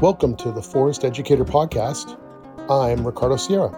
Welcome 0.00 0.34
to 0.36 0.50
the 0.50 0.62
Forest 0.62 1.04
Educator 1.04 1.44
Podcast. 1.44 2.18
I'm 2.70 3.06
Ricardo 3.06 3.36
Sierra. 3.36 3.68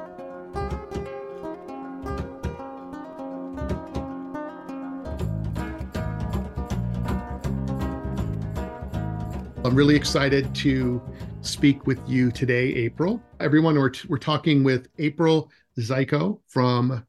I'm 9.65 9.75
really 9.75 9.97
excited 9.97 10.55
to 10.55 11.03
speak 11.41 11.89
with 11.89 11.99
you 12.07 12.31
today, 12.31 12.73
April. 12.73 13.21
Everyone, 13.41 13.75
we're, 13.75 13.91
we're 14.09 14.17
talking 14.17 14.63
with 14.63 14.87
April 14.99 15.51
Zajko 15.77 16.39
from 16.47 17.05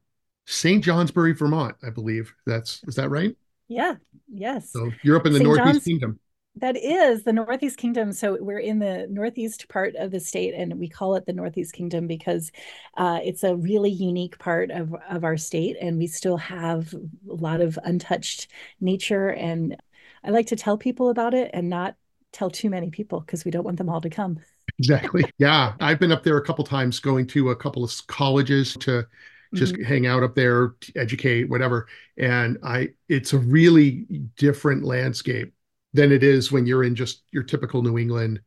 St. 0.46 0.82
Johnsbury, 0.82 1.34
Vermont, 1.34 1.76
I 1.86 1.90
believe. 1.90 2.34
That's 2.46 2.82
is 2.88 2.96
that 2.96 3.10
right? 3.10 3.36
Yeah. 3.68 3.94
Yes. 4.28 4.72
So 4.72 4.90
you're 5.04 5.16
up 5.16 5.26
in 5.26 5.32
the 5.32 5.38
St. 5.38 5.46
Northeast 5.46 5.66
John's, 5.68 5.84
Kingdom. 5.84 6.18
That 6.56 6.76
is 6.76 7.24
the 7.24 7.32
Northeast 7.32 7.78
Kingdom. 7.78 8.12
So 8.12 8.38
we're 8.40 8.60
in 8.60 8.78
the 8.78 9.08
northeast 9.10 9.68
part 9.68 9.96
of 9.96 10.12
the 10.12 10.20
state, 10.20 10.54
and 10.54 10.78
we 10.78 10.88
call 10.88 11.16
it 11.16 11.26
the 11.26 11.32
Northeast 11.32 11.72
Kingdom 11.72 12.06
because 12.06 12.52
uh, 12.96 13.18
it's 13.24 13.42
a 13.42 13.56
really 13.56 13.90
unique 13.90 14.38
part 14.38 14.70
of, 14.70 14.94
of 15.10 15.24
our 15.24 15.36
state, 15.36 15.76
and 15.80 15.98
we 15.98 16.06
still 16.06 16.36
have 16.36 16.94
a 16.94 17.34
lot 17.34 17.60
of 17.60 17.78
untouched 17.82 18.48
nature. 18.80 19.30
And 19.30 19.76
I 20.22 20.30
like 20.30 20.46
to 20.48 20.56
tell 20.56 20.78
people 20.78 21.10
about 21.10 21.34
it 21.34 21.50
and 21.52 21.68
not 21.68 21.96
tell 22.32 22.50
too 22.50 22.70
many 22.70 22.90
people 22.90 23.20
because 23.20 23.44
we 23.44 23.50
don't 23.50 23.64
want 23.64 23.78
them 23.78 23.88
all 23.88 24.00
to 24.00 24.10
come. 24.10 24.38
Exactly. 24.78 25.24
Yeah. 25.38 25.74
I've 25.80 25.98
been 25.98 26.12
up 26.12 26.22
there 26.22 26.36
a 26.36 26.44
couple 26.44 26.64
times 26.64 27.00
going 27.00 27.26
to 27.28 27.50
a 27.50 27.56
couple 27.56 27.84
of 27.84 27.92
colleges 28.06 28.76
to 28.80 29.06
just 29.54 29.74
mm-hmm. 29.74 29.84
hang 29.84 30.06
out 30.06 30.22
up 30.22 30.34
there, 30.34 30.74
educate, 30.96 31.48
whatever. 31.48 31.86
And 32.18 32.58
I 32.62 32.90
it's 33.08 33.32
a 33.32 33.38
really 33.38 34.06
different 34.36 34.84
landscape 34.84 35.52
than 35.94 36.12
it 36.12 36.22
is 36.22 36.52
when 36.52 36.66
you're 36.66 36.84
in 36.84 36.94
just 36.94 37.22
your 37.30 37.44
typical 37.44 37.80
New 37.82 37.96
England, 37.96 38.40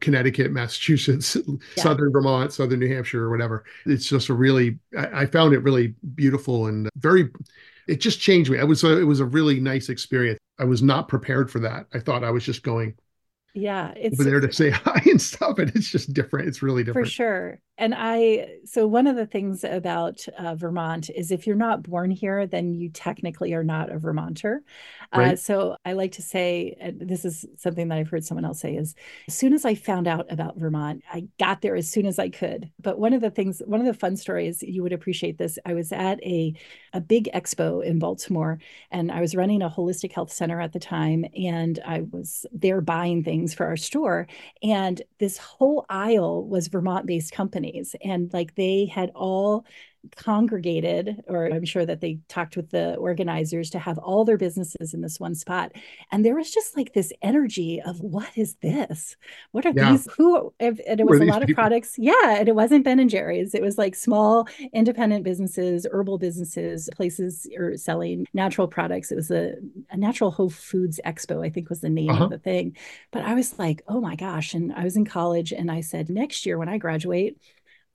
Connecticut, 0.00 0.52
Massachusetts, 0.52 1.36
yeah. 1.46 1.82
Southern 1.82 2.12
Vermont, 2.12 2.52
Southern 2.52 2.80
New 2.80 2.88
Hampshire, 2.88 3.24
or 3.24 3.30
whatever. 3.30 3.64
It's 3.84 4.08
just 4.08 4.28
a 4.28 4.34
really, 4.34 4.78
I, 4.96 5.22
I, 5.22 5.26
found 5.26 5.54
it 5.54 5.58
really 5.58 5.94
beautiful 6.14 6.66
and 6.68 6.88
very, 6.96 7.30
it 7.88 8.00
just 8.00 8.20
changed 8.20 8.50
me. 8.50 8.58
I 8.58 8.64
was 8.64 8.82
a, 8.84 8.98
it 8.98 9.04
was 9.04 9.20
a 9.20 9.26
really 9.26 9.60
nice 9.60 9.88
experience. 9.88 10.38
I 10.58 10.64
was 10.64 10.82
not 10.82 11.08
prepared 11.08 11.50
for 11.50 11.58
that. 11.60 11.86
I 11.92 11.98
thought 11.98 12.24
I 12.24 12.30
was 12.30 12.44
just 12.44 12.62
going, 12.62 12.94
yeah, 13.54 13.92
it's 13.96 14.18
over 14.18 14.28
there 14.28 14.40
to 14.40 14.52
say 14.52 14.70
hi 14.70 15.00
and 15.06 15.20
stuff, 15.20 15.58
and 15.58 15.70
it's 15.74 15.88
just 15.88 16.12
different. 16.12 16.48
It's 16.48 16.62
really 16.62 16.82
different 16.82 17.06
for 17.06 17.10
sure. 17.10 17.60
And 17.76 17.92
I, 17.96 18.58
so 18.64 18.86
one 18.86 19.08
of 19.08 19.16
the 19.16 19.26
things 19.26 19.64
about 19.64 20.24
uh, 20.38 20.54
Vermont 20.54 21.10
is 21.10 21.32
if 21.32 21.44
you're 21.44 21.56
not 21.56 21.82
born 21.82 22.08
here, 22.08 22.46
then 22.46 22.72
you 22.72 22.88
technically 22.88 23.52
are 23.52 23.64
not 23.64 23.90
a 23.90 23.98
Vermonter. 23.98 24.62
Uh, 25.12 25.18
right. 25.18 25.32
Uh, 25.32 25.36
so 25.36 25.76
I 25.84 25.94
like 25.94 26.12
to 26.12 26.22
say, 26.22 26.76
this 26.94 27.24
is 27.24 27.44
something 27.56 27.88
that 27.88 27.98
I've 27.98 28.08
heard 28.08 28.24
someone 28.24 28.44
else 28.44 28.60
say 28.60 28.76
is 28.76 28.94
as 29.26 29.34
soon 29.34 29.52
as 29.52 29.64
I 29.64 29.74
found 29.74 30.06
out 30.06 30.30
about 30.30 30.56
Vermont, 30.56 31.02
I 31.12 31.26
got 31.40 31.62
there 31.62 31.74
as 31.74 31.90
soon 31.90 32.06
as 32.06 32.20
I 32.20 32.28
could. 32.28 32.70
But 32.80 33.00
one 33.00 33.12
of 33.12 33.20
the 33.20 33.30
things, 33.30 33.60
one 33.66 33.80
of 33.80 33.86
the 33.86 33.94
fun 33.94 34.16
stories, 34.16 34.62
you 34.62 34.84
would 34.84 34.92
appreciate 34.92 35.38
this. 35.38 35.58
I 35.66 35.74
was 35.74 35.90
at 35.90 36.22
a, 36.22 36.54
a 36.92 37.00
big 37.00 37.28
expo 37.34 37.84
in 37.84 37.98
Baltimore 37.98 38.60
and 38.92 39.10
I 39.10 39.20
was 39.20 39.34
running 39.34 39.62
a 39.62 39.70
holistic 39.70 40.12
health 40.12 40.32
center 40.32 40.60
at 40.60 40.72
the 40.72 40.78
time. 40.78 41.24
And 41.36 41.80
I 41.84 42.02
was 42.12 42.46
there 42.52 42.80
buying 42.80 43.24
things 43.24 43.52
for 43.52 43.66
our 43.66 43.76
store. 43.76 44.28
And 44.62 45.02
this 45.18 45.38
whole 45.38 45.86
aisle 45.88 46.46
was 46.46 46.68
Vermont 46.68 47.06
based 47.06 47.32
companies 47.32 47.63
companies 47.64 47.96
and 48.02 48.32
like 48.32 48.54
they 48.54 48.86
had 48.86 49.10
all 49.14 49.64
congregated 50.16 51.22
or 51.28 51.46
i'm 51.46 51.64
sure 51.64 51.86
that 51.86 52.02
they 52.02 52.18
talked 52.28 52.56
with 52.56 52.70
the 52.70 52.94
organizers 52.96 53.70
to 53.70 53.78
have 53.78 53.96
all 53.96 54.22
their 54.22 54.36
businesses 54.36 54.92
in 54.92 55.00
this 55.00 55.18
one 55.18 55.34
spot 55.34 55.72
and 56.12 56.22
there 56.22 56.34
was 56.34 56.50
just 56.50 56.76
like 56.76 56.92
this 56.92 57.10
energy 57.22 57.80
of 57.80 57.98
what 58.00 58.28
is 58.36 58.56
this? 58.56 59.16
What 59.52 59.64
are 59.64 59.72
yeah. 59.74 59.92
these 59.92 60.06
who 60.16 60.52
and 60.60 60.78
it 60.86 61.06
was 61.06 61.20
a 61.20 61.24
lot 61.24 61.42
of 61.42 61.48
products. 61.54 61.94
Yeah 61.96 62.38
and 62.38 62.48
it 62.48 62.54
wasn't 62.54 62.84
ben 62.84 62.98
and 62.98 63.08
jerry's. 63.08 63.54
It 63.54 63.62
was 63.62 63.78
like 63.78 63.94
small 63.94 64.46
independent 64.74 65.24
businesses 65.24 65.86
herbal 65.90 66.18
businesses 66.18 66.90
places 66.94 67.48
are 67.56 67.76
selling 67.78 68.26
natural 68.34 68.68
products. 68.68 69.10
It 69.10 69.16
was 69.16 69.30
a, 69.30 69.54
a 69.90 69.96
natural 69.96 70.30
whole 70.30 70.50
foods 70.50 71.00
expo 71.06 71.44
i 71.44 71.48
think 71.48 71.70
was 71.70 71.80
the 71.80 71.88
name 71.88 72.10
uh-huh. 72.10 72.24
of 72.24 72.30
the 72.30 72.38
thing. 72.38 72.76
But 73.10 73.24
i 73.24 73.32
was 73.32 73.58
like 73.58 73.82
oh 73.88 74.02
my 74.02 74.16
gosh 74.16 74.52
and 74.52 74.70
i 74.74 74.84
was 74.84 74.96
in 74.96 75.06
college 75.06 75.52
and 75.52 75.70
i 75.70 75.80
said 75.80 76.10
next 76.10 76.44
year 76.44 76.58
when 76.58 76.68
i 76.68 76.76
graduate 76.76 77.38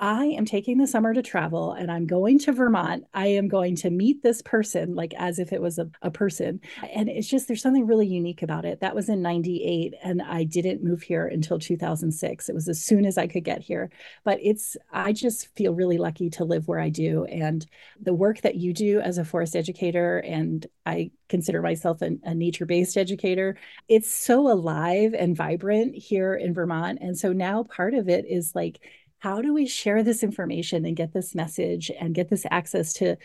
I 0.01 0.27
am 0.27 0.45
taking 0.45 0.77
the 0.77 0.87
summer 0.87 1.13
to 1.13 1.21
travel 1.21 1.73
and 1.73 1.91
I'm 1.91 2.07
going 2.07 2.39
to 2.39 2.53
Vermont. 2.53 3.03
I 3.13 3.27
am 3.27 3.49
going 3.49 3.75
to 3.77 3.89
meet 3.89 4.23
this 4.23 4.41
person, 4.41 4.95
like 4.95 5.13
as 5.17 5.39
if 5.39 5.51
it 5.51 5.61
was 5.61 5.77
a, 5.77 5.89
a 6.01 6.09
person. 6.09 6.61
And 6.93 7.09
it's 7.09 7.27
just, 7.27 7.49
there's 7.49 7.61
something 7.61 7.85
really 7.85 8.07
unique 8.07 8.41
about 8.41 8.63
it. 8.63 8.79
That 8.79 8.95
was 8.95 9.09
in 9.09 9.21
98, 9.21 9.93
and 10.01 10.21
I 10.21 10.45
didn't 10.45 10.83
move 10.83 11.01
here 11.01 11.27
until 11.27 11.59
2006. 11.59 12.47
It 12.47 12.55
was 12.55 12.69
as 12.69 12.81
soon 12.81 13.05
as 13.05 13.17
I 13.17 13.27
could 13.27 13.43
get 13.43 13.61
here. 13.61 13.91
But 14.23 14.39
it's, 14.41 14.77
I 14.93 15.11
just 15.11 15.53
feel 15.57 15.73
really 15.73 15.97
lucky 15.97 16.29
to 16.31 16.45
live 16.45 16.69
where 16.69 16.79
I 16.79 16.89
do. 16.89 17.25
And 17.25 17.65
the 17.99 18.13
work 18.13 18.39
that 18.41 18.55
you 18.55 18.73
do 18.73 19.01
as 19.01 19.17
a 19.17 19.25
forest 19.25 19.53
educator, 19.53 20.19
and 20.19 20.65
I 20.85 21.11
consider 21.27 21.61
myself 21.61 22.01
a, 22.01 22.11
a 22.23 22.33
nature 22.33 22.65
based 22.65 22.95
educator, 22.95 23.57
it's 23.89 24.09
so 24.09 24.49
alive 24.49 25.13
and 25.13 25.35
vibrant 25.35 25.95
here 25.95 26.35
in 26.35 26.53
Vermont. 26.53 26.99
And 27.01 27.17
so 27.17 27.33
now 27.33 27.63
part 27.63 27.93
of 27.93 28.07
it 28.07 28.25
is 28.25 28.55
like, 28.55 28.79
how 29.19 29.41
do 29.41 29.53
we 29.53 29.67
share 29.67 30.01
this 30.01 30.23
information 30.23 30.85
and 30.85 30.95
get 30.95 31.13
this 31.13 31.35
message 31.35 31.91
and 31.99 32.15
get 32.15 32.29
this 32.29 32.45
access 32.49 32.93
to 32.93 33.17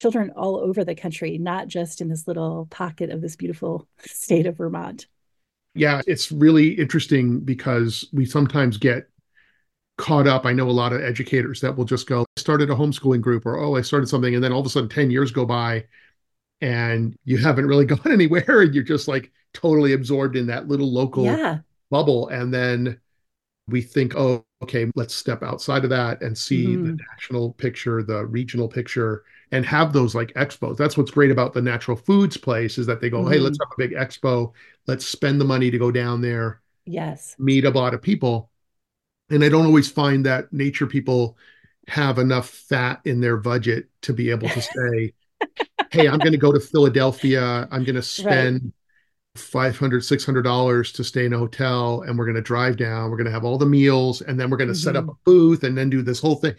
children 0.00 0.30
all 0.36 0.56
over 0.56 0.84
the 0.84 0.94
country, 0.94 1.38
not 1.38 1.66
just 1.66 2.00
in 2.00 2.08
this 2.08 2.28
little 2.28 2.66
pocket 2.70 3.10
of 3.10 3.22
this 3.22 3.36
beautiful 3.36 3.88
state 4.00 4.46
of 4.46 4.58
Vermont? 4.58 5.06
Yeah, 5.74 6.02
it's 6.06 6.30
really 6.30 6.70
interesting 6.70 7.40
because 7.40 8.06
we 8.12 8.26
sometimes 8.26 8.76
get 8.76 9.08
caught 9.96 10.26
up. 10.26 10.44
I 10.44 10.52
know 10.52 10.68
a 10.68 10.72
lot 10.72 10.92
of 10.92 11.00
educators 11.00 11.60
that 11.62 11.76
will 11.76 11.84
just 11.84 12.06
go, 12.06 12.22
I 12.22 12.40
started 12.40 12.70
a 12.70 12.74
homeschooling 12.74 13.20
group 13.20 13.46
or, 13.46 13.58
oh, 13.58 13.76
I 13.76 13.80
started 13.80 14.08
something. 14.08 14.34
And 14.34 14.44
then 14.44 14.52
all 14.52 14.60
of 14.60 14.66
a 14.66 14.70
sudden 14.70 14.88
10 14.88 15.10
years 15.10 15.30
go 15.30 15.46
by 15.46 15.84
and 16.60 17.16
you 17.24 17.38
haven't 17.38 17.66
really 17.66 17.84
gone 17.86 18.12
anywhere 18.12 18.62
and 18.62 18.74
you're 18.74 18.84
just 18.84 19.08
like 19.08 19.30
totally 19.54 19.94
absorbed 19.94 20.36
in 20.36 20.48
that 20.48 20.68
little 20.68 20.92
local 20.92 21.24
yeah. 21.24 21.58
bubble. 21.90 22.28
And 22.28 22.52
then 22.52 23.00
we 23.68 23.80
think, 23.80 24.14
oh, 24.16 24.44
okay, 24.62 24.90
let's 24.94 25.14
step 25.14 25.42
outside 25.42 25.84
of 25.84 25.90
that 25.90 26.20
and 26.22 26.36
see 26.36 26.66
mm-hmm. 26.66 26.84
the 26.84 26.98
national 27.12 27.52
picture, 27.54 28.02
the 28.02 28.26
regional 28.26 28.68
picture, 28.68 29.24
and 29.52 29.64
have 29.64 29.92
those 29.92 30.14
like 30.14 30.32
expos. 30.34 30.76
That's 30.76 30.96
what's 30.96 31.10
great 31.10 31.30
about 31.30 31.54
the 31.54 31.62
natural 31.62 31.96
foods 31.96 32.36
place 32.36 32.78
is 32.78 32.86
that 32.86 33.00
they 33.00 33.10
go, 33.10 33.22
mm-hmm. 33.22 33.32
hey, 33.32 33.38
let's 33.38 33.58
mm-hmm. 33.58 33.82
have 33.82 33.86
a 33.86 33.88
big 33.88 33.96
expo. 33.96 34.52
Let's 34.86 35.06
spend 35.06 35.40
the 35.40 35.46
money 35.46 35.70
to 35.70 35.78
go 35.78 35.90
down 35.90 36.20
there. 36.20 36.60
Yes. 36.84 37.36
Meet 37.38 37.64
a 37.64 37.70
lot 37.70 37.94
of 37.94 38.02
people. 38.02 38.50
And 39.30 39.44
I 39.44 39.48
don't 39.48 39.66
always 39.66 39.90
find 39.90 40.26
that 40.26 40.52
nature 40.52 40.86
people 40.86 41.38
have 41.88 42.18
enough 42.18 42.48
fat 42.48 43.00
in 43.04 43.20
their 43.20 43.36
budget 43.36 43.88
to 44.02 44.12
be 44.12 44.30
able 44.30 44.48
to 44.48 44.62
say, 44.62 45.14
hey, 45.90 46.06
I'm 46.08 46.18
going 46.18 46.32
to 46.32 46.38
go 46.38 46.52
to 46.52 46.60
Philadelphia. 46.60 47.66
I'm 47.70 47.84
going 47.84 47.96
to 47.96 48.02
spend 48.02 48.62
right 48.62 48.72
500 49.36 50.04
600 50.04 50.42
dollars 50.42 50.92
to 50.92 51.04
stay 51.04 51.24
in 51.24 51.32
a 51.32 51.38
hotel 51.38 52.02
and 52.02 52.18
we're 52.18 52.24
going 52.24 52.34
to 52.34 52.42
drive 52.42 52.76
down 52.76 53.10
we're 53.10 53.16
going 53.16 53.26
to 53.26 53.32
have 53.32 53.44
all 53.44 53.58
the 53.58 53.66
meals 53.66 54.22
and 54.22 54.38
then 54.38 54.50
we're 54.50 54.56
going 54.56 54.68
to 54.68 54.74
mm-hmm. 54.74 54.82
set 54.82 54.96
up 54.96 55.04
mm-hmm. 55.04 55.12
a 55.12 55.24
booth 55.24 55.62
and 55.62 55.78
then 55.78 55.88
do 55.88 56.02
this 56.02 56.20
whole 56.20 56.34
thing 56.34 56.54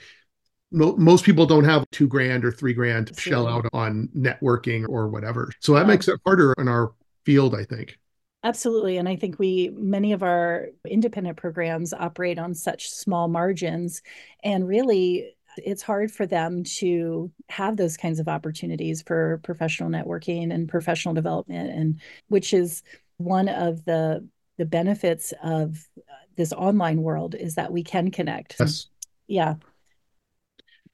most 0.72 1.26
people 1.26 1.46
don't 1.46 1.66
have 1.66 1.84
two 1.92 2.08
grand 2.08 2.46
or 2.46 2.52
three 2.52 2.74
grand 2.74 3.08
to 3.08 3.20
shell 3.20 3.46
out 3.46 3.66
on 3.74 4.08
networking 4.16 4.88
or 4.88 5.10
whatever 5.10 5.52
so 5.60 5.74
that 5.74 5.86
makes 5.86 6.08
it 6.08 6.18
harder 6.26 6.54
in 6.58 6.70
our 6.70 6.94
field 7.26 7.54
i 7.56 7.66
think 7.66 7.98
Absolutely. 8.44 8.98
And 8.98 9.08
I 9.08 9.16
think 9.16 9.38
we, 9.38 9.70
many 9.76 10.14
of 10.14 10.24
our 10.24 10.70
independent 10.88 11.38
programs 11.38 11.94
operate 11.94 12.40
on 12.40 12.56
such 12.56 12.90
small 12.90 13.28
margins. 13.28 14.02
And 14.44 14.68
really, 14.68 15.36
it's 15.64 15.82
hard 15.82 16.12
for 16.12 16.26
them 16.26 16.64
to 16.64 17.32
have 17.50 17.78
those 17.78 17.98
kinds 17.98 18.20
of 18.20 18.28
opportunities 18.28 19.02
for 19.02 19.40
professional 19.44 19.90
networking 19.90 20.54
and 20.54 20.70
professional 20.70 21.14
development 21.14 21.70
and 21.70 22.02
which 22.28 22.54
is 22.54 22.84
one 23.18 23.48
of 23.48 23.84
the 23.86 24.28
the 24.58 24.66
benefits 24.66 25.34
of 25.44 25.88
uh, 25.98 26.14
this 26.36 26.54
online 26.54 27.02
world 27.02 27.36
is 27.36 27.56
that 27.56 27.72
we 27.72 27.84
can 27.84 28.12
connect 28.12 28.56
yes. 28.60 28.88
yeah 29.28 29.56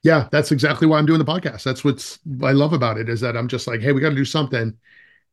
yeah 0.04 0.28
that's 0.32 0.52
exactly 0.52 0.88
why 0.88 0.98
i'm 0.98 1.06
doing 1.06 1.20
the 1.20 1.26
podcast 1.26 1.64
that's 1.64 1.84
what's 1.84 2.20
i 2.44 2.52
love 2.52 2.74
about 2.74 2.98
it 2.98 3.10
is 3.10 3.22
that 3.22 3.36
i'm 3.36 3.48
just 3.48 3.68
like 3.68 3.82
hey 3.82 3.92
we 3.92 4.02
got 4.02 4.10
to 4.10 4.16
do 4.16 4.26
something 4.26 4.74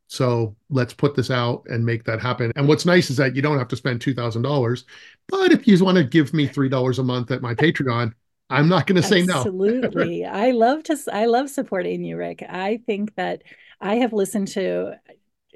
so 0.06 0.54
let's 0.70 0.94
put 0.94 1.14
this 1.14 1.30
out 1.30 1.64
and 1.66 1.84
make 1.84 2.04
that 2.04 2.20
happen. 2.20 2.52
And 2.56 2.68
what's 2.68 2.84
nice 2.84 3.10
is 3.10 3.16
that 3.16 3.34
you 3.34 3.42
don't 3.42 3.58
have 3.58 3.68
to 3.68 3.76
spend 3.76 4.00
$2,000. 4.00 4.84
But 5.28 5.52
if 5.52 5.66
you 5.66 5.82
want 5.82 5.96
to 5.96 6.04
give 6.04 6.34
me 6.34 6.46
$3 6.46 6.98
a 6.98 7.02
month 7.02 7.30
at 7.30 7.42
my 7.42 7.54
Patreon, 7.54 8.12
I'm 8.50 8.68
not 8.68 8.86
going 8.86 9.00
to 9.00 9.06
say 9.06 9.22
no. 9.22 9.36
Absolutely. 9.38 10.24
I 10.24 10.50
love 10.50 10.82
to 10.84 10.96
I 11.12 11.26
love 11.26 11.48
supporting 11.50 12.04
you, 12.04 12.16
Rick. 12.16 12.44
I 12.48 12.80
think 12.86 13.14
that 13.16 13.42
I 13.80 13.96
have 13.96 14.12
listened 14.12 14.48
to 14.48 14.98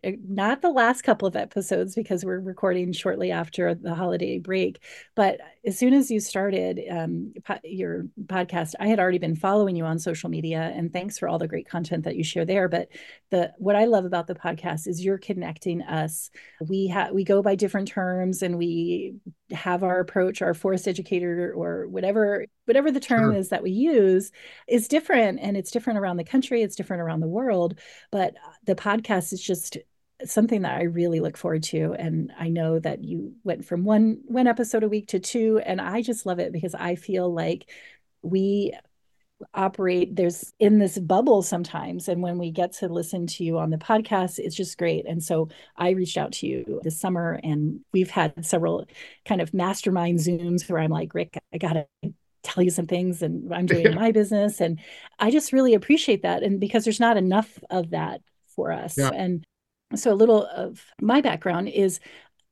not 0.05 0.63
the 0.63 0.71
last 0.71 1.03
couple 1.03 1.27
of 1.27 1.37
episodes 1.37 1.95
because 1.95 2.25
we're 2.25 2.41
recording 2.41 2.93
shortly 2.93 3.31
after 3.31 3.75
the 3.75 3.95
holiday 3.95 4.39
break 4.39 4.83
but 5.15 5.41
as 5.67 5.79
soon 5.79 5.93
as 5.93 6.11
you 6.11 6.21
started 6.21 6.81
um, 6.91 7.33
po- 7.45 7.59
your 7.65 8.07
podcast 8.27 8.75
i 8.81 8.87
had 8.87 9.01
already 9.01 9.19
been 9.19 9.35
following 9.35 9.77
you 9.77 9.85
on 9.85 9.99
social 9.99 10.29
media 10.29 10.73
and 10.75 10.93
thanks 10.93 11.19
for 11.19 11.29
all 11.29 11.39
the 11.39 11.49
great 11.49 11.69
content 11.69 12.05
that 12.05 12.17
you 12.17 12.25
share 12.25 12.45
there 12.45 12.69
but 12.69 12.89
the 13.31 13.53
what 13.59 13.77
i 13.77 13.85
love 13.85 14.05
about 14.05 14.27
the 14.27 14.35
podcast 14.35 14.87
is 14.87 15.05
you're 15.05 15.19
connecting 15.19 15.83
us 15.83 16.31
we 16.69 16.87
have 16.87 17.13
we 17.13 17.25
go 17.25 17.43
by 17.43 17.55
different 17.55 17.89
terms 17.89 18.43
and 18.43 18.57
we 18.57 19.15
have 19.51 19.83
our 19.83 20.01
approach 20.01 20.43
our 20.43 20.55
forest 20.55 20.87
educator 20.87 21.53
or 21.57 21.89
whatever 21.89 22.45
whatever 22.67 22.91
the 22.91 23.01
term 23.01 23.33
sure. 23.33 23.35
is 23.35 23.49
that 23.49 23.63
we 23.63 23.71
use 23.71 24.31
is 24.69 24.89
different 24.89 25.39
and 25.41 25.57
it's 25.57 25.71
different 25.71 25.99
around 25.99 26.19
the 26.19 26.25
country 26.25 26.63
it's 26.63 26.77
different 26.77 27.03
around 27.03 27.21
the 27.21 27.27
world 27.27 27.79
but 28.11 28.35
the 28.65 28.75
podcast 28.75 29.33
is 29.33 29.43
just 29.43 29.79
something 30.25 30.63
that 30.63 30.79
I 30.79 30.85
really 30.85 31.21
look 31.21 31.37
forward 31.37 31.63
to. 31.65 31.95
And 31.99 32.33
I 32.39 32.49
know 32.49 32.79
that 32.81 33.05
you 33.05 33.35
went 33.45 33.65
from 33.65 33.85
one 33.85 34.21
one 34.27 34.47
episode 34.47 34.83
a 34.83 34.89
week 34.89 35.09
to 35.09 35.21
two, 35.21 35.61
and 35.65 35.81
I 35.81 36.03
just 36.03 36.27
love 36.27 36.39
it 36.39 36.53
because 36.53 36.75
I 36.75 36.97
feel 36.97 37.33
like 37.33 37.71
we 38.23 38.73
operate 39.55 40.17
there's 40.17 40.53
in 40.59 40.79
this 40.81 40.99
bubble 40.99 41.43
sometimes 41.43 42.09
and 42.09 42.23
when 42.23 42.39
we 42.39 42.51
get 42.51 42.73
to 42.73 42.89
listen 42.89 43.25
to 43.25 43.45
you 43.45 43.57
on 43.57 43.71
the 43.71 43.79
podcast 43.79 44.41
it's 44.41 44.57
just 44.57 44.77
great 44.77 45.07
and 45.07 45.23
so 45.23 45.49
i 45.77 45.91
reached 45.91 46.17
out 46.17 46.33
to 46.33 46.47
you 46.49 46.81
this 46.83 47.01
summer 47.01 47.39
and 47.45 47.79
we've 47.93 48.11
had 48.11 48.45
several 48.45 48.85
kind 49.25 49.41
of 49.41 49.55
mastermind 49.55 50.19
zooms 50.19 50.69
where 50.69 50.81
i'm 50.81 50.91
like 50.91 51.15
rick 51.15 51.39
i 51.55 51.59
gotta 51.59 51.87
tell 52.43 52.65
you 52.65 52.71
some 52.71 52.89
things 52.89 53.23
and 53.23 53.55
i'm 53.55 53.67
doing 53.67 53.95
my 53.95 54.11
business 54.11 54.61
and 54.61 54.81
i 55.21 55.31
just 55.31 55.53
really 55.53 55.75
appreciate 55.75 56.23
that 56.23 56.43
and 56.43 56.59
because 56.59 56.83
there's 56.83 57.01
not 57.01 57.17
enough 57.17 57.61
of 57.71 57.91
that 57.91 58.21
for 58.57 58.73
us 58.73 58.99
yeah. 58.99 59.11
and 59.15 59.45
so, 59.95 60.13
a 60.13 60.15
little 60.15 60.45
of 60.47 60.85
my 61.01 61.21
background 61.21 61.69
is 61.69 62.01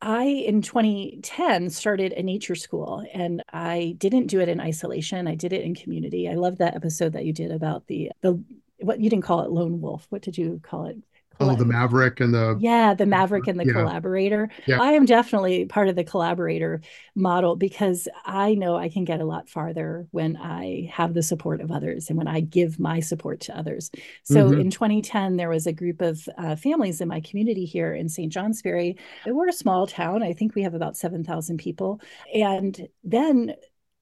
I, 0.01 0.25
in 0.25 0.63
2010, 0.63 1.71
started 1.71 2.13
a 2.13 2.23
nature 2.23 2.55
school 2.55 3.05
and 3.13 3.43
I 3.53 3.95
didn't 3.99 4.27
do 4.27 4.41
it 4.41 4.49
in 4.49 4.61
isolation. 4.61 5.27
I 5.27 5.35
did 5.35 5.53
it 5.53 5.63
in 5.63 5.75
community. 5.75 6.29
I 6.29 6.35
love 6.35 6.59
that 6.59 6.75
episode 6.75 7.15
that 7.15 7.25
you 7.25 7.33
did 7.33 7.51
about 7.51 7.87
the, 7.87 8.11
the, 8.21 8.43
what 8.79 9.01
you 9.01 9.09
didn't 9.09 9.25
call 9.25 9.43
it 9.43 9.51
lone 9.51 9.81
wolf. 9.81 10.07
What 10.11 10.23
did 10.23 10.37
you 10.37 10.61
call 10.63 10.87
it? 10.87 10.99
Oh, 11.41 11.55
the 11.55 11.65
Maverick 11.65 12.21
and 12.21 12.33
the 12.33 12.57
yeah, 12.61 12.95
the 12.95 13.07
Maverick 13.07 13.47
and 13.47 13.59
the 13.59 13.67
yeah. 13.67 13.73
collaborator. 13.73 14.49
Yeah. 14.67 14.81
I 14.81 14.93
am 14.93 15.05
definitely 15.05 15.67
part 15.67 15.89
of 15.89 15.97
the 15.97 16.05
collaborator 16.05 16.81
model 17.15 17.57
because 17.57 18.09
I 18.25 18.55
know 18.55 18.77
I 18.77 18.89
can 18.89 19.05
get 19.05 19.21
a 19.21 19.25
lot 19.25 19.49
farther 19.49 20.07
when 20.11 20.37
I 20.37 20.91
have 20.93 21.15
the 21.15 21.23
support 21.23 21.61
of 21.61 21.71
others 21.71 22.09
and 22.09 22.19
when 22.19 22.29
I 22.29 22.41
give 22.41 22.79
my 22.79 23.01
support 23.01 23.41
to 23.41 23.57
others. 23.57 23.91
So 24.23 24.51
mm-hmm. 24.51 24.61
in 24.61 24.71
2010, 24.71 25.37
there 25.37 25.49
was 25.49 25.67
a 25.67 25.73
group 25.73 26.01
of 26.01 26.29
uh, 26.39 26.57
families 26.57 27.01
in 27.01 27.09
my 27.09 27.21
community 27.21 27.65
here 27.65 27.95
in 27.95 28.09
St. 28.09 28.33
Johnsbury. 28.33 28.97
We're 29.27 29.49
a 29.49 29.53
small 29.53 29.87
town. 29.87 30.23
I 30.23 30.33
think 30.33 30.55
we 30.55 30.63
have 30.63 30.75
about 30.75 30.97
7,000 30.97 31.59
people. 31.59 32.01
And 32.35 32.89
then 33.05 33.55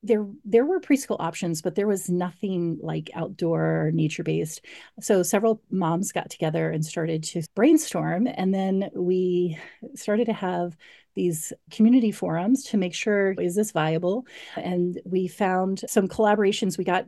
there 0.05 0.27
there 0.45 0.65
were 0.65 0.81
preschool 0.81 1.17
options 1.19 1.63
but 1.63 1.75
there 1.75 1.87
was 1.87 2.09
nothing 2.09 2.79
like 2.83 3.11
outdoor 3.15 3.91
nature 3.95 4.23
based 4.23 4.61
so 5.01 5.23
several 5.23 5.61
moms 5.71 6.13
got 6.13 6.31
together 6.31 6.71
and 6.71 6.85
started 6.85 7.23
to 7.23 7.43
brainstorm 7.55 8.29
and 8.35 8.55
then 8.55 8.91
we 8.95 9.59
started 9.95 10.27
to 10.27 10.33
have 10.33 10.77
these 11.15 11.53
community 11.71 12.11
forums 12.11 12.65
to 12.65 12.77
make 12.77 12.95
sure 12.95 13.35
is 13.39 13.55
this 13.55 13.73
viable? 13.73 14.27
And 14.57 15.01
we 15.05 15.29
found 15.29 15.83
some 15.89 16.09
collaborations 16.09 16.77
we 16.77 16.85
got 16.85 17.07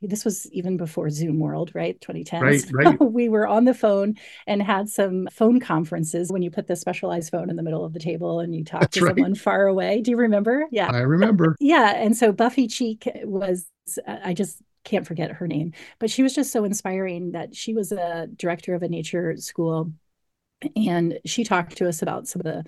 this 0.00 0.24
was 0.24 0.50
even 0.52 0.76
before 0.76 1.10
Zoom 1.10 1.38
World, 1.38 1.72
right? 1.74 2.00
2010. 2.00 2.40
Right, 2.40 2.64
right. 2.72 3.00
we 3.12 3.28
were 3.28 3.46
on 3.46 3.64
the 3.64 3.74
phone 3.74 4.14
and 4.46 4.62
had 4.62 4.88
some 4.88 5.26
phone 5.32 5.60
conferences 5.60 6.30
when 6.30 6.42
you 6.42 6.50
put 6.50 6.66
the 6.66 6.76
specialized 6.76 7.30
phone 7.30 7.50
in 7.50 7.56
the 7.56 7.62
middle 7.62 7.84
of 7.84 7.92
the 7.92 7.98
table 7.98 8.40
and 8.40 8.54
you 8.54 8.64
talk 8.64 8.82
That's 8.82 8.98
to 8.98 9.04
right. 9.04 9.16
someone 9.16 9.34
far 9.34 9.66
away. 9.66 10.00
Do 10.00 10.10
you 10.10 10.16
remember? 10.16 10.66
Yeah. 10.70 10.90
I 10.90 10.98
remember. 10.98 11.56
yeah. 11.60 11.94
And 11.96 12.16
so 12.16 12.32
Buffy 12.32 12.68
Cheek 12.68 13.08
was, 13.24 13.66
I 14.06 14.34
just 14.34 14.62
can't 14.84 15.06
forget 15.06 15.32
her 15.32 15.48
name, 15.48 15.72
but 15.98 16.10
she 16.10 16.22
was 16.22 16.34
just 16.34 16.52
so 16.52 16.64
inspiring 16.64 17.32
that 17.32 17.54
she 17.54 17.74
was 17.74 17.92
a 17.92 18.28
director 18.36 18.74
of 18.74 18.82
a 18.82 18.88
nature 18.88 19.36
school. 19.36 19.92
And 20.76 21.18
she 21.24 21.44
talked 21.44 21.76
to 21.78 21.88
us 21.88 22.02
about 22.02 22.26
some 22.26 22.40
of 22.40 22.44
the, 22.44 22.64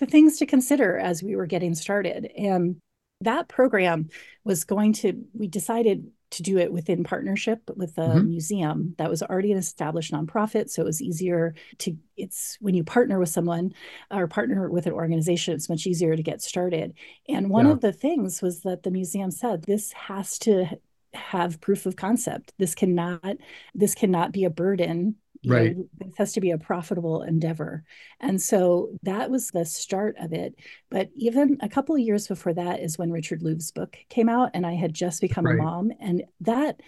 the 0.00 0.06
things 0.06 0.38
to 0.38 0.46
consider 0.46 0.98
as 0.98 1.22
we 1.22 1.36
were 1.36 1.46
getting 1.46 1.74
started. 1.74 2.30
And 2.36 2.76
that 3.20 3.48
program 3.48 4.08
was 4.44 4.64
going 4.64 4.92
to, 4.94 5.24
we 5.32 5.48
decided 5.48 6.10
to 6.34 6.42
do 6.42 6.58
it 6.58 6.72
within 6.72 7.04
partnership 7.04 7.70
with 7.76 7.98
a 7.98 8.02
mm-hmm. 8.02 8.28
museum 8.28 8.94
that 8.98 9.10
was 9.10 9.22
already 9.22 9.52
an 9.52 9.58
established 9.58 10.12
nonprofit. 10.12 10.70
So 10.70 10.82
it 10.82 10.86
was 10.86 11.02
easier 11.02 11.54
to, 11.78 11.96
it's 12.16 12.56
when 12.60 12.74
you 12.74 12.84
partner 12.84 13.18
with 13.18 13.28
someone 13.28 13.74
or 14.10 14.26
partner 14.26 14.70
with 14.70 14.86
an 14.86 14.92
organization, 14.92 15.54
it's 15.54 15.68
much 15.68 15.86
easier 15.86 16.16
to 16.16 16.22
get 16.22 16.42
started. 16.42 16.94
And 17.28 17.50
one 17.50 17.66
yeah. 17.66 17.72
of 17.72 17.80
the 17.80 17.92
things 17.92 18.42
was 18.42 18.60
that 18.62 18.82
the 18.82 18.90
museum 18.90 19.30
said 19.30 19.62
this 19.62 19.92
has 19.92 20.38
to 20.40 20.66
have 21.12 21.60
proof 21.60 21.86
of 21.86 21.96
concept. 21.96 22.52
This 22.58 22.74
cannot, 22.74 23.36
this 23.74 23.94
cannot 23.94 24.32
be 24.32 24.44
a 24.44 24.50
burden 24.50 25.16
right 25.46 25.76
know, 25.76 25.88
this 25.98 26.16
has 26.16 26.32
to 26.32 26.40
be 26.40 26.50
a 26.50 26.58
profitable 26.58 27.22
endeavor. 27.22 27.84
And 28.20 28.40
so 28.40 28.90
that 29.02 29.30
was 29.30 29.50
the 29.50 29.64
start 29.64 30.16
of 30.18 30.32
it. 30.32 30.54
But 30.90 31.10
even 31.14 31.58
a 31.60 31.68
couple 31.68 31.94
of 31.94 32.00
years 32.00 32.26
before 32.26 32.54
that 32.54 32.80
is 32.80 32.98
when 32.98 33.10
richard 33.10 33.42
Louv's 33.42 33.70
book 33.70 33.96
came 34.08 34.28
out 34.28 34.50
and 34.54 34.66
i 34.66 34.74
had 34.74 34.94
just 34.94 35.20
become 35.20 35.46
right. 35.46 35.58
a 35.58 35.62
mom. 35.62 35.92
And 36.00 36.24
that 36.40 36.80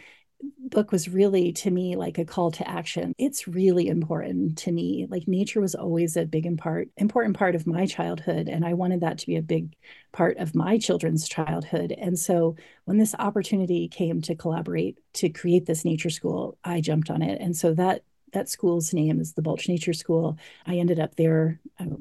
book 0.68 0.92
was 0.92 1.08
really 1.08 1.52
to 1.52 1.70
me 1.70 1.96
like 1.96 2.18
a 2.18 2.24
call 2.24 2.50
to 2.50 2.68
action. 2.68 3.14
It's 3.18 3.48
really 3.48 3.88
important 3.88 4.58
to 4.58 4.72
me. 4.72 5.06
Like 5.08 5.26
nature 5.26 5.60
was 5.60 5.74
always 5.74 6.16
a 6.16 6.26
big 6.26 6.46
and 6.46 6.58
part 6.58 6.88
important 6.96 7.36
part 7.36 7.54
of 7.54 7.66
my 7.66 7.86
childhood 7.86 8.48
and 8.48 8.64
i 8.64 8.74
wanted 8.74 9.00
that 9.00 9.18
to 9.18 9.26
be 9.26 9.36
a 9.36 9.42
big 9.42 9.74
part 10.12 10.36
of 10.38 10.54
my 10.54 10.78
children's 10.78 11.28
childhood. 11.28 11.94
And 11.96 12.18
so 12.18 12.56
when 12.84 12.98
this 12.98 13.14
opportunity 13.18 13.88
came 13.88 14.20
to 14.22 14.34
collaborate 14.34 14.98
to 15.14 15.28
create 15.28 15.66
this 15.66 15.84
nature 15.84 16.10
school 16.10 16.58
i 16.64 16.80
jumped 16.80 17.10
on 17.10 17.22
it. 17.22 17.40
And 17.40 17.56
so 17.56 17.74
that 17.74 18.02
that 18.32 18.48
school's 18.48 18.92
name 18.92 19.20
is 19.20 19.32
the 19.32 19.42
Balch 19.42 19.68
Nature 19.68 19.92
School. 19.92 20.38
I 20.66 20.76
ended 20.76 21.00
up 21.00 21.14
there 21.16 21.60
uh, 21.78 21.96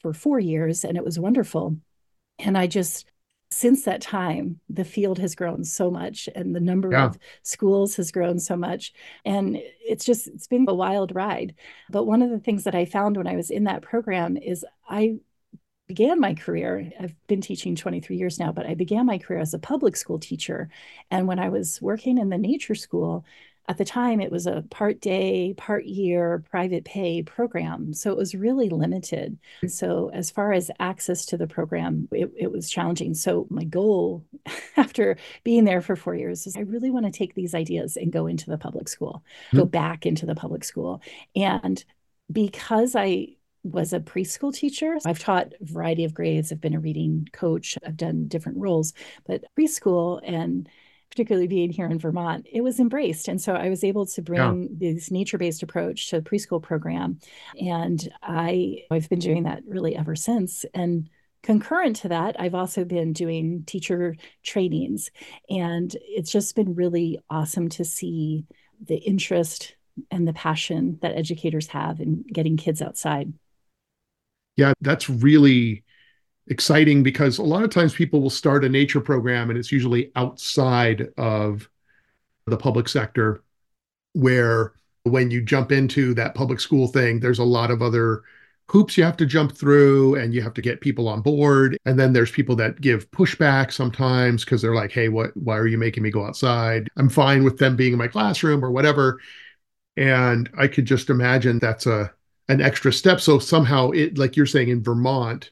for 0.00 0.12
four 0.12 0.38
years 0.40 0.84
and 0.84 0.96
it 0.96 1.04
was 1.04 1.18
wonderful. 1.18 1.76
And 2.38 2.56
I 2.56 2.66
just, 2.66 3.06
since 3.50 3.84
that 3.84 4.00
time, 4.00 4.60
the 4.68 4.84
field 4.84 5.18
has 5.18 5.34
grown 5.34 5.64
so 5.64 5.90
much 5.90 6.28
and 6.34 6.54
the 6.54 6.60
number 6.60 6.92
yeah. 6.92 7.06
of 7.06 7.18
schools 7.42 7.96
has 7.96 8.12
grown 8.12 8.38
so 8.38 8.56
much. 8.56 8.92
And 9.24 9.58
it's 9.80 10.04
just, 10.04 10.28
it's 10.28 10.46
been 10.46 10.66
a 10.68 10.74
wild 10.74 11.14
ride. 11.14 11.54
But 11.90 12.04
one 12.04 12.22
of 12.22 12.30
the 12.30 12.38
things 12.38 12.64
that 12.64 12.74
I 12.74 12.84
found 12.84 13.16
when 13.16 13.26
I 13.26 13.36
was 13.36 13.50
in 13.50 13.64
that 13.64 13.82
program 13.82 14.36
is 14.36 14.64
I 14.88 15.18
began 15.90 16.20
my 16.20 16.34
career. 16.34 16.92
I've 17.00 17.16
been 17.26 17.40
teaching 17.40 17.74
23 17.74 18.14
years 18.14 18.38
now, 18.38 18.52
but 18.52 18.64
I 18.64 18.74
began 18.74 19.06
my 19.06 19.18
career 19.18 19.40
as 19.40 19.54
a 19.54 19.58
public 19.58 19.96
school 19.96 20.20
teacher. 20.20 20.68
And 21.10 21.26
when 21.26 21.40
I 21.40 21.48
was 21.48 21.82
working 21.82 22.16
in 22.18 22.28
the 22.28 22.38
nature 22.38 22.76
school, 22.76 23.24
at 23.70 23.78
the 23.78 23.84
time 23.84 24.20
it 24.20 24.32
was 24.32 24.48
a 24.48 24.64
part 24.68 25.00
day 25.00 25.54
part 25.56 25.84
year 25.84 26.42
private 26.50 26.84
pay 26.84 27.22
program 27.22 27.94
so 27.94 28.10
it 28.10 28.16
was 28.16 28.34
really 28.34 28.68
limited 28.68 29.38
and 29.62 29.70
so 29.70 30.10
as 30.12 30.28
far 30.28 30.52
as 30.52 30.72
access 30.80 31.24
to 31.24 31.36
the 31.36 31.46
program 31.46 32.08
it, 32.10 32.28
it 32.36 32.50
was 32.50 32.68
challenging 32.68 33.14
so 33.14 33.46
my 33.48 33.62
goal 33.62 34.24
after 34.76 35.16
being 35.44 35.64
there 35.64 35.80
for 35.80 35.94
four 35.94 36.16
years 36.16 36.48
is 36.48 36.56
i 36.56 36.60
really 36.60 36.90
want 36.90 37.06
to 37.06 37.12
take 37.12 37.36
these 37.36 37.54
ideas 37.54 37.96
and 37.96 38.10
go 38.10 38.26
into 38.26 38.50
the 38.50 38.58
public 38.58 38.88
school 38.88 39.22
mm-hmm. 39.46 39.58
go 39.58 39.64
back 39.64 40.04
into 40.04 40.26
the 40.26 40.34
public 40.34 40.64
school 40.64 41.00
and 41.36 41.84
because 42.32 42.96
i 42.96 43.28
was 43.62 43.92
a 43.92 44.00
preschool 44.00 44.54
teacher. 44.54 44.96
I've 45.04 45.18
taught 45.18 45.52
a 45.60 45.64
variety 45.64 46.04
of 46.04 46.14
grades. 46.14 46.50
I've 46.50 46.62
been 46.62 46.74
a 46.74 46.80
reading 46.80 47.28
coach. 47.32 47.76
I've 47.86 47.98
done 47.98 48.26
different 48.26 48.56
roles, 48.56 48.94
but 49.26 49.44
preschool 49.54 50.20
and 50.24 50.66
particularly 51.10 51.48
being 51.48 51.70
here 51.70 51.86
in 51.86 51.98
Vermont, 51.98 52.46
it 52.50 52.60
was 52.60 52.78
embraced. 52.78 53.28
And 53.28 53.40
so 53.40 53.54
I 53.54 53.68
was 53.68 53.84
able 53.84 54.06
to 54.06 54.22
bring 54.22 54.62
yeah. 54.62 54.90
this 54.92 55.10
nature-based 55.10 55.62
approach 55.62 56.08
to 56.10 56.20
the 56.20 56.28
preschool 56.30 56.62
program. 56.62 57.18
And 57.60 58.08
I 58.22 58.84
I've 58.90 59.08
been 59.08 59.18
doing 59.18 59.42
that 59.44 59.62
really 59.66 59.96
ever 59.96 60.14
since. 60.14 60.64
And 60.72 61.10
concurrent 61.42 61.96
to 61.96 62.08
that, 62.08 62.36
I've 62.38 62.54
also 62.54 62.84
been 62.84 63.12
doing 63.12 63.64
teacher 63.66 64.16
trainings. 64.42 65.10
And 65.48 65.94
it's 66.02 66.30
just 66.30 66.54
been 66.54 66.74
really 66.74 67.18
awesome 67.28 67.68
to 67.70 67.84
see 67.84 68.44
the 68.84 68.96
interest 68.96 69.74
and 70.10 70.26
the 70.26 70.32
passion 70.32 70.98
that 71.02 71.16
educators 71.16 71.66
have 71.68 72.00
in 72.00 72.22
getting 72.32 72.56
kids 72.56 72.80
outside. 72.80 73.32
Yeah, 74.56 74.72
that's 74.80 75.10
really 75.10 75.84
exciting 76.50 77.02
because 77.02 77.38
a 77.38 77.42
lot 77.42 77.62
of 77.62 77.70
times 77.70 77.94
people 77.94 78.20
will 78.20 78.30
start 78.30 78.64
a 78.64 78.68
nature 78.68 79.00
program 79.00 79.50
and 79.50 79.58
it's 79.58 79.72
usually 79.72 80.12
outside 80.16 81.08
of 81.16 81.68
the 82.46 82.56
public 82.56 82.88
sector 82.88 83.42
where 84.12 84.72
when 85.04 85.30
you 85.30 85.40
jump 85.40 85.72
into 85.72 86.12
that 86.14 86.34
public 86.34 86.60
school 86.60 86.88
thing 86.88 87.20
there's 87.20 87.38
a 87.38 87.44
lot 87.44 87.70
of 87.70 87.80
other 87.80 88.22
hoops 88.70 88.96
you 88.96 89.02
have 89.02 89.16
to 89.16 89.26
jump 89.26 89.56
through 89.56 90.14
and 90.14 90.32
you 90.32 90.40
have 90.40 90.54
to 90.54 90.62
get 90.62 90.80
people 90.80 91.08
on 91.08 91.20
board. 91.20 91.76
And 91.86 91.98
then 91.98 92.12
there's 92.12 92.30
people 92.30 92.54
that 92.56 92.80
give 92.80 93.10
pushback 93.10 93.72
sometimes 93.72 94.44
because 94.44 94.62
they're 94.62 94.74
like 94.74 94.92
hey 94.92 95.08
what 95.08 95.36
why 95.36 95.56
are 95.56 95.66
you 95.66 95.78
making 95.78 96.02
me 96.04 96.10
go 96.10 96.24
outside? 96.24 96.88
I'm 96.96 97.08
fine 97.08 97.42
with 97.42 97.58
them 97.58 97.76
being 97.76 97.92
in 97.92 97.98
my 97.98 98.08
classroom 98.08 98.64
or 98.64 98.70
whatever. 98.70 99.20
And 99.96 100.48
i 100.56 100.68
could 100.68 100.86
just 100.86 101.10
imagine 101.10 101.58
that's 101.58 101.86
a 101.86 102.12
an 102.48 102.60
extra 102.60 102.92
step. 102.92 103.20
So 103.20 103.38
somehow 103.38 103.90
it 103.90 104.18
like 104.18 104.36
you're 104.36 104.46
saying 104.46 104.68
in 104.68 104.82
vermont 104.82 105.50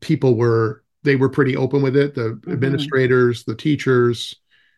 people 0.00 0.36
were 0.36 0.82
they 1.02 1.16
were 1.16 1.28
pretty 1.28 1.56
open 1.56 1.82
with 1.82 1.96
it. 1.96 2.14
The 2.14 2.30
mm-hmm. 2.30 2.52
administrators, 2.52 3.44
the 3.44 3.54
teachers, 3.54 4.36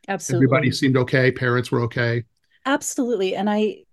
absolutely, 0.08 0.46
everybody 0.46 0.72
seemed 0.72 0.96
okay. 0.96 1.30
Parents 1.30 1.70
were 1.70 1.82
okay. 1.82 2.25
Absolutely, 2.64 3.36
and 3.36 3.48
I 3.48 3.84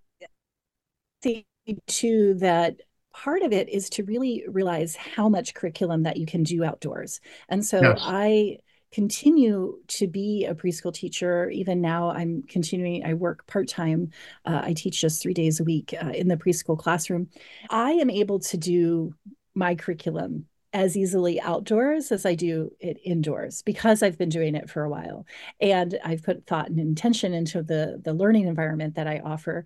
think 1.22 1.46
too 1.86 2.34
that 2.38 2.76
part 3.12 3.42
of 3.42 3.52
it 3.52 3.68
is 3.68 3.88
to 3.88 4.02
really 4.04 4.44
realize 4.48 4.96
how 4.96 5.28
much 5.28 5.54
curriculum 5.54 6.02
that 6.02 6.16
you 6.16 6.26
can 6.26 6.42
do 6.42 6.64
outdoors. 6.64 7.20
And 7.48 7.64
so 7.64 7.80
yes. 7.80 7.98
I 8.00 8.58
continue 8.92 9.78
to 9.88 10.06
be 10.06 10.46
a 10.46 10.54
preschool 10.54 10.92
teacher. 10.92 11.48
Even 11.50 11.80
now, 11.80 12.10
I'm 12.10 12.42
continuing, 12.48 13.04
I 13.04 13.14
work 13.14 13.46
part 13.46 13.68
time. 13.68 14.10
Uh, 14.44 14.60
I 14.64 14.72
teach 14.72 15.00
just 15.00 15.22
three 15.22 15.34
days 15.34 15.58
a 15.58 15.64
week 15.64 15.94
uh, 16.00 16.10
in 16.10 16.28
the 16.28 16.36
preschool 16.36 16.78
classroom. 16.78 17.28
I 17.70 17.92
am 17.92 18.10
able 18.10 18.38
to 18.40 18.56
do 18.56 19.14
my 19.54 19.74
curriculum 19.74 20.46
as 20.74 20.96
easily 20.96 21.40
outdoors 21.40 22.10
as 22.10 22.26
I 22.26 22.34
do 22.34 22.72
it 22.80 22.98
indoors 23.04 23.62
because 23.62 24.02
I've 24.02 24.18
been 24.18 24.28
doing 24.28 24.56
it 24.56 24.68
for 24.68 24.82
a 24.82 24.90
while. 24.90 25.24
And 25.60 25.98
I've 26.04 26.24
put 26.24 26.46
thought 26.46 26.68
and 26.68 26.80
intention 26.80 27.32
into 27.32 27.62
the, 27.62 28.00
the 28.04 28.12
learning 28.12 28.48
environment 28.48 28.96
that 28.96 29.06
I 29.06 29.20
offer. 29.20 29.64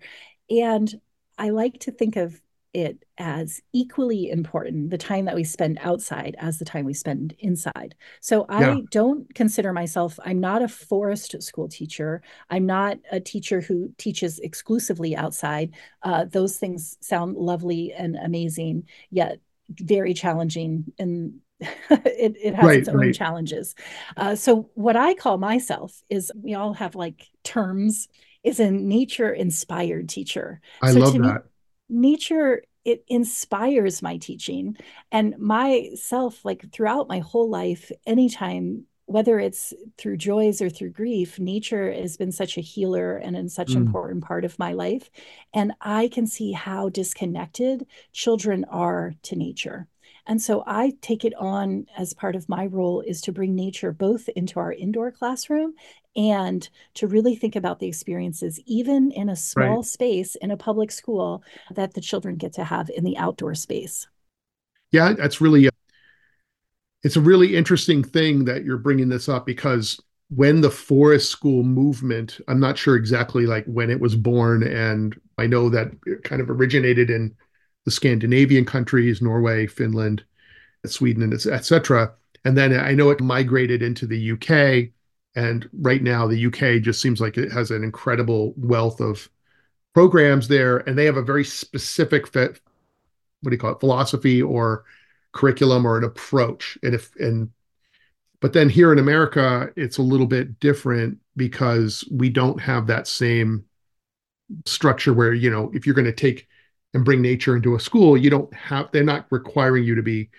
And 0.51 0.93
I 1.37 1.49
like 1.49 1.79
to 1.81 1.91
think 1.91 2.15
of 2.15 2.39
it 2.73 3.03
as 3.17 3.61
equally 3.73 4.29
important 4.29 4.91
the 4.91 4.97
time 4.99 5.25
that 5.25 5.33
we 5.33 5.43
spend 5.43 5.79
outside 5.81 6.35
as 6.37 6.59
the 6.59 6.65
time 6.65 6.85
we 6.85 6.93
spend 6.93 7.33
inside. 7.39 7.95
So 8.21 8.45
I 8.47 8.61
yeah. 8.61 8.81
don't 8.91 9.33
consider 9.33 9.73
myself, 9.73 10.19
I'm 10.23 10.39
not 10.39 10.61
a 10.61 10.67
forest 10.67 11.41
school 11.41 11.67
teacher. 11.67 12.21
I'm 12.51 12.67
not 12.67 12.99
a 13.11 13.19
teacher 13.19 13.61
who 13.61 13.91
teaches 13.97 14.37
exclusively 14.37 15.15
outside. 15.15 15.73
Uh, 16.03 16.25
those 16.25 16.57
things 16.57 16.97
sound 17.01 17.35
lovely 17.35 17.91
and 17.93 18.15
amazing, 18.15 18.83
yet 19.09 19.39
very 19.69 20.13
challenging 20.13 20.85
and 20.97 21.39
it, 21.59 22.35
it 22.41 22.55
has 22.55 22.65
right, 22.65 22.79
its 22.79 22.89
own 22.89 22.97
right. 22.97 23.13
challenges. 23.15 23.75
Uh, 24.15 24.35
so 24.35 24.69
what 24.75 24.95
I 24.95 25.13
call 25.13 25.37
myself 25.37 26.01
is 26.09 26.31
we 26.41 26.53
all 26.53 26.73
have 26.73 26.95
like 26.95 27.27
terms 27.43 28.07
is 28.43 28.59
a 28.59 28.71
nature 28.71 29.31
inspired 29.31 30.07
teacher. 30.07 30.61
I 30.81 30.93
so 30.93 30.99
love 30.99 31.13
that. 31.13 31.43
Me, 31.89 32.01
nature 32.01 32.63
it 32.85 33.03
inspires 33.07 34.01
my 34.01 34.17
teaching 34.17 34.77
and 35.11 35.37
myself 35.37 36.45
like 36.45 36.71
throughout 36.71 37.09
my 37.09 37.19
whole 37.19 37.49
life 37.49 37.91
anytime 38.07 38.85
whether 39.09 39.39
it's 39.39 39.73
through 39.97 40.17
joys 40.17 40.61
or 40.61 40.69
through 40.69 40.91
grief, 40.91 41.39
nature 41.39 41.91
has 41.91 42.15
been 42.15 42.31
such 42.31 42.57
a 42.57 42.61
healer 42.61 43.17
and 43.17 43.35
in 43.35 43.49
such 43.49 43.69
mm. 43.69 43.77
important 43.77 44.23
part 44.23 44.45
of 44.45 44.59
my 44.59 44.71
life. 44.71 45.09
And 45.51 45.73
I 45.81 46.09
can 46.09 46.27
see 46.27 46.51
how 46.51 46.89
disconnected 46.89 47.87
children 48.11 48.65
are 48.65 49.15
to 49.23 49.35
nature. 49.35 49.87
And 50.27 50.39
so 50.39 50.63
I 50.67 50.93
take 51.01 51.25
it 51.25 51.33
on 51.39 51.87
as 51.97 52.13
part 52.13 52.35
of 52.35 52.47
my 52.47 52.67
role 52.67 53.01
is 53.01 53.19
to 53.21 53.31
bring 53.31 53.55
nature 53.55 53.91
both 53.91 54.29
into 54.29 54.59
our 54.59 54.71
indoor 54.71 55.09
classroom 55.11 55.73
and 56.15 56.69
to 56.93 57.07
really 57.07 57.35
think 57.35 57.55
about 57.55 57.79
the 57.79 57.87
experiences, 57.87 58.59
even 58.67 59.09
in 59.09 59.29
a 59.29 59.35
small 59.35 59.77
right. 59.77 59.85
space 59.85 60.35
in 60.35 60.51
a 60.51 60.57
public 60.57 60.91
school, 60.91 61.41
that 61.71 61.95
the 61.95 62.01
children 62.01 62.35
get 62.35 62.53
to 62.53 62.63
have 62.63 62.91
in 62.91 63.03
the 63.03 63.17
outdoor 63.17 63.55
space. 63.55 64.07
Yeah, 64.91 65.13
that's 65.13 65.41
really 65.41 65.67
it's 67.03 67.15
a 67.15 67.21
really 67.21 67.55
interesting 67.55 68.03
thing 68.03 68.45
that 68.45 68.63
you're 68.63 68.77
bringing 68.77 69.09
this 69.09 69.29
up 69.29 69.45
because 69.45 69.99
when 70.29 70.61
the 70.61 70.69
forest 70.69 71.29
school 71.31 71.63
movement 71.63 72.39
i'm 72.47 72.59
not 72.59 72.77
sure 72.77 72.95
exactly 72.95 73.45
like 73.45 73.65
when 73.65 73.89
it 73.89 73.99
was 73.99 74.15
born 74.15 74.63
and 74.63 75.19
i 75.37 75.47
know 75.47 75.69
that 75.69 75.91
it 76.05 76.23
kind 76.23 76.41
of 76.41 76.49
originated 76.49 77.09
in 77.09 77.33
the 77.85 77.91
scandinavian 77.91 78.65
countries 78.65 79.21
norway 79.21 79.65
finland 79.65 80.23
sweden 80.85 81.23
and 81.23 81.33
etc 81.33 82.11
and 82.45 82.57
then 82.57 82.77
i 82.79 82.93
know 82.93 83.09
it 83.09 83.21
migrated 83.21 83.81
into 83.81 84.05
the 84.05 84.31
uk 84.31 84.89
and 85.35 85.69
right 85.73 86.03
now 86.03 86.27
the 86.27 86.45
uk 86.45 86.81
just 86.83 87.01
seems 87.01 87.19
like 87.19 87.37
it 87.37 87.51
has 87.51 87.71
an 87.71 87.83
incredible 87.83 88.53
wealth 88.57 89.01
of 89.01 89.29
programs 89.93 90.47
there 90.47 90.77
and 90.77 90.97
they 90.97 91.05
have 91.05 91.17
a 91.17 91.21
very 91.21 91.43
specific 91.43 92.27
fit, 92.27 92.61
what 93.41 93.49
do 93.49 93.55
you 93.55 93.59
call 93.59 93.73
it 93.73 93.79
philosophy 93.79 94.41
or 94.41 94.85
curriculum 95.31 95.85
or 95.85 95.97
an 95.97 96.03
approach. 96.03 96.77
And 96.83 96.93
if 96.93 97.15
and 97.17 97.49
but 98.41 98.53
then 98.53 98.69
here 98.69 98.93
in 98.93 98.99
america 98.99 99.69
it's 99.75 99.97
a 99.97 100.01
little 100.01 100.25
bit 100.25 100.61
different 100.61 101.17
because 101.35 102.07
we 102.09 102.29
don't 102.29 102.61
have 102.61 102.87
that 102.87 103.05
same 103.05 103.65
structure 104.65 105.13
where 105.13 105.33
you 105.33 105.49
know 105.49 105.69
if 105.73 105.85
you're 105.85 105.93
going 105.93 106.05
to 106.05 106.13
take 106.13 106.47
and 106.93 107.03
bring 107.03 107.21
nature 107.21 107.55
into 107.55 107.75
a 107.75 107.79
school 107.79 108.17
you 108.17 108.29
don't 108.29 108.53
have 108.53 108.89
they're 108.93 109.03
not 109.03 109.25
requiring 109.29 109.83
you 109.83 109.93
to 109.93 110.01
be 110.01 110.29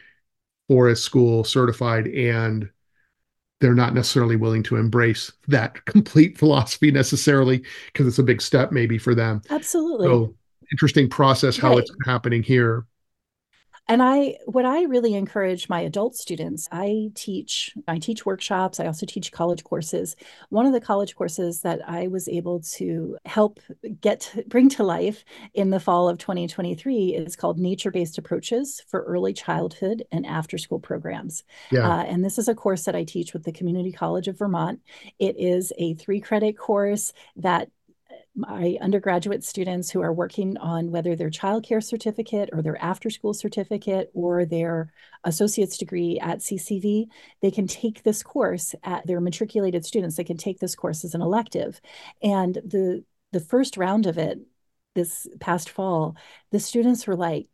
forest 0.67 1.05
school 1.05 1.45
certified 1.45 2.07
and 2.07 2.71
they're 3.61 3.75
not 3.75 3.95
necessarily 3.95 4.37
willing 4.37 4.63
to 4.63 4.77
embrace 4.77 5.31
that 5.49 5.85
complete 5.87 6.39
philosophy 6.39 6.91
necessarily 6.91 7.63
because 7.87 8.07
it's 8.07 8.19
a 8.19 8.23
big 8.23 8.41
step 8.41 8.73
maybe 8.73 8.99
for 8.99 9.15
them. 9.15 9.43
Absolutely. 9.51 10.07
So 10.07 10.35
interesting 10.73 11.09
process 11.09 11.57
how 11.57 11.71
right. 11.71 11.79
it's 11.79 11.93
happening 12.07 12.43
here 12.43 12.87
and 13.91 14.03
i 14.03 14.37
what 14.47 14.65
i 14.65 14.85
really 14.85 15.15
encourage 15.15 15.69
my 15.69 15.81
adult 15.81 16.15
students 16.15 16.69
i 16.73 17.11
teach 17.15 17.75
i 17.89 17.99
teach 17.99 18.25
workshops. 18.25 18.81
I 18.81 18.87
also 18.87 19.07
teach 19.07 19.33
college 19.33 19.65
courses. 19.65 20.17
One 20.49 20.67
of 20.67 20.73
the 20.73 20.81
college 20.81 21.17
courses 21.17 21.61
that 21.63 21.81
i 21.89 22.07
was 22.07 22.29
able 22.29 22.61
to 22.79 23.19
help 23.25 23.61
get 24.01 24.33
bring 24.47 24.69
to 24.71 24.85
life 24.85 25.25
in 25.55 25.71
the 25.71 25.81
fall 25.81 26.09
of 26.09 26.19
2023 26.19 27.15
is 27.15 27.37
called 27.37 27.59
nature 27.59 27.91
based 27.91 28.19
approaches 28.19 28.83
for 28.89 29.03
early 29.03 29.33
childhood 29.33 30.05
and 30.13 30.25
after 30.27 30.59
school 30.59 30.81
programs. 30.81 31.45
Yeah. 31.71 31.89
Uh, 31.89 32.03
and 32.05 32.25
this 32.25 32.39
is 32.39 32.49
a 32.49 32.55
course 32.55 32.85
that 32.85 32.97
i 32.97 33.05
teach 33.05 33.33
with 33.33 33.45
the 33.45 33.53
community 33.53 33.93
college 33.93 34.29
of 34.29 34.39
vermont. 34.39 34.81
It 35.19 35.37
is 35.39 35.73
a 35.79 35.95
three 35.95 36.21
credit 36.21 36.57
course 36.57 37.13
that 37.37 37.71
my 38.35 38.79
undergraduate 38.81 39.45
students 39.45 39.91
who 39.91 40.01
are 40.01 40.13
working 40.13 40.57
on 40.59 40.91
whether 40.91 41.17
their 41.17 41.31
childcare 41.31 41.83
certificate 41.83 42.49
or 42.53 42.63
their 42.63 42.81
after 42.83 43.11
school 43.11 43.35
certificate 43.35 44.11
or 44.15 44.45
their 44.45 44.93
associate's 45.25 45.77
degree 45.77 46.19
at 46.21 46.43
CCV, 46.43 47.09
they 47.43 47.51
can 47.51 47.67
take 47.67 48.03
this 48.03 48.23
course 48.23 48.75
at 48.85 49.07
their 49.07 49.21
matriculated 49.21 49.85
students. 49.85 50.17
They 50.17 50.25
can 50.25 50.37
take 50.37 50.61
this 50.61 50.77
course 50.77 51.05
as 51.05 51.15
an 51.15 51.23
elective. 51.23 51.81
And 52.23 52.55
the 52.55 53.05
the 53.33 53.41
first 53.41 53.77
round 53.77 54.07
of 54.07 54.19
it 54.19 54.41
this 54.95 55.27
past 55.41 55.71
fall, 55.71 56.17
the 56.51 56.61
students 56.61 57.07
were 57.07 57.17
like, 57.17 57.47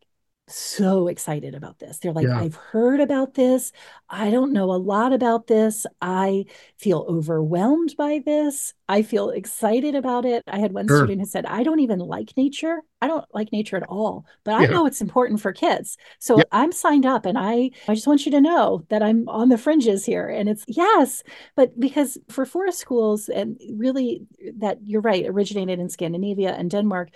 so 0.49 1.07
excited 1.07 1.55
about 1.55 1.77
this. 1.79 1.97
They're 1.99 2.13
like, 2.13 2.25
yeah. 2.27 2.39
I've 2.39 2.55
heard 2.55 2.99
about 3.01 3.33
this. 3.33 3.71
I 4.09 4.31
don't 4.31 4.53
know 4.53 4.71
a 4.71 4.77
lot 4.77 5.11
about 5.13 5.47
this. 5.47 5.85
I 6.01 6.45
feel 6.77 7.05
overwhelmed 7.07 7.95
by 7.97 8.21
this. 8.25 8.73
I 8.89 9.01
feel 9.01 9.29
excited 9.29 9.95
about 9.95 10.25
it. 10.25 10.43
I 10.47 10.59
had 10.59 10.73
one 10.73 10.87
sure. 10.87 10.99
student 10.99 11.19
who 11.19 11.25
said, 11.25 11.45
I 11.45 11.63
don't 11.63 11.79
even 11.79 11.99
like 11.99 12.35
nature. 12.37 12.81
I 13.01 13.07
don't 13.07 13.25
like 13.33 13.51
nature 13.51 13.77
at 13.77 13.87
all, 13.87 14.25
but 14.43 14.55
I 14.55 14.65
know 14.65 14.85
it's 14.87 15.01
important 15.01 15.39
for 15.39 15.53
kids. 15.53 15.97
So 16.19 16.37
yeah. 16.37 16.43
I'm 16.51 16.71
signed 16.71 17.05
up 17.05 17.25
and 17.27 17.37
I 17.37 17.69
I 17.87 17.93
just 17.93 18.07
want 18.07 18.25
you 18.25 18.31
to 18.31 18.41
know 18.41 18.85
that 18.89 19.03
I'm 19.03 19.29
on 19.29 19.49
the 19.49 19.57
fringes 19.57 20.03
here. 20.03 20.27
And 20.27 20.49
it's 20.49 20.65
yes, 20.67 21.23
but 21.55 21.79
because 21.79 22.17
for 22.29 22.45
forest 22.45 22.79
schools 22.79 23.29
and 23.29 23.59
really 23.73 24.25
that 24.57 24.79
you're 24.83 25.01
right, 25.01 25.27
originated 25.27 25.79
in 25.79 25.89
Scandinavia 25.89 26.55
and 26.55 26.71
Denmark, 26.71 27.09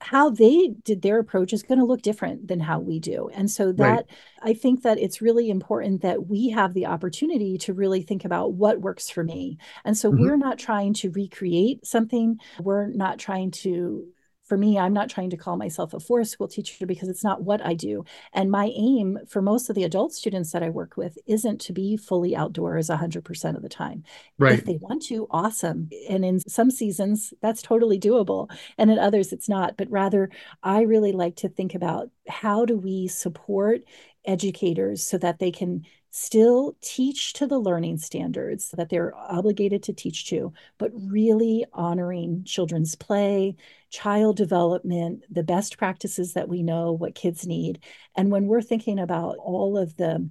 how 0.00 0.30
they 0.30 0.68
did 0.84 1.02
their 1.02 1.18
approach 1.18 1.52
is 1.52 1.62
going 1.62 1.80
to 1.80 1.84
look 1.84 2.00
different 2.02 2.48
than 2.48 2.60
how 2.60 2.78
we 2.80 2.98
do. 2.98 3.28
And 3.34 3.50
so 3.50 3.72
that 3.72 3.82
right. 3.82 4.06
I 4.42 4.54
think 4.54 4.82
that 4.82 4.98
it's 4.98 5.20
really 5.20 5.50
important 5.50 6.00
that 6.00 6.28
we 6.28 6.48
have 6.50 6.72
the 6.72 6.86
opportunity 6.86 7.58
to 7.58 7.74
really 7.74 8.00
think 8.00 8.24
about 8.24 8.54
what 8.54 8.80
works 8.80 9.10
for 9.10 9.22
me. 9.22 9.58
And 9.84 9.98
so 9.98 10.10
mm-hmm. 10.10 10.22
we're 10.22 10.36
not 10.36 10.58
trying 10.58 10.94
to 10.94 11.10
recreate 11.16 11.86
something. 11.86 12.38
We're 12.60 12.88
not 12.88 13.18
trying 13.18 13.50
to 13.62 14.06
for 14.46 14.56
me, 14.56 14.78
I'm 14.78 14.92
not 14.92 15.10
trying 15.10 15.30
to 15.30 15.36
call 15.36 15.56
myself 15.56 15.92
a 15.92 16.00
forest 16.00 16.30
school 16.30 16.46
teacher 16.46 16.86
because 16.86 17.08
it's 17.08 17.24
not 17.24 17.42
what 17.42 17.64
I 17.64 17.74
do. 17.74 18.04
And 18.32 18.50
my 18.50 18.70
aim 18.76 19.18
for 19.28 19.42
most 19.42 19.68
of 19.68 19.74
the 19.74 19.82
adult 19.82 20.12
students 20.12 20.52
that 20.52 20.62
I 20.62 20.70
work 20.70 20.96
with 20.96 21.18
isn't 21.26 21.60
to 21.62 21.72
be 21.72 21.96
fully 21.96 22.36
outdoors 22.36 22.88
100% 22.88 23.56
of 23.56 23.62
the 23.62 23.68
time. 23.68 24.04
Right. 24.38 24.58
If 24.58 24.64
they 24.64 24.78
want 24.80 25.02
to, 25.06 25.26
awesome. 25.30 25.90
And 26.08 26.24
in 26.24 26.38
some 26.40 26.70
seasons, 26.70 27.34
that's 27.42 27.60
totally 27.60 27.98
doable. 27.98 28.48
And 28.78 28.90
in 28.90 29.00
others, 29.00 29.32
it's 29.32 29.48
not. 29.48 29.76
But 29.76 29.90
rather, 29.90 30.30
I 30.62 30.82
really 30.82 31.12
like 31.12 31.36
to 31.36 31.48
think 31.48 31.74
about 31.74 32.10
how 32.28 32.64
do 32.64 32.78
we 32.78 33.08
support 33.08 33.80
educators 34.24 35.04
so 35.04 35.18
that 35.18 35.40
they 35.40 35.50
can 35.50 35.84
still 36.16 36.74
teach 36.80 37.34
to 37.34 37.46
the 37.46 37.58
learning 37.58 37.98
standards 37.98 38.70
that 38.70 38.88
they're 38.88 39.14
obligated 39.14 39.82
to 39.82 39.92
teach 39.92 40.26
to, 40.26 40.50
but 40.78 40.90
really 40.94 41.66
honoring 41.74 42.42
children's 42.44 42.94
play, 42.94 43.54
child 43.90 44.34
development, 44.36 45.22
the 45.30 45.42
best 45.42 45.76
practices 45.76 46.32
that 46.32 46.48
we 46.48 46.62
know, 46.62 46.90
what 46.92 47.14
kids 47.14 47.46
need. 47.46 47.80
And 48.16 48.30
when 48.30 48.46
we're 48.46 48.62
thinking 48.62 48.98
about 48.98 49.36
all 49.36 49.76
of 49.76 49.96
the 49.96 50.30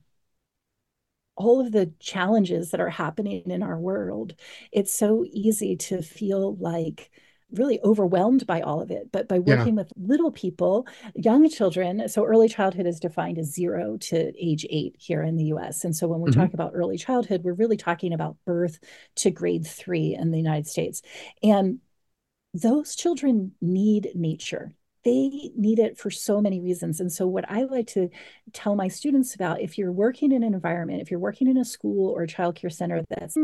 all 1.35 1.59
of 1.59 1.71
the 1.71 1.93
challenges 1.99 2.71
that 2.71 2.79
are 2.79 2.89
happening 2.89 3.43
in 3.51 3.61
our 3.61 3.77
world, 3.77 4.33
it's 4.71 4.91
so 4.93 5.25
easy 5.31 5.75
to 5.75 6.01
feel 6.01 6.55
like 6.55 7.11
really 7.57 7.79
overwhelmed 7.83 8.45
by 8.45 8.61
all 8.61 8.81
of 8.81 8.91
it. 8.91 9.11
But 9.11 9.27
by 9.27 9.39
working 9.39 9.75
yeah. 9.75 9.83
with 9.83 9.93
little 9.95 10.31
people, 10.31 10.87
young 11.15 11.49
children, 11.49 12.07
so 12.07 12.25
early 12.25 12.47
childhood 12.47 12.85
is 12.85 12.99
defined 12.99 13.37
as 13.37 13.53
zero 13.53 13.97
to 13.97 14.33
age 14.37 14.65
eight 14.69 14.95
here 14.99 15.21
in 15.21 15.35
the 15.35 15.45
US. 15.45 15.83
And 15.83 15.95
so 15.95 16.07
when 16.07 16.21
we 16.21 16.31
mm-hmm. 16.31 16.41
talk 16.41 16.53
about 16.53 16.71
early 16.73 16.97
childhood, 16.97 17.43
we're 17.43 17.53
really 17.53 17.77
talking 17.77 18.13
about 18.13 18.37
birth 18.45 18.79
to 19.15 19.31
grade 19.31 19.65
three 19.65 20.15
in 20.15 20.31
the 20.31 20.37
United 20.37 20.67
States. 20.67 21.01
And 21.43 21.79
those 22.53 22.95
children 22.95 23.51
need 23.61 24.11
nature 24.15 24.73
they 25.05 25.51
need 25.55 25.77
it 25.77 25.97
for 25.97 26.09
so 26.09 26.41
many 26.41 26.59
reasons. 26.59 26.99
And 26.99 27.13
so, 27.13 27.27
what 27.27 27.49
I 27.49 27.63
like 27.63 27.87
to 27.89 28.09
tell 28.53 28.75
my 28.75 28.87
students 28.87 29.35
about 29.35 29.61
if 29.61 29.77
you're 29.77 29.91
working 29.91 30.31
in 30.31 30.43
an 30.43 30.53
environment, 30.53 31.01
if 31.01 31.11
you're 31.11 31.19
working 31.19 31.47
in 31.47 31.57
a 31.57 31.63
school 31.63 32.09
or 32.09 32.23
a 32.23 32.27
childcare 32.27 32.73
center 32.73 33.03
that's 33.07 33.37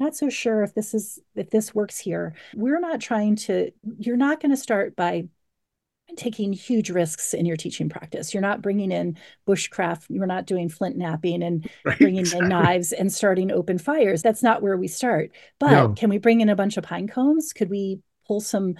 not 0.00 0.16
so 0.16 0.28
sure 0.28 0.62
if 0.62 0.74
this 0.74 0.94
is 0.94 1.18
if 1.34 1.50
this 1.50 1.74
works 1.74 1.98
here, 1.98 2.34
we're 2.54 2.80
not 2.80 3.00
trying 3.00 3.36
to, 3.36 3.70
you're 3.98 4.16
not 4.16 4.40
going 4.40 4.50
to 4.50 4.56
start 4.56 4.96
by 4.96 5.28
taking 6.16 6.52
huge 6.52 6.90
risks 6.90 7.34
in 7.34 7.46
your 7.46 7.56
teaching 7.56 7.88
practice. 7.88 8.34
You're 8.34 8.40
not 8.40 8.62
bringing 8.62 8.90
in 8.90 9.16
bushcraft, 9.46 10.06
you're 10.08 10.26
not 10.26 10.46
doing 10.46 10.68
flint 10.68 10.96
knapping 10.96 11.42
and 11.42 11.70
right, 11.84 11.98
bringing 11.98 12.20
exactly. 12.20 12.46
in 12.46 12.48
knives 12.48 12.92
and 12.92 13.12
starting 13.12 13.50
open 13.50 13.78
fires. 13.78 14.22
That's 14.22 14.42
not 14.42 14.62
where 14.62 14.76
we 14.76 14.88
start. 14.88 15.30
But 15.58 15.70
no. 15.70 15.88
can 15.90 16.10
we 16.10 16.18
bring 16.18 16.40
in 16.40 16.48
a 16.48 16.56
bunch 16.56 16.76
of 16.76 16.84
pine 16.84 17.06
cones? 17.06 17.52
Could 17.52 17.70
we 17.70 18.00
pull 18.30 18.40
some 18.40 18.76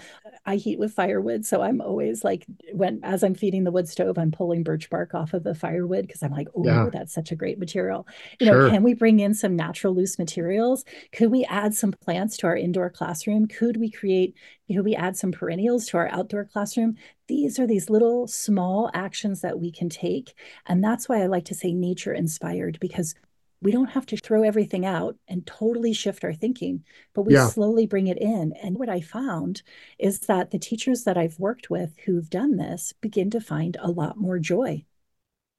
I 0.47 0.57
heat 0.57 0.78
with 0.78 0.92
firewood. 0.92 1.45
So 1.45 1.61
I'm 1.61 1.80
always 1.80 2.23
like 2.23 2.47
when 2.73 3.00
as 3.02 3.25
I'm 3.25 3.35
feeding 3.35 3.64
the 3.64 3.73
wood 3.73 3.88
stove, 3.88 4.16
I'm 4.16 4.30
pulling 4.30 4.62
birch 4.62 4.88
bark 4.88 5.12
off 5.12 5.35
of 5.35 5.42
the 5.42 5.57
firewood 5.57 6.07
because 6.07 6.23
I'm 6.23 6.30
like, 6.30 6.47
oh, 6.54 6.64
yeah. 6.64 6.88
that's 6.92 7.12
such 7.12 7.33
a 7.33 7.37
great 7.37 7.59
material. 7.59 8.07
You 8.38 8.47
sure. 8.47 8.62
know, 8.62 8.71
can 8.71 8.85
we 8.85 8.95
bring 8.95 9.19
in 9.19 9.35
some 9.35 9.57
natural 9.57 9.92
loose 9.92 10.21
materials? 10.21 10.85
Could 11.12 11.33
we 11.33 11.45
add 11.47 11.75
some 11.75 11.92
plants 11.92 12.37
to 12.38 12.47
our 12.47 12.57
indoor 12.57 12.90
classroom? 12.90 13.49
Could 13.49 13.76
we 13.76 13.90
create, 13.90 14.37
you 14.69 14.76
know, 14.76 14.83
we 14.83 14.95
add 14.95 15.16
some 15.16 15.33
perennials 15.33 15.87
to 15.88 15.97
our 15.97 16.09
outdoor 16.12 16.45
classroom? 16.45 16.95
These 17.26 17.59
are 17.59 17.66
these 17.66 17.90
little 17.90 18.28
small 18.28 18.88
actions 18.95 19.40
that 19.40 19.59
we 19.59 19.73
can 19.73 19.88
take. 19.88 20.33
And 20.66 20.83
that's 20.83 21.09
why 21.09 21.23
I 21.23 21.26
like 21.26 21.47
to 21.47 21.54
say 21.54 21.73
nature 21.73 22.14
inspired 22.14 22.78
because 22.80 23.16
we 23.62 23.73
don't 23.73 23.90
have 23.90 24.07
to 24.07 24.17
throw 24.17 24.43
everything 24.43 24.87
out 24.87 25.17
and 25.29 25.47
totally 25.47 25.93
shift 25.93 26.25
our 26.25 26.33
thinking, 26.33 26.83
but 27.14 27.23
we 27.23 27.35
yeah. 27.35 27.47
slowly 27.47 27.87
bring 27.87 28.07
it 28.07 28.19
in. 28.19 28.55
And 28.62 28.79
what 28.79 28.88
I 28.88 29.00
found 29.00 29.62
is 29.99 30.21
that 30.21 30.50
the 30.50 30.59
teachers 30.59 31.05
that 31.05 31.19
I've 31.19 31.38
worked 31.38 31.69
with 31.69 31.95
who've 32.05 32.31
done 32.31 32.57
this 32.57 32.95
begin 33.00 33.31
to 33.31 33.40
find 33.40 33.76
a 33.81 33.90
lot 33.90 34.17
more 34.17 34.38
joy. 34.38 34.85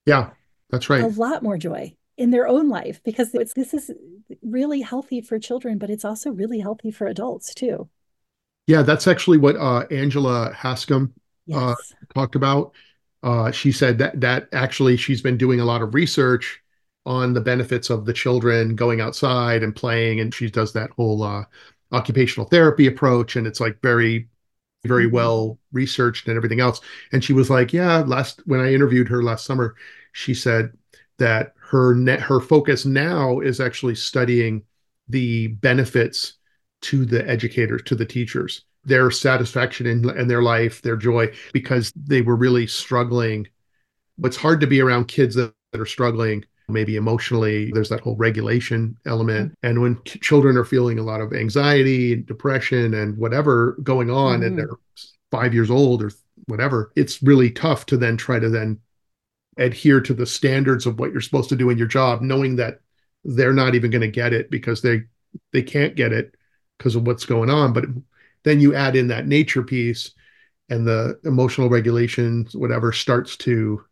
Yeah, 0.05 0.31
that's 0.69 0.89
right. 0.89 1.03
A 1.03 1.07
lot 1.07 1.43
more 1.43 1.57
joy 1.57 1.95
in 2.17 2.31
their 2.31 2.47
own 2.47 2.69
life 2.69 3.01
because 3.03 3.31
this 3.31 3.73
is 3.73 3.91
really 4.41 4.81
healthy 4.81 5.21
for 5.21 5.37
children, 5.37 5.77
but 5.77 5.89
it's 5.89 6.05
also 6.05 6.31
really 6.31 6.59
healthy 6.59 6.91
for 6.91 7.05
adults 7.05 7.53
too. 7.53 7.87
Yeah, 8.67 8.81
that's 8.81 9.07
actually 9.07 9.37
what 9.37 9.55
uh, 9.57 9.85
Angela 9.91 10.53
Hanscom 10.55 11.05
uh, 11.05 11.09
yes. 11.45 11.59
uh, 11.59 11.75
talked 12.15 12.35
about. 12.35 12.73
Uh, 13.23 13.51
she 13.51 13.71
said 13.71 13.99
that 13.99 14.19
that 14.21 14.47
actually 14.53 14.97
she's 14.97 15.21
been 15.21 15.37
doing 15.37 15.59
a 15.59 15.65
lot 15.65 15.83
of 15.83 15.93
research 15.93 16.61
on 17.05 17.33
the 17.33 17.41
benefits 17.41 17.89
of 17.89 18.05
the 18.05 18.13
children 18.13 18.75
going 18.75 19.01
outside 19.01 19.63
and 19.63 19.75
playing 19.75 20.19
and 20.19 20.33
she 20.33 20.49
does 20.49 20.73
that 20.73 20.91
whole 20.91 21.23
uh, 21.23 21.43
occupational 21.91 22.47
therapy 22.47 22.87
approach 22.87 23.35
and 23.35 23.47
it's 23.47 23.59
like 23.59 23.81
very 23.81 24.27
very 24.83 25.05
mm-hmm. 25.05 25.15
well 25.15 25.59
researched 25.71 26.27
and 26.27 26.37
everything 26.37 26.59
else 26.59 26.79
and 27.11 27.23
she 27.23 27.33
was 27.33 27.49
like 27.49 27.73
yeah 27.73 27.99
last 27.99 28.41
when 28.45 28.59
i 28.59 28.71
interviewed 28.71 29.07
her 29.07 29.23
last 29.23 29.45
summer 29.45 29.75
she 30.13 30.33
said 30.33 30.71
that 31.17 31.53
her 31.57 31.95
net 31.95 32.19
her 32.19 32.39
focus 32.39 32.85
now 32.85 33.39
is 33.39 33.59
actually 33.59 33.95
studying 33.95 34.63
the 35.07 35.47
benefits 35.47 36.33
to 36.81 37.05
the 37.05 37.27
educators 37.27 37.81
to 37.83 37.95
the 37.95 38.05
teachers 38.05 38.65
their 38.83 39.11
satisfaction 39.11 39.85
in, 39.85 40.09
in 40.17 40.27
their 40.27 40.41
life 40.41 40.81
their 40.81 40.97
joy 40.97 41.31
because 41.51 41.91
they 41.95 42.21
were 42.21 42.35
really 42.35 42.67
struggling 42.67 43.47
it's 44.23 44.37
hard 44.37 44.61
to 44.61 44.67
be 44.67 44.81
around 44.81 45.07
kids 45.07 45.33
that, 45.35 45.53
that 45.71 45.81
are 45.81 45.85
struggling 45.85 46.43
maybe 46.71 46.95
emotionally 46.95 47.71
there's 47.71 47.89
that 47.89 48.01
whole 48.01 48.15
regulation 48.15 48.97
element. 49.05 49.57
And 49.63 49.81
when 49.81 50.01
children 50.05 50.57
are 50.57 50.65
feeling 50.65 50.99
a 50.99 51.03
lot 51.03 51.21
of 51.21 51.33
anxiety 51.33 52.13
and 52.13 52.25
depression 52.25 52.93
and 52.93 53.17
whatever 53.17 53.77
going 53.83 54.09
on 54.09 54.39
mm-hmm. 54.39 54.47
and 54.47 54.57
they're 54.57 54.77
five 55.31 55.53
years 55.53 55.71
old 55.71 56.03
or 56.03 56.11
whatever 56.47 56.91
it's 56.95 57.21
really 57.23 57.49
tough 57.49 57.85
to 57.85 57.95
then 57.95 58.17
try 58.17 58.39
to 58.39 58.49
then 58.49 58.79
adhere 59.57 60.01
to 60.01 60.13
the 60.13 60.25
standards 60.25 60.85
of 60.85 60.99
what 60.99 61.11
you're 61.11 61.21
supposed 61.21 61.49
to 61.49 61.55
do 61.55 61.69
in 61.69 61.77
your 61.77 61.87
job 61.87 62.21
knowing 62.21 62.55
that 62.55 62.79
they're 63.23 63.53
not 63.53 63.75
even 63.75 63.91
going 63.91 64.01
to 64.01 64.07
get 64.07 64.33
it 64.33 64.49
because 64.49 64.81
they 64.81 65.01
they 65.53 65.61
can't 65.61 65.95
get 65.95 66.11
it 66.11 66.35
because 66.77 66.95
of 66.95 67.05
what's 67.05 67.25
going 67.25 67.49
on. 67.49 67.73
But 67.73 67.85
then 68.43 68.59
you 68.59 68.75
add 68.75 68.95
in 68.95 69.07
that 69.07 69.27
nature 69.27 69.63
piece 69.63 70.11
and 70.69 70.87
the 70.87 71.19
emotional 71.23 71.69
regulation 71.69 72.47
whatever 72.53 72.91
starts 72.91 73.37
to 73.37 73.83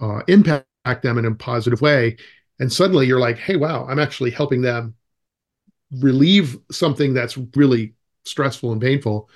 uh, 0.00 0.20
impact 0.28 0.66
them 0.84 1.18
in 1.18 1.26
a 1.26 1.34
positive 1.34 1.80
way. 1.80 2.16
And 2.58 2.72
suddenly 2.72 3.06
you're 3.06 3.20
like 3.20 3.38
hey 3.38 3.56
wow 3.56 3.86
i'm 3.86 3.98
actually 3.98 4.30
helping 4.30 4.60
them 4.60 4.94
relieve 6.00 6.58
something 6.70 7.14
that's 7.14 7.38
really 7.56 7.94
stressful 8.24 8.72
and 8.72 8.80
painful. 8.80 9.28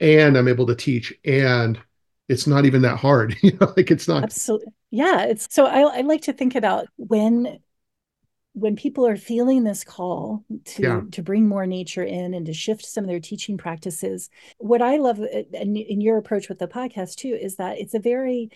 And 0.00 0.36
i'm 0.36 0.48
able 0.48 0.66
to 0.66 0.74
teach 0.74 1.12
and 1.24 1.78
it's 2.28 2.46
not 2.46 2.64
even 2.64 2.82
that 2.82 2.96
hard. 2.96 3.36
You 3.42 3.52
know 3.60 3.72
like 3.76 3.90
it's 3.90 4.08
not 4.08 4.24
absolutely 4.24 4.72
yeah 4.90 5.24
it's 5.24 5.52
so 5.52 5.66
I, 5.66 5.98
I 5.98 6.00
like 6.02 6.22
to 6.22 6.32
think 6.32 6.54
about 6.54 6.86
when 6.96 7.58
when 8.54 8.76
people 8.76 9.06
are 9.06 9.16
feeling 9.16 9.64
this 9.64 9.82
call 9.82 10.44
to 10.64 10.82
yeah. 10.82 11.00
to 11.12 11.22
bring 11.22 11.48
more 11.48 11.66
nature 11.66 12.04
in 12.04 12.34
and 12.34 12.46
to 12.46 12.52
shift 12.52 12.84
some 12.84 13.04
of 13.04 13.08
their 13.08 13.20
teaching 13.20 13.56
practices 13.56 14.28
what 14.58 14.82
i 14.82 14.96
love 14.96 15.20
uh, 15.20 15.42
and 15.54 15.76
in 15.76 16.00
your 16.00 16.18
approach 16.18 16.48
with 16.48 16.58
the 16.58 16.68
podcast 16.68 17.16
too 17.16 17.36
is 17.40 17.56
that 17.56 17.78
it's 17.78 17.94
a 17.94 17.98
very 17.98 18.50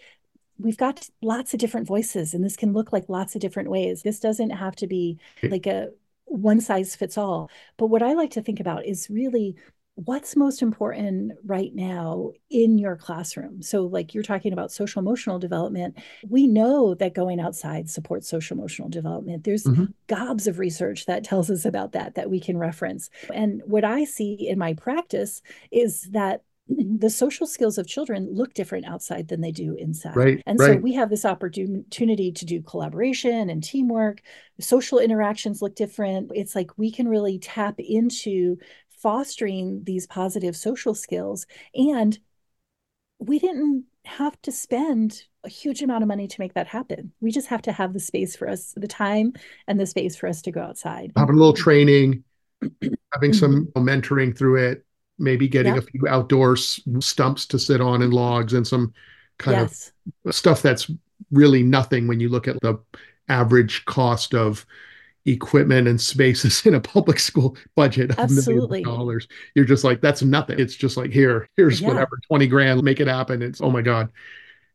we've 0.58 0.76
got 0.76 1.08
lots 1.22 1.52
of 1.54 1.60
different 1.60 1.86
voices 1.86 2.34
and 2.34 2.44
this 2.44 2.56
can 2.56 2.72
look 2.72 2.92
like 2.92 3.08
lots 3.08 3.34
of 3.34 3.40
different 3.40 3.70
ways. 3.70 4.02
This 4.02 4.20
doesn't 4.20 4.50
have 4.50 4.76
to 4.76 4.86
be 4.86 5.18
like 5.42 5.66
a 5.66 5.90
one 6.26 6.60
size 6.60 6.96
fits 6.96 7.16
all. 7.16 7.50
But 7.76 7.86
what 7.86 8.02
i 8.02 8.12
like 8.14 8.32
to 8.32 8.42
think 8.42 8.60
about 8.60 8.84
is 8.84 9.08
really 9.10 9.56
what's 9.96 10.36
most 10.36 10.60
important 10.60 11.32
right 11.46 11.74
now 11.74 12.30
in 12.50 12.76
your 12.76 12.96
classroom. 12.96 13.62
So 13.62 13.84
like 13.84 14.12
you're 14.12 14.22
talking 14.22 14.52
about 14.52 14.70
social 14.70 15.00
emotional 15.00 15.38
development. 15.38 15.96
We 16.28 16.46
know 16.46 16.94
that 16.94 17.14
going 17.14 17.40
outside 17.40 17.88
supports 17.88 18.28
social 18.28 18.58
emotional 18.58 18.90
development. 18.90 19.44
There's 19.44 19.64
mm-hmm. 19.64 19.86
gobs 20.06 20.46
of 20.46 20.58
research 20.58 21.06
that 21.06 21.24
tells 21.24 21.50
us 21.50 21.64
about 21.64 21.92
that 21.92 22.14
that 22.14 22.28
we 22.28 22.40
can 22.40 22.58
reference. 22.58 23.08
And 23.32 23.62
what 23.64 23.84
i 23.84 24.04
see 24.04 24.34
in 24.34 24.58
my 24.58 24.74
practice 24.74 25.40
is 25.70 26.02
that 26.12 26.42
the 26.98 27.10
social 27.10 27.46
skills 27.46 27.78
of 27.78 27.86
children 27.86 28.28
look 28.30 28.54
different 28.54 28.86
outside 28.86 29.28
than 29.28 29.40
they 29.40 29.52
do 29.52 29.74
inside. 29.74 30.16
Right, 30.16 30.42
and 30.46 30.58
right. 30.58 30.74
so 30.74 30.76
we 30.76 30.94
have 30.94 31.10
this 31.10 31.24
opportunity 31.24 32.32
to 32.32 32.44
do 32.44 32.62
collaboration 32.62 33.50
and 33.50 33.62
teamwork. 33.62 34.22
Social 34.60 34.98
interactions 34.98 35.62
look 35.62 35.74
different. 35.74 36.32
It's 36.34 36.54
like 36.54 36.76
we 36.76 36.90
can 36.90 37.08
really 37.08 37.38
tap 37.38 37.78
into 37.78 38.58
fostering 39.00 39.82
these 39.84 40.06
positive 40.06 40.56
social 40.56 40.94
skills. 40.94 41.46
And 41.74 42.18
we 43.18 43.38
didn't 43.38 43.84
have 44.04 44.40
to 44.42 44.52
spend 44.52 45.22
a 45.44 45.48
huge 45.48 45.82
amount 45.82 46.02
of 46.02 46.08
money 46.08 46.26
to 46.26 46.40
make 46.40 46.54
that 46.54 46.66
happen. 46.66 47.12
We 47.20 47.30
just 47.30 47.48
have 47.48 47.62
to 47.62 47.72
have 47.72 47.92
the 47.92 48.00
space 48.00 48.36
for 48.36 48.48
us, 48.48 48.72
the 48.76 48.88
time 48.88 49.32
and 49.66 49.78
the 49.78 49.86
space 49.86 50.16
for 50.16 50.28
us 50.28 50.42
to 50.42 50.52
go 50.52 50.60
outside. 50.60 51.12
Having 51.16 51.36
a 51.36 51.38
little 51.38 51.52
training, 51.52 52.24
having 53.12 53.32
some 53.32 53.66
mentoring 53.76 54.36
through 54.36 54.56
it 54.56 54.85
maybe 55.18 55.48
getting 55.48 55.78
a 55.78 55.82
few 55.82 56.06
outdoor 56.08 56.56
stumps 56.56 57.46
to 57.46 57.58
sit 57.58 57.80
on 57.80 58.02
and 58.02 58.12
logs 58.12 58.52
and 58.52 58.66
some 58.66 58.92
kind 59.38 59.56
yes. 59.56 59.92
of 60.24 60.34
stuff 60.34 60.62
that's 60.62 60.90
really 61.30 61.62
nothing 61.62 62.06
when 62.06 62.20
you 62.20 62.28
look 62.28 62.48
at 62.48 62.60
the 62.60 62.78
average 63.28 63.84
cost 63.86 64.34
of 64.34 64.66
equipment 65.24 65.88
and 65.88 66.00
spaces 66.00 66.64
in 66.66 66.74
a 66.74 66.80
public 66.80 67.18
school 67.18 67.56
budget 67.74 68.10
of 68.12 68.18
Absolutely. 68.18 68.82
millions 68.82 68.88
of 68.88 68.94
dollars. 68.94 69.28
You're 69.54 69.64
just 69.64 69.84
like, 69.84 70.00
that's 70.00 70.22
nothing. 70.22 70.58
It's 70.58 70.76
just 70.76 70.96
like, 70.96 71.10
here, 71.10 71.48
here's 71.56 71.80
yeah. 71.80 71.88
whatever, 71.88 72.20
20 72.28 72.46
grand, 72.46 72.82
make 72.82 73.00
it 73.00 73.08
happen. 73.08 73.42
It's, 73.42 73.60
oh 73.60 73.70
my 73.70 73.82
God, 73.82 74.10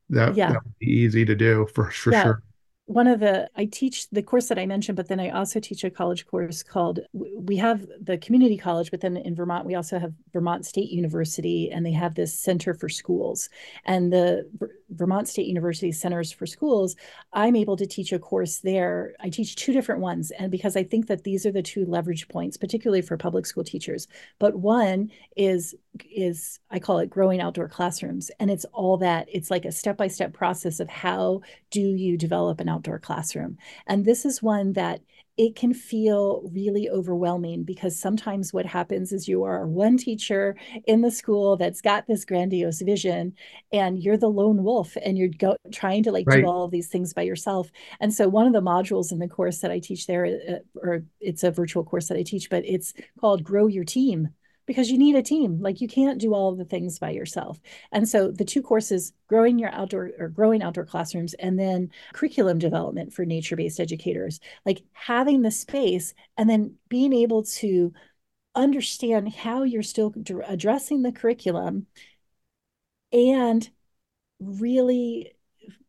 that, 0.10 0.36
yeah. 0.36 0.52
that 0.52 0.64
would 0.64 0.80
be 0.80 0.88
easy 0.88 1.26
to 1.26 1.36
do 1.36 1.68
for, 1.74 1.92
for 1.92 2.12
yeah. 2.12 2.24
sure 2.24 2.44
one 2.92 3.08
of 3.08 3.20
the 3.20 3.50
i 3.56 3.66
teach 3.66 4.10
the 4.10 4.22
course 4.22 4.48
that 4.48 4.60
i 4.60 4.66
mentioned 4.66 4.96
but 4.96 5.08
then 5.08 5.20
i 5.20 5.30
also 5.30 5.60
teach 5.60 5.84
a 5.84 5.90
college 5.90 6.26
course 6.28 6.64
called 6.64 7.00
we 7.14 7.56
have 7.56 7.88
the 8.02 8.18
community 8.18 8.58
college 8.58 8.92
but 8.92 9.02
then 9.02 9.18
in 9.18 9.36
vermont 9.36 9.66
we 9.66 9.76
also 9.76 9.98
have 9.98 10.14
vermont 10.34 10.66
state 10.66 10.90
university 10.90 11.72
and 11.72 11.86
they 11.86 11.92
have 11.92 12.16
this 12.16 12.34
center 12.34 12.74
for 12.74 12.90
schools. 12.90 13.50
And 13.86 14.12
the 14.12 14.50
vermont 14.92 15.28
state 15.28 15.48
university 15.48 15.92
centers 15.92 16.32
for 16.32 16.46
schools 16.46 16.96
i'm 17.34 17.56
able 17.56 17.76
to 17.76 17.86
teach 17.86 18.12
a 18.12 18.20
course 18.20 18.60
there 18.60 19.14
i 19.20 19.30
teach 19.30 19.56
two 19.56 19.74
different 19.74 20.02
ones 20.02 20.32
and 20.32 20.52
because 20.52 20.76
i 20.76 20.84
think 20.84 21.08
that 21.08 21.24
these 21.24 21.46
are 21.46 21.52
the 21.52 21.62
two 21.62 21.86
leverage 21.86 22.28
points 22.28 22.58
particularly 22.58 23.02
for 23.02 23.18
public 23.18 23.46
school 23.46 23.64
teachers 23.64 24.08
but 24.40 24.56
one 24.56 25.10
is 25.36 25.76
is 26.10 26.60
i 26.70 26.80
call 26.80 27.00
it 27.00 27.10
growing 27.10 27.42
outdoor 27.42 27.68
classrooms 27.68 28.32
and 28.40 28.50
it's 28.50 28.66
all 28.74 28.98
that 28.98 29.28
it's 29.32 29.52
like 29.52 29.66
a 29.66 29.72
step-by-step 29.72 30.34
process 30.34 30.80
of 30.80 30.90
how 30.90 31.42
do 31.70 31.82
you 31.82 32.18
develop 32.18 32.60
an 32.60 32.70
outdoor 32.70 33.00
classroom. 33.00 33.58
And 33.88 34.06
this 34.06 34.26
is 34.26 34.44
one 34.44 34.74
that 34.74 35.02
it 35.38 35.56
can 35.56 35.74
feel 35.74 36.50
really 36.54 36.90
overwhelming 36.90 37.64
because 37.64 37.98
sometimes 37.98 38.54
what 38.54 38.66
happens 38.66 39.12
is 39.12 39.28
you 39.28 39.44
are 39.44 39.66
one 39.66 39.98
teacher 39.98 40.56
in 40.86 41.02
the 41.02 41.12
school 41.12 41.56
that's 41.56 41.82
got 41.82 42.06
this 42.08 42.26
grandiose 42.26 42.82
vision 42.82 43.34
and 43.72 44.04
you're 44.04 44.18
the 44.18 44.28
lone 44.28 44.64
wolf 44.64 44.98
and 45.04 45.18
you're 45.18 45.30
go- 45.30 45.58
trying 45.72 46.04
to 46.04 46.12
like 46.12 46.28
right. 46.28 46.42
do 46.42 46.48
all 46.48 46.66
of 46.66 46.72
these 46.72 46.88
things 46.88 47.14
by 47.14 47.22
yourself 47.22 47.72
and 48.00 48.14
so 48.14 48.28
one 48.28 48.46
of 48.46 48.54
the 48.54 48.62
modules 48.62 49.12
in 49.12 49.20
the 49.20 49.28
course 49.28 49.60
that 49.60 49.72
i 49.72 49.80
teach 49.80 50.06
there 50.06 50.26
uh, 50.26 50.80
or 50.80 51.04
it's 51.20 51.44
a 51.44 51.52
virtual 51.52 51.84
course 51.84 52.08
that 52.08 52.18
i 52.18 52.24
teach 52.24 52.50
but 52.50 52.64
it's 52.66 52.94
called 53.20 53.44
grow 53.44 53.68
your 53.68 53.86
team 53.86 54.30
because 54.72 54.90
you 54.90 54.98
need 54.98 55.18
a 55.18 55.22
team. 55.22 55.60
Like 55.60 55.82
you 55.82 55.88
can't 55.90 56.18
do 56.18 56.34
all 56.34 56.50
of 56.50 56.58
the 56.58 56.64
things 56.64 56.98
by 56.98 57.10
yourself. 57.10 57.60
And 57.92 58.08
so 58.08 58.32
the 58.32 58.46
two 58.46 58.62
courses, 58.62 59.12
growing 59.28 59.60
your 59.60 59.70
outdoor 59.74 60.12
or 60.18 60.30
growing 60.30 60.64
outdoor 60.64 60.86
classrooms, 60.86 61.34
and 61.34 61.60
then 61.60 61.92
curriculum 62.14 62.58
development 62.58 63.12
for 63.12 63.26
nature 63.26 63.58
based 63.58 63.82
educators, 63.82 64.40
like 64.66 64.82
having 64.94 65.42
the 65.42 65.52
space 65.52 66.14
and 66.38 66.50
then 66.50 66.76
being 66.88 67.12
able 67.12 67.44
to 67.44 67.92
understand 68.56 69.34
how 69.34 69.64
you're 69.64 69.84
still 69.84 70.14
addressing 70.48 71.02
the 71.02 71.12
curriculum 71.12 71.86
and 73.12 73.70
really 74.40 75.34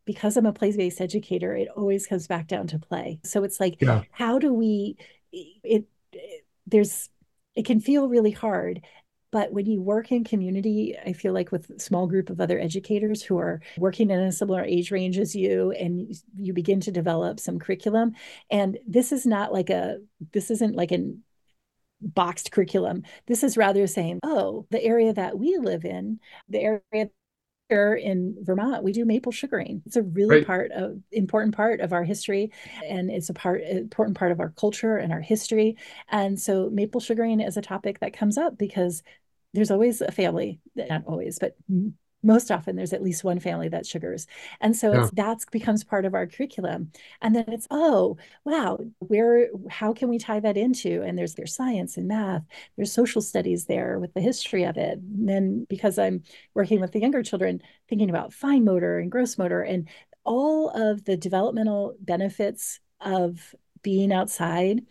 because 0.05 0.37
I'm 0.37 0.47
a 0.47 0.53
place 0.53 0.77
based 0.77 1.01
educator, 1.01 1.55
it 1.55 1.69
always 1.77 2.09
comes 2.09 2.27
back 2.27 2.49
down 2.49 2.67
to 2.69 2.81
play. 2.81 3.21
So 3.23 3.45
it's 3.45 3.61
like, 3.61 3.81
yeah. 3.81 4.03
how 4.11 4.41
do 4.41 4.53
we, 4.53 4.97
it, 5.31 5.85
it, 6.13 6.45
there's, 6.67 7.09
it 7.55 7.65
can 7.65 7.81
feel 7.81 8.09
really 8.09 8.31
hard. 8.31 8.83
But 9.31 9.51
when 9.51 9.65
you 9.65 9.81
work 9.81 10.13
in 10.13 10.25
community, 10.25 10.95
I 11.07 11.15
feel 11.15 11.33
like 11.33 11.51
with 11.53 11.81
small 11.81 12.07
group 12.07 12.29
of 12.29 12.39
other 12.39 12.59
educators 12.59 13.23
who 13.23 13.39
are 13.39 13.63
working 13.79 14.11
in 14.11 14.21
a 14.21 14.31
similar 14.31 14.63
age 14.63 14.91
range 14.91 15.19
as 15.19 15.35
you, 15.35 15.71
and 15.73 16.15
you 16.37 16.53
begin 16.53 16.81
to 16.81 16.91
develop 16.91 17.41
some 17.41 17.59
curriculum. 17.59 18.13
And 18.51 18.79
this 18.87 19.11
is 19.11 19.25
not 19.25 19.51
like 19.51 19.71
a, 19.71 20.01
this 20.33 20.51
isn't 20.51 20.77
like 20.77 20.93
an 20.93 21.23
boxed 22.03 22.53
curriculum. 22.53 23.05
This 23.27 23.43
is 23.43 23.57
rather 23.57 23.87
saying, 23.87 24.21
oh, 24.23 24.67
the 24.71 24.83
area 24.83 25.15
that 25.15 25.39
we 25.39 25.57
live 25.57 25.85
in, 25.85 26.21
the 26.49 26.61
area 26.61 27.11
in 27.73 28.37
Vermont, 28.41 28.83
we 28.83 28.93
do 28.93 29.05
maple 29.05 29.33
sugaring. 29.33 29.83
It's 29.87 29.97
a 29.97 30.03
really 30.03 30.37
right. 30.37 30.47
part 30.47 30.71
of 30.73 30.99
important 31.11 31.55
part 31.55 31.81
of 31.81 31.93
our 31.93 32.05
history, 32.05 32.53
and 32.85 33.11
it's 33.11 33.31
a 33.31 33.35
part 33.35 33.63
important 33.63 34.17
part 34.17 34.33
of 34.33 34.41
our 34.41 34.51
culture 34.51 34.97
and 34.97 35.13
our 35.13 35.21
history. 35.21 35.77
And 36.09 36.41
so, 36.41 36.71
maple 36.71 37.01
sugaring 37.01 37.41
is 37.41 37.57
a 37.57 37.63
topic 37.63 38.01
that 38.01 38.13
comes 38.13 38.39
up 38.39 38.59
because 38.59 39.03
there's 39.55 39.71
always 39.71 40.01
a 40.01 40.13
family, 40.13 40.61
not 40.75 41.05
always, 41.07 41.39
but 41.39 41.57
most 42.23 42.51
often 42.51 42.77
there's 42.77 42.93
at 42.93 43.03
least 43.03 43.25
one 43.25 43.41
family 43.41 43.69
that 43.69 43.87
sugars. 43.87 44.27
And 44.61 44.77
so 44.77 44.93
yeah. 44.93 45.09
that's 45.13 45.45
becomes 45.47 45.85
part 45.85 46.05
of 46.05 46.15
our 46.15 46.27
curriculum. 46.27 46.93
And 47.21 47.35
then 47.35 47.45
it's 47.49 47.67
oh 47.71 48.17
wow 48.45 48.79
where 49.01 49.49
how 49.71 49.93
can 49.93 50.09
we 50.09 50.19
tie 50.19 50.41
that 50.41 50.57
into? 50.57 51.03
And 51.03 51.19
there's 51.19 51.35
there's 51.35 51.55
science 51.55 51.97
and 51.97 52.09
math 52.09 52.43
there's 52.77 52.93
social 52.93 53.21
studies 53.23 53.67
there 53.67 53.99
with 53.99 54.15
the 54.15 54.21
history 54.21 54.65
of 54.65 54.77
it. 54.77 54.99
And 54.99 55.29
then 55.29 55.67
because 55.69 55.99
i'm 55.99 56.23
working 56.55 56.81
with 56.81 56.93
the 56.93 57.01
younger 57.01 57.23
children 57.23 57.63
thinking 57.89 58.11
about 58.11 58.33
fine 58.33 58.65
motor 58.65 58.99
and 58.99 59.11
gross 59.11 59.39
motor 59.39 59.63
and 59.63 59.89
all 60.25 60.71
of 60.71 61.05
the 61.05 61.17
developmental 61.17 61.95
benefits 62.01 62.81
of 63.01 63.55
being 63.83 64.13
outside 64.13 64.83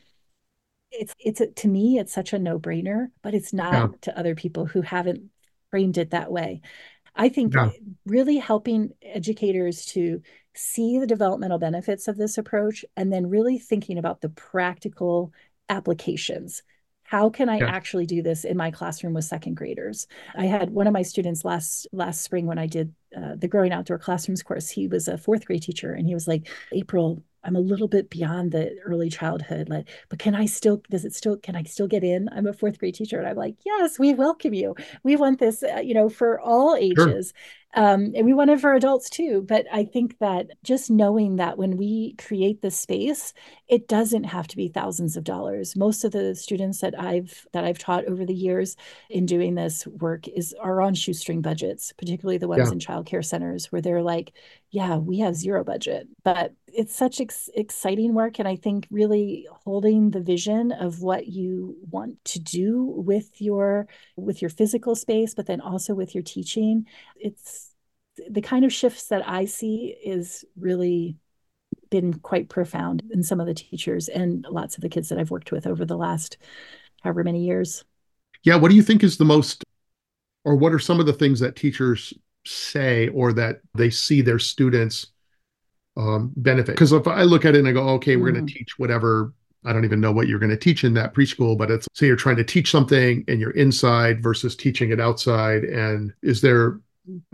it's 0.91 1.15
it's 1.19 1.39
a, 1.39 1.47
to 1.47 1.67
me 1.67 1.97
it's 1.97 2.13
such 2.13 2.33
a 2.33 2.39
no-brainer 2.39 3.07
but 3.21 3.33
it's 3.33 3.53
not 3.53 3.73
yeah. 3.73 3.87
to 4.01 4.17
other 4.17 4.35
people 4.35 4.65
who 4.65 4.81
haven't 4.81 5.23
framed 5.69 5.97
it 5.97 6.11
that 6.11 6.31
way 6.31 6.61
I 7.15 7.29
think 7.29 7.53
yeah. 7.53 7.69
really 8.05 8.37
helping 8.37 8.91
educators 9.01 9.85
to 9.87 10.21
see 10.53 10.97
the 10.99 11.07
developmental 11.07 11.57
benefits 11.57 12.07
of 12.07 12.17
this 12.17 12.37
approach 12.37 12.83
and 12.95 13.11
then 13.11 13.29
really 13.29 13.57
thinking 13.57 13.97
about 13.97 14.21
the 14.21 14.29
practical 14.29 15.33
applications. 15.69 16.63
How 17.03 17.29
can 17.29 17.49
I 17.49 17.57
yeah. 17.57 17.65
actually 17.65 18.05
do 18.05 18.21
this 18.21 18.45
in 18.45 18.55
my 18.55 18.71
classroom 18.71 19.13
with 19.13 19.25
second 19.25 19.55
graders? 19.55 20.07
I 20.33 20.45
had 20.45 20.69
one 20.69 20.87
of 20.87 20.93
my 20.93 21.01
students 21.01 21.43
last 21.43 21.85
last 21.91 22.21
spring 22.21 22.45
when 22.45 22.57
I 22.57 22.67
did 22.67 22.93
uh, 23.15 23.35
the 23.35 23.49
growing 23.49 23.73
outdoor 23.73 23.99
classrooms 23.99 24.41
course. 24.41 24.69
He 24.69 24.87
was 24.87 25.09
a 25.09 25.17
fourth 25.17 25.45
grade 25.45 25.63
teacher, 25.63 25.91
and 25.91 26.07
he 26.07 26.13
was 26.13 26.25
like, 26.25 26.47
"April, 26.71 27.21
I'm 27.43 27.55
a 27.55 27.59
little 27.59 27.87
bit 27.87 28.09
beyond 28.09 28.51
the 28.51 28.77
early 28.85 29.09
childhood, 29.09 29.69
like, 29.69 29.89
but 30.09 30.19
can 30.19 30.35
I 30.35 30.45
still, 30.45 30.81
does 30.89 31.05
it 31.05 31.13
still, 31.13 31.37
can 31.37 31.55
I 31.55 31.63
still 31.63 31.87
get 31.87 32.03
in? 32.03 32.29
I'm 32.31 32.47
a 32.47 32.53
fourth 32.53 32.77
grade 32.79 32.95
teacher. 32.95 33.17
And 33.19 33.27
I'm 33.27 33.35
like, 33.35 33.55
yes, 33.65 33.97
we 33.97 34.13
welcome 34.13 34.53
you. 34.53 34.75
We 35.03 35.15
want 35.15 35.39
this, 35.39 35.63
uh, 35.63 35.79
you 35.79 35.93
know, 35.93 36.09
for 36.09 36.39
all 36.39 36.75
ages. 36.75 37.33
Sure. 37.33 37.37
Um, 37.73 38.11
and 38.15 38.25
we 38.25 38.33
want 38.33 38.49
it 38.49 38.59
for 38.59 38.73
adults 38.73 39.09
too. 39.09 39.45
But 39.47 39.65
I 39.71 39.85
think 39.85 40.19
that 40.19 40.47
just 40.63 40.89
knowing 40.89 41.37
that 41.37 41.57
when 41.57 41.77
we 41.77 42.15
create 42.17 42.61
the 42.61 42.71
space, 42.71 43.33
it 43.67 43.87
doesn't 43.87 44.25
have 44.25 44.47
to 44.47 44.57
be 44.57 44.67
thousands 44.67 45.15
of 45.15 45.23
dollars. 45.23 45.75
Most 45.75 46.03
of 46.03 46.11
the 46.11 46.35
students 46.35 46.81
that 46.81 46.99
I've 46.99 47.47
that 47.53 47.63
I've 47.63 47.79
taught 47.79 48.05
over 48.05 48.25
the 48.25 48.33
years 48.33 48.75
in 49.09 49.25
doing 49.25 49.55
this 49.55 49.87
work 49.87 50.27
is 50.27 50.53
are 50.59 50.81
on 50.81 50.93
shoestring 50.93 51.41
budgets, 51.41 51.93
particularly 51.93 52.37
the 52.37 52.47
ones 52.47 52.67
yeah. 52.67 52.73
in 52.73 52.79
childcare 52.79 53.23
centers 53.23 53.71
where 53.71 53.81
they're 53.81 54.03
like, 54.03 54.33
yeah, 54.71 54.97
we 54.97 55.19
have 55.19 55.35
zero 55.35 55.63
budget. 55.63 56.07
But 56.23 56.53
it's 56.67 56.95
such 56.95 57.19
ex- 57.19 57.49
exciting 57.53 58.13
work. 58.13 58.39
And 58.39 58.47
I 58.47 58.55
think 58.55 58.87
really 58.89 59.47
holding 59.63 60.11
the 60.11 60.21
vision 60.21 60.71
of 60.71 61.01
what 61.01 61.27
you 61.27 61.75
want 61.89 62.23
to 62.25 62.39
do 62.39 62.85
with 62.85 63.41
your 63.41 63.87
with 64.15 64.41
your 64.41 64.49
physical 64.49 64.95
space, 64.95 65.33
but 65.33 65.47
then 65.47 65.61
also 65.61 65.93
with 65.93 66.15
your 66.15 66.23
teaching, 66.23 66.85
it's 67.15 67.60
the 68.29 68.41
kind 68.41 68.65
of 68.65 68.73
shifts 68.73 69.07
that 69.07 69.27
I 69.27 69.45
see 69.45 69.95
is 70.03 70.45
really 70.57 71.17
been 71.89 72.13
quite 72.13 72.49
profound 72.49 73.03
in 73.11 73.23
some 73.23 73.39
of 73.39 73.47
the 73.47 73.53
teachers 73.53 74.07
and 74.07 74.45
lots 74.49 74.75
of 74.75 74.81
the 74.81 74.89
kids 74.89 75.09
that 75.09 75.17
I've 75.17 75.31
worked 75.31 75.51
with 75.51 75.67
over 75.67 75.85
the 75.85 75.97
last 75.97 76.37
however 77.01 77.23
many 77.23 77.45
years. 77.45 77.83
Yeah, 78.43 78.55
what 78.55 78.69
do 78.69 78.75
you 78.75 78.83
think 78.83 79.03
is 79.03 79.17
the 79.17 79.25
most 79.25 79.63
or 80.43 80.55
what 80.55 80.73
are 80.73 80.79
some 80.79 80.99
of 80.99 81.05
the 81.05 81.13
things 81.13 81.39
that 81.39 81.55
teachers 81.55 82.13
say 82.45 83.09
or 83.09 83.33
that 83.33 83.61
they 83.75 83.89
see 83.89 84.21
their 84.21 84.39
students 84.39 85.07
um, 85.97 86.31
benefit? 86.35 86.75
Because 86.75 86.93
if 86.93 87.07
I 87.07 87.23
look 87.23 87.45
at 87.45 87.55
it 87.55 87.59
and 87.59 87.67
I 87.67 87.71
go, 87.73 87.89
okay, 87.89 88.15
we're 88.15 88.27
mm-hmm. 88.27 88.37
going 88.37 88.47
to 88.47 88.53
teach 88.53 88.79
whatever 88.79 89.33
I 89.63 89.73
don't 89.73 89.85
even 89.85 90.01
know 90.01 90.11
what 90.11 90.27
you're 90.27 90.39
going 90.39 90.49
to 90.49 90.57
teach 90.57 90.83
in 90.83 90.93
that 90.95 91.13
preschool, 91.13 91.55
but 91.55 91.69
it's 91.69 91.87
say 91.93 92.07
you're 92.07 92.15
trying 92.15 92.37
to 92.37 92.43
teach 92.43 92.71
something 92.71 93.23
and 93.27 93.39
you're 93.39 93.51
inside 93.51 94.23
versus 94.23 94.55
teaching 94.55 94.89
it 94.91 94.99
outside. 94.99 95.63
And 95.65 96.11
is 96.23 96.41
there 96.41 96.79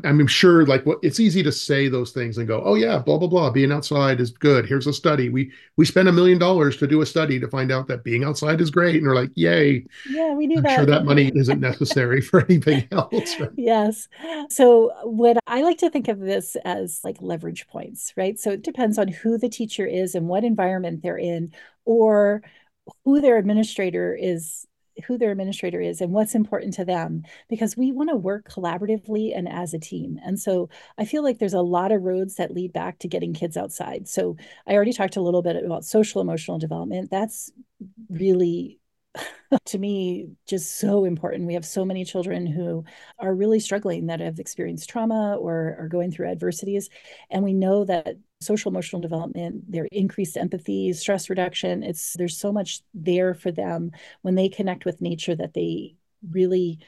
I'm 0.03 0.25
sure 0.27 0.65
like 0.65 0.85
what 0.85 0.99
it's 1.03 1.19
easy 1.19 1.43
to 1.43 1.51
say 1.51 1.89
those 1.89 2.11
things 2.11 2.37
and 2.37 2.47
go, 2.47 2.61
oh 2.63 2.75
yeah, 2.75 2.99
blah 2.99 3.17
blah 3.17 3.27
blah. 3.27 3.49
Being 3.49 3.71
outside 3.71 4.21
is 4.21 4.31
good. 4.31 4.65
Here's 4.65 4.87
a 4.87 4.93
study. 4.93 5.27
We 5.29 5.51
we 5.75 5.85
spent 5.85 6.07
a 6.07 6.11
million 6.11 6.37
dollars 6.37 6.77
to 6.77 6.87
do 6.87 7.01
a 7.01 7.05
study 7.05 7.39
to 7.39 7.47
find 7.49 7.71
out 7.71 7.87
that 7.87 8.03
being 8.03 8.23
outside 8.23 8.61
is 8.61 8.69
great. 8.69 8.95
And 8.95 9.05
we're 9.05 9.15
like, 9.15 9.31
yay. 9.35 9.85
Yeah, 10.09 10.33
we 10.33 10.47
do 10.47 10.57
I'm 10.57 10.63
that. 10.63 10.75
Sure, 10.77 10.85
that 10.85 11.03
money 11.05 11.31
isn't 11.35 11.59
necessary 11.61 12.21
for 12.21 12.45
anything 12.45 12.87
else. 12.91 13.39
Right? 13.39 13.49
Yes. 13.57 14.07
So 14.49 14.93
what 15.03 15.37
I 15.47 15.61
like 15.63 15.79
to 15.79 15.89
think 15.89 16.07
of 16.07 16.19
this 16.19 16.55
as 16.63 17.01
like 17.03 17.17
leverage 17.19 17.67
points, 17.67 18.13
right? 18.15 18.39
So 18.39 18.51
it 18.51 18.61
depends 18.61 18.97
on 18.97 19.09
who 19.09 19.37
the 19.37 19.49
teacher 19.49 19.85
is 19.85 20.15
and 20.15 20.27
what 20.27 20.43
environment 20.43 21.01
they're 21.03 21.17
in, 21.17 21.51
or 21.83 22.41
who 23.03 23.21
their 23.21 23.37
administrator 23.37 24.15
is 24.15 24.66
who 25.05 25.17
their 25.17 25.31
administrator 25.31 25.81
is 25.81 26.01
and 26.01 26.11
what's 26.11 26.35
important 26.35 26.73
to 26.75 26.85
them 26.85 27.23
because 27.49 27.77
we 27.77 27.91
want 27.91 28.09
to 28.09 28.15
work 28.15 28.49
collaboratively 28.49 29.37
and 29.37 29.47
as 29.47 29.73
a 29.73 29.79
team. 29.79 30.19
And 30.25 30.39
so 30.39 30.69
I 30.97 31.05
feel 31.05 31.23
like 31.23 31.39
there's 31.39 31.53
a 31.53 31.61
lot 31.61 31.91
of 31.91 32.03
roads 32.03 32.35
that 32.35 32.53
lead 32.53 32.73
back 32.73 32.99
to 32.99 33.07
getting 33.07 33.33
kids 33.33 33.57
outside. 33.57 34.07
So 34.07 34.37
I 34.67 34.73
already 34.73 34.93
talked 34.93 35.17
a 35.17 35.21
little 35.21 35.41
bit 35.41 35.63
about 35.63 35.85
social 35.85 36.21
emotional 36.21 36.57
development. 36.59 37.11
That's 37.11 37.51
really 38.09 38.79
to 39.65 39.77
me 39.77 40.29
just 40.47 40.77
so 40.77 41.05
important. 41.05 41.47
We 41.47 41.53
have 41.53 41.65
so 41.65 41.85
many 41.85 42.05
children 42.05 42.45
who 42.45 42.83
are 43.19 43.33
really 43.33 43.59
struggling 43.59 44.07
that 44.07 44.19
have 44.19 44.39
experienced 44.39 44.89
trauma 44.89 45.35
or 45.37 45.75
are 45.79 45.87
going 45.87 46.11
through 46.11 46.29
adversities. 46.29 46.89
And 47.29 47.43
we 47.43 47.53
know 47.53 47.85
that 47.85 48.17
social 48.41 48.71
emotional 48.71 49.01
development, 49.01 49.71
their 49.71 49.87
increased 49.91 50.37
empathy, 50.37 50.93
stress 50.93 51.29
reduction, 51.29 51.83
it's 51.83 52.13
there's 52.17 52.37
so 52.37 52.51
much 52.51 52.81
there 52.93 53.33
for 53.33 53.51
them 53.51 53.91
when 54.21 54.35
they 54.35 54.49
connect 54.49 54.85
with 54.85 55.01
nature 55.01 55.35
that 55.35 55.53
they 55.53 55.95
really 56.31 56.79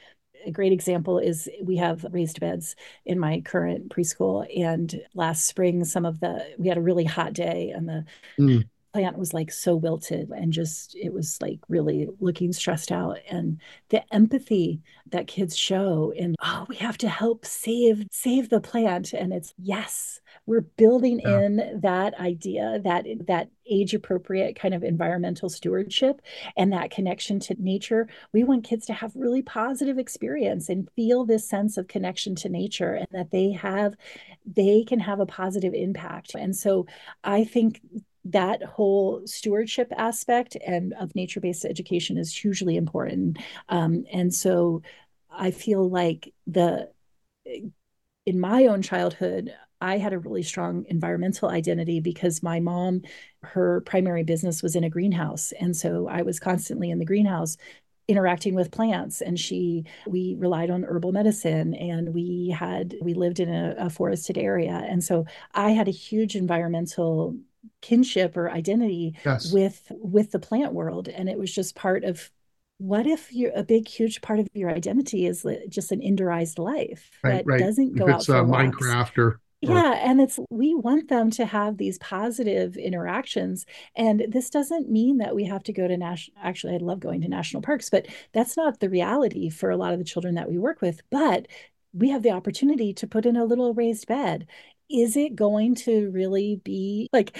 a 0.46 0.50
great 0.50 0.72
example 0.72 1.18
is 1.18 1.50
we 1.62 1.76
have 1.76 2.04
raised 2.12 2.40
beds 2.40 2.74
in 3.04 3.18
my 3.18 3.42
current 3.42 3.90
preschool 3.90 4.46
and 4.58 4.98
last 5.14 5.46
spring 5.46 5.84
some 5.84 6.06
of 6.06 6.18
the 6.20 6.42
we 6.58 6.66
had 6.66 6.78
a 6.78 6.82
really 6.82 7.04
hot 7.04 7.34
day 7.34 7.70
and 7.74 7.88
the 7.88 8.04
mm 8.38 8.64
plant 8.92 9.18
was 9.18 9.32
like 9.32 9.52
so 9.52 9.76
wilted 9.76 10.30
and 10.30 10.52
just 10.52 10.96
it 10.96 11.12
was 11.12 11.38
like 11.40 11.60
really 11.68 12.08
looking 12.20 12.52
stressed 12.52 12.92
out. 12.92 13.18
And 13.30 13.60
the 13.88 14.02
empathy 14.12 14.80
that 15.10 15.26
kids 15.26 15.56
show 15.56 16.12
and 16.18 16.36
oh 16.42 16.66
we 16.68 16.76
have 16.76 16.98
to 16.98 17.08
help 17.08 17.44
save 17.44 18.06
save 18.10 18.48
the 18.48 18.60
plant 18.60 19.12
and 19.12 19.32
it's 19.32 19.54
yes 19.58 20.20
we're 20.46 20.60
building 20.60 21.20
yeah. 21.20 21.40
in 21.40 21.80
that 21.80 22.18
idea 22.18 22.80
that 22.84 23.04
that 23.26 23.50
age 23.68 23.94
appropriate 23.94 24.56
kind 24.56 24.74
of 24.74 24.82
environmental 24.82 25.48
stewardship 25.48 26.20
and 26.56 26.72
that 26.72 26.90
connection 26.90 27.38
to 27.38 27.54
nature. 27.58 28.08
We 28.32 28.42
want 28.42 28.64
kids 28.64 28.86
to 28.86 28.92
have 28.92 29.12
really 29.14 29.42
positive 29.42 29.98
experience 29.98 30.68
and 30.68 30.88
feel 30.96 31.24
this 31.24 31.48
sense 31.48 31.76
of 31.76 31.86
connection 31.86 32.34
to 32.36 32.48
nature 32.48 32.94
and 32.94 33.06
that 33.12 33.30
they 33.30 33.52
have 33.52 33.94
they 34.44 34.84
can 34.84 34.98
have 34.98 35.20
a 35.20 35.26
positive 35.26 35.74
impact. 35.74 36.34
And 36.34 36.56
so 36.56 36.86
i 37.22 37.44
think 37.44 37.80
that 38.24 38.62
whole 38.62 39.22
stewardship 39.26 39.92
aspect 39.96 40.56
and 40.66 40.92
of 41.00 41.14
nature-based 41.14 41.64
education 41.64 42.18
is 42.18 42.36
hugely 42.36 42.76
important. 42.76 43.38
Um, 43.68 44.04
and 44.12 44.32
so 44.34 44.82
i 45.32 45.50
feel 45.50 45.88
like 45.88 46.32
the 46.46 46.90
in 48.26 48.40
my 48.40 48.66
own 48.66 48.82
childhood 48.82 49.54
i 49.80 49.96
had 49.96 50.12
a 50.12 50.18
really 50.18 50.42
strong 50.42 50.84
environmental 50.88 51.48
identity 51.48 52.00
because 52.00 52.42
my 52.42 52.60
mom 52.60 53.02
her 53.42 53.80
primary 53.82 54.22
business 54.22 54.62
was 54.62 54.76
in 54.76 54.84
a 54.84 54.90
greenhouse. 54.90 55.52
And 55.60 55.76
so 55.76 56.08
i 56.08 56.22
was 56.22 56.38
constantly 56.40 56.90
in 56.90 56.98
the 56.98 57.04
greenhouse 57.04 57.56
interacting 58.08 58.54
with 58.54 58.72
plants. 58.72 59.20
And 59.20 59.38
she 59.38 59.84
we 60.06 60.34
relied 60.38 60.70
on 60.70 60.82
herbal 60.82 61.12
medicine 61.12 61.74
and 61.74 62.12
we 62.12 62.54
had 62.58 62.96
we 63.00 63.14
lived 63.14 63.40
in 63.40 63.48
a, 63.48 63.74
a 63.78 63.90
forested 63.90 64.36
area. 64.36 64.84
And 64.88 65.02
so 65.02 65.26
i 65.54 65.70
had 65.70 65.88
a 65.88 65.92
huge 65.92 66.36
environmental 66.36 67.36
kinship 67.82 68.36
or 68.36 68.50
identity 68.50 69.16
yes. 69.24 69.52
with 69.52 69.90
with 69.90 70.30
the 70.30 70.38
plant 70.38 70.72
world 70.72 71.08
and 71.08 71.28
it 71.28 71.38
was 71.38 71.52
just 71.52 71.74
part 71.74 72.04
of 72.04 72.30
what 72.78 73.06
if 73.06 73.32
you're 73.32 73.52
a 73.54 73.62
big 73.62 73.86
huge 73.86 74.22
part 74.22 74.38
of 74.38 74.48
your 74.54 74.70
identity 74.70 75.26
is 75.26 75.46
just 75.68 75.92
an 75.92 76.00
indoorized 76.00 76.58
life 76.58 77.10
right, 77.22 77.32
that 77.32 77.46
right. 77.46 77.60
doesn't 77.60 77.96
go 77.96 78.08
if 78.08 78.16
it's, 78.16 78.30
out 78.30 78.48
for 78.48 78.54
uh, 78.54 78.58
minecraft 78.58 79.18
or 79.18 79.40
yeah 79.60 79.92
and 80.02 80.20
it's 80.20 80.38
we 80.48 80.74
want 80.74 81.08
them 81.08 81.30
to 81.30 81.44
have 81.44 81.76
these 81.76 81.98
positive 81.98 82.76
interactions 82.76 83.66
and 83.94 84.24
this 84.28 84.48
doesn't 84.48 84.90
mean 84.90 85.18
that 85.18 85.34
we 85.34 85.44
have 85.44 85.62
to 85.62 85.72
go 85.72 85.86
to 85.86 85.96
national 85.96 86.34
actually 86.42 86.74
i 86.74 86.78
love 86.78 87.00
going 87.00 87.20
to 87.20 87.28
national 87.28 87.62
parks 87.62 87.90
but 87.90 88.06
that's 88.32 88.56
not 88.56 88.80
the 88.80 88.88
reality 88.88 89.50
for 89.50 89.70
a 89.70 89.76
lot 89.76 89.92
of 89.92 89.98
the 89.98 90.04
children 90.04 90.34
that 90.34 90.48
we 90.48 90.58
work 90.58 90.80
with 90.80 91.02
but 91.10 91.46
we 91.92 92.08
have 92.08 92.22
the 92.22 92.30
opportunity 92.30 92.94
to 92.94 93.06
put 93.06 93.26
in 93.26 93.36
a 93.36 93.44
little 93.44 93.74
raised 93.74 94.06
bed 94.06 94.46
is 94.90 95.16
it 95.16 95.36
going 95.36 95.74
to 95.76 96.10
really 96.10 96.60
be 96.64 97.08
like 97.12 97.36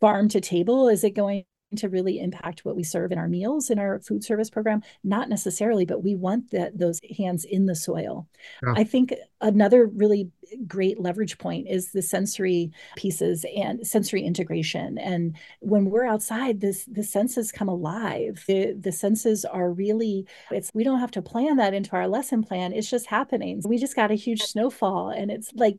farm 0.00 0.28
to 0.30 0.40
table? 0.40 0.88
Is 0.88 1.04
it 1.04 1.10
going 1.10 1.44
to 1.76 1.88
really 1.88 2.18
impact 2.18 2.64
what 2.64 2.76
we 2.76 2.82
serve 2.82 3.12
in 3.12 3.18
our 3.18 3.28
meals 3.28 3.68
in 3.68 3.78
our 3.78 4.00
food 4.00 4.24
service 4.24 4.48
program? 4.50 4.82
Not 5.04 5.28
necessarily 5.28 5.84
but 5.84 6.02
we 6.02 6.14
want 6.14 6.50
that 6.50 6.78
those 6.78 7.00
hands 7.16 7.44
in 7.44 7.66
the 7.66 7.76
soil. 7.76 8.26
Yeah. 8.62 8.74
i 8.76 8.84
think 8.84 9.14
another 9.40 9.86
really 9.86 10.30
great 10.66 10.98
leverage 10.98 11.36
point 11.36 11.68
is 11.68 11.92
the 11.92 12.00
sensory 12.00 12.70
pieces 12.96 13.44
and 13.54 13.86
sensory 13.86 14.22
integration. 14.22 14.96
And 14.96 15.36
when 15.60 15.90
we're 15.90 16.06
outside 16.06 16.60
this 16.60 16.84
the 16.86 17.04
senses 17.04 17.52
come 17.52 17.68
alive. 17.68 18.44
The, 18.46 18.72
the 18.72 18.92
senses 18.92 19.44
are 19.44 19.70
really 19.70 20.26
it's 20.50 20.70
we 20.74 20.84
don't 20.84 21.00
have 21.00 21.10
to 21.12 21.22
plan 21.22 21.56
that 21.56 21.74
into 21.74 21.92
our 21.92 22.08
lesson 22.08 22.42
plan. 22.42 22.72
It's 22.72 22.90
just 22.90 23.06
happening. 23.06 23.60
We 23.64 23.78
just 23.78 23.96
got 23.96 24.10
a 24.10 24.14
huge 24.14 24.42
snowfall 24.42 25.10
and 25.10 25.30
it's 25.30 25.52
like 25.54 25.78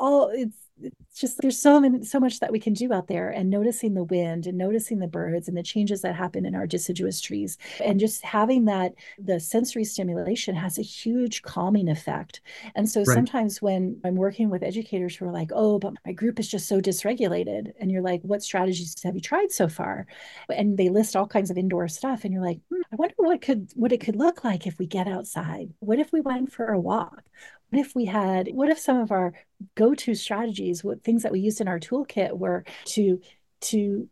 all 0.00 0.30
it's 0.32 0.56
it's 0.82 1.20
just 1.20 1.38
there's 1.40 1.60
so 1.60 1.78
many 1.80 2.04
so 2.04 2.18
much 2.18 2.40
that 2.40 2.52
we 2.52 2.58
can 2.58 2.72
do 2.72 2.92
out 2.92 3.06
there 3.06 3.28
and 3.28 3.50
noticing 3.50 3.94
the 3.94 4.04
wind 4.04 4.46
and 4.46 4.56
noticing 4.56 4.98
the 4.98 5.06
birds 5.06 5.48
and 5.48 5.56
the 5.56 5.62
changes 5.62 6.02
that 6.02 6.14
happen 6.14 6.46
in 6.46 6.54
our 6.54 6.66
deciduous 6.66 7.20
trees 7.20 7.58
and 7.84 8.00
just 8.00 8.24
having 8.24 8.64
that 8.64 8.94
the 9.18 9.38
sensory 9.38 9.84
stimulation 9.84 10.54
has 10.54 10.78
a 10.78 10.82
huge 10.82 11.42
calming 11.42 11.88
effect. 11.88 12.40
And 12.74 12.88
so 12.88 13.00
right. 13.00 13.14
sometimes 13.14 13.60
when 13.60 14.00
i'm 14.04 14.16
working 14.16 14.50
with 14.50 14.62
educators 14.62 15.14
who 15.16 15.26
are 15.26 15.32
like 15.32 15.50
oh 15.54 15.78
but 15.78 15.94
my 16.06 16.12
group 16.12 16.40
is 16.40 16.48
just 16.48 16.68
so 16.68 16.80
dysregulated 16.80 17.72
and 17.78 17.90
you're 17.90 18.02
like 18.02 18.22
what 18.22 18.42
strategies 18.42 18.94
have 19.04 19.14
you 19.14 19.20
tried 19.20 19.52
so 19.52 19.68
far? 19.68 20.06
And 20.48 20.78
they 20.78 20.88
list 20.88 21.16
all 21.16 21.26
kinds 21.26 21.50
of 21.50 21.58
indoor 21.58 21.88
stuff 21.88 22.24
and 22.24 22.32
you're 22.32 22.44
like 22.44 22.60
hmm, 22.70 22.80
i 22.92 22.96
wonder 22.96 23.14
what 23.18 23.42
could 23.42 23.70
what 23.74 23.92
it 23.92 24.00
could 24.00 24.16
look 24.16 24.44
like 24.44 24.66
if 24.66 24.78
we 24.78 24.86
get 24.86 25.06
outside. 25.06 25.72
What 25.80 25.98
if 25.98 26.12
we 26.12 26.20
went 26.20 26.52
for 26.52 26.66
a 26.66 26.80
walk 26.80 27.22
what 27.70 27.80
if 27.80 27.94
we 27.94 28.04
had 28.04 28.48
what 28.52 28.68
if 28.68 28.78
some 28.78 28.98
of 28.98 29.10
our 29.10 29.32
go-to 29.74 30.14
strategies 30.14 30.84
what 30.84 31.02
things 31.02 31.22
that 31.22 31.32
we 31.32 31.40
used 31.40 31.60
in 31.60 31.68
our 31.68 31.80
toolkit 31.80 32.36
were 32.36 32.64
to 32.84 33.20
to 33.60 34.08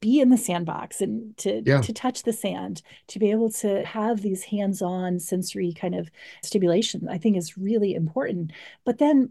be 0.00 0.20
in 0.20 0.30
the 0.30 0.36
sandbox 0.38 1.00
and 1.02 1.36
to 1.36 1.62
yeah. 1.64 1.80
to 1.80 1.92
touch 1.92 2.22
the 2.22 2.32
sand 2.32 2.82
to 3.06 3.18
be 3.18 3.30
able 3.30 3.50
to 3.50 3.84
have 3.84 4.22
these 4.22 4.44
hands-on 4.44 5.18
sensory 5.20 5.72
kind 5.72 5.94
of 5.94 6.10
stimulation 6.42 7.06
i 7.08 7.18
think 7.18 7.36
is 7.36 7.58
really 7.58 7.94
important 7.94 8.50
but 8.84 8.98
then 8.98 9.30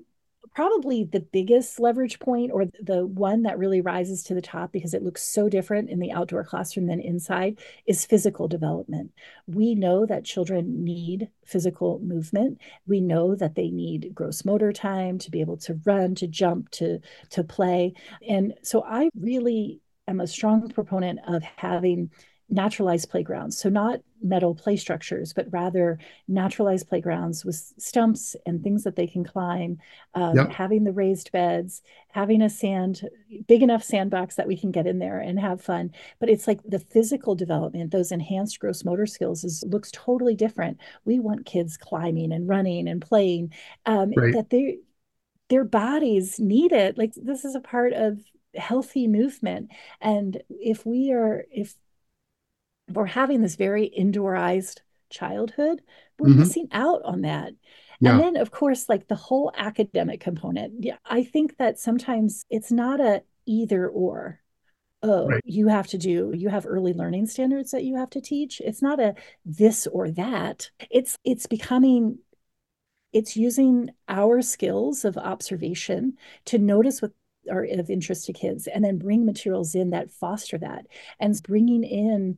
probably 0.60 1.06
the 1.06 1.22
biggest 1.22 1.80
leverage 1.80 2.20
point 2.20 2.52
or 2.52 2.66
the 2.82 3.06
one 3.06 3.44
that 3.44 3.58
really 3.58 3.80
rises 3.80 4.24
to 4.24 4.34
the 4.34 4.42
top 4.42 4.74
because 4.74 4.94
it 4.94 5.02
looks 5.02 5.24
so 5.24 5.48
different 5.48 5.90
in 5.90 6.00
the 6.00 6.12
outdoor 6.12 6.44
classroom 6.44 6.86
than 6.86 7.00
inside 7.00 7.58
is 7.86 8.06
physical 8.06 8.46
development. 8.46 9.10
We 9.48 9.74
know 9.74 10.06
that 10.06 10.26
children 10.26 10.84
need 10.84 11.30
physical 11.46 12.00
movement. 12.00 12.60
We 12.86 13.00
know 13.00 13.36
that 13.36 13.56
they 13.56 13.70
need 13.70 14.14
gross 14.14 14.44
motor 14.44 14.74
time 14.74 15.18
to 15.20 15.32
be 15.32 15.40
able 15.40 15.56
to 15.60 15.80
run, 15.86 16.14
to 16.16 16.28
jump, 16.28 16.72
to 16.72 17.00
to 17.30 17.44
play. 17.46 17.94
And 18.28 18.54
so 18.62 18.84
I 18.84 19.08
really 19.18 19.80
am 20.10 20.20
a 20.20 20.28
strong 20.28 20.68
proponent 20.68 21.20
of 21.26 21.42
having 21.42 22.12
naturalized 22.50 23.10
playgrounds. 23.10 23.58
So 23.58 23.70
not 23.70 24.02
metal 24.22 24.54
play 24.54 24.76
structures, 24.76 25.34
but 25.34 25.48
rather 25.52 25.98
naturalized 26.28 26.88
playgrounds 26.88 27.46
with 27.46 27.74
stumps 27.78 28.36
and 28.46 28.62
things 28.62 28.84
that 28.84 28.96
they 28.96 29.08
can 29.08 29.24
climb, 29.24 29.78
um, 30.14 30.36
yep. 30.36 30.52
having 30.52 30.84
the 30.84 30.92
raised 30.92 31.32
beds, 31.32 31.82
having 32.10 32.42
a 32.42 32.50
sand, 32.50 33.08
big 33.48 33.62
enough 33.62 33.84
sandbox 33.84 34.36
that 34.36 34.48
we 34.48 34.58
can 34.58 34.72
get 34.72 34.88
in 34.88 35.00
there 35.00 35.20
and 35.20 35.40
have 35.40 35.62
fun. 35.62 35.92
But 36.20 36.30
it's 36.30 36.48
like 36.48 36.60
the 36.64 36.80
physical 36.80 37.36
development, 37.36 37.92
those 37.92 38.12
enhanced 38.12 38.60
gross 38.60 38.84
motor 38.84 39.06
skills 39.06 39.44
is 39.44 39.64
looks 39.68 39.92
totally 39.92 40.36
different. 40.36 40.80
We 41.06 41.20
want 41.20 41.46
kids 41.46 41.78
climbing 41.78 42.32
and 42.32 42.48
running 42.48 42.88
and 42.88 43.02
playing, 43.02 43.54
um, 43.86 44.12
right. 44.16 44.34
that 44.34 44.50
they 44.50 44.80
their 45.50 45.64
bodies 45.64 46.40
need 46.40 46.72
it. 46.72 46.98
Like 46.98 47.14
this 47.16 47.44
is 47.44 47.56
a 47.56 47.60
part 47.60 47.94
of 47.94 48.20
healthy 48.56 49.08
movement. 49.08 49.70
And 50.02 50.42
if 50.50 50.86
we 50.86 51.12
are, 51.12 51.46
if 51.52 51.76
we're 52.90 53.06
having 53.06 53.42
this 53.42 53.56
very 53.56 53.92
indoorized 53.98 54.80
childhood, 55.10 55.82
we're 56.18 56.30
mm-hmm. 56.30 56.40
missing 56.40 56.68
out 56.72 57.02
on 57.04 57.22
that. 57.22 57.54
Yeah. 58.00 58.12
And 58.12 58.20
then, 58.20 58.38
of 58.38 58.52
course, 58.52 58.88
like 58.88 59.08
the 59.08 59.16
whole 59.16 59.52
academic 59.58 60.22
component. 60.22 60.84
Yeah, 60.84 60.98
I 61.06 61.24
think 61.24 61.58
that 61.58 61.80
sometimes 61.80 62.46
it's 62.50 62.72
not 62.72 63.00
a 63.02 63.24
either 63.46 63.88
or. 63.88 64.40
Oh, 65.02 65.28
right. 65.28 65.42
you 65.46 65.70
have 65.70 65.88
to 65.88 65.98
do, 65.98 66.34
you 66.36 66.50
have 66.50 66.66
early 66.68 66.92
learning 66.92 67.28
standards 67.28 67.72
that 67.72 67.86
you 67.86 67.96
have 67.96 68.10
to 68.10 68.22
teach. 68.22 68.60
It's 68.60 68.82
not 68.82 69.00
a 69.00 69.16
this 69.46 69.88
or 69.88 70.12
that. 70.12 70.70
It's 70.92 71.18
it's 71.24 71.46
becoming 71.46 72.20
it's 73.14 73.38
using 73.38 73.90
our 74.08 74.42
skills 74.42 75.06
of 75.06 75.18
observation 75.18 76.18
to 76.46 76.58
notice 76.58 77.02
what 77.02 77.12
are 77.50 77.64
of 77.64 77.90
interest 77.90 78.26
to 78.26 78.34
kids 78.34 78.68
and 78.68 78.84
then 78.84 78.98
bring 78.98 79.26
materials 79.26 79.74
in 79.74 79.90
that 79.92 80.12
foster 80.12 80.58
that 80.58 80.86
and 81.20 81.42
bringing 81.44 81.84
in 81.84 82.38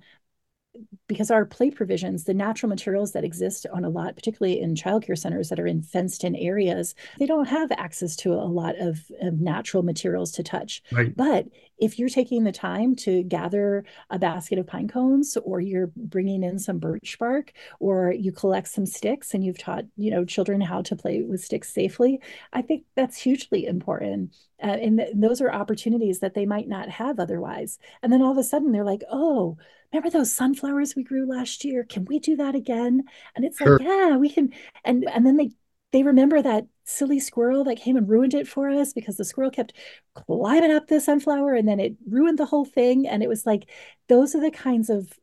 because 1.08 1.30
our 1.30 1.46
play 1.46 1.70
provisions, 1.70 2.24
the 2.24 2.34
natural 2.34 2.70
materials 2.70 3.12
that 3.12 3.26
exist 3.26 3.66
on 3.74 3.84
a 3.84 3.90
lot, 3.90 4.16
particularly 4.16 4.62
in 4.62 4.76
childcare 4.76 5.18
centers 5.18 5.50
that 5.50 5.60
are 5.60 5.68
in 5.68 5.82
fenced 5.82 6.24
in 6.24 6.36
areas, 6.36 6.96
they 7.20 7.26
don't 7.26 7.48
have 7.48 7.72
access 7.74 8.16
to 8.16 8.34
a 8.34 8.46
lot 8.46 8.78
of, 8.80 9.00
of 9.22 9.40
natural 9.42 9.84
materials 9.84 10.32
to 10.32 10.44
touch. 10.44 10.82
Right. 10.92 11.16
But 11.16 11.48
if 11.82 11.98
you're 11.98 12.10
taking 12.10 12.44
the 12.44 12.52
time 12.52 12.96
to 12.96 13.24
gather 13.24 13.84
a 14.12 14.20
basket 14.20 14.60
of 14.60 14.68
pine 14.68 14.88
cones 14.88 15.36
or 15.44 15.60
you're 15.60 15.92
bringing 15.96 16.44
in 16.44 16.60
some 16.60 16.78
birch 16.78 17.18
bark 17.20 17.52
or 17.80 18.14
you 18.14 18.32
collect 18.32 18.68
some 18.68 18.86
sticks 18.86 19.34
and 19.34 19.44
you've 19.44 19.58
taught 19.58 19.86
you 19.98 20.12
know 20.12 20.24
children 20.24 20.62
how 20.62 20.82
to 20.84 20.96
play 20.96 21.24
with 21.24 21.44
sticks 21.44 21.74
safely 21.74 22.22
i 22.54 22.62
think 22.62 22.84
that's 22.96 23.18
hugely 23.18 23.66
important 23.66 24.34
uh, 24.64 24.68
and 24.68 25.00
th- 25.00 25.10
those 25.16 25.42
are 25.42 25.52
opportunities 25.52 26.20
that 26.20 26.36
they 26.36 26.46
might 26.46 26.68
not 26.68 26.88
have 26.88 27.20
otherwise 27.20 27.80
and 28.04 28.14
then 28.14 28.22
all 28.22 28.32
of 28.32 28.38
a 28.38 28.44
sudden 28.44 28.72
they're 28.72 28.86
like 28.86 29.04
oh 29.12 29.58
remember 29.92 30.10
those 30.10 30.34
sunflowers 30.34 30.96
we 30.96 31.04
grew 31.04 31.26
last 31.26 31.64
year? 31.66 31.84
Can 31.84 32.06
we 32.06 32.20
do 32.20 32.36
that 32.38 32.56
again? 32.56 33.04
And 33.36 33.46
it's 33.46 33.58
sure. 33.58 33.78
like 33.78 33.88
yeah 33.88 34.18
we 34.18 34.30
can 34.30 34.54
and 34.84 35.06
and 35.10 35.26
then 35.26 35.38
they 35.38 35.52
they 35.92 36.04
remember 36.04 36.42
that 36.42 36.68
silly 36.86 37.20
squirrel 37.20 37.64
that 37.66 37.78
came 37.78 37.98
and 37.98 38.08
ruined 38.08 38.34
it 38.34 38.48
for 38.48 38.70
us 38.70 38.94
because 38.94 39.18
the 39.18 39.26
squirrel 39.26 39.52
kept 39.52 39.74
climbing 40.14 40.72
up 40.72 40.88
the 40.88 41.00
sunflower 41.00 41.54
and 41.54 41.68
then 41.68 41.80
it 41.80 41.96
ruined 42.10 42.40
the 42.40 42.46
whole 42.46 42.66
thing. 42.66 43.08
And 43.08 43.22
it 43.22 43.30
was 43.30 43.46
like 43.46 43.70
those 44.08 44.36
are 44.36 44.42
the 44.42 44.52
kinds 44.52 44.90
of 44.90 45.14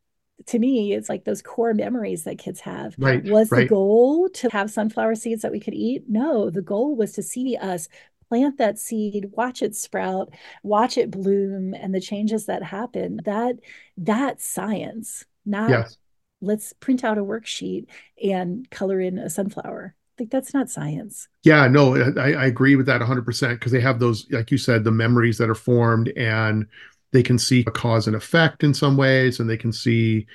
to 0.46 0.58
me 0.58 0.92
it's 0.92 1.08
like 1.08 1.24
those 1.24 1.42
core 1.42 1.74
memories 1.74 2.24
that 2.24 2.38
kids 2.38 2.60
have. 2.60 2.94
Right 2.98 3.24
was 3.24 3.50
right. 3.50 3.62
the 3.62 3.68
goal 3.68 4.28
to 4.34 4.48
have 4.50 4.70
sunflower 4.70 5.16
seeds 5.16 5.42
that 5.42 5.52
we 5.52 5.60
could 5.60 5.74
eat? 5.74 6.04
No 6.08 6.50
the 6.50 6.62
goal 6.62 6.96
was 6.96 7.12
to 7.12 7.22
see 7.22 7.56
us 7.56 7.88
plant 8.28 8.58
that 8.58 8.78
seed 8.78 9.30
watch 9.32 9.62
it 9.62 9.74
sprout 9.74 10.30
watch 10.62 10.98
it 10.98 11.10
bloom 11.10 11.74
and 11.74 11.94
the 11.94 12.00
changes 12.00 12.46
that 12.46 12.62
happen 12.62 13.20
that 13.24 13.56
that's 13.96 14.46
science 14.46 15.24
not 15.44 15.70
yes. 15.70 15.96
let's 16.40 16.72
print 16.74 17.04
out 17.04 17.18
a 17.18 17.24
worksheet 17.24 17.86
and 18.22 18.68
color 18.70 19.00
in 19.00 19.18
a 19.18 19.30
sunflower 19.30 19.94
like 20.18 20.30
that's 20.30 20.52
not 20.52 20.70
science 20.70 21.28
yeah 21.44 21.66
no 21.68 21.96
i, 22.18 22.32
I 22.32 22.46
agree 22.46 22.76
with 22.76 22.86
that 22.86 23.00
100% 23.00 23.50
because 23.50 23.72
they 23.72 23.80
have 23.80 23.98
those 23.98 24.30
like 24.30 24.50
you 24.50 24.58
said 24.58 24.84
the 24.84 24.90
memories 24.90 25.38
that 25.38 25.50
are 25.50 25.54
formed 25.54 26.08
and 26.16 26.66
they 27.12 27.22
can 27.22 27.38
see 27.38 27.64
a 27.66 27.70
cause 27.70 28.06
and 28.06 28.16
effect 28.16 28.62
in 28.64 28.74
some 28.74 28.96
ways 28.96 29.40
and 29.40 29.48
they 29.48 29.56
can 29.56 29.72
see 29.72 30.26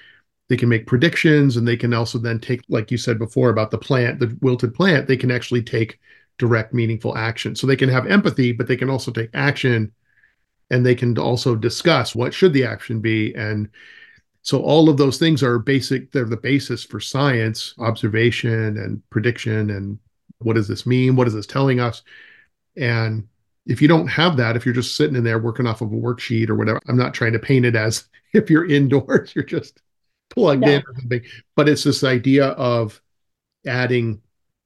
they 0.49 0.57
can 0.57 0.69
make 0.69 0.87
predictions 0.87 1.57
and 1.57 1.67
they 1.67 1.77
can 1.77 1.93
also 1.93 2.17
then 2.17 2.39
take 2.39 2.61
like 2.69 2.91
you 2.91 2.97
said 2.97 3.19
before 3.19 3.49
about 3.49 3.71
the 3.71 3.77
plant 3.77 4.19
the 4.19 4.37
wilted 4.41 4.73
plant 4.73 5.07
they 5.07 5.17
can 5.17 5.31
actually 5.31 5.61
take 5.61 5.99
direct 6.37 6.73
meaningful 6.73 7.17
action. 7.17 7.55
So 7.55 7.67
they 7.67 7.75
can 7.75 7.89
have 7.89 8.07
empathy 8.07 8.51
but 8.51 8.67
they 8.67 8.77
can 8.77 8.89
also 8.89 9.11
take 9.11 9.29
action 9.33 9.91
and 10.69 10.85
they 10.85 10.95
can 10.95 11.17
also 11.17 11.55
discuss 11.55 12.15
what 12.15 12.33
should 12.33 12.53
the 12.53 12.65
action 12.65 12.99
be. 12.99 13.33
And 13.35 13.69
so 14.41 14.61
all 14.61 14.89
of 14.89 14.97
those 14.97 15.17
things 15.17 15.43
are 15.43 15.59
basic 15.59 16.11
they're 16.11 16.25
the 16.25 16.37
basis 16.37 16.83
for 16.83 16.99
science 16.99 17.73
observation 17.79 18.77
and 18.77 19.01
prediction 19.09 19.69
and 19.69 19.99
what 20.39 20.55
does 20.55 20.67
this 20.67 20.85
mean? 20.85 21.15
What 21.15 21.27
is 21.27 21.33
this 21.33 21.47
telling 21.47 21.79
us? 21.79 22.01
And 22.75 23.27
if 23.65 23.81
you 23.81 23.87
don't 23.87 24.07
have 24.07 24.35
that 24.37 24.57
if 24.57 24.65
you're 24.65 24.75
just 24.75 24.97
sitting 24.97 25.15
in 25.15 25.23
there 25.23 25.39
working 25.39 25.67
off 25.67 25.81
of 25.81 25.93
a 25.93 25.95
worksheet 25.95 26.49
or 26.49 26.55
whatever 26.55 26.81
i'm 26.89 26.97
not 26.97 27.13
trying 27.13 27.31
to 27.31 27.39
paint 27.39 27.65
it 27.65 27.77
as 27.77 28.09
if 28.33 28.49
you're 28.49 28.65
indoors 28.65 29.31
you're 29.35 29.45
just 29.45 29.81
plugged 30.33 30.63
in 30.63 30.81
or 30.81 30.95
something. 30.99 31.21
But 31.55 31.69
it's 31.69 31.83
this 31.83 32.03
idea 32.03 32.47
of 32.47 33.01
adding 33.65 34.21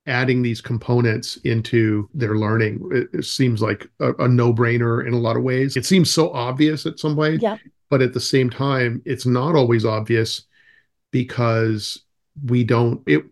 adding 0.07 0.41
these 0.41 0.61
components 0.61 1.37
into 1.37 2.09
their 2.13 2.35
learning 2.35 2.87
it, 2.91 3.09
it 3.13 3.23
seems 3.23 3.61
like 3.61 3.87
a, 3.99 4.13
a, 4.15 4.27
no-brainer 4.27 5.05
in 5.05 5.13
a 5.13 5.19
lot 5.19 5.37
of 5.37 5.43
ways 5.43 5.75
it 5.75 5.85
seems 5.85 6.11
so 6.11 6.31
obvious 6.31 6.85
at 6.85 6.99
some 6.99 7.15
way 7.15 7.35
yeah. 7.35 7.57
but 7.89 8.01
at 8.01 8.13
the 8.13 8.19
same 8.19 8.49
time 8.49 9.01
it's 9.05 9.25
not 9.25 9.55
always 9.55 9.85
obvious 9.85 10.43
because 11.11 12.03
we 12.45 12.63
don't 12.63 13.01
it 13.07 13.23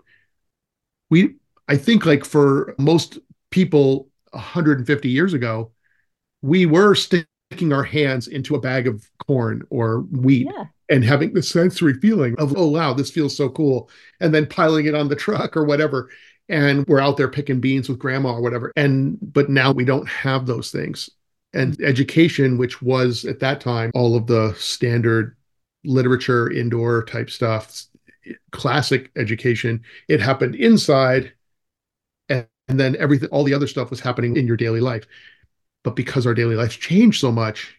we 1.09 1.35
i 1.67 1.77
think 1.77 2.05
like 2.05 2.25
for 2.25 2.75
most 2.77 3.17
people 3.51 4.09
150 4.31 5.09
years 5.09 5.33
ago 5.33 5.71
we 6.41 6.65
were 6.65 6.93
sticking 6.93 7.71
our 7.71 7.83
hands 7.83 8.27
into 8.27 8.55
a 8.55 8.59
bag 8.59 8.88
of 8.88 9.09
corn 9.25 9.63
or 9.69 10.01
wheat 10.11 10.47
yeah 10.53 10.65
and 10.89 11.03
having 11.03 11.33
the 11.33 11.41
sensory 11.41 11.93
feeling 11.95 12.35
of, 12.38 12.55
oh, 12.57 12.67
wow, 12.67 12.93
this 12.93 13.09
feels 13.09 13.35
so 13.35 13.49
cool. 13.49 13.89
And 14.19 14.33
then 14.33 14.45
piling 14.45 14.85
it 14.85 14.95
on 14.95 15.07
the 15.07 15.15
truck 15.15 15.57
or 15.57 15.63
whatever. 15.63 16.09
And 16.47 16.86
we're 16.88 16.99
out 16.99 17.17
there 17.17 17.27
picking 17.27 17.60
beans 17.60 17.89
with 17.89 17.99
grandma 17.99 18.34
or 18.34 18.41
whatever. 18.41 18.71
And, 18.75 19.17
but 19.21 19.49
now 19.49 19.71
we 19.71 19.86
don't 19.86 20.08
have 20.08 20.45
those 20.45 20.71
things. 20.71 21.10
And 21.53 21.79
education, 21.81 22.58
which 22.58 22.81
was 22.81 23.25
at 23.25 23.39
that 23.39 23.62
time 23.62 23.91
all 23.95 24.15
of 24.15 24.27
the 24.27 24.53
standard 24.55 25.36
literature, 25.84 26.51
indoor 26.51 27.03
type 27.05 27.29
stuff, 27.29 27.86
classic 28.51 29.12
education, 29.15 29.84
it 30.08 30.21
happened 30.21 30.55
inside. 30.55 31.31
And, 32.29 32.47
and 32.67 32.79
then 32.79 32.95
everything, 32.97 33.29
all 33.29 33.43
the 33.43 33.53
other 33.53 33.67
stuff 33.67 33.89
was 33.89 33.99
happening 33.99 34.38
in 34.38 34.47
your 34.47 34.58
daily 34.58 34.81
life. 34.81 35.05
But 35.84 35.95
because 35.95 36.27
our 36.27 36.34
daily 36.34 36.55
lives 36.55 36.75
changed 36.75 37.19
so 37.19 37.31
much, 37.31 37.75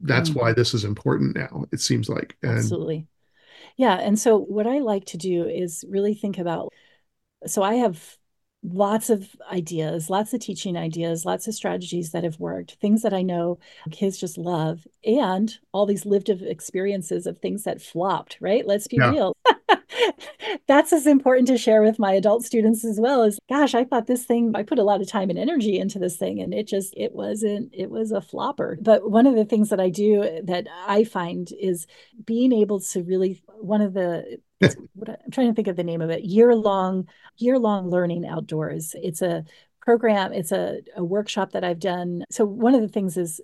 that's 0.00 0.30
mm-hmm. 0.30 0.40
why 0.40 0.52
this 0.52 0.74
is 0.74 0.84
important 0.84 1.36
now 1.36 1.64
it 1.72 1.80
seems 1.80 2.08
like 2.08 2.36
and 2.42 2.58
absolutely 2.58 3.06
yeah 3.76 3.96
and 3.96 4.18
so 4.18 4.38
what 4.38 4.66
i 4.66 4.78
like 4.78 5.04
to 5.04 5.16
do 5.16 5.44
is 5.44 5.84
really 5.88 6.14
think 6.14 6.38
about 6.38 6.72
so 7.46 7.62
i 7.62 7.74
have 7.74 8.16
lots 8.64 9.08
of 9.08 9.36
ideas 9.52 10.10
lots 10.10 10.34
of 10.34 10.40
teaching 10.40 10.76
ideas 10.76 11.24
lots 11.24 11.46
of 11.46 11.54
strategies 11.54 12.10
that 12.10 12.24
have 12.24 12.40
worked 12.40 12.76
things 12.80 13.02
that 13.02 13.14
i 13.14 13.22
know 13.22 13.56
kids 13.92 14.18
just 14.18 14.36
love 14.36 14.84
and 15.04 15.58
all 15.72 15.86
these 15.86 16.04
lived 16.04 16.28
experiences 16.28 17.26
of 17.26 17.38
things 17.38 17.62
that 17.62 17.80
flopped 17.80 18.38
right? 18.40 18.66
Let's 18.66 18.88
be 18.88 18.96
yeah. 18.96 19.10
real. 19.10 19.36
That's 20.66 20.92
as 20.92 21.06
important 21.06 21.48
to 21.48 21.58
share 21.58 21.82
with 21.82 21.98
my 21.98 22.12
adult 22.12 22.44
students 22.44 22.84
as 22.84 23.00
well 23.00 23.22
as 23.22 23.38
gosh 23.48 23.74
i 23.74 23.84
thought 23.84 24.06
this 24.06 24.24
thing 24.24 24.52
i 24.54 24.62
put 24.62 24.78
a 24.78 24.84
lot 24.84 25.00
of 25.00 25.08
time 25.08 25.30
and 25.30 25.38
energy 25.38 25.78
into 25.78 25.98
this 25.98 26.16
thing 26.16 26.40
and 26.40 26.54
it 26.54 26.66
just 26.66 26.94
it 26.96 27.12
wasn't 27.12 27.70
it 27.72 27.90
was 27.90 28.12
a 28.12 28.20
flopper. 28.20 28.78
But 28.80 29.10
one 29.10 29.26
of 29.26 29.34
the 29.34 29.44
things 29.44 29.70
that 29.70 29.80
i 29.80 29.88
do 29.88 30.40
that 30.44 30.66
i 30.86 31.04
find 31.04 31.50
is 31.58 31.86
being 32.24 32.52
able 32.52 32.80
to 32.80 33.02
really 33.02 33.42
one 33.60 33.80
of 33.80 33.94
the 33.94 34.38
what 34.94 35.08
i'm 35.08 35.30
trying 35.30 35.48
to 35.48 35.54
think 35.54 35.68
of 35.68 35.76
the 35.76 35.84
name 35.84 36.00
of 36.00 36.10
it. 36.10 36.24
Year 36.24 36.54
long 36.54 37.08
year 37.36 37.58
long 37.58 37.90
learning 37.90 38.26
outdoors. 38.26 38.94
It's 39.00 39.22
a 39.22 39.44
program 39.80 40.32
it's 40.32 40.52
a, 40.52 40.80
a 40.96 41.04
workshop 41.04 41.52
that 41.52 41.64
i've 41.64 41.78
done. 41.78 42.24
So 42.30 42.44
one 42.44 42.74
of 42.74 42.80
the 42.80 42.88
things 42.88 43.16
is 43.16 43.40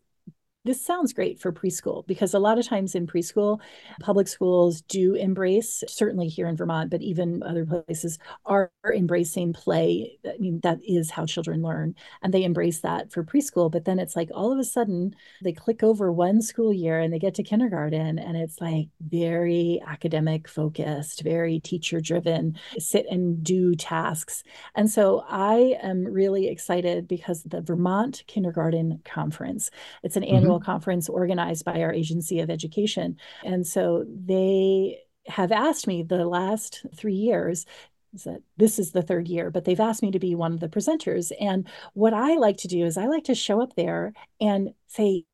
this 0.64 0.84
sounds 0.84 1.12
great 1.12 1.38
for 1.38 1.52
preschool 1.52 2.06
because 2.06 2.32
a 2.32 2.38
lot 2.38 2.58
of 2.58 2.66
times 2.66 2.94
in 2.94 3.06
preschool, 3.06 3.60
public 4.00 4.28
schools 4.28 4.80
do 4.82 5.14
embrace, 5.14 5.84
certainly 5.86 6.28
here 6.28 6.46
in 6.46 6.56
Vermont, 6.56 6.90
but 6.90 7.02
even 7.02 7.42
other 7.42 7.66
places 7.66 8.18
are 8.46 8.72
embracing 8.94 9.52
play. 9.52 10.18
I 10.26 10.38
mean, 10.38 10.60
that 10.62 10.78
is 10.86 11.10
how 11.10 11.26
children 11.26 11.62
learn, 11.62 11.94
and 12.22 12.32
they 12.32 12.44
embrace 12.44 12.80
that 12.80 13.12
for 13.12 13.22
preschool. 13.22 13.70
But 13.70 13.84
then 13.84 13.98
it's 13.98 14.16
like 14.16 14.30
all 14.32 14.52
of 14.52 14.58
a 14.58 14.64
sudden 14.64 15.14
they 15.42 15.52
click 15.52 15.82
over 15.82 16.10
one 16.12 16.40
school 16.40 16.72
year 16.72 16.98
and 16.98 17.12
they 17.12 17.18
get 17.18 17.34
to 17.34 17.42
kindergarten, 17.42 18.18
and 18.18 18.36
it's 18.36 18.60
like 18.60 18.88
very 19.00 19.82
academic 19.86 20.48
focused, 20.48 21.22
very 21.22 21.60
teacher 21.60 22.00
driven, 22.00 22.56
sit 22.78 23.06
and 23.10 23.44
do 23.44 23.74
tasks. 23.74 24.42
And 24.74 24.90
so 24.90 25.24
I 25.28 25.76
am 25.82 26.04
really 26.04 26.48
excited 26.48 27.06
because 27.06 27.42
the 27.42 27.60
Vermont 27.60 28.22
Kindergarten 28.26 29.00
Conference, 29.04 29.70
it's 30.02 30.16
an 30.16 30.22
mm-hmm. 30.22 30.36
annual 30.36 30.53
annual 30.54 30.64
conference 30.64 31.08
organized 31.08 31.64
by 31.64 31.80
our 31.82 31.92
agency 31.92 32.40
of 32.40 32.50
education. 32.50 33.16
And 33.44 33.66
so 33.66 34.04
they 34.08 34.98
have 35.26 35.52
asked 35.52 35.86
me 35.86 36.02
the 36.02 36.26
last 36.26 36.84
three 36.94 37.14
years 37.14 37.66
that 38.24 38.42
this 38.56 38.78
is 38.78 38.92
the 38.92 39.02
third 39.02 39.26
year, 39.26 39.50
but 39.50 39.64
they've 39.64 39.80
asked 39.80 40.02
me 40.02 40.12
to 40.12 40.20
be 40.20 40.36
one 40.36 40.52
of 40.52 40.60
the 40.60 40.68
presenters. 40.68 41.32
And 41.40 41.66
what 41.94 42.14
I 42.14 42.36
like 42.36 42.58
to 42.58 42.68
do 42.68 42.84
is 42.84 42.96
I 42.96 43.06
like 43.06 43.24
to 43.24 43.34
show 43.34 43.60
up 43.60 43.74
there 43.74 44.12
and 44.40 44.72
say, 44.86 45.24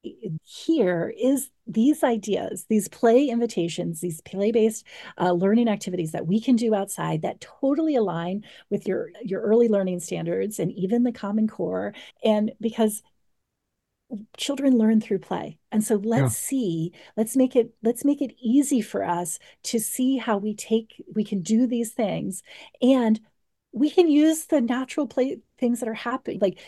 here 0.44 1.12
is 1.20 1.50
these 1.66 2.02
ideas, 2.02 2.64
these 2.70 2.88
play 2.88 3.28
invitations, 3.28 4.00
these 4.00 4.22
play-based 4.22 4.86
uh, 5.20 5.32
learning 5.32 5.68
activities 5.68 6.12
that 6.12 6.26
we 6.26 6.40
can 6.40 6.56
do 6.56 6.74
outside 6.74 7.20
that 7.20 7.42
totally 7.42 7.96
align 7.96 8.44
with 8.70 8.88
your 8.88 9.10
your 9.22 9.42
early 9.42 9.68
learning 9.68 10.00
standards 10.00 10.58
and 10.58 10.72
even 10.72 11.02
the 11.02 11.12
Common 11.12 11.46
Core. 11.46 11.92
And 12.24 12.52
because 12.60 13.02
children 14.36 14.78
learn 14.78 15.00
through 15.00 15.18
play. 15.20 15.58
And 15.72 15.84
so 15.84 15.96
let's 15.96 16.22
yeah. 16.22 16.28
see 16.28 16.92
let's 17.16 17.36
make 17.36 17.56
it 17.56 17.74
let's 17.82 18.04
make 18.04 18.20
it 18.22 18.34
easy 18.40 18.80
for 18.80 19.04
us 19.04 19.38
to 19.64 19.78
see 19.78 20.16
how 20.16 20.38
we 20.38 20.54
take 20.54 21.02
we 21.14 21.24
can 21.24 21.42
do 21.42 21.66
these 21.66 21.92
things. 21.92 22.42
And 22.82 23.20
we 23.72 23.90
can 23.90 24.08
use 24.08 24.46
the 24.46 24.60
natural 24.60 25.06
play 25.06 25.38
things 25.58 25.80
that 25.80 25.88
are 25.88 25.94
happening 25.94 26.38
like 26.40 26.58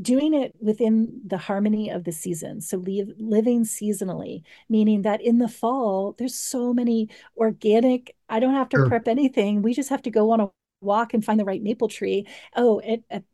doing 0.00 0.34
it 0.34 0.54
within 0.60 1.20
the 1.26 1.38
harmony 1.38 1.90
of 1.90 2.04
the 2.04 2.12
season. 2.12 2.60
So 2.60 2.78
leave, 2.78 3.12
living 3.18 3.64
seasonally 3.64 4.42
meaning 4.68 5.02
that 5.02 5.20
in 5.20 5.38
the 5.38 5.48
fall 5.48 6.14
there's 6.18 6.34
so 6.34 6.72
many 6.74 7.08
organic 7.36 8.16
i 8.28 8.40
don't 8.40 8.54
have 8.54 8.68
to 8.70 8.78
sure. 8.78 8.88
prep 8.88 9.08
anything. 9.08 9.62
We 9.62 9.74
just 9.74 9.90
have 9.90 10.02
to 10.02 10.10
go 10.10 10.30
on 10.32 10.40
a 10.40 10.48
walk 10.80 11.14
and 11.14 11.24
find 11.24 11.40
the 11.40 11.44
right 11.44 11.62
maple 11.62 11.88
tree. 11.88 12.26
Oh 12.56 12.78
it, 12.80 13.04
it, 13.10 13.24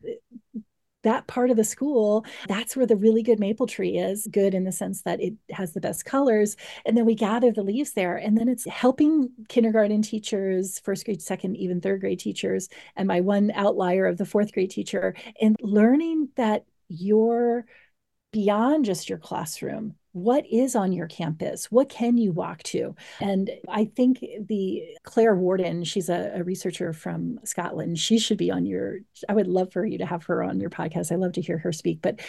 that 1.02 1.26
part 1.26 1.50
of 1.50 1.56
the 1.56 1.64
school, 1.64 2.24
that's 2.48 2.76
where 2.76 2.86
the 2.86 2.96
really 2.96 3.22
good 3.22 3.40
maple 3.40 3.66
tree 3.66 3.96
is. 3.98 4.26
Good 4.30 4.54
in 4.54 4.64
the 4.64 4.72
sense 4.72 5.02
that 5.02 5.20
it 5.20 5.34
has 5.50 5.72
the 5.72 5.80
best 5.80 6.04
colors. 6.04 6.56
And 6.84 6.96
then 6.96 7.06
we 7.06 7.14
gather 7.14 7.52
the 7.52 7.62
leaves 7.62 7.92
there. 7.92 8.16
And 8.16 8.36
then 8.36 8.48
it's 8.48 8.66
helping 8.66 9.30
kindergarten 9.48 10.02
teachers, 10.02 10.78
first 10.80 11.04
grade, 11.04 11.22
second, 11.22 11.56
even 11.56 11.80
third 11.80 12.00
grade 12.00 12.20
teachers, 12.20 12.68
and 12.96 13.08
my 13.08 13.20
one 13.20 13.50
outlier 13.54 14.06
of 14.06 14.18
the 14.18 14.26
fourth 14.26 14.52
grade 14.52 14.70
teacher, 14.70 15.14
and 15.40 15.56
learning 15.60 16.28
that 16.36 16.64
you're 16.88 17.64
beyond 18.32 18.84
just 18.84 19.08
your 19.08 19.18
classroom 19.18 19.94
what 20.12 20.44
is 20.50 20.74
on 20.74 20.92
your 20.92 21.06
campus? 21.06 21.70
What 21.70 21.88
can 21.88 22.16
you 22.16 22.32
walk 22.32 22.62
to? 22.64 22.94
And 23.20 23.50
i 23.68 23.84
think 23.84 24.24
the 24.48 24.82
claire 25.04 25.34
warden 25.34 25.84
she's 25.84 26.08
a, 26.08 26.32
a, 26.34 26.42
researcher 26.42 26.92
from 26.92 27.38
scotland. 27.44 27.98
She 27.98 28.18
should 28.18 28.38
be 28.38 28.50
on 28.50 28.66
your 28.66 28.98
i 29.28 29.34
would 29.34 29.46
love 29.46 29.72
for 29.72 29.84
you 29.84 29.98
to 29.98 30.06
have 30.06 30.24
her 30.24 30.42
on 30.42 30.60
your 30.60 30.70
podcast. 30.70 31.12
I 31.12 31.16
love 31.16 31.32
to 31.32 31.40
hear 31.40 31.58
her 31.58 31.72
speak. 31.72 32.00
But 32.02 32.20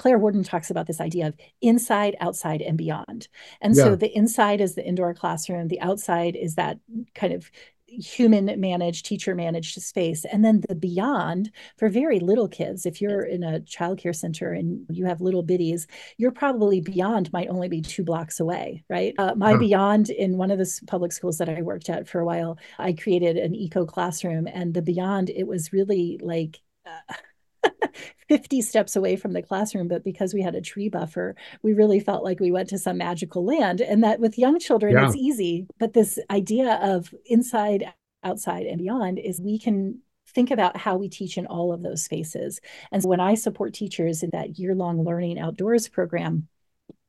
Claire 0.00 0.18
Warden 0.18 0.42
talks 0.42 0.70
about 0.70 0.86
this 0.86 0.98
idea 0.98 1.26
of 1.26 1.34
inside, 1.60 2.16
outside, 2.20 2.62
and 2.62 2.78
beyond. 2.78 3.28
And 3.60 3.76
yeah. 3.76 3.84
so 3.84 3.96
the 3.96 4.10
inside 4.16 4.62
is 4.62 4.74
the 4.74 4.86
indoor 4.86 5.12
classroom, 5.12 5.68
the 5.68 5.80
outside 5.82 6.36
is 6.36 6.54
that 6.54 6.78
kind 7.14 7.34
of 7.34 7.50
human 7.90 8.60
managed, 8.60 9.06
teacher 9.06 9.34
managed 9.34 9.80
space. 9.82 10.24
And 10.24 10.44
then 10.44 10.62
the 10.68 10.74
beyond 10.74 11.50
for 11.76 11.88
very 11.88 12.20
little 12.20 12.48
kids, 12.48 12.86
if 12.86 13.00
you're 13.00 13.22
in 13.22 13.42
a 13.42 13.60
childcare 13.60 14.14
center 14.14 14.52
and 14.52 14.86
you 14.88 15.06
have 15.06 15.20
little 15.20 15.42
biddies, 15.42 15.86
you're 16.16 16.30
probably 16.30 16.80
beyond 16.80 17.32
might 17.32 17.48
only 17.48 17.68
be 17.68 17.82
two 17.82 18.04
blocks 18.04 18.40
away, 18.40 18.84
right? 18.88 19.14
Uh, 19.18 19.34
my 19.34 19.52
huh. 19.52 19.58
beyond 19.58 20.10
in 20.10 20.36
one 20.36 20.50
of 20.50 20.58
the 20.58 20.80
public 20.86 21.12
schools 21.12 21.38
that 21.38 21.48
I 21.48 21.62
worked 21.62 21.90
at 21.90 22.08
for 22.08 22.20
a 22.20 22.24
while, 22.24 22.58
I 22.78 22.92
created 22.92 23.36
an 23.36 23.54
eco 23.54 23.84
classroom. 23.84 24.46
And 24.46 24.72
the 24.74 24.82
beyond, 24.82 25.30
it 25.30 25.46
was 25.46 25.72
really 25.72 26.18
like, 26.22 26.60
uh, 26.86 27.14
50 28.28 28.62
steps 28.62 28.96
away 28.96 29.16
from 29.16 29.32
the 29.32 29.42
classroom, 29.42 29.88
but 29.88 30.04
because 30.04 30.34
we 30.34 30.42
had 30.42 30.54
a 30.54 30.60
tree 30.60 30.88
buffer, 30.88 31.34
we 31.62 31.72
really 31.72 32.00
felt 32.00 32.24
like 32.24 32.40
we 32.40 32.50
went 32.50 32.68
to 32.70 32.78
some 32.78 32.98
magical 32.98 33.44
land. 33.44 33.80
And 33.80 34.04
that 34.04 34.20
with 34.20 34.38
young 34.38 34.58
children, 34.58 34.94
yeah. 34.94 35.06
it's 35.06 35.16
easy. 35.16 35.66
But 35.78 35.92
this 35.92 36.18
idea 36.30 36.74
of 36.82 37.14
inside, 37.26 37.92
outside, 38.22 38.66
and 38.66 38.78
beyond 38.78 39.18
is 39.18 39.40
we 39.40 39.58
can 39.58 40.00
think 40.28 40.50
about 40.50 40.76
how 40.76 40.96
we 40.96 41.08
teach 41.08 41.36
in 41.36 41.46
all 41.46 41.72
of 41.72 41.82
those 41.82 42.04
spaces. 42.04 42.60
And 42.92 43.02
so 43.02 43.08
when 43.08 43.20
I 43.20 43.34
support 43.34 43.74
teachers 43.74 44.22
in 44.22 44.30
that 44.32 44.58
year 44.58 44.74
long 44.74 45.04
learning 45.04 45.38
outdoors 45.38 45.88
program, 45.88 46.48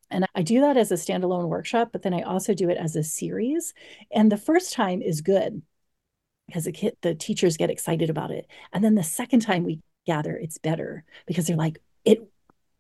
and 0.10 0.26
I 0.36 0.41
do 0.41 0.60
that 0.62 0.76
as 0.76 0.91
a 0.91 0.95
standalone 0.95 1.47
workshop, 1.47 1.89
but 1.91 2.02
then 2.02 2.14
I 2.14 2.22
also 2.22 2.54
do 2.54 2.70
it 2.70 2.78
as 2.78 2.95
a 2.95 3.04
series. 3.04 3.74
And 4.12 4.32
the 4.32 4.38
first 4.38 4.74
time 4.74 5.02
is 5.02 5.22
good 5.22 5.62
because 6.47 6.66
the, 6.66 6.74
kid, 6.74 6.97
the 7.02 7.16
teachers 7.16 7.56
get 7.56 7.70
excited 7.70 8.10
about 8.10 8.32
it. 8.32 8.45
And 8.74 8.84
then 8.84 8.95
the 8.95 9.04
second 9.04 9.39
time 9.39 9.64
we 9.64 9.80
gather 10.06 10.36
it's 10.36 10.58
better 10.58 11.04
because 11.26 11.47
they're 11.47 11.58
like 11.58 11.80
it 12.06 12.20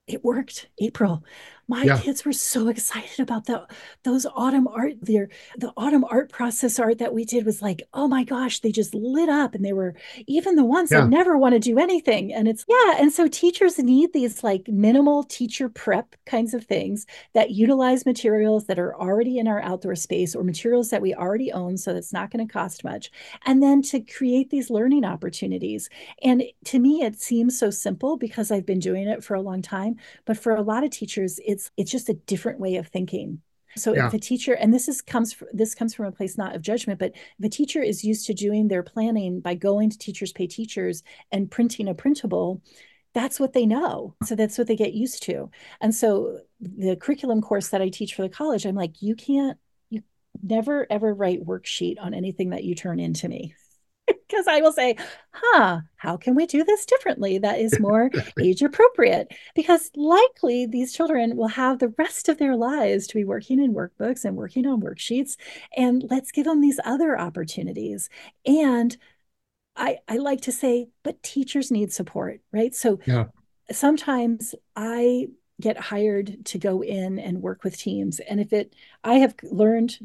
it 0.07 0.23
worked 0.23 0.67
april 0.79 1.23
my 1.71 1.83
yeah. 1.83 1.97
kids 1.97 2.25
were 2.25 2.33
so 2.33 2.67
excited 2.67 3.21
about 3.21 3.45
the 3.45 3.65
those 4.03 4.25
autumn 4.35 4.67
art 4.67 4.95
there 5.01 5.29
the 5.57 5.71
autumn 5.77 6.03
art 6.03 6.29
process 6.29 6.77
art 6.77 6.97
that 6.97 7.13
we 7.13 7.23
did 7.23 7.45
was 7.45 7.61
like 7.61 7.81
oh 7.93 8.09
my 8.09 8.25
gosh 8.25 8.59
they 8.59 8.73
just 8.73 8.93
lit 8.93 9.29
up 9.29 9.55
and 9.55 9.63
they 9.63 9.71
were 9.71 9.95
even 10.27 10.55
the 10.55 10.65
ones 10.65 10.91
yeah. 10.91 10.99
that 10.99 11.07
never 11.07 11.37
want 11.37 11.53
to 11.53 11.59
do 11.59 11.79
anything 11.79 12.33
and 12.33 12.49
it's 12.49 12.65
yeah 12.67 12.95
and 12.99 13.13
so 13.13 13.25
teachers 13.25 13.79
need 13.79 14.11
these 14.11 14.43
like 14.43 14.67
minimal 14.67 15.23
teacher 15.23 15.69
prep 15.69 16.13
kinds 16.25 16.53
of 16.53 16.65
things 16.65 17.05
that 17.33 17.51
utilize 17.51 18.05
materials 18.05 18.65
that 18.65 18.77
are 18.77 18.93
already 18.97 19.37
in 19.37 19.47
our 19.47 19.61
outdoor 19.61 19.95
space 19.95 20.35
or 20.35 20.43
materials 20.43 20.89
that 20.89 21.01
we 21.01 21.15
already 21.15 21.53
own 21.53 21.77
so 21.77 21.95
it's 21.95 22.11
not 22.11 22.31
going 22.31 22.45
to 22.45 22.51
cost 22.51 22.83
much 22.83 23.09
and 23.45 23.63
then 23.63 23.81
to 23.81 24.01
create 24.01 24.49
these 24.49 24.69
learning 24.69 25.05
opportunities 25.05 25.89
and 26.21 26.43
to 26.65 26.79
me 26.79 27.01
it 27.01 27.17
seems 27.17 27.57
so 27.57 27.69
simple 27.69 28.17
because 28.17 28.51
I've 28.51 28.65
been 28.65 28.79
doing 28.79 29.07
it 29.07 29.23
for 29.23 29.35
a 29.35 29.41
long 29.41 29.61
time 29.61 29.95
but 30.25 30.35
for 30.35 30.53
a 30.53 30.61
lot 30.61 30.83
of 30.83 30.89
teachers 30.89 31.39
it's 31.45 31.60
it's 31.77 31.91
just 31.91 32.09
a 32.09 32.13
different 32.13 32.59
way 32.59 32.77
of 32.77 32.87
thinking. 32.87 33.41
So 33.77 33.93
yeah. 33.93 34.07
if 34.07 34.13
a 34.13 34.19
teacher 34.19 34.53
and 34.53 34.73
this 34.73 34.87
is 34.89 35.01
comes 35.01 35.35
this 35.53 35.75
comes 35.75 35.93
from 35.93 36.05
a 36.05 36.11
place 36.11 36.37
not 36.37 36.55
of 36.55 36.61
judgment 36.61 36.99
but 36.99 37.13
if 37.13 37.45
a 37.45 37.47
teacher 37.47 37.81
is 37.81 38.03
used 38.03 38.27
to 38.27 38.33
doing 38.33 38.67
their 38.67 38.83
planning 38.83 39.39
by 39.39 39.55
going 39.55 39.89
to 39.89 39.97
teachers 39.97 40.33
pay 40.33 40.45
teachers 40.45 41.03
and 41.31 41.49
printing 41.49 41.87
a 41.87 41.93
printable 41.93 42.61
that's 43.13 43.41
what 43.41 43.51
they 43.51 43.65
know. 43.65 44.15
So 44.23 44.35
that's 44.35 44.57
what 44.57 44.67
they 44.67 44.77
get 44.77 44.93
used 44.93 45.23
to. 45.23 45.51
And 45.81 45.93
so 45.93 46.39
the 46.61 46.95
curriculum 46.95 47.41
course 47.41 47.69
that 47.69 47.81
i 47.81 47.89
teach 47.89 48.13
for 48.13 48.21
the 48.21 48.29
college 48.29 48.65
i'm 48.65 48.75
like 48.75 49.01
you 49.01 49.15
can't 49.15 49.57
you 49.89 50.01
never 50.43 50.85
ever 50.89 51.13
write 51.13 51.45
worksheet 51.45 51.95
on 51.99 52.13
anything 52.13 52.51
that 52.51 52.63
you 52.63 52.75
turn 52.75 52.99
into 52.99 53.27
me 53.27 53.55
because 54.27 54.47
I 54.47 54.61
will 54.61 54.71
say, 54.71 54.95
huh, 55.31 55.81
how 55.95 56.17
can 56.17 56.35
we 56.35 56.45
do 56.45 56.63
this 56.63 56.85
differently 56.85 57.37
that 57.39 57.59
is 57.59 57.79
more 57.79 58.09
age 58.39 58.61
appropriate? 58.61 59.33
Because 59.55 59.91
likely 59.95 60.65
these 60.65 60.93
children 60.93 61.35
will 61.35 61.47
have 61.47 61.79
the 61.79 61.93
rest 61.97 62.29
of 62.29 62.37
their 62.37 62.55
lives 62.55 63.07
to 63.07 63.15
be 63.15 63.23
working 63.23 63.61
in 63.61 63.73
workbooks 63.73 64.25
and 64.25 64.35
working 64.35 64.65
on 64.65 64.81
worksheets. 64.81 65.37
And 65.75 66.05
let's 66.09 66.31
give 66.31 66.45
them 66.45 66.61
these 66.61 66.79
other 66.83 67.19
opportunities. 67.19 68.09
And 68.45 68.95
I, 69.75 69.99
I 70.07 70.17
like 70.17 70.41
to 70.41 70.51
say, 70.51 70.89
but 71.03 71.23
teachers 71.23 71.71
need 71.71 71.93
support, 71.93 72.41
right? 72.51 72.75
So 72.75 72.99
yeah. 73.05 73.25
sometimes 73.71 74.53
I 74.75 75.27
get 75.61 75.77
hired 75.77 76.45
to 76.45 76.57
go 76.57 76.81
in 76.81 77.19
and 77.19 77.41
work 77.41 77.63
with 77.63 77.77
teams. 77.77 78.19
And 78.19 78.39
if 78.39 78.51
it, 78.51 78.75
I 79.03 79.15
have 79.15 79.35
learned 79.43 79.97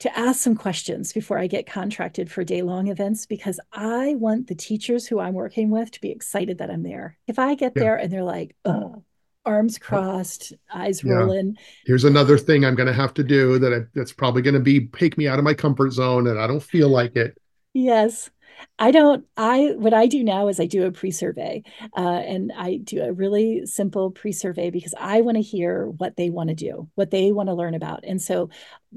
to 0.00 0.18
ask 0.18 0.40
some 0.40 0.56
questions 0.56 1.12
before 1.12 1.38
I 1.38 1.46
get 1.46 1.66
contracted 1.66 2.30
for 2.30 2.42
day 2.42 2.62
long 2.62 2.88
events 2.88 3.26
because 3.26 3.60
I 3.72 4.14
want 4.16 4.46
the 4.46 4.54
teachers 4.54 5.06
who 5.06 5.20
I'm 5.20 5.34
working 5.34 5.70
with 5.70 5.90
to 5.92 6.00
be 6.00 6.10
excited 6.10 6.58
that 6.58 6.70
I'm 6.70 6.82
there. 6.82 7.18
If 7.26 7.38
I 7.38 7.54
get 7.54 7.72
yeah. 7.76 7.82
there 7.82 7.96
and 7.96 8.12
they're 8.12 8.24
like, 8.24 8.56
oh, 8.64 9.04
arms 9.44 9.78
crossed, 9.78 10.54
eyes 10.72 11.04
yeah. 11.04 11.12
rolling. 11.12 11.56
Here's 11.84 12.04
another 12.04 12.38
thing 12.38 12.64
I'm 12.64 12.74
going 12.74 12.86
to 12.86 12.92
have 12.94 13.14
to 13.14 13.22
do 13.22 13.58
that 13.58 13.72
I, 13.72 13.80
that's 13.94 14.12
probably 14.12 14.42
going 14.42 14.54
to 14.54 14.60
be 14.60 14.86
take 14.86 15.18
me 15.18 15.28
out 15.28 15.38
of 15.38 15.44
my 15.44 15.54
comfort 15.54 15.92
zone 15.92 16.26
and 16.26 16.38
I 16.38 16.46
don't 16.46 16.62
feel 16.62 16.88
like 16.88 17.16
it. 17.16 17.36
Yes. 17.74 18.30
I 18.78 18.90
don't, 18.90 19.26
I, 19.36 19.74
what 19.76 19.92
I 19.92 20.06
do 20.06 20.24
now 20.24 20.48
is 20.48 20.58
I 20.58 20.66
do 20.66 20.86
a 20.86 20.92
pre 20.92 21.10
survey 21.10 21.62
uh, 21.96 22.00
and 22.00 22.50
I 22.56 22.76
do 22.76 23.02
a 23.02 23.12
really 23.12 23.66
simple 23.66 24.10
pre 24.10 24.32
survey 24.32 24.70
because 24.70 24.94
I 24.98 25.20
want 25.20 25.36
to 25.36 25.42
hear 25.42 25.86
what 25.86 26.16
they 26.16 26.30
want 26.30 26.48
to 26.48 26.54
do, 26.54 26.88
what 26.94 27.10
they 27.10 27.30
want 27.32 27.48
to 27.48 27.54
learn 27.54 27.74
about. 27.74 28.04
And 28.04 28.20
so 28.20 28.48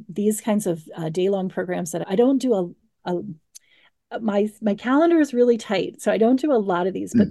these 0.07 0.39
kinds 0.39 0.67
of 0.67 0.81
uh, 0.95 1.09
day 1.09 1.29
long 1.29 1.49
programs 1.49 1.91
that 1.91 2.09
I 2.09 2.15
don't 2.15 2.37
do 2.37 2.75
a, 3.05 3.11
a, 3.11 4.19
my, 4.19 4.49
my 4.61 4.75
calendar 4.75 5.19
is 5.19 5.33
really 5.33 5.57
tight. 5.57 6.01
So 6.01 6.11
I 6.11 6.17
don't 6.17 6.39
do 6.39 6.53
a 6.53 6.55
lot 6.55 6.87
of 6.87 6.93
these, 6.93 7.13
mm. 7.13 7.19
but 7.19 7.27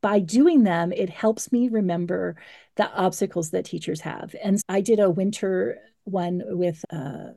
by 0.00 0.20
doing 0.20 0.64
them, 0.64 0.92
it 0.92 1.10
helps 1.10 1.50
me 1.50 1.68
remember 1.68 2.36
the 2.76 2.90
obstacles 2.92 3.50
that 3.50 3.64
teachers 3.64 4.02
have. 4.02 4.34
And 4.42 4.60
I 4.68 4.80
did 4.80 5.00
a 5.00 5.10
winter 5.10 5.78
one 6.04 6.42
with, 6.44 6.84
uh, 6.92 7.30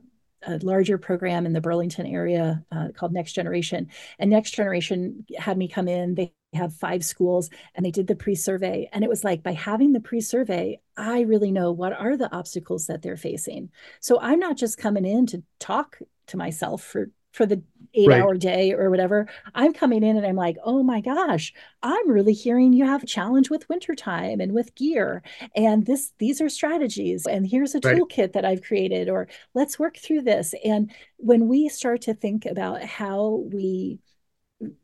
a 0.46 0.58
larger 0.62 0.98
program 0.98 1.46
in 1.46 1.52
the 1.52 1.60
Burlington 1.60 2.06
area 2.06 2.64
uh, 2.72 2.88
called 2.94 3.12
Next 3.12 3.32
Generation. 3.32 3.88
And 4.18 4.30
Next 4.30 4.52
Generation 4.52 5.24
had 5.36 5.58
me 5.58 5.68
come 5.68 5.88
in. 5.88 6.14
They 6.14 6.32
have 6.54 6.74
five 6.74 7.04
schools 7.04 7.50
and 7.74 7.84
they 7.84 7.90
did 7.90 8.06
the 8.06 8.16
pre-survey. 8.16 8.88
And 8.92 9.04
it 9.04 9.10
was 9.10 9.24
like 9.24 9.42
by 9.42 9.52
having 9.52 9.92
the 9.92 10.00
pre-survey, 10.00 10.80
I 10.96 11.20
really 11.22 11.50
know 11.50 11.72
what 11.72 11.92
are 11.92 12.16
the 12.16 12.32
obstacles 12.34 12.86
that 12.86 13.02
they're 13.02 13.16
facing. 13.16 13.70
So 14.00 14.20
I'm 14.20 14.38
not 14.38 14.56
just 14.56 14.78
coming 14.78 15.06
in 15.06 15.26
to 15.28 15.42
talk 15.58 15.98
to 16.28 16.36
myself 16.36 16.82
for 16.82 17.10
for 17.32 17.46
the 17.46 17.62
eight 17.94 18.08
right. 18.08 18.20
hour 18.20 18.34
day 18.34 18.72
or 18.72 18.90
whatever 18.90 19.26
i'm 19.54 19.72
coming 19.72 20.02
in 20.02 20.16
and 20.16 20.26
i'm 20.26 20.36
like 20.36 20.56
oh 20.64 20.82
my 20.82 21.00
gosh 21.00 21.52
i'm 21.82 22.10
really 22.10 22.32
hearing 22.32 22.72
you 22.72 22.84
have 22.84 23.02
a 23.02 23.06
challenge 23.06 23.50
with 23.50 23.68
wintertime 23.68 24.40
and 24.40 24.52
with 24.52 24.74
gear 24.74 25.22
and 25.54 25.86
this 25.86 26.12
these 26.18 26.40
are 26.40 26.48
strategies 26.48 27.26
and 27.26 27.46
here's 27.46 27.74
a 27.74 27.80
right. 27.84 27.96
toolkit 27.96 28.32
that 28.32 28.44
i've 28.44 28.62
created 28.62 29.08
or 29.08 29.28
let's 29.54 29.78
work 29.78 29.96
through 29.96 30.22
this 30.22 30.54
and 30.64 30.90
when 31.18 31.48
we 31.48 31.68
start 31.68 32.00
to 32.00 32.14
think 32.14 32.46
about 32.46 32.82
how 32.82 33.44
we 33.52 33.98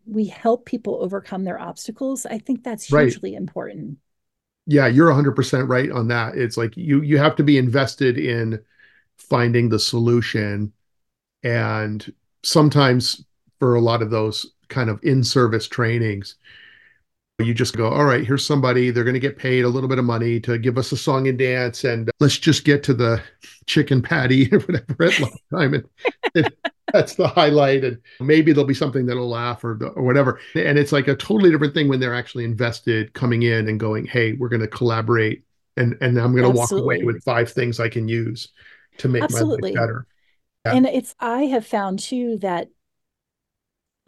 we 0.07 0.27
help 0.27 0.65
people 0.67 0.99
overcome 1.01 1.45
their 1.45 1.61
obstacles 1.61 2.27
i 2.27 2.39
think 2.39 2.63
that's 2.63 2.87
hugely 2.87 3.33
right. 3.33 3.41
important 3.41 3.99
yeah 4.67 4.87
you're 4.87 5.11
100% 5.11 5.69
right 5.69 5.91
on 5.91 6.09
that 6.09 6.37
it's 6.37 6.57
like 6.57 6.77
you 6.77 7.01
you 7.03 7.17
have 7.17 7.37
to 7.37 7.43
be 7.43 7.59
invested 7.59 8.19
in 8.19 8.61
finding 9.17 9.69
the 9.69 9.79
solution 9.79 10.73
and 11.43 12.13
sometimes 12.43 13.25
for 13.59 13.75
a 13.75 13.81
lot 13.81 14.03
of 14.03 14.11
those 14.11 14.47
kind 14.69 14.91
of 14.91 15.01
in-service 15.03 15.69
trainings, 15.69 16.37
you 17.41 17.55
just 17.55 17.77
go, 17.77 17.89
all 17.89 18.05
right, 18.05 18.27
here's 18.27 18.45
somebody, 18.45 18.91
they're 18.91 19.05
going 19.05 19.15
to 19.15 19.21
get 19.21 19.39
paid 19.39 19.65
a 19.65 19.69
little 19.69 19.89
bit 19.89 19.99
of 19.99 20.05
money 20.05 20.41
to 20.41 20.59
give 20.59 20.77
us 20.77 20.91
a 20.91 20.97
song 20.97 21.29
and 21.29 21.39
dance, 21.39 21.85
and 21.85 22.09
uh, 22.09 22.13
let's 22.19 22.37
just 22.37 22.65
get 22.65 22.83
to 22.83 22.95
the 22.95 23.23
chicken 23.67 24.03
patty 24.03 24.49
or 24.53 24.59
whatever 24.61 25.05
at 25.05 25.21
lunchtime. 25.21 25.75
And, 25.75 25.85
and 26.35 26.55
that's 26.93 27.15
the 27.15 27.29
highlight. 27.29 27.85
And 27.85 27.99
maybe 28.19 28.53
there'll 28.53 28.67
be 28.67 28.75
something 28.75 29.07
that'll 29.07 29.29
laugh 29.29 29.63
or, 29.63 29.79
or 29.95 30.03
whatever. 30.03 30.41
And 30.57 30.79
it's 30.79 30.91
like 30.91 31.07
a 31.07 31.15
totally 31.15 31.51
different 31.51 31.75
thing 31.75 31.89
when 31.89 32.01
they're 32.01 32.15
actually 32.15 32.45
invested 32.45 33.15
coming 33.15 33.43
in 33.43 33.69
and 33.69 33.79
going, 33.79 34.07
hey, 34.07 34.33
we're 34.33 34.49
going 34.49 34.63
to 34.63 34.69
collaborate 34.69 35.45
and, 35.77 35.97
and 36.01 36.19
I'm 36.19 36.33
going 36.33 36.43
to 36.43 36.51
walk 36.51 36.73
away 36.73 37.05
with 37.05 37.23
five 37.23 37.51
things 37.51 37.79
I 37.79 37.89
can 37.89 38.09
use 38.09 38.49
to 38.99 39.09
make 39.09 39.23
Absolutely. 39.23 39.75
my 39.75 39.81
life 39.81 39.87
better. 39.87 40.07
Yeah. 40.69 40.75
And 40.75 40.87
it's, 40.87 41.15
I 41.21 41.43
have 41.43 41.67
found 41.67 41.99
too 41.99 42.39
that 42.39 42.69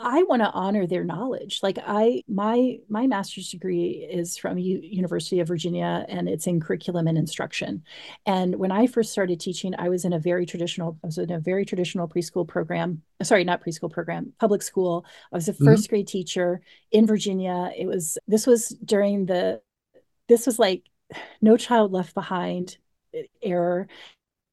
I 0.02 0.22
want 0.22 0.40
to 0.40 0.50
honor 0.50 0.86
their 0.86 1.04
knowledge. 1.04 1.60
Like 1.62 1.78
I, 1.86 2.22
my 2.26 2.78
my 2.88 3.06
master's 3.06 3.50
degree 3.50 4.08
is 4.10 4.36
from 4.38 4.56
U- 4.56 4.80
University 4.82 5.40
of 5.40 5.48
Virginia, 5.48 6.06
and 6.08 6.28
it's 6.28 6.46
in 6.46 6.58
curriculum 6.58 7.06
and 7.06 7.18
instruction. 7.18 7.82
And 8.24 8.56
when 8.56 8.72
I 8.72 8.86
first 8.86 9.12
started 9.12 9.40
teaching, 9.40 9.74
I 9.78 9.90
was 9.90 10.06
in 10.06 10.14
a 10.14 10.18
very 10.18 10.46
traditional, 10.46 10.98
I 11.04 11.08
was 11.08 11.18
in 11.18 11.30
a 11.30 11.38
very 11.38 11.66
traditional 11.66 12.08
preschool 12.08 12.48
program. 12.48 13.02
Sorry, 13.22 13.44
not 13.44 13.62
preschool 13.62 13.90
program, 13.90 14.32
public 14.40 14.62
school. 14.62 15.04
I 15.32 15.36
was 15.36 15.48
a 15.48 15.52
1st 15.52 15.58
mm-hmm. 15.58 15.90
grade 15.90 16.08
teacher 16.08 16.62
in 16.90 17.06
Virginia. 17.06 17.70
It 17.76 17.86
was 17.86 18.16
this 18.26 18.46
was 18.46 18.68
during 18.82 19.26
the, 19.26 19.60
this 20.28 20.46
was 20.46 20.58
like, 20.58 20.84
No 21.42 21.58
Child 21.58 21.92
Left 21.92 22.14
Behind 22.14 22.78
error 23.42 23.88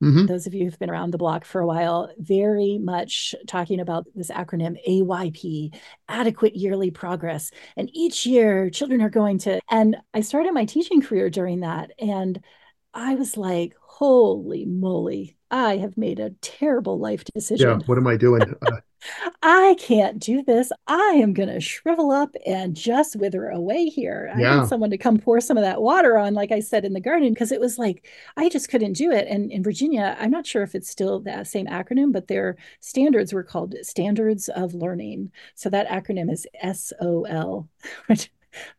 Mm-hmm. 0.03 0.27
Those 0.27 0.45
of 0.45 0.53
you 0.53 0.65
who've 0.65 0.77
been 0.77 0.91
around 0.91 1.11
the 1.11 1.17
block 1.17 1.43
for 1.43 1.59
a 1.59 1.65
while, 1.65 2.11
very 2.19 2.77
much 2.77 3.33
talking 3.47 3.79
about 3.79 4.05
this 4.13 4.29
acronym 4.29 4.77
AYP, 4.87 5.73
adequate 6.07 6.55
yearly 6.55 6.91
progress. 6.91 7.49
And 7.75 7.89
each 7.93 8.25
year, 8.25 8.69
children 8.69 9.01
are 9.01 9.09
going 9.09 9.39
to, 9.39 9.59
and 9.69 9.97
I 10.13 10.21
started 10.21 10.53
my 10.53 10.65
teaching 10.65 11.01
career 11.01 11.29
during 11.31 11.61
that. 11.61 11.91
And 11.97 12.43
I 12.93 13.15
was 13.15 13.37
like, 13.37 13.73
holy 13.81 14.65
moly, 14.65 15.35
I 15.49 15.77
have 15.77 15.97
made 15.97 16.19
a 16.19 16.31
terrible 16.41 16.99
life 16.99 17.23
decision. 17.23 17.79
Yeah, 17.79 17.85
what 17.87 17.97
am 17.97 18.07
I 18.07 18.17
doing? 18.17 18.41
Uh, 18.61 18.81
I 19.41 19.75
can't 19.79 20.19
do 20.19 20.43
this. 20.43 20.71
I 20.87 21.19
am 21.21 21.33
going 21.33 21.49
to 21.49 21.59
shrivel 21.59 22.11
up 22.11 22.35
and 22.45 22.75
just 22.75 23.15
wither 23.15 23.49
away 23.49 23.85
here. 23.85 24.31
I 24.35 24.39
yeah. 24.39 24.59
need 24.59 24.67
someone 24.67 24.89
to 24.89 24.97
come 24.97 25.19
pour 25.19 25.39
some 25.39 25.57
of 25.57 25.63
that 25.63 25.81
water 25.81 26.17
on, 26.17 26.33
like 26.33 26.51
I 26.51 26.59
said 26.59 26.85
in 26.85 26.93
the 26.93 26.99
garden, 26.99 27.33
because 27.33 27.51
it 27.51 27.59
was 27.59 27.77
like 27.77 28.07
I 28.35 28.49
just 28.49 28.69
couldn't 28.69 28.93
do 28.93 29.11
it. 29.11 29.27
And 29.27 29.51
in 29.51 29.63
Virginia, 29.63 30.17
I'm 30.19 30.31
not 30.31 30.45
sure 30.45 30.63
if 30.63 30.75
it's 30.75 30.89
still 30.89 31.19
that 31.21 31.47
same 31.47 31.67
acronym, 31.67 32.11
but 32.11 32.27
their 32.27 32.57
standards 32.79 33.33
were 33.33 33.43
called 33.43 33.75
Standards 33.83 34.49
of 34.49 34.73
Learning. 34.73 35.31
So 35.55 35.69
that 35.69 35.87
acronym 35.87 36.31
is 36.31 36.47
SOL, 36.73 37.67
which 38.07 38.29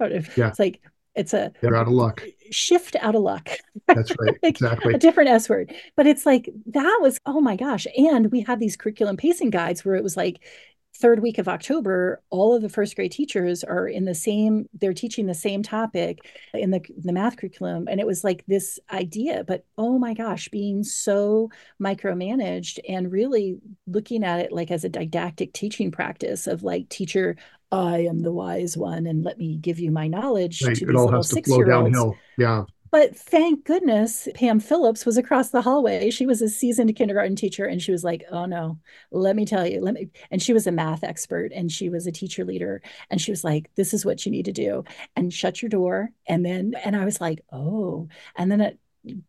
yeah. 0.01 0.49
it's 0.49 0.59
like 0.59 0.81
it's 1.15 1.35
a 1.35 1.53
they're 1.61 1.77
out 1.77 1.89
of 1.89 1.93
luck 1.93 2.23
shift 2.51 2.97
out 3.01 3.15
of 3.15 3.23
luck. 3.23 3.49
That's 3.87 4.11
right. 4.19 4.37
Exactly. 4.43 4.95
a 4.95 4.99
different 4.99 5.31
s 5.31 5.49
word. 5.49 5.75
But 5.97 6.07
it's 6.07 6.25
like 6.27 6.49
that 6.67 6.99
was 7.01 7.19
oh 7.27 7.41
my 7.41 7.57
gosh. 7.57 7.87
And 7.97 8.31
we 8.31 8.41
had 8.43 8.61
these 8.61 8.77
curriculum 8.77 9.17
pacing 9.17 9.51
guides 9.51 9.85
where 9.85 9.95
it 9.95 10.03
was 10.03 10.17
like 10.17 10.41
third 10.99 11.21
week 11.21 11.39
of 11.39 11.49
October, 11.49 12.21
all 12.31 12.55
of 12.55 12.63
the 12.63 12.69
first 12.69 12.97
grade 12.97 13.13
teachers 13.13 13.63
are 13.63 13.87
in 13.87 14.05
the 14.05 14.15
same, 14.15 14.69
they're 14.81 14.93
teaching 14.93 15.27
the 15.27 15.35
same 15.35 15.63
topic 15.63 16.19
in 16.53 16.73
the, 16.73 16.81
the 16.97 17.13
math 17.13 17.37
curriculum. 17.37 17.87
And 17.89 18.01
it 18.01 18.07
was 18.07 18.25
like 18.25 18.45
this 18.47 18.81
idea, 18.91 19.45
but 19.45 19.65
oh 19.77 19.99
my 19.99 20.13
gosh, 20.13 20.49
being 20.49 20.83
so 20.83 21.51
micromanaged 21.81 22.81
and 22.89 23.13
really 23.13 23.59
looking 23.87 24.25
at 24.25 24.41
it 24.41 24.53
like 24.53 24.73
as 24.73 24.85
a 24.85 24.89
didactic 24.89 25.53
teaching 25.53 25.93
practice 25.93 26.49
of 26.49 26.65
like 26.65 26.89
teacher, 26.89 27.37
I 27.71 27.99
am 28.01 28.23
the 28.23 28.33
wise 28.33 28.77
one 28.77 29.07
and 29.07 29.25
let 29.25 29.39
me 29.39 29.57
give 29.57 29.79
you 29.79 29.91
my 29.91 30.09
knowledge 30.09 30.63
right. 30.65 30.77
to 30.77 30.89
it 30.89 30.97
all 30.97 31.11
has 31.13 31.29
to 31.29 31.43
flow 31.43 31.63
downhill. 31.65 32.17
Yeah. 32.37 32.65
But 32.91 33.15
thank 33.15 33.65
goodness 33.65 34.29
Pam 34.35 34.61
Phillips 34.61 35.05
was 35.05 35.19
across 35.19 35.51
the 35.51 35.61
hallway. 35.61 36.11
She 36.11 36.25
was 36.25 36.41
a 36.41 36.49
seasoned 36.49 36.97
kindergarten 36.97 37.37
teacher 37.37 37.67
and 37.67 37.83
she 37.83 37.93
was 37.93 38.03
like, 38.03 38.25
"Oh 38.31 38.47
no, 38.47 38.79
let 39.11 39.37
me 39.37 39.45
tell 39.45 39.67
you, 39.67 39.83
let 39.83 39.93
me." 39.93 40.09
And 40.31 40.43
she 40.43 40.55
was 40.55 40.67
a 40.67 40.73
math 40.73 41.05
expert 41.05 41.53
and 41.55 41.71
she 41.71 41.91
was 41.91 42.07
a 42.07 42.13
teacher 42.13 42.45
leader 42.47 42.81
and 43.11 43.21
she 43.21 43.31
was 43.31 43.45
like, 43.45 43.71
"This 43.75 43.93
is 43.93 44.07
what 44.07 44.25
you 44.25 44.33
need 44.33 44.47
to 44.47 44.53
do." 44.53 44.85
And 45.17 45.33
shut 45.33 45.61
your 45.61 45.69
door 45.69 46.11
and 46.27 46.45
then 46.45 46.75
and 46.83 46.97
I 46.97 47.05
was 47.05 47.21
like, 47.21 47.45
"Oh." 47.53 48.09
And 48.37 48.51
then 48.51 48.63
it 48.63 48.79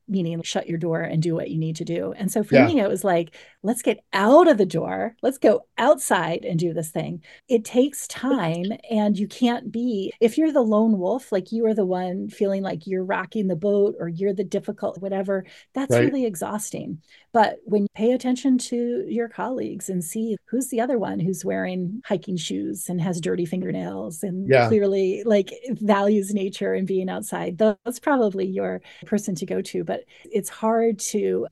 meaning 0.08 0.42
shut 0.42 0.68
your 0.68 0.78
door 0.78 1.02
and 1.02 1.22
do 1.22 1.36
what 1.36 1.50
you 1.50 1.58
need 1.58 1.76
to 1.78 1.86
do. 1.86 2.14
And 2.14 2.32
so 2.32 2.44
for 2.44 2.56
yeah. 2.56 2.68
me, 2.68 2.80
it 2.80 2.90
was 2.90 3.04
like, 3.04 3.36
let's 3.64 3.82
get 3.82 4.04
out 4.14 4.48
of 4.48 4.58
the 4.58 4.66
door, 4.66 5.16
let's 5.22 5.38
go 5.38 5.66
outside 5.78 6.46
and 6.46 6.60
do 6.60 6.74
this 6.74 6.90
thing. 6.90 7.24
It 7.48 7.66
takes 7.66 8.08
time, 8.08 8.66
and 8.90 9.18
you 9.18 9.28
can't 9.28 9.72
be, 9.72 10.14
if 10.20 10.38
you're 10.38 10.52
the 10.52 10.62
lone 10.62 10.98
wolf, 10.98 11.32
like 11.32 11.52
you 11.52 11.66
are 11.66 11.74
the 11.74 11.86
one 11.86 12.30
feeling 12.30 12.64
like 12.64 12.88
you're 12.88 13.04
rocking 13.04 13.48
the 13.48 13.56
boat 13.56 13.96
or 14.00 14.08
you're 14.08 14.34
the 14.34 14.44
difficult, 14.44 15.02
whatever, 15.02 15.46
that's 15.74 15.92
right. 15.92 16.06
really 16.06 16.26
exhausting. 16.26 17.02
But 17.32 17.60
when 17.66 17.84
you 17.84 17.88
pay 17.96 18.12
attention 18.12 18.58
to 18.58 19.06
your 19.08 19.30
colleagues 19.30 19.90
and 19.90 20.04
see 20.04 20.36
who's 20.46 20.70
the 20.70 20.82
other 20.82 20.98
one 20.98 21.20
who's 21.20 21.46
wearing 21.46 22.02
hiking 22.06 22.38
shoes 22.38 22.90
and 22.90 23.00
has 23.02 23.22
dirty 23.22 23.46
fingernails 23.46 24.24
and 24.24 24.50
yeah. 24.50 24.68
clearly 24.68 25.24
like 25.26 25.52
values 25.72 26.34
nature 26.34 26.74
and 26.74 26.88
being 26.88 27.10
outside, 27.10 27.58
that's 27.58 28.00
probably 28.00 28.46
your 28.46 28.82
person 29.06 29.36
to 29.36 29.46
go 29.46 29.62
to. 29.62 29.84
But 29.84 30.06
it's 30.24 30.50
hard 30.50 31.00
to, 31.00 31.48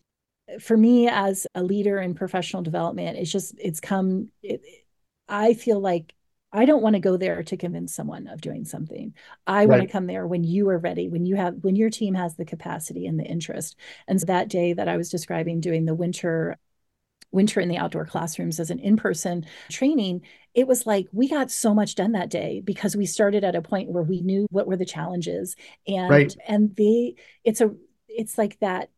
for 0.60 0.78
me 0.78 1.08
as 1.08 1.46
a 1.54 1.64
leader 1.64 2.00
in 2.00 2.16
professional 2.16 2.64
development, 2.64 3.18
it's 3.18 3.32
just, 3.32 3.54
it's 3.60 3.80
come, 3.80 4.30
it, 4.42 4.62
I 5.30 5.54
feel 5.54 5.80
like 5.80 6.14
I 6.52 6.66
don't 6.66 6.82
want 6.82 6.95
to 6.95 7.02
go 7.02 7.18
there 7.18 7.43
to 7.43 7.58
convince 7.58 7.93
someone 7.93 8.28
of 8.28 8.41
doing 8.41 8.66
something. 8.66 9.14
I 9.45 9.60
right. 9.60 9.70
want 9.70 9.82
to 9.82 9.88
come 9.88 10.08
there 10.08 10.26
when 10.26 10.43
you 10.43 10.70
are 10.70 10.78
ready, 10.78 11.10
when 11.10 11.26
you 11.26 11.36
have 11.36 11.56
when 11.62 11.76
your 11.76 11.89
team 11.89 12.14
has 12.14 12.36
the 12.36 12.45
capacity 12.45 13.06
and 13.06 13.20
the 13.20 13.26
interest. 13.26 13.76
And 14.08 14.20
so 14.20 14.26
that 14.28 14.48
day 14.48 14.74
that 14.74 14.88
I 14.88 14.98
was 14.98 15.10
describing 15.10 15.60
doing 15.60 15.86
the 15.86 15.95
winter 15.95 16.58
winter 17.32 17.60
in 17.60 17.68
the 17.68 17.78
outdoor 17.78 18.06
classrooms 18.06 18.60
as 18.60 18.72
an 18.72 18.80
in-person 18.80 19.45
training, 19.70 20.22
it 20.54 20.66
was 20.66 20.86
like 20.86 21.08
we 21.12 21.28
got 21.28 21.52
so 21.52 21.74
much 21.74 21.95
done 21.95 22.14
that 22.14 22.30
day 22.30 22.62
because 22.64 22.95
we 22.95 23.06
started 23.06 23.43
at 23.43 23.56
a 23.56 23.62
point 23.62 23.91
where 23.91 24.04
we 24.04 24.22
knew 24.22 24.48
what 24.50 24.68
were 24.68 24.78
the 24.78 24.86
challenges 24.86 25.56
and 25.86 26.10
right. 26.10 26.36
and 26.48 26.76
they 26.76 27.16
it's 27.43 27.62
a 27.62 27.76
it's 28.08 28.38
like 28.38 28.58
that 28.60 28.89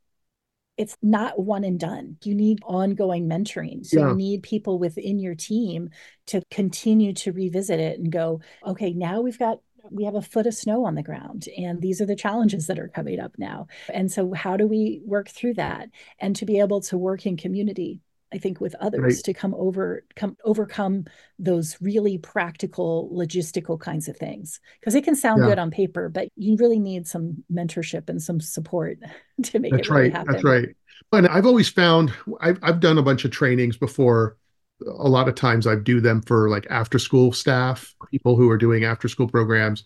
it's 0.80 0.96
not 1.04 1.38
one 1.38 1.66
and 1.66 1.78
done. 1.78 2.16
You 2.24 2.34
need 2.34 2.60
ongoing 2.64 3.28
mentoring. 3.28 3.86
So 3.86 4.00
yeah. 4.00 4.10
you 4.10 4.16
need 4.16 4.44
people 4.44 4.80
within 4.80 5.20
your 5.20 5.36
team 5.36 5.90
to 6.28 6.42
continue 6.50 7.12
to 7.16 7.34
revisit 7.34 7.82
it 7.82 8.00
and 8.00 8.10
go, 8.10 8.40
okay, 8.66 8.94
now 8.94 9.20
we've 9.20 9.38
got 9.38 9.60
we 9.92 10.06
have 10.06 10.16
a 10.16 10.22
foot 10.22 10.48
of 10.48 10.54
snow 10.54 10.86
on 10.86 10.96
the 10.96 11.04
ground 11.04 11.48
and 11.58 11.82
these 11.82 12.00
are 12.00 12.06
the 12.06 12.16
challenges 12.16 12.68
that 12.68 12.80
are 12.80 12.88
coming 12.88 13.20
up 13.20 13.34
now. 13.38 13.68
And 13.92 14.10
so 14.12 14.34
how 14.34 14.56
do 14.56 14.68
we 14.68 15.02
work 15.04 15.30
through 15.30 15.56
that 15.56 15.90
and 16.20 16.36
to 16.38 16.46
be 16.46 16.60
able 16.60 16.82
to 16.82 16.98
work 16.98 17.26
in 17.26 17.38
community 17.38 18.00
I 18.34 18.38
think 18.38 18.62
with 18.62 18.76
others 18.76 19.02
right. 19.02 19.24
to 19.26 19.34
come 19.34 19.56
over 19.56 20.04
come 20.16 20.38
overcome 20.44 21.06
those 21.38 21.78
really 21.82 22.18
practical 22.18 23.10
logistical 23.14 23.80
kinds 23.80 24.08
of 24.08 24.18
things 24.18 24.60
because 24.80 24.96
it 24.96 25.04
can 25.04 25.16
sound 25.16 25.42
yeah. 25.42 25.50
good 25.50 25.60
on 25.60 25.72
paper 25.72 26.10
but 26.10 26.30
you 26.36 26.56
really 26.58 26.80
need 26.80 27.08
some 27.08 27.44
mentorship 27.52 28.10
and 28.10 28.22
some 28.22 28.40
support 28.40 29.00
to 29.44 29.60
make 29.60 29.72
that's 29.72 29.88
it 29.88 29.92
really 29.92 30.02
right 30.04 30.14
happen. 30.14 30.34
that's 30.34 30.44
right 30.44 30.70
but 31.12 31.30
I've 31.30 31.46
always 31.46 31.70
found 31.70 32.14
I've, 32.42 32.60
I've 32.62 32.80
done 32.80 32.98
a 32.98 33.04
bunch 33.04 33.26
of 33.26 33.32
trainings 33.32 33.78
before 33.78 34.38
a 34.86 35.10
lot 35.10 35.28
of 35.28 35.36
times 35.36 35.68
I 35.68 35.76
do 35.76 36.00
them 36.00 36.22
for 36.22 36.50
like 36.50 36.68
after 36.70 37.00
school 37.00 37.32
staff 37.32 37.96
people 38.12 38.36
who 38.36 38.50
are 38.50 38.58
doing 38.58 38.84
after 38.84 39.08
school 39.08 39.28
programs 39.28 39.84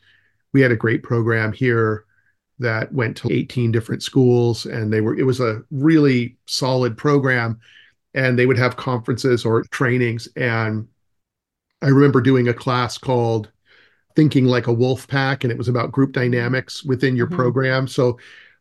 we 0.54 0.62
had 0.62 0.72
a 0.72 0.78
great 0.78 1.04
program 1.04 1.52
here 1.54 2.06
that 2.60 2.94
went 2.94 3.18
to 3.18 3.32
18 3.32 3.72
different 3.72 4.04
schools 4.04 4.66
and 4.66 4.94
they 4.94 5.02
were 5.02 5.18
it 5.18 5.24
was 5.24 5.40
a 5.40 5.62
really 5.72 6.38
solid 6.46 6.98
program 6.98 7.60
and 8.14 8.38
they 8.38 8.46
would 8.46 8.58
have 8.58 8.78
conferences 8.78 9.46
or 9.46 9.64
trainings. 9.64 10.28
And 10.36 10.88
I 11.82 11.88
remember 11.88 12.22
doing 12.22 12.48
a 12.48 12.54
class 12.54 12.98
called 12.98 13.52
Thinking 14.16 14.46
Like 14.46 14.68
a 14.68 14.74
Wolf 14.74 15.08
Pack, 15.08 15.44
and 15.44 15.52
it 15.52 15.58
was 15.58 15.68
about 15.68 15.92
group 15.92 16.14
dynamics 16.14 16.84
within 16.84 17.16
your 17.16 17.28
mm-hmm. 17.28 17.36
program. 17.36 17.88
So 17.88 18.18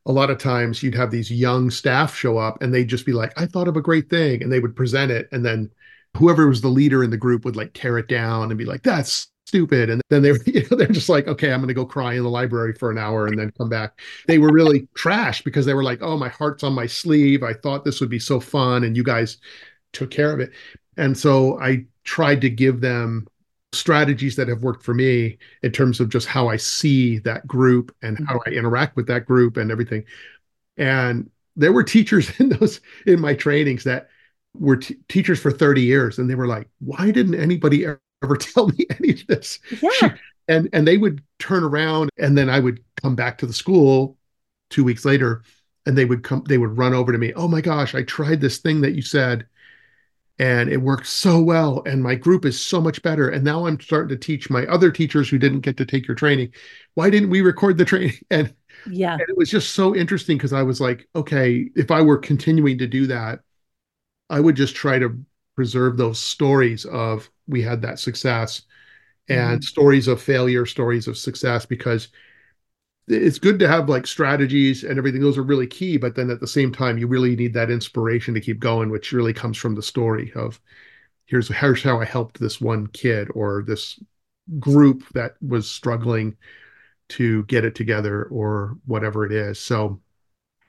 a 0.07 0.13
lot 0.13 0.31
of 0.31 0.39
times 0.39 0.83
you'd 0.83 0.95
have 0.95 1.11
these 1.11 1.31
young 1.31 1.71
staff 1.71 2.15
show 2.15 2.39
up 2.39 2.61
and 2.61 2.75
they'd 2.75 2.89
just 2.89 3.07
be 3.07 3.13
like, 3.13 3.33
I 3.41 3.47
thought 3.47 3.69
of 3.69 3.77
a 3.77 3.83
great 3.83 4.11
thing. 4.11 4.43
And 4.43 4.51
they 4.51 4.61
would 4.61 4.75
present 4.75 5.13
it. 5.13 5.29
And 5.31 5.45
then 5.45 5.71
whoever 6.17 6.49
was 6.49 6.61
the 6.61 6.69
leader 6.69 7.05
in 7.05 7.11
the 7.11 7.17
group 7.17 7.45
would 7.45 7.57
like 7.57 7.73
tear 7.73 7.99
it 7.99 8.09
down 8.09 8.51
and 8.51 8.59
be 8.59 8.65
like, 8.65 8.83
that's 8.83 9.29
stupid. 9.47 9.91
And 9.91 10.01
then 10.09 10.23
they 10.23 10.33
were, 10.33 10.41
you 10.47 10.67
know, 10.71 10.77
they're 10.77 10.89
just 10.89 11.09
like, 11.09 11.29
okay, 11.29 11.53
I'm 11.53 11.61
going 11.61 11.69
to 11.69 11.75
go 11.75 11.87
cry 11.87 12.15
in 12.15 12.23
the 12.23 12.31
library 12.31 12.75
for 12.75 12.91
an 12.91 12.99
hour 12.99 13.27
and 13.27 13.39
then 13.39 13.53
come 13.57 13.69
back. 13.69 14.01
They 14.27 14.39
were 14.39 14.53
really 14.53 14.89
trash 14.95 15.43
because 15.43 15.67
they 15.67 15.75
were 15.75 15.85
like, 15.85 16.03
oh, 16.03 16.17
my 16.17 16.29
heart's 16.29 16.63
on 16.63 16.73
my 16.73 16.87
sleeve. 16.87 17.43
I 17.43 17.55
thought 17.55 17.85
this 17.85 18.01
would 18.01 18.11
be 18.11 18.19
so 18.19 18.41
fun. 18.41 18.85
And 18.85 18.97
you 18.97 19.05
guys 19.05 19.39
took 19.93 20.11
care 20.11 20.33
of 20.33 20.41
it. 20.41 20.51
And 20.97 21.17
so 21.17 21.61
I 21.61 21.87
tried 22.05 22.41
to 22.43 22.51
give 22.51 22.81
them 22.81 23.27
strategies 23.73 24.37
that 24.37 24.49
have 24.49 24.63
worked 24.63 24.85
for 24.85 24.93
me 24.93 25.39
in 25.63 25.73
terms 25.73 25.99
of 25.99 26.11
just 26.11 26.27
how 26.27 26.49
I 26.49 26.57
see 26.57 27.19
that 27.21 27.47
group 27.47 27.95
and 28.03 28.19
how 28.27 28.37
mm-hmm. 28.37 28.51
I 28.55 28.59
interact 28.59 28.97
with 28.97 29.07
that 29.07 29.25
group 29.27 29.57
and 29.57 29.71
everything. 29.71 30.05
And 30.77 31.31
there 31.57 31.73
were 31.73 31.83
teachers 31.83 32.31
in 32.41 32.51
those 32.51 32.81
in 33.07 33.21
my 33.21 33.35
trainings 33.35 33.85
that 33.85 34.09
were 34.55 34.77
t- 34.77 34.97
teachers 35.09 35.41
for 35.41 35.51
30 35.51 35.81
years 35.81 36.19
and 36.19 36.29
they 36.29 36.35
were 36.35 36.47
like 36.47 36.69
why 36.81 37.11
didn't 37.11 37.35
anybody 37.35 37.87
ever 38.23 38.37
tell 38.39 38.69
me 38.69 38.87
any 38.99 39.13
of 39.13 39.27
this. 39.27 39.59
Yeah. 39.81 40.15
and 40.49 40.69
and 40.73 40.87
they 40.87 40.97
would 40.97 41.23
turn 41.39 41.65
around 41.65 42.11
and 42.19 42.37
then 42.37 42.51
I 42.51 42.61
would 42.61 42.83
come 43.01 43.15
back 43.15 43.39
to 43.39 43.47
the 43.47 43.53
school 43.53 44.17
two 44.71 44.85
weeks 44.85 45.05
later 45.05 45.43
and 45.87 45.97
they 45.97 46.05
would 46.05 46.23
come 46.23 46.45
they 46.49 46.59
would 46.59 46.79
run 46.79 46.95
over 46.95 47.13
to 47.13 47.19
me, 47.19 47.33
oh 47.35 47.49
my 47.49 47.61
gosh, 47.61 47.95
I 47.95 48.03
tried 48.03 48.41
this 48.41 48.59
thing 48.59 48.81
that 48.83 48.95
you 48.95 49.03
said 49.03 49.47
and 50.39 50.71
it 50.71 50.79
worked 50.79 51.07
so 51.07 51.41
well 51.41 51.83
and 51.87 52.03
my 52.03 52.15
group 52.15 52.45
is 52.45 52.61
so 52.61 52.81
much 52.81 53.03
better 53.03 53.29
and 53.29 53.45
now 53.45 53.67
i'm 53.67 53.79
starting 53.81 54.09
to 54.09 54.17
teach 54.17 54.51
my 54.51 54.65
other 54.67 54.91
teachers 54.91 55.29
who 55.29 55.39
didn't 55.39 55.61
get 55.61 55.77
to 55.77 55.85
take 55.87 56.07
your 56.09 56.15
training 56.15 56.51
why 56.95 57.11
didn't 57.11 57.31
we 57.31 57.43
record 57.43 57.77
the 57.79 57.85
training 57.85 58.15
and 58.31 58.55
yeah 58.91 59.13
and 59.13 59.23
it 59.29 59.37
was 59.37 59.51
just 59.51 59.75
so 59.75 59.95
interesting 59.95 60.37
because 60.37 60.53
i 60.53 60.63
was 60.63 60.81
like 60.81 61.09
okay 61.15 61.69
if 61.77 61.91
i 61.91 62.01
were 62.01 62.19
continuing 62.19 62.79
to 62.79 62.87
do 62.87 63.07
that 63.07 63.41
i 64.31 64.41
would 64.41 64.57
just 64.57 64.75
try 64.75 64.99
to 64.99 65.23
preserve 65.55 65.97
those 65.97 66.19
stories 66.19 66.85
of 66.87 67.31
we 67.47 67.63
had 67.63 67.83
that 67.83 67.99
success 67.99 68.63
and 69.29 69.61
mm-hmm. 69.61 69.63
stories 69.63 70.09
of 70.09 70.21
failure, 70.21 70.67
stories 70.67 71.07
of 71.07 71.17
success, 71.17 71.67
because 71.67 72.09
it's 73.09 73.39
good 73.39 73.59
to 73.59 73.69
have 73.69 73.89
like 73.89 74.07
strategies 74.07 74.85
and 74.85 74.99
everything. 74.99 75.21
Those 75.21 75.39
are 75.39 75.43
really 75.43 75.67
key. 75.67 75.97
But 75.97 76.15
then 76.15 76.31
at 76.31 76.41
the 76.41 76.47
same 76.47 76.73
time, 76.73 76.99
you 76.99 77.07
really 77.07 77.37
need 77.37 77.55
that 77.55 77.71
inspiration 77.71 78.35
to 78.35 78.41
keep 78.41 78.61
going, 78.61 78.91
which 78.91 79.13
really 79.13 79.33
comes 79.33 79.57
from 79.59 79.75
the 79.75 79.83
story 79.83 80.33
of 80.35 80.61
here's, 81.27 81.49
here's 81.49 81.83
how 81.83 82.01
I 82.01 82.05
helped 82.05 82.39
this 82.39 82.61
one 82.61 82.87
kid 82.89 83.29
or 83.35 83.65
this 83.67 83.99
group 84.59 85.09
that 85.15 85.35
was 85.47 85.71
struggling 85.71 86.37
to 87.11 87.45
get 87.45 87.65
it 87.65 87.75
together 87.75 88.25
or 88.25 88.77
whatever 88.87 89.27
it 89.27 89.33
is. 89.33 89.59
So 89.59 90.01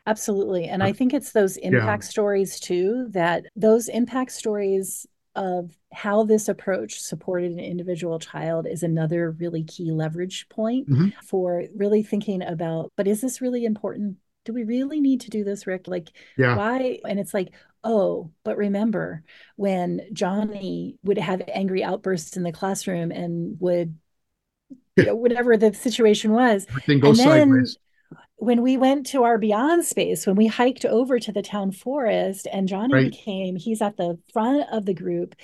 Absolutely. 0.06 0.66
And 0.66 0.84
I 0.84 0.92
think 0.92 1.14
it's 1.14 1.32
those 1.32 1.56
impact 1.58 2.04
yeah. 2.04 2.10
stories 2.10 2.60
too, 2.60 3.08
that 3.12 3.46
those 3.56 3.88
impact 3.88 4.32
stories 4.32 5.08
of 5.36 5.72
how 5.94 6.24
this 6.24 6.48
approach 6.48 7.00
supported 7.00 7.52
an 7.52 7.60
individual 7.60 8.20
child 8.20 8.68
is 8.68 8.84
another 8.84 9.32
really 9.32 9.64
key 9.64 9.92
leverage 9.92 10.48
point 10.50 10.90
mm-hmm. 10.90 11.08
for 11.24 11.64
really 11.76 12.04
thinking 12.04 12.44
about, 12.44 12.92
but 12.98 13.08
is 13.08 13.22
this 13.22 13.42
really 13.42 13.66
important? 13.66 14.18
Do 14.46 14.54
we 14.54 14.64
really 14.64 15.00
need 15.00 15.22
to 15.22 15.30
do 15.30 15.44
this, 15.44 15.66
Rick? 15.66 15.88
Like, 15.88 16.12
yeah. 16.38 16.58
why? 16.58 17.00
And 17.08 17.20
it's 17.20 17.34
like, 17.34 17.54
oh, 17.84 18.30
but 18.44 18.58
remember 18.58 19.24
when 19.56 20.02
Johnny 20.12 20.98
would 21.04 21.18
have 21.18 21.42
angry 21.48 21.84
outbursts 21.84 22.36
in 22.36 22.44
the 22.44 22.52
classroom 22.52 23.12
and 23.12 23.56
would, 23.60 23.98
you 24.98 25.06
know, 25.06 25.16
whatever 25.16 25.56
the 25.56 25.74
situation 25.74 26.34
was. 26.34 26.66
Everything 26.70 27.00
goes 27.00 27.20
and 27.20 27.30
then, 27.30 27.50
sideways 27.50 27.78
when 28.38 28.62
we 28.62 28.78
went 28.78 29.08
to 29.08 29.24
our 29.24 29.38
beyond 29.38 29.86
space, 29.86 30.26
when 30.28 30.36
we 30.36 30.48
hiked 30.48 30.86
over 30.86 31.20
to 31.20 31.32
the 31.32 31.42
town 31.42 31.72
forest 31.72 32.48
and 32.52 32.68
Johnny 32.68 32.94
right. 32.94 33.12
came, 33.12 33.56
he's 33.56 33.82
at 33.82 33.98
the 33.98 34.20
front 34.32 34.66
of 34.72 34.86
the 34.86 34.94
group, 34.94 35.36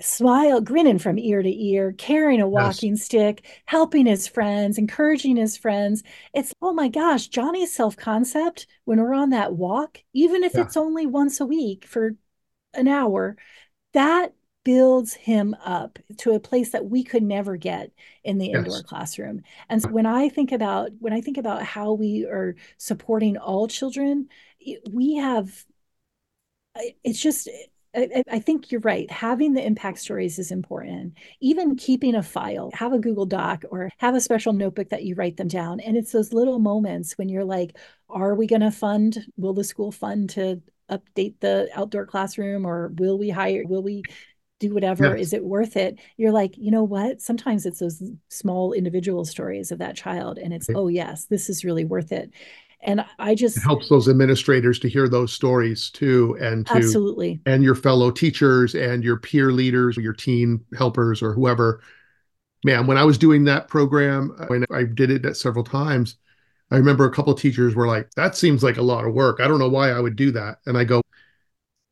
smile, 0.00 0.60
grinning 0.60 0.98
from 0.98 1.18
ear 1.18 1.42
to 1.42 1.64
ear, 1.64 1.92
carrying 1.92 2.40
a 2.40 2.48
walking 2.48 2.90
yes. 2.90 3.04
stick, 3.04 3.46
helping 3.66 4.06
his 4.06 4.26
friends, 4.26 4.78
encouraging 4.78 5.36
his 5.36 5.56
friends. 5.56 6.02
It's, 6.34 6.54
oh 6.62 6.72
my 6.72 6.88
gosh, 6.88 7.28
Johnny's 7.28 7.74
self 7.74 7.96
concept 7.96 8.66
when 8.84 9.00
we're 9.00 9.14
on 9.14 9.30
that 9.30 9.54
walk, 9.54 9.98
even 10.12 10.44
if 10.44 10.54
yeah. 10.54 10.62
it's 10.62 10.76
only 10.76 11.06
once 11.06 11.40
a 11.40 11.46
week 11.46 11.84
for 11.84 12.14
an 12.74 12.88
hour, 12.88 13.36
that 13.92 14.32
builds 14.64 15.14
him 15.14 15.56
up 15.64 15.98
to 16.18 16.32
a 16.32 16.40
place 16.40 16.70
that 16.70 16.86
we 16.86 17.02
could 17.02 17.22
never 17.22 17.56
get 17.56 17.90
in 18.24 18.38
the 18.38 18.48
yes. 18.48 18.56
indoor 18.56 18.82
classroom. 18.82 19.42
And 19.68 19.80
so 19.80 19.88
when 19.88 20.06
I 20.06 20.28
think 20.28 20.52
about 20.52 20.90
when 20.98 21.12
I 21.12 21.20
think 21.20 21.38
about 21.38 21.62
how 21.62 21.92
we 21.92 22.26
are 22.26 22.56
supporting 22.76 23.36
all 23.36 23.68
children, 23.68 24.28
we 24.90 25.16
have 25.16 25.64
it's 27.04 27.20
just 27.20 27.48
I, 27.94 28.22
I, 28.30 28.38
think 28.38 28.70
you're 28.70 28.80
right. 28.82 29.10
Having 29.10 29.54
the 29.54 29.66
impact 29.66 29.98
stories 29.98 30.38
is 30.38 30.52
important. 30.52 31.14
Even 31.40 31.74
keeping 31.74 32.14
a 32.14 32.22
file, 32.22 32.70
have 32.72 32.92
a 32.92 33.00
Google 33.00 33.26
Doc 33.26 33.64
or 33.68 33.90
have 33.98 34.14
a 34.14 34.20
special 34.20 34.52
notebook 34.52 34.90
that 34.90 35.02
you 35.02 35.16
write 35.16 35.36
them 35.36 35.48
down. 35.48 35.80
And 35.80 35.96
it's 35.96 36.12
those 36.12 36.32
little 36.32 36.60
moments 36.60 37.18
when 37.18 37.28
you're 37.28 37.44
like, 37.44 37.76
are 38.08 38.36
we 38.36 38.46
going 38.46 38.60
to 38.60 38.70
fund? 38.70 39.18
Will 39.36 39.54
the 39.54 39.64
school 39.64 39.90
fund 39.90 40.30
to 40.30 40.62
update 40.88 41.34
the 41.40 41.68
outdoor 41.74 42.06
classroom 42.06 42.64
or 42.64 42.92
will 42.96 43.18
we 43.18 43.30
hire, 43.30 43.64
will 43.66 43.82
we 43.82 44.02
do 44.60 44.72
whatever? 44.72 45.16
Yes. 45.16 45.28
Is 45.28 45.32
it 45.32 45.44
worth 45.44 45.76
it? 45.76 45.98
You're 46.16 46.30
like, 46.30 46.56
you 46.56 46.70
know 46.70 46.84
what? 46.84 47.20
Sometimes 47.20 47.66
it's 47.66 47.80
those 47.80 48.02
small 48.28 48.72
individual 48.72 49.24
stories 49.24 49.72
of 49.72 49.78
that 49.78 49.96
child. 49.96 50.38
And 50.38 50.52
it's, 50.52 50.68
oh, 50.72 50.86
yes, 50.86 51.24
this 51.24 51.50
is 51.50 51.64
really 51.64 51.84
worth 51.84 52.12
it 52.12 52.30
and 52.82 53.04
i 53.18 53.34
just 53.34 53.56
it 53.56 53.62
helps 53.62 53.88
those 53.88 54.08
administrators 54.08 54.78
to 54.78 54.88
hear 54.88 55.08
those 55.08 55.32
stories 55.32 55.90
too 55.90 56.36
and 56.40 56.66
to 56.66 56.74
absolutely 56.74 57.40
and 57.46 57.62
your 57.62 57.74
fellow 57.74 58.10
teachers 58.10 58.74
and 58.74 59.04
your 59.04 59.16
peer 59.16 59.52
leaders 59.52 59.96
your 59.96 60.12
teen 60.12 60.64
helpers 60.76 61.22
or 61.22 61.32
whoever 61.32 61.82
man 62.64 62.86
when 62.86 62.96
i 62.96 63.04
was 63.04 63.18
doing 63.18 63.44
that 63.44 63.68
program 63.68 64.34
uh, 64.38 64.46
when 64.46 64.64
i 64.72 64.82
did 64.82 65.10
it 65.10 65.36
several 65.36 65.64
times 65.64 66.16
i 66.70 66.76
remember 66.76 67.04
a 67.04 67.12
couple 67.12 67.32
of 67.32 67.38
teachers 67.38 67.74
were 67.74 67.86
like 67.86 68.10
that 68.12 68.36
seems 68.36 68.62
like 68.62 68.78
a 68.78 68.82
lot 68.82 69.04
of 69.04 69.12
work 69.12 69.40
i 69.40 69.48
don't 69.48 69.58
know 69.58 69.68
why 69.68 69.90
i 69.90 70.00
would 70.00 70.16
do 70.16 70.30
that 70.30 70.58
and 70.66 70.78
i 70.78 70.84
go 70.84 71.02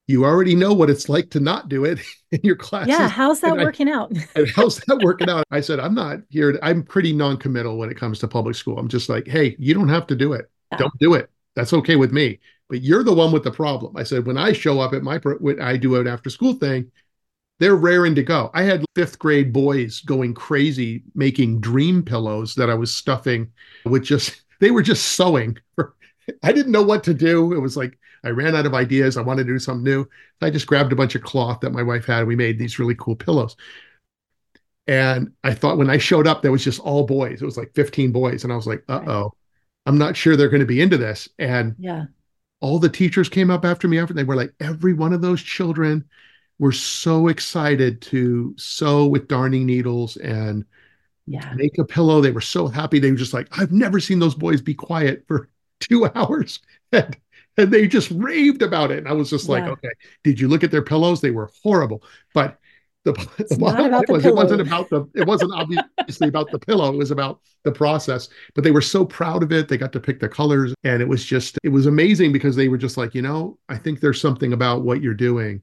you 0.09 0.25
already 0.25 0.55
know 0.55 0.73
what 0.73 0.89
it's 0.89 1.11
like 1.11 1.31
to 1.31 1.39
not 1.39 1.69
do 1.69 1.85
it 1.85 2.01
in 2.33 2.41
your 2.43 2.57
class. 2.57 2.89
Yeah, 2.89 3.09
how's 3.09 3.41
that 3.41 3.53
and 3.53 3.63
working 3.63 3.89
I, 3.89 3.93
out? 3.93 4.11
and 4.35 4.49
how's 4.49 4.79
that 4.79 5.01
working 5.05 5.29
out? 5.29 5.45
I 5.51 5.61
said, 5.61 5.79
I'm 5.79 5.95
not 5.95 6.21
here. 6.31 6.59
I'm 6.63 6.83
pretty 6.83 7.13
non-committal 7.13 7.77
when 7.77 7.91
it 7.91 7.97
comes 7.97 8.19
to 8.21 8.29
public 8.29 8.57
school. 8.57 8.79
I'm 8.79 8.89
just 8.89 9.09
like, 9.09 9.29
hey, 9.29 9.55
you 9.59 9.75
don't 9.75 9.91
have 9.91 10.07
to 10.09 10.17
do 10.17 10.33
it. 10.33 10.51
Don't 10.77 10.99
do 10.99 11.15
it. 11.15 11.31
That's 11.55 11.73
okay 11.73 11.97
with 11.97 12.13
me. 12.13 12.41
But 12.69 12.83
you're 12.83 13.05
the 13.05 13.15
one 13.15 13.33
with 13.33 13.45
the 13.45 13.51
problem. 13.51 13.97
I 13.97 14.03
said, 14.03 14.27
when 14.27 14.37
I 14.37 14.53
show 14.53 14.81
up 14.81 14.93
at 14.93 15.03
my, 15.03 15.19
when 15.19 15.61
I 15.61 15.77
do 15.77 15.97
an 15.97 16.07
after 16.07 16.31
school 16.31 16.55
thing, 16.55 16.91
they're 17.59 17.77
raring 17.77 18.15
to 18.15 18.23
go. 18.23 18.51
I 18.55 18.63
had 18.63 18.85
fifth 18.95 19.19
grade 19.19 19.53
boys 19.53 20.01
going 20.01 20.33
crazy 20.33 21.03
making 21.15 21.61
dream 21.61 22.03
pillows 22.03 22.55
that 22.55 22.71
I 22.71 22.75
was 22.75 22.95
stuffing 22.95 23.51
with 23.85 24.05
just, 24.05 24.43
they 24.61 24.71
were 24.71 24.83
just 24.83 25.13
sewing. 25.17 25.59
I 26.43 26.53
didn't 26.53 26.73
know 26.73 26.83
what 26.83 27.05
to 27.05 27.15
do. 27.15 27.53
It 27.53 27.61
was 27.61 27.77
like, 27.77 27.99
I 28.25 28.31
ran 28.31 28.55
out 28.55 28.67
of 28.67 28.75
ideas. 28.75 29.17
I 29.17 29.23
wanted 29.23 29.47
to 29.47 29.53
do 29.53 29.59
something 29.59 29.85
new. 29.85 30.07
I 30.41 30.51
just 30.51 30.67
grabbed 30.67 30.93
a 30.93 30.97
bunch 30.97 31.15
of 31.15 31.23
cloth 31.23 31.61
that 31.61 31.73
my 31.73 31.83
wife 31.83 32.07
had. 32.07 32.21
And 32.21 32.29
we 32.29 32.37
made 32.37 32.59
these 32.59 32.79
really 32.79 32.95
cool 32.95 33.17
pillows. 33.17 33.57
And 34.87 35.33
I 35.45 35.55
thought 35.55 35.79
when 35.79 35.91
I 35.91 35.99
showed 35.99 36.27
up, 36.27 36.43
there 36.43 36.53
was 36.53 36.65
just 36.65 36.81
all 36.81 37.05
boys. 37.05 37.43
It 37.43 37.45
was 37.45 37.59
like 37.59 37.75
15 37.75 38.11
boys. 38.11 38.45
And 38.45 38.53
I 38.53 38.57
was 38.57 38.67
like, 38.67 38.83
uh 38.89 39.03
oh, 39.07 39.33
I'm 39.87 39.99
not 39.99 40.17
sure 40.17 40.37
they're 40.37 40.49
going 40.49 40.61
to 40.61 40.67
be 40.67 40.81
into 40.81 40.97
this. 40.97 41.29
And 41.39 41.75
yeah, 41.79 42.07
all 42.61 42.79
the 42.79 42.89
teachers 42.89 43.29
came 43.29 43.51
up 43.51 43.65
after 43.65 43.87
me 43.87 43.99
after 43.99 44.15
they 44.15 44.25
were 44.25 44.37
like, 44.37 44.53
every 44.61 44.95
one 44.95 45.13
of 45.13 45.23
those 45.23 45.43
children 45.43 46.05
were 46.59 46.73
so 46.73 47.29
excited 47.29 48.03
to 48.03 48.55
sew 48.59 49.07
with 49.07 49.29
darning 49.29 49.65
needles 49.65 50.17
and 50.17 50.65
yeah. 51.27 51.53
make 51.55 51.79
a 51.79 51.85
pillow. 51.85 52.21
They 52.21 52.31
were 52.31 52.41
so 52.41 52.67
happy. 52.67 52.99
They 52.99 53.11
were 53.11 53.17
just 53.17 53.35
like, 53.35 53.49
I've 53.59 53.73
never 53.73 54.01
seen 54.01 54.19
those 54.19 54.35
boys 54.35 54.61
be 54.61 54.75
quiet 54.75 55.25
for 55.29 55.49
two 55.81 56.07
hours. 56.15 56.61
And, 56.91 57.15
and 57.59 57.73
they 57.73 57.87
just 57.87 58.11
raved 58.13 58.63
about 58.63 58.91
it. 58.91 58.99
And 58.99 59.09
I 59.09 59.13
was 59.13 59.29
just 59.29 59.49
like, 59.49 59.65
yeah. 59.65 59.73
okay, 59.73 59.91
did 60.23 60.41
you 60.41 60.49
look 60.49 60.65
at 60.65 60.71
their 60.71 60.83
pillows? 60.83 61.21
They 61.21 61.33
were 61.33 61.51
horrible. 61.63 62.03
But 62.33 62.59
the, 63.05 63.13
the 63.51 63.57
bottom 63.59 63.91
line 63.91 64.05
was 64.09 64.25
it 64.25 64.35
wasn't 64.35 64.61
about 64.61 64.89
the 64.91 65.09
it 65.15 65.27
wasn't 65.27 65.53
obviously 65.53 66.29
about 66.29 66.51
the 66.51 66.59
pillow. 66.59 66.93
It 66.93 66.97
was 66.97 67.11
about 67.11 67.41
the 67.65 67.73
process. 67.73 68.29
But 68.55 68.65
they 68.65 68.71
were 68.71 68.81
so 68.81 69.05
proud 69.05 69.43
of 69.43 69.53
it. 69.53 69.69
They 69.69 69.77
got 69.77 69.93
to 69.93 70.01
pick 70.01 70.21
the 70.21 70.29
colors, 70.29 70.75
and 70.85 71.03
it 71.03 71.09
was 71.09 71.25
just 71.25 71.59
it 71.63 71.71
was 71.71 71.87
amazing 71.87 72.33
because 72.33 72.57
they 72.57 72.69
were 72.69 72.79
just 72.79 72.97
like, 72.97 73.15
you 73.15 73.23
know, 73.23 73.59
I 73.69 73.77
think 73.77 74.01
there's 74.01 74.21
something 74.21 74.53
about 74.53 74.83
what 74.83 75.03
you're 75.03 75.15
doing, 75.15 75.63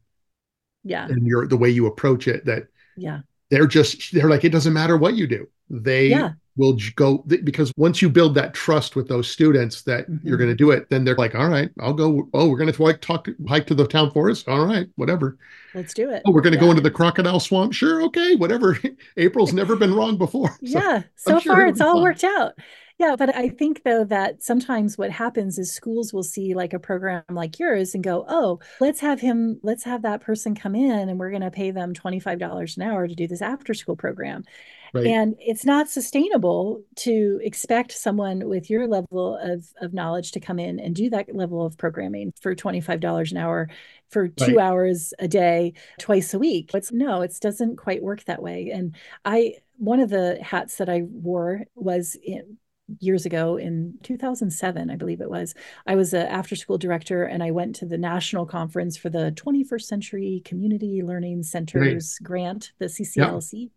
yeah, 0.84 1.08
and 1.08 1.26
your 1.26 1.48
the 1.48 1.58
way 1.58 1.70
you 1.70 1.88
approach 1.88 2.28
it 2.28 2.46
that 2.46 2.68
yeah 2.98 3.20
they're 3.50 3.68
just 3.68 4.14
they're 4.14 4.30
like 4.30 4.44
it 4.44 4.52
doesn't 4.52 4.74
matter 4.74 4.98
what 4.98 5.16
you 5.16 5.28
do. 5.28 5.48
They 5.70 6.08
yeah 6.08 6.34
will 6.58 6.78
go 6.96 7.18
because 7.44 7.72
once 7.78 8.02
you 8.02 8.10
build 8.10 8.36
that 8.36 8.54
trust 8.54 8.96
with 8.96 9.08
those 9.08 9.30
students 9.30 9.82
that 9.84 10.10
mm-hmm. 10.10 10.28
you're 10.28 10.38
going 10.38 10.50
to 10.50 10.56
do 10.56 10.72
it 10.72 10.90
then 10.90 11.04
they're 11.04 11.16
like 11.16 11.36
all 11.36 11.50
right 11.50 11.70
i'll 11.82 11.94
go 11.94 12.28
oh 12.34 12.48
we're 12.48 12.58
going 12.58 12.72
to 12.72 12.84
like 12.84 13.02
talk 13.02 13.28
hike 13.48 13.68
to 13.68 13.76
the 13.76 13.88
town 13.88 14.12
forest 14.12 14.48
all 14.48 14.66
right 14.66 14.88
whatever 14.96 15.38
let's 15.74 15.94
do 15.94 16.10
it 16.10 16.22
oh 16.26 16.32
we're 16.32 16.42
going 16.42 16.54
to 16.54 16.58
yeah. 16.58 16.66
go 16.66 16.70
into 16.70 16.82
the 16.82 16.92
crocodile 16.92 17.40
swamp 17.40 17.74
sure 17.74 18.02
okay 18.02 18.36
whatever 18.36 18.78
april's 19.18 19.54
never 19.54 19.76
been 19.76 19.94
wrong 19.94 20.18
before 20.18 20.50
so 20.66 20.80
yeah 20.80 21.04
so 21.16 21.40
sure 21.40 21.56
far 21.56 21.68
it's 21.68 21.82
all 21.82 21.96
fun. 21.96 22.04
worked 22.04 22.24
out 22.24 22.54
yeah, 22.98 23.18
but 23.18 23.36
I 23.36 23.50
think 23.50 23.84
though 23.84 24.06
that 24.06 24.42
sometimes 24.42 24.98
what 24.98 25.12
happens 25.12 25.60
is 25.60 25.74
schools 25.74 26.14
will 26.14 26.24
see 26.24 26.54
like 26.54 26.72
a 26.72 26.80
program 26.80 27.24
like 27.30 27.60
yours 27.60 27.94
and 27.94 28.02
go, 28.02 28.26
"Oh, 28.30 28.60
let's 28.80 29.02
have 29.02 29.20
him 29.20 29.60
let's 29.64 29.84
have 29.84 30.04
that 30.04 30.22
person 30.22 30.56
come 30.56 30.76
in 30.76 31.10
and 31.10 31.20
we're 31.20 31.30
going 31.30 31.42
to 31.42 31.52
pay 31.52 31.72
them 31.72 31.94
$25 31.94 32.78
an 32.78 32.84
hour 32.84 33.06
to 33.06 33.14
do 33.14 33.28
this 33.28 33.42
after 33.42 33.74
school 33.74 33.98
program." 33.98 34.46
Right. 34.94 35.08
And 35.08 35.36
it's 35.40 35.66
not 35.66 35.90
sustainable 35.90 36.84
to 36.98 37.40
expect 37.44 37.92
someone 37.92 38.48
with 38.48 38.70
your 38.70 38.88
level 38.88 39.38
of, 39.42 39.66
of 39.82 39.94
knowledge 39.94 40.32
to 40.34 40.40
come 40.40 40.60
in 40.60 40.80
and 40.80 40.96
do 40.96 41.10
that 41.10 41.34
level 41.36 41.66
of 41.66 41.78
programming 41.78 42.34
for 42.42 42.56
$25 42.56 43.32
an 43.32 43.38
hour 43.38 43.70
for 44.10 44.28
two 44.28 44.56
right. 44.56 44.66
hours 44.66 45.14
a 45.20 45.28
day, 45.28 45.74
twice 46.00 46.34
a 46.34 46.40
week. 46.40 46.72
It's 46.74 46.92
no, 46.92 47.22
it 47.22 47.36
doesn't 47.42 47.78
quite 47.78 48.04
work 48.04 48.24
that 48.26 48.42
way. 48.42 48.72
And 48.74 48.96
I, 49.24 49.56
one 49.78 50.00
of 50.00 50.10
the 50.10 50.40
hats 50.42 50.78
that 50.78 50.90
I 50.90 51.04
wore 51.04 51.64
was 51.76 52.16
in, 52.24 52.58
years 53.00 53.26
ago 53.26 53.58
in 53.58 53.96
2007 54.04 54.92
i 54.92 54.96
believe 54.96 55.20
it 55.20 55.30
was 55.30 55.56
i 55.88 55.96
was 55.96 56.14
an 56.14 56.28
after 56.28 56.56
school 56.56 56.78
director 56.78 57.24
and 57.24 57.42
i 57.42 57.50
went 57.50 57.76
to 57.76 57.86
the 57.86 57.98
national 57.98 58.46
conference 58.46 58.96
for 58.96 59.10
the 59.10 59.32
21st 59.36 59.82
century 59.82 60.42
community 60.46 61.02
learning 61.04 61.42
centers 61.42 62.18
right. 62.22 62.28
grant 62.28 62.74
the 62.78 62.86
cclc 62.86 63.54
yep. 63.54 63.70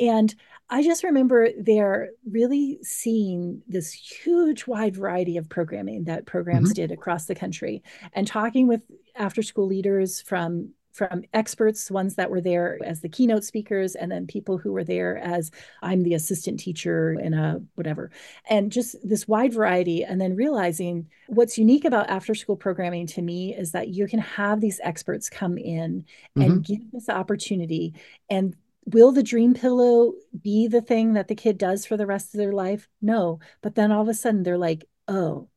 And 0.00 0.34
I 0.70 0.82
just 0.82 1.02
remember 1.02 1.48
there 1.58 2.10
really 2.30 2.78
seeing 2.82 3.62
this 3.66 3.92
huge 3.92 4.66
wide 4.66 4.96
variety 4.96 5.36
of 5.36 5.48
programming 5.48 6.04
that 6.04 6.26
programs 6.26 6.70
mm-hmm. 6.70 6.88
did 6.88 6.92
across 6.92 7.24
the 7.24 7.34
country 7.34 7.82
and 8.12 8.26
talking 8.26 8.68
with 8.68 8.82
after 9.16 9.42
school 9.42 9.66
leaders 9.66 10.20
from 10.20 10.72
from 10.98 11.22
experts, 11.32 11.92
ones 11.92 12.16
that 12.16 12.28
were 12.28 12.40
there 12.40 12.76
as 12.84 13.00
the 13.00 13.08
keynote 13.08 13.44
speakers, 13.44 13.94
and 13.94 14.10
then 14.10 14.26
people 14.26 14.58
who 14.58 14.72
were 14.72 14.82
there 14.82 15.16
as 15.18 15.52
I'm 15.80 16.02
the 16.02 16.14
assistant 16.14 16.58
teacher 16.58 17.12
in 17.12 17.34
a 17.34 17.60
whatever, 17.76 18.10
and 18.50 18.72
just 18.72 18.96
this 19.08 19.28
wide 19.28 19.54
variety. 19.54 20.02
And 20.02 20.20
then 20.20 20.34
realizing 20.34 21.08
what's 21.28 21.56
unique 21.56 21.84
about 21.84 22.10
after 22.10 22.34
school 22.34 22.56
programming 22.56 23.06
to 23.08 23.22
me 23.22 23.54
is 23.54 23.70
that 23.72 23.88
you 23.88 24.08
can 24.08 24.18
have 24.18 24.60
these 24.60 24.80
experts 24.82 25.30
come 25.30 25.56
in 25.56 26.04
mm-hmm. 26.36 26.42
and 26.42 26.64
give 26.64 26.90
this 26.90 27.08
opportunity 27.08 27.94
and 28.28 28.56
will 28.92 29.12
the 29.12 29.22
dream 29.22 29.54
pillow 29.54 30.12
be 30.42 30.66
the 30.68 30.80
thing 30.80 31.14
that 31.14 31.28
the 31.28 31.34
kid 31.34 31.58
does 31.58 31.86
for 31.86 31.96
the 31.96 32.06
rest 32.06 32.34
of 32.34 32.38
their 32.38 32.52
life? 32.52 32.88
No. 33.02 33.40
But 33.62 33.74
then 33.74 33.92
all 33.92 34.02
of 34.02 34.08
a 34.08 34.14
sudden 34.14 34.42
they're 34.42 34.58
like, 34.58 34.84
oh, 35.06 35.48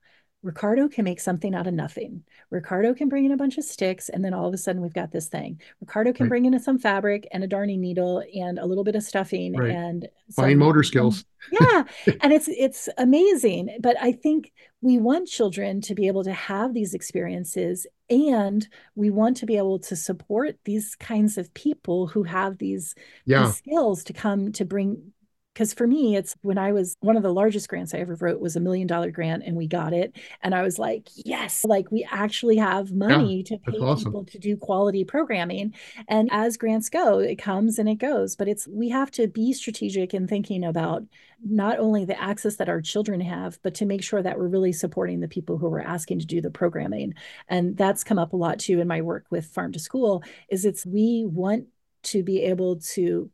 Ricardo 0.43 0.87
can 0.87 1.05
make 1.05 1.19
something 1.19 1.53
out 1.53 1.67
of 1.67 1.73
nothing. 1.73 2.23
Ricardo 2.49 2.93
can 2.93 3.09
bring 3.09 3.25
in 3.25 3.31
a 3.31 3.37
bunch 3.37 3.57
of 3.57 3.63
sticks, 3.63 4.09
and 4.09 4.25
then 4.25 4.33
all 4.33 4.47
of 4.47 4.53
a 4.53 4.57
sudden 4.57 4.81
we've 4.81 4.93
got 4.93 5.11
this 5.11 5.27
thing. 5.27 5.61
Ricardo 5.79 6.13
can 6.13 6.25
right. 6.25 6.29
bring 6.29 6.45
in 6.45 6.59
some 6.59 6.79
fabric 6.79 7.27
and 7.31 7.43
a 7.43 7.47
darning 7.47 7.79
needle 7.79 8.23
and 8.33 8.57
a 8.57 8.65
little 8.65 8.83
bit 8.83 8.95
of 8.95 9.03
stuffing 9.03 9.55
right. 9.55 9.71
and 9.71 10.07
fine 10.35 10.57
motor 10.57 10.81
skills. 10.83 11.25
yeah, 11.51 11.83
and 12.21 12.33
it's 12.33 12.47
it's 12.47 12.89
amazing. 12.97 13.77
But 13.79 13.97
I 14.01 14.11
think 14.11 14.51
we 14.81 14.97
want 14.97 15.27
children 15.27 15.81
to 15.81 15.95
be 15.95 16.07
able 16.07 16.23
to 16.23 16.33
have 16.33 16.73
these 16.73 16.93
experiences, 16.93 17.85
and 18.09 18.67
we 18.95 19.11
want 19.11 19.37
to 19.37 19.45
be 19.45 19.57
able 19.57 19.79
to 19.79 19.95
support 19.95 20.57
these 20.65 20.95
kinds 20.95 21.37
of 21.37 21.53
people 21.53 22.07
who 22.07 22.23
have 22.23 22.57
these, 22.57 22.95
yeah. 23.25 23.45
these 23.45 23.57
skills 23.57 24.03
to 24.05 24.13
come 24.13 24.51
to 24.53 24.65
bring 24.65 25.13
because 25.53 25.73
for 25.73 25.87
me 25.87 26.15
it's 26.15 26.35
when 26.41 26.57
i 26.57 26.71
was 26.71 26.95
one 27.01 27.17
of 27.17 27.23
the 27.23 27.33
largest 27.33 27.67
grants 27.67 27.93
i 27.93 27.97
ever 27.97 28.15
wrote 28.15 28.39
was 28.39 28.55
a 28.55 28.59
million 28.59 28.87
dollar 28.87 29.11
grant 29.11 29.43
and 29.45 29.55
we 29.55 29.67
got 29.67 29.93
it. 29.93 30.15
And 30.41 30.53
i 30.55 30.61
was 30.61 30.77
like 30.79 31.09
yes! 31.15 31.63
Like 31.63 31.91
we 31.91 32.07
actually 32.09 32.57
have 32.57 32.91
money 32.91 33.37
yeah, 33.37 33.57
to 33.57 33.71
pay 33.71 33.77
awesome. 33.77 34.05
people 34.05 34.25
to 34.25 34.39
do 34.39 34.57
quality 34.57 35.03
programming. 35.03 35.73
And 36.07 36.29
as 36.31 36.57
grants 36.57 36.89
go 36.89 37.19
it 37.19 37.37
comes 37.37 37.79
and 37.79 37.89
it 37.89 37.95
goes. 37.95 38.35
But 38.35 38.47
it's 38.47 38.67
we 38.67 38.89
have 38.89 39.11
to 39.11 39.27
be 39.27 39.53
strategic 39.53 40.13
in 40.13 40.27
thinking 40.27 40.63
about 40.63 41.03
not 41.43 41.79
only 41.79 42.05
the 42.05 42.21
access 42.21 42.57
that 42.57 42.69
our 42.69 42.81
children 42.81 43.19
have 43.21 43.59
but 43.63 43.73
to 43.75 43.85
make 43.85 44.03
sure 44.03 44.21
that 44.21 44.37
we're 44.37 44.47
really 44.47 44.73
supporting 44.73 45.19
the 45.19 45.27
people 45.27 45.57
who 45.57 45.67
are 45.67 45.81
asking 45.81 46.19
to 46.19 46.25
do 46.25 46.41
the 46.41 46.51
programming. 46.51 47.13
And 47.47 47.75
that's 47.77 48.03
come 48.03 48.19
up 48.19 48.33
a 48.33 48.37
lot 48.37 48.59
too 48.59 48.79
in 48.79 48.87
my 48.87 49.01
work 49.01 49.25
with 49.29 49.45
farm 49.45 49.71
to 49.73 49.79
school 49.79 50.23
is 50.49 50.65
it's 50.65 50.85
we 50.85 51.25
want 51.25 51.65
to 52.03 52.23
be 52.23 52.41
able 52.41 52.77
to 52.79 53.29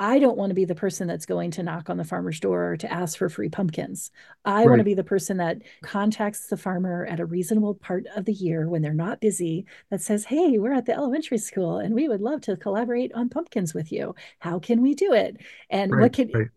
I 0.00 0.18
don't 0.18 0.38
want 0.38 0.48
to 0.48 0.54
be 0.54 0.64
the 0.64 0.74
person 0.74 1.06
that's 1.06 1.26
going 1.26 1.50
to 1.52 1.62
knock 1.62 1.90
on 1.90 1.98
the 1.98 2.04
farmer's 2.04 2.40
door 2.40 2.74
to 2.78 2.90
ask 2.90 3.18
for 3.18 3.28
free 3.28 3.50
pumpkins. 3.50 4.10
I 4.46 4.60
right. 4.60 4.68
want 4.70 4.78
to 4.78 4.84
be 4.84 4.94
the 4.94 5.04
person 5.04 5.36
that 5.36 5.60
contacts 5.82 6.46
the 6.46 6.56
farmer 6.56 7.04
at 7.04 7.20
a 7.20 7.26
reasonable 7.26 7.74
part 7.74 8.06
of 8.16 8.24
the 8.24 8.32
year 8.32 8.66
when 8.66 8.80
they're 8.80 8.94
not 8.94 9.20
busy 9.20 9.66
that 9.90 10.00
says, 10.00 10.24
Hey, 10.24 10.56
we're 10.56 10.72
at 10.72 10.86
the 10.86 10.94
elementary 10.94 11.36
school 11.36 11.76
and 11.76 11.94
we 11.94 12.08
would 12.08 12.22
love 12.22 12.40
to 12.42 12.56
collaborate 12.56 13.12
on 13.12 13.28
pumpkins 13.28 13.74
with 13.74 13.92
you. 13.92 14.14
How 14.38 14.58
can 14.58 14.80
we 14.80 14.94
do 14.94 15.12
it? 15.12 15.36
And 15.68 15.92
right. 15.92 16.00
what 16.00 16.14
can, 16.14 16.30
right. 16.32 16.48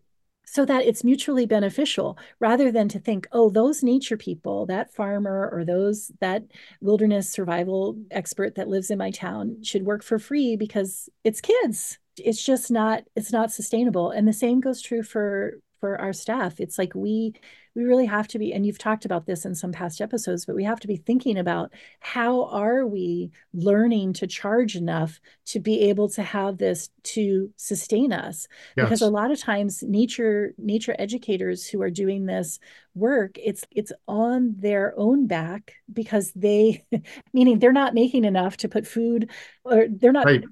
so 0.46 0.64
that 0.64 0.86
it's 0.86 1.04
mutually 1.04 1.44
beneficial 1.44 2.16
rather 2.40 2.72
than 2.72 2.88
to 2.88 2.98
think 2.98 3.28
oh 3.32 3.50
those 3.50 3.82
nature 3.82 4.16
people 4.16 4.64
that 4.66 4.94
farmer 4.94 5.50
or 5.52 5.66
those 5.66 6.10
that 6.20 6.44
wilderness 6.80 7.28
survival 7.28 7.98
expert 8.10 8.54
that 8.54 8.68
lives 8.68 8.90
in 8.90 8.96
my 8.96 9.10
town 9.10 9.62
should 9.62 9.84
work 9.84 10.02
for 10.02 10.18
free 10.18 10.56
because 10.56 11.10
it's 11.24 11.42
kids 11.42 11.98
it's 12.16 12.42
just 12.42 12.70
not 12.70 13.04
it's 13.16 13.32
not 13.32 13.52
sustainable 13.52 14.10
and 14.10 14.26
the 14.26 14.32
same 14.32 14.60
goes 14.60 14.80
true 14.80 15.02
for 15.02 15.58
for 15.80 16.00
our 16.00 16.12
staff 16.12 16.60
it's 16.60 16.78
like 16.78 16.94
we 16.94 17.34
we 17.74 17.84
really 17.84 18.06
have 18.06 18.28
to 18.28 18.38
be 18.38 18.52
and 18.52 18.64
you've 18.64 18.78
talked 18.78 19.04
about 19.04 19.26
this 19.26 19.44
in 19.44 19.54
some 19.54 19.72
past 19.72 20.00
episodes 20.00 20.46
but 20.46 20.54
we 20.54 20.64
have 20.64 20.80
to 20.80 20.86
be 20.86 20.96
thinking 20.96 21.36
about 21.36 21.72
how 22.00 22.44
are 22.46 22.86
we 22.86 23.30
learning 23.52 24.12
to 24.12 24.26
charge 24.26 24.76
enough 24.76 25.20
to 25.44 25.60
be 25.60 25.80
able 25.80 26.08
to 26.08 26.22
have 26.22 26.56
this 26.56 26.88
to 27.02 27.50
sustain 27.56 28.12
us 28.12 28.46
yes. 28.76 28.86
because 28.86 29.02
a 29.02 29.10
lot 29.10 29.30
of 29.30 29.38
times 29.38 29.82
nature 29.82 30.54
nature 30.56 30.96
educators 30.98 31.66
who 31.66 31.82
are 31.82 31.90
doing 31.90 32.26
this 32.26 32.58
work 32.94 33.32
it's 33.36 33.64
it's 33.70 33.92
on 34.06 34.54
their 34.56 34.94
own 34.96 35.26
back 35.26 35.74
because 35.92 36.32
they 36.32 36.84
meaning 37.34 37.58
they're 37.58 37.72
not 37.72 37.92
making 37.92 38.24
enough 38.24 38.56
to 38.56 38.68
put 38.68 38.86
food 38.86 39.30
or 39.64 39.86
they're 39.90 40.12
not 40.12 40.24
right. 40.24 40.44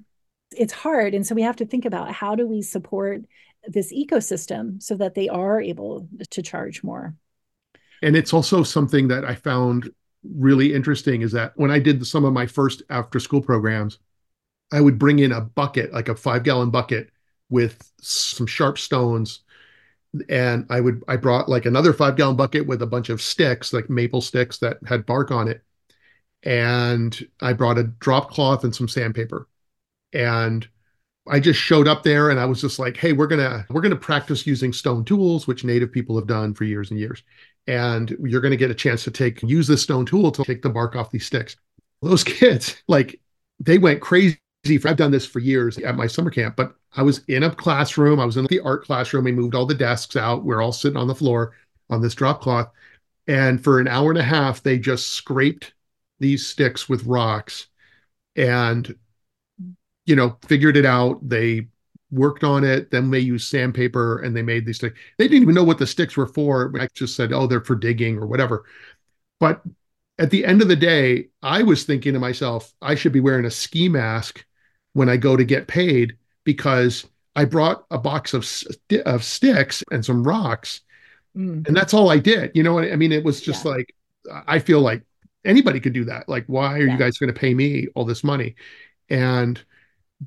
It's 0.57 0.73
hard 0.73 1.13
and 1.13 1.25
so 1.25 1.35
we 1.35 1.41
have 1.41 1.55
to 1.57 1.65
think 1.65 1.85
about 1.85 2.11
how 2.11 2.35
do 2.35 2.47
we 2.47 2.61
support 2.61 3.21
this 3.67 3.93
ecosystem 3.93 4.81
so 4.81 4.95
that 4.95 5.15
they 5.15 5.29
are 5.29 5.61
able 5.61 6.07
to 6.29 6.41
charge 6.41 6.83
more. 6.83 7.15
And 8.01 8.15
it's 8.15 8.33
also 8.33 8.63
something 8.63 9.07
that 9.07 9.23
I 9.23 9.35
found 9.35 9.89
really 10.23 10.73
interesting 10.73 11.21
is 11.21 11.31
that 11.31 11.53
when 11.55 11.71
I 11.71 11.79
did 11.79 12.05
some 12.05 12.25
of 12.25 12.33
my 12.33 12.45
first 12.45 12.83
after 12.89 13.19
school 13.19 13.41
programs, 13.41 13.99
I 14.71 14.81
would 14.81 14.99
bring 14.99 15.19
in 15.19 15.31
a 15.31 15.41
bucket, 15.41 15.93
like 15.93 16.09
a 16.09 16.15
five 16.15 16.43
gallon 16.43 16.69
bucket 16.69 17.09
with 17.49 17.91
some 18.01 18.47
sharp 18.47 18.77
stones. 18.77 19.41
And 20.29 20.65
I 20.69 20.79
would, 20.79 21.03
I 21.07 21.15
brought 21.15 21.49
like 21.49 21.65
another 21.65 21.93
five 21.93 22.15
gallon 22.15 22.35
bucket 22.35 22.67
with 22.67 22.81
a 22.81 22.87
bunch 22.87 23.09
of 23.09 23.21
sticks, 23.21 23.73
like 23.73 23.89
maple 23.89 24.21
sticks 24.21 24.57
that 24.59 24.77
had 24.85 25.05
bark 25.05 25.31
on 25.31 25.47
it. 25.47 25.63
And 26.43 27.17
I 27.41 27.53
brought 27.53 27.77
a 27.77 27.83
drop 27.83 28.31
cloth 28.31 28.63
and 28.63 28.75
some 28.75 28.89
sandpaper. 28.89 29.47
And 30.13 30.67
I 31.27 31.39
just 31.39 31.59
showed 31.59 31.87
up 31.87 32.03
there 32.03 32.29
and 32.29 32.39
I 32.39 32.45
was 32.45 32.61
just 32.61 32.79
like, 32.79 32.97
hey, 32.97 33.13
we're 33.13 33.27
gonna 33.27 33.65
we're 33.69 33.81
gonna 33.81 33.95
practice 33.95 34.45
using 34.45 34.73
stone 34.73 35.05
tools, 35.05 35.47
which 35.47 35.63
native 35.63 35.91
people 35.91 36.17
have 36.17 36.27
done 36.27 36.53
for 36.53 36.65
years 36.65 36.91
and 36.91 36.99
years. 36.99 37.23
And 37.67 38.15
you're 38.21 38.41
gonna 38.41 38.57
get 38.57 38.71
a 38.71 38.75
chance 38.75 39.03
to 39.05 39.11
take 39.11 39.41
use 39.41 39.67
this 39.67 39.81
stone 39.81 40.05
tool 40.05 40.31
to 40.31 40.43
take 40.43 40.61
the 40.61 40.69
bark 40.69 40.95
off 40.95 41.11
these 41.11 41.25
sticks. 41.25 41.55
Those 42.01 42.23
kids, 42.25 42.83
like 42.87 43.19
they 43.59 43.77
went 43.77 44.01
crazy. 44.01 44.37
I've 44.65 44.95
done 44.95 45.11
this 45.11 45.25
for 45.25 45.39
years 45.39 45.77
at 45.77 45.95
my 45.95 46.07
summer 46.07 46.29
camp, 46.29 46.55
but 46.55 46.75
I 46.95 47.03
was 47.03 47.21
in 47.27 47.43
a 47.43 47.53
classroom. 47.53 48.19
I 48.19 48.25
was 48.25 48.37
in 48.37 48.45
the 48.45 48.61
art 48.61 48.85
classroom. 48.85 49.25
We 49.25 49.31
moved 49.33 49.55
all 49.55 49.65
the 49.65 49.73
desks 49.73 50.15
out. 50.15 50.45
We're 50.45 50.61
all 50.61 50.71
sitting 50.71 50.97
on 50.97 51.07
the 51.07 51.15
floor 51.15 51.53
on 51.89 52.01
this 52.01 52.15
drop 52.15 52.41
cloth. 52.41 52.69
And 53.27 53.61
for 53.63 53.79
an 53.79 53.87
hour 53.87 54.09
and 54.09 54.19
a 54.19 54.23
half, 54.23 54.63
they 54.63 54.77
just 54.77 55.09
scraped 55.09 55.73
these 56.19 56.45
sticks 56.45 56.87
with 56.87 57.05
rocks 57.05 57.67
and 58.35 58.95
you 60.05 60.15
know, 60.15 60.37
figured 60.45 60.77
it 60.77 60.85
out. 60.85 61.27
They 61.27 61.67
worked 62.11 62.43
on 62.43 62.63
it. 62.63 62.91
Then 62.91 63.09
they 63.09 63.19
used 63.19 63.49
sandpaper 63.49 64.19
and 64.19 64.35
they 64.35 64.41
made 64.41 64.65
these 64.65 64.77
sticks. 64.77 64.99
They 65.17 65.27
didn't 65.27 65.43
even 65.43 65.55
know 65.55 65.63
what 65.63 65.79
the 65.79 65.87
sticks 65.87 66.15
were 66.15 66.27
for. 66.27 66.71
I 66.79 66.87
just 66.93 67.15
said, 67.15 67.33
oh, 67.33 67.47
they're 67.47 67.61
for 67.61 67.75
digging 67.75 68.17
or 68.17 68.27
whatever. 68.27 68.65
But 69.39 69.61
at 70.19 70.29
the 70.29 70.45
end 70.45 70.61
of 70.61 70.67
the 70.67 70.75
day, 70.75 71.29
I 71.41 71.63
was 71.63 71.83
thinking 71.83 72.13
to 72.13 72.19
myself, 72.19 72.71
I 72.81 72.95
should 72.95 73.13
be 73.13 73.19
wearing 73.19 73.45
a 73.45 73.51
ski 73.51 73.89
mask 73.89 74.45
when 74.93 75.09
I 75.09 75.17
go 75.17 75.35
to 75.35 75.43
get 75.43 75.67
paid 75.67 76.17
because 76.43 77.05
I 77.35 77.45
brought 77.45 77.85
a 77.89 77.97
box 77.97 78.33
of, 78.33 78.47
of 79.05 79.23
sticks 79.23 79.83
and 79.91 80.05
some 80.05 80.23
rocks. 80.23 80.81
Mm. 81.35 81.67
And 81.67 81.75
that's 81.75 81.95
all 81.95 82.11
I 82.11 82.19
did. 82.19 82.51
You 82.53 82.61
know, 82.61 82.77
I 82.79 82.95
mean, 82.95 83.11
it 83.11 83.23
was 83.23 83.41
just 83.41 83.65
yeah. 83.65 83.71
like, 83.71 83.95
I 84.47 84.59
feel 84.59 84.81
like 84.81 85.01
anybody 85.43 85.79
could 85.79 85.93
do 85.93 86.05
that. 86.05 86.29
Like, 86.29 86.45
why 86.45 86.75
are 86.75 86.85
yeah. 86.85 86.93
you 86.93 86.99
guys 86.99 87.17
going 87.17 87.33
to 87.33 87.39
pay 87.39 87.55
me 87.55 87.87
all 87.95 88.05
this 88.05 88.23
money? 88.23 88.55
And 89.09 89.59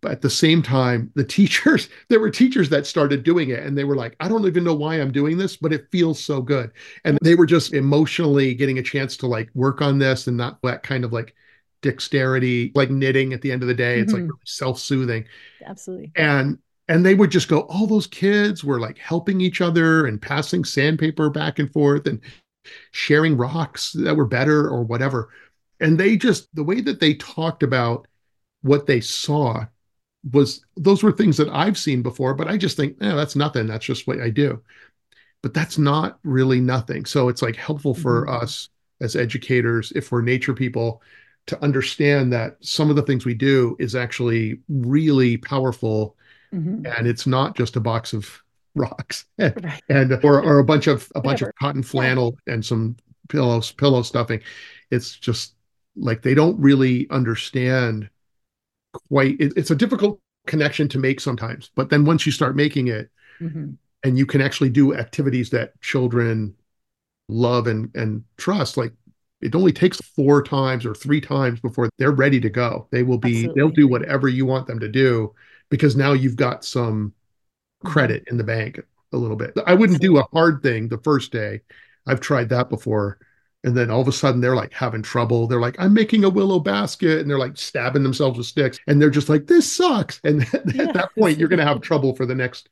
but 0.00 0.12
at 0.12 0.22
the 0.22 0.30
same 0.30 0.62
time 0.62 1.10
the 1.14 1.24
teachers 1.24 1.88
there 2.08 2.20
were 2.20 2.30
teachers 2.30 2.68
that 2.68 2.86
started 2.86 3.22
doing 3.22 3.50
it 3.50 3.62
and 3.62 3.76
they 3.76 3.84
were 3.84 3.96
like 3.96 4.16
i 4.20 4.28
don't 4.28 4.46
even 4.46 4.64
know 4.64 4.74
why 4.74 4.96
i'm 4.96 5.12
doing 5.12 5.36
this 5.36 5.56
but 5.56 5.72
it 5.72 5.86
feels 5.90 6.22
so 6.22 6.40
good. 6.40 6.70
And 7.04 7.18
they 7.22 7.34
were 7.34 7.46
just 7.46 7.72
emotionally 7.72 8.54
getting 8.54 8.78
a 8.78 8.82
chance 8.82 9.16
to 9.18 9.26
like 9.26 9.50
work 9.54 9.80
on 9.80 9.98
this 9.98 10.26
and 10.26 10.36
not 10.36 10.60
that 10.62 10.82
kind 10.82 11.04
of 11.04 11.12
like 11.12 11.34
dexterity 11.82 12.72
like 12.74 12.90
knitting 12.90 13.32
at 13.32 13.42
the 13.42 13.52
end 13.52 13.62
of 13.62 13.68
the 13.68 13.74
day. 13.74 14.00
It's 14.00 14.12
mm-hmm. 14.12 14.22
like 14.22 14.30
really 14.30 14.40
self-soothing. 14.44 15.24
Absolutely. 15.64 16.12
And 16.16 16.58
and 16.88 17.04
they 17.04 17.14
would 17.14 17.30
just 17.30 17.48
go 17.48 17.60
all 17.62 17.86
those 17.86 18.06
kids 18.06 18.62
were 18.62 18.80
like 18.80 18.98
helping 18.98 19.40
each 19.40 19.60
other 19.60 20.06
and 20.06 20.20
passing 20.22 20.64
sandpaper 20.64 21.30
back 21.30 21.58
and 21.58 21.72
forth 21.72 22.06
and 22.06 22.20
sharing 22.90 23.36
rocks 23.36 23.92
that 23.92 24.16
were 24.16 24.26
better 24.26 24.68
or 24.68 24.82
whatever. 24.82 25.30
And 25.80 25.98
they 25.98 26.16
just 26.16 26.54
the 26.54 26.64
way 26.64 26.80
that 26.80 27.00
they 27.00 27.14
talked 27.14 27.62
about 27.62 28.06
what 28.62 28.86
they 28.86 29.00
saw 29.00 29.66
was 30.32 30.64
those 30.76 31.02
were 31.02 31.12
things 31.12 31.36
that 31.36 31.48
I've 31.50 31.78
seen 31.78 32.02
before, 32.02 32.34
but 32.34 32.48
I 32.48 32.56
just 32.56 32.76
think, 32.76 32.96
yeah, 33.00 33.14
that's 33.14 33.36
nothing. 33.36 33.66
That's 33.66 33.84
just 33.84 34.06
what 34.06 34.20
I 34.20 34.30
do. 34.30 34.62
But 35.42 35.54
that's 35.54 35.78
not 35.78 36.18
really 36.24 36.60
nothing. 36.60 37.04
So 37.04 37.28
it's 37.28 37.42
like 37.42 37.56
helpful 37.56 37.94
for 37.94 38.26
mm-hmm. 38.26 38.42
us 38.42 38.68
as 39.00 39.14
educators, 39.14 39.92
if 39.94 40.10
we're 40.10 40.22
nature 40.22 40.54
people, 40.54 41.02
to 41.46 41.62
understand 41.62 42.32
that 42.32 42.56
some 42.60 42.90
of 42.90 42.96
the 42.96 43.02
things 43.02 43.24
we 43.24 43.34
do 43.34 43.76
is 43.78 43.94
actually 43.94 44.58
really 44.68 45.36
powerful. 45.36 46.16
Mm-hmm. 46.52 46.86
And 46.86 47.06
it's 47.06 47.26
not 47.26 47.56
just 47.56 47.76
a 47.76 47.80
box 47.80 48.12
of 48.12 48.42
rocks 48.74 49.26
and, 49.38 49.64
right. 49.64 49.82
and 49.88 50.12
or, 50.24 50.42
or 50.42 50.58
a 50.58 50.64
bunch 50.64 50.86
of 50.86 51.10
a 51.14 51.20
bunch 51.20 51.40
Whatever. 51.40 51.50
of 51.50 51.54
cotton 51.56 51.82
flannel 51.82 52.36
yeah. 52.46 52.54
and 52.54 52.64
some 52.64 52.96
pillows 53.28 53.72
pillow 53.72 54.02
stuffing. 54.02 54.40
It's 54.90 55.16
just 55.16 55.54
like 55.96 56.22
they 56.22 56.34
don't 56.34 56.58
really 56.60 57.08
understand 57.10 58.10
quite 59.08 59.40
it, 59.40 59.52
it's 59.56 59.70
a 59.70 59.76
difficult 59.76 60.20
connection 60.46 60.88
to 60.88 60.98
make 60.98 61.20
sometimes 61.20 61.70
but 61.74 61.90
then 61.90 62.04
once 62.04 62.24
you 62.24 62.32
start 62.32 62.56
making 62.56 62.88
it 62.88 63.10
mm-hmm. 63.40 63.70
and 64.04 64.18
you 64.18 64.26
can 64.26 64.40
actually 64.40 64.70
do 64.70 64.94
activities 64.94 65.50
that 65.50 65.80
children 65.80 66.54
love 67.28 67.66
and 67.66 67.90
and 67.94 68.22
trust 68.36 68.76
like 68.76 68.92
it 69.42 69.54
only 69.54 69.72
takes 69.72 70.00
four 70.00 70.42
times 70.42 70.86
or 70.86 70.94
three 70.94 71.20
times 71.20 71.60
before 71.60 71.88
they're 71.98 72.12
ready 72.12 72.40
to 72.40 72.48
go 72.48 72.86
they 72.92 73.02
will 73.02 73.18
be 73.18 73.38
Absolutely. 73.38 73.60
they'll 73.60 73.70
do 73.70 73.88
whatever 73.88 74.28
you 74.28 74.46
want 74.46 74.66
them 74.66 74.78
to 74.78 74.88
do 74.88 75.34
because 75.68 75.96
now 75.96 76.12
you've 76.12 76.36
got 76.36 76.64
some 76.64 77.08
mm-hmm. 77.08 77.92
credit 77.92 78.24
in 78.28 78.36
the 78.36 78.44
bank 78.44 78.80
a 79.12 79.16
little 79.16 79.36
bit 79.36 79.52
i 79.66 79.74
wouldn't 79.74 80.00
do 80.00 80.18
a 80.18 80.26
hard 80.32 80.62
thing 80.62 80.88
the 80.88 80.98
first 80.98 81.32
day 81.32 81.60
i've 82.06 82.20
tried 82.20 82.48
that 82.48 82.68
before 82.68 83.18
and 83.66 83.76
then 83.76 83.90
all 83.90 84.00
of 84.00 84.06
a 84.06 84.12
sudden 84.12 84.40
they're 84.40 84.54
like 84.54 84.72
having 84.72 85.02
trouble. 85.02 85.48
They're 85.48 85.60
like, 85.60 85.74
I'm 85.80 85.92
making 85.92 86.22
a 86.22 86.30
willow 86.30 86.60
basket. 86.60 87.18
And 87.18 87.28
they're 87.28 87.36
like 87.36 87.58
stabbing 87.58 88.04
themselves 88.04 88.38
with 88.38 88.46
sticks. 88.46 88.78
And 88.86 89.02
they're 89.02 89.10
just 89.10 89.28
like, 89.28 89.48
this 89.48 89.70
sucks. 89.70 90.20
And 90.22 90.42
at 90.54 90.94
that 90.94 91.10
point, 91.18 91.36
you're 91.36 91.48
going 91.48 91.58
to 91.58 91.66
have 91.66 91.80
trouble 91.80 92.14
for 92.14 92.26
the 92.26 92.34
next, 92.34 92.68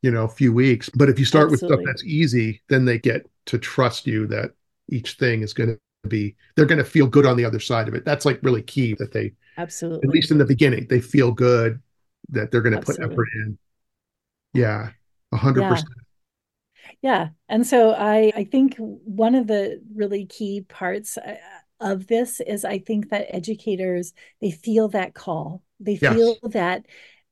you 0.00 0.10
know, 0.10 0.26
few 0.26 0.50
weeks. 0.50 0.88
But 0.88 1.10
if 1.10 1.18
you 1.18 1.26
start 1.26 1.52
Absolutely. 1.52 1.76
with 1.76 1.84
stuff 1.84 1.86
that's 1.86 2.04
easy, 2.04 2.62
then 2.70 2.86
they 2.86 2.98
get 2.98 3.30
to 3.44 3.58
trust 3.58 4.06
you 4.06 4.26
that 4.28 4.52
each 4.88 5.12
thing 5.12 5.42
is 5.42 5.52
going 5.52 5.68
to 5.68 6.08
be, 6.08 6.34
they're 6.56 6.64
going 6.64 6.78
to 6.78 6.84
feel 6.84 7.06
good 7.06 7.26
on 7.26 7.36
the 7.36 7.44
other 7.44 7.60
side 7.60 7.86
of 7.86 7.94
it. 7.94 8.06
That's 8.06 8.24
like 8.24 8.42
really 8.42 8.62
key 8.62 8.94
that 8.94 9.12
they, 9.12 9.34
Absolutely. 9.58 10.08
At 10.08 10.14
least 10.14 10.30
in 10.30 10.38
the 10.38 10.46
beginning, 10.46 10.86
they 10.88 11.00
feel 11.00 11.30
good 11.30 11.82
that 12.30 12.50
they're 12.50 12.62
going 12.62 12.74
to 12.74 12.80
put 12.80 12.98
effort 13.00 13.28
in. 13.34 13.58
Yeah. 14.54 14.92
A 15.32 15.36
hundred 15.36 15.68
percent. 15.68 15.90
Yeah. 17.02 17.28
And 17.48 17.66
so 17.66 17.92
I, 17.92 18.32
I 18.34 18.44
think 18.44 18.76
one 18.78 19.34
of 19.34 19.46
the 19.46 19.80
really 19.94 20.26
key 20.26 20.62
parts 20.68 21.16
uh, 21.16 21.36
of 21.80 22.06
this 22.08 22.40
is 22.40 22.64
I 22.64 22.78
think 22.78 23.10
that 23.10 23.34
educators, 23.34 24.12
they 24.40 24.50
feel 24.50 24.88
that 24.88 25.14
call. 25.14 25.62
They 25.78 25.96
feel 25.96 26.36
yes. 26.42 26.52
that, 26.52 26.86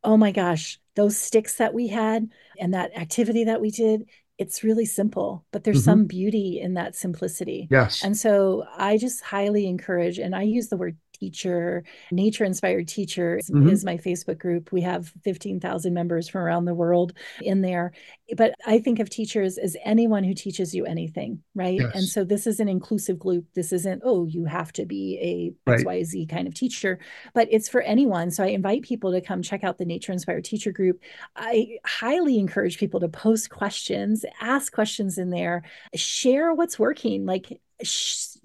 oh 0.05 0.17
my 0.17 0.31
gosh, 0.31 0.79
those 0.95 1.19
sticks 1.19 1.57
that 1.57 1.75
we 1.75 1.89
had 1.89 2.29
and 2.61 2.75
that 2.75 2.97
activity 2.97 3.45
that 3.45 3.61
we 3.61 3.71
did, 3.71 4.09
it's 4.39 4.63
really 4.63 4.85
simple, 4.85 5.45
but 5.51 5.65
there's 5.65 5.79
mm-hmm. 5.79 5.91
some 5.91 6.05
beauty 6.05 6.61
in 6.61 6.75
that 6.75 6.95
simplicity. 6.95 7.67
Yes. 7.71 8.05
And 8.05 8.17
so 8.17 8.65
I 8.77 8.99
just 8.99 9.25
highly 9.25 9.67
encourage, 9.67 10.19
and 10.19 10.37
I 10.37 10.43
use 10.43 10.69
the 10.69 10.77
word 10.77 10.97
teacher. 11.19 11.85
Nature 12.11 12.45
Inspired 12.45 12.89
Teacher 12.89 13.39
is, 13.39 13.51
mm-hmm. 13.51 13.69
is 13.69 13.85
my 13.85 13.97
Facebook 13.97 14.39
group. 14.39 14.73
We 14.73 14.83
have 14.83 15.13
15,000 15.25 15.93
members 15.93 16.29
from 16.29 16.43
around 16.43 16.65
the 16.65 16.75
world 16.75 17.13
in 17.41 17.61
there. 17.61 17.93
But 18.37 18.55
I 18.67 18.79
think 18.79 18.99
of 18.99 19.09
teachers 19.09 19.59
as 19.59 19.77
anyone 19.85 20.25
who 20.25 20.35
teaches 20.35 20.75
you 20.75 20.85
anything, 20.85 21.43
right? 21.55 21.79
Yes. 21.81 21.95
And 21.95 22.05
so 22.05 22.25
this 22.25 22.47
is 22.47 22.61
an 22.61 22.69
inclusive 22.69 23.19
group. 23.19 23.47
This 23.55 23.73
isn't, 23.73 24.03
oh, 24.05 24.27
you 24.27 24.45
have 24.45 24.73
to 24.73 24.85
be 24.85 25.55
a 25.67 25.71
right. 25.71 25.85
XYZ 25.85 26.29
kind 26.29 26.49
of 26.49 26.55
teacher, 26.55 26.99
but 27.35 27.49
it's 27.51 27.69
for 27.69 27.81
anyone. 27.83 28.31
So 28.31 28.45
I 28.45 28.49
invite 28.49 28.83
people 28.83 29.13
to 29.13 29.21
come 29.21 29.43
check 29.43 29.65
out 29.65 29.79
the 29.79 29.85
Nature 29.85 30.13
Inspired 30.13 30.45
Teacher 30.45 30.73
group. 30.73 31.01
I 31.37 31.79
highly 31.85 32.39
encourage 32.39 32.79
people 32.79 33.01
to 33.01 33.09
post 33.09 33.51
questions, 33.51 34.25
ask 34.41 34.73
questions 34.73 35.19
in 35.19 35.31
there, 35.31 35.63
share 35.95 36.53
what's 36.55 36.79
working. 36.79 37.27
Like, 37.27 37.61
sh- 37.83 38.37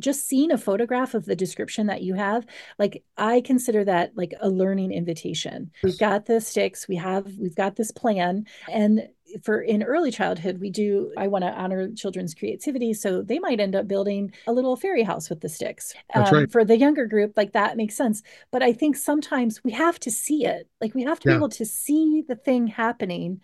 just 0.00 0.26
seeing 0.26 0.50
a 0.50 0.58
photograph 0.58 1.14
of 1.14 1.26
the 1.26 1.36
description 1.36 1.86
that 1.86 2.02
you 2.02 2.14
have 2.14 2.46
like 2.78 3.02
i 3.16 3.40
consider 3.40 3.84
that 3.84 4.12
like 4.16 4.34
a 4.40 4.48
learning 4.48 4.92
invitation 4.92 5.70
we've 5.82 5.98
got 5.98 6.26
the 6.26 6.40
sticks 6.40 6.88
we 6.88 6.96
have 6.96 7.26
we've 7.38 7.56
got 7.56 7.76
this 7.76 7.90
plan 7.90 8.44
and 8.70 9.08
for 9.42 9.60
in 9.60 9.82
early 9.82 10.10
childhood, 10.10 10.58
we 10.58 10.70
do, 10.70 11.12
I 11.16 11.28
want 11.28 11.44
to 11.44 11.52
honor 11.52 11.90
children's 11.92 12.34
creativity. 12.34 12.94
So 12.94 13.22
they 13.22 13.38
might 13.38 13.60
end 13.60 13.74
up 13.74 13.86
building 13.86 14.32
a 14.46 14.52
little 14.52 14.76
fairy 14.76 15.02
house 15.02 15.30
with 15.30 15.40
the 15.40 15.48
sticks. 15.48 15.94
That's 16.14 16.32
um, 16.32 16.38
right. 16.38 16.52
For 16.52 16.64
the 16.64 16.78
younger 16.78 17.06
group, 17.06 17.34
like 17.36 17.52
that 17.52 17.76
makes 17.76 17.96
sense. 17.96 18.22
But 18.50 18.62
I 18.62 18.72
think 18.72 18.96
sometimes 18.96 19.62
we 19.64 19.72
have 19.72 19.98
to 20.00 20.10
see 20.10 20.46
it. 20.46 20.68
Like 20.80 20.94
we 20.94 21.04
have 21.04 21.20
to 21.20 21.28
yeah. 21.28 21.34
be 21.34 21.38
able 21.38 21.48
to 21.50 21.66
see 21.66 22.24
the 22.26 22.36
thing 22.36 22.66
happening 22.66 23.40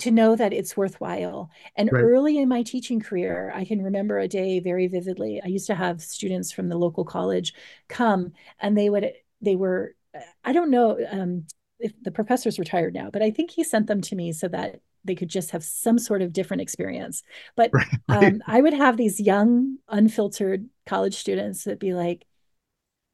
to 0.00 0.10
know 0.10 0.34
that 0.36 0.52
it's 0.52 0.76
worthwhile. 0.76 1.50
And 1.76 1.90
right. 1.92 2.02
early 2.02 2.38
in 2.38 2.48
my 2.48 2.62
teaching 2.62 3.00
career, 3.00 3.52
I 3.54 3.64
can 3.64 3.82
remember 3.82 4.18
a 4.18 4.28
day 4.28 4.60
very 4.60 4.88
vividly. 4.88 5.40
I 5.42 5.48
used 5.48 5.68
to 5.68 5.74
have 5.74 6.02
students 6.02 6.52
from 6.52 6.68
the 6.68 6.76
local 6.76 7.04
college 7.04 7.54
come 7.88 8.32
and 8.60 8.76
they 8.76 8.90
would, 8.90 9.12
they 9.40 9.56
were, 9.56 9.94
I 10.44 10.52
don't 10.52 10.70
know 10.70 10.98
um, 11.10 11.46
if 11.78 11.92
the 12.02 12.10
professor's 12.10 12.58
retired 12.58 12.94
now, 12.94 13.10
but 13.10 13.22
I 13.22 13.30
think 13.30 13.50
he 13.50 13.62
sent 13.62 13.86
them 13.86 14.00
to 14.02 14.16
me 14.16 14.32
so 14.32 14.48
that 14.48 14.80
they 15.04 15.14
could 15.14 15.28
just 15.28 15.50
have 15.50 15.62
some 15.62 15.98
sort 15.98 16.22
of 16.22 16.32
different 16.32 16.62
experience. 16.62 17.22
But 17.56 17.70
right. 17.72 17.86
um, 18.08 18.42
I 18.46 18.60
would 18.60 18.74
have 18.74 18.96
these 18.96 19.20
young, 19.20 19.78
unfiltered 19.88 20.68
college 20.86 21.14
students 21.14 21.64
that 21.64 21.78
be 21.78 21.94
like, 21.94 22.24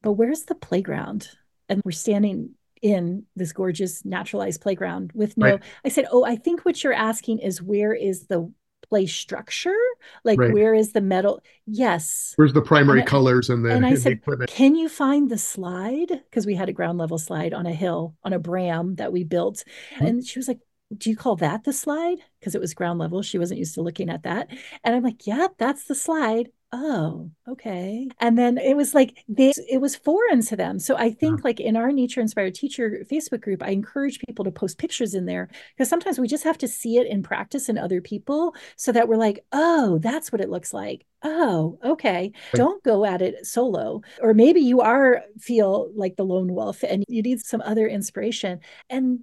but 0.02 0.12
where's 0.12 0.44
the 0.44 0.54
playground? 0.54 1.28
And 1.68 1.82
we're 1.84 1.92
standing 1.92 2.54
in 2.82 3.24
this 3.36 3.52
gorgeous 3.52 4.04
naturalized 4.04 4.60
playground 4.60 5.10
with 5.14 5.36
no 5.36 5.50
right. 5.52 5.62
i 5.84 5.88
said 5.88 6.06
oh 6.10 6.24
i 6.24 6.34
think 6.34 6.64
what 6.64 6.82
you're 6.82 6.94
asking 6.94 7.38
is 7.38 7.60
where 7.60 7.92
is 7.92 8.26
the 8.26 8.50
play 8.90 9.06
structure? 9.06 9.76
Like 10.24 10.38
right. 10.38 10.52
where 10.52 10.74
is 10.74 10.92
the 10.92 11.00
metal? 11.00 11.40
Yes. 11.66 12.34
Where's 12.36 12.52
the 12.52 12.60
primary 12.60 13.00
and 13.00 13.08
colors 13.08 13.48
and 13.48 13.64
the 13.64 13.70
and 13.70 13.86
i 13.86 13.94
said 13.94 14.12
equipment? 14.12 14.50
can 14.50 14.74
you 14.74 14.88
find 14.88 15.30
the 15.30 15.38
slide? 15.38 16.08
Because 16.08 16.44
we 16.44 16.54
had 16.54 16.68
a 16.68 16.74
ground 16.74 16.98
level 16.98 17.16
slide 17.16 17.54
on 17.54 17.66
a 17.66 17.72
hill 17.72 18.16
on 18.24 18.32
a 18.34 18.40
berm 18.40 18.96
that 18.98 19.12
we 19.12 19.24
built. 19.24 19.64
Mm-hmm. 19.94 20.06
and 20.06 20.26
she 20.26 20.38
was 20.38 20.48
like 20.48 20.58
do 20.98 21.08
you 21.08 21.16
call 21.16 21.36
that 21.36 21.62
the 21.62 21.72
slide? 21.72 22.18
Because 22.40 22.56
it 22.56 22.60
was 22.60 22.74
ground 22.74 22.98
level. 22.98 23.22
She 23.22 23.38
wasn't 23.38 23.60
used 23.60 23.74
to 23.74 23.80
looking 23.80 24.10
at 24.10 24.24
that. 24.24 24.50
And 24.82 24.94
i'm 24.94 25.04
like 25.04 25.26
yeah 25.26 25.46
that's 25.56 25.84
the 25.84 25.94
slide 25.94 26.50
oh 26.72 27.30
okay. 27.48 28.08
And 28.20 28.38
then 28.38 28.58
it 28.58 28.76
was 28.76 28.94
like 28.94 29.24
they 29.28 29.52
it 29.68 29.80
was 29.80 29.96
foreign 29.96 30.42
to 30.42 30.56
them. 30.56 30.78
So 30.78 30.94
i 30.94 31.06
uh-huh. 31.06 31.16
think 31.18 31.38
yeah. 31.38 31.44
like 31.44 31.60
in 31.60 31.76
our 31.76 31.92
nature 31.92 32.20
inspired 32.20 32.54
teacher 32.54 33.04
facebook 33.10 33.40
group 33.40 33.62
i 33.62 33.70
encourage 33.70 34.20
people 34.20 34.44
to 34.44 34.50
post 34.50 34.78
pictures 34.78 35.14
in 35.14 35.26
there 35.26 35.48
because 35.74 35.88
sometimes 35.88 36.18
we 36.18 36.28
just 36.28 36.44
have 36.44 36.58
to 36.58 36.68
see 36.68 36.96
it 36.98 37.06
in 37.06 37.22
practice 37.22 37.68
in 37.68 37.78
other 37.78 38.00
people 38.00 38.54
so 38.76 38.92
that 38.92 39.08
we're 39.08 39.16
like 39.16 39.44
oh 39.52 39.98
that's 39.98 40.32
what 40.32 40.40
it 40.40 40.50
looks 40.50 40.72
like. 40.72 41.04
Oh 41.22 41.78
okay. 41.84 42.32
Don't 42.54 42.82
go 42.82 43.04
at 43.04 43.22
it 43.22 43.46
solo. 43.46 44.02
Or 44.20 44.34
maybe 44.34 44.60
you 44.60 44.80
are 44.80 45.22
feel 45.38 45.90
like 45.94 46.16
the 46.16 46.24
lone 46.24 46.54
wolf 46.54 46.82
and 46.82 47.04
you 47.08 47.22
need 47.22 47.40
some 47.40 47.60
other 47.62 47.86
inspiration. 47.86 48.60
And 48.88 49.20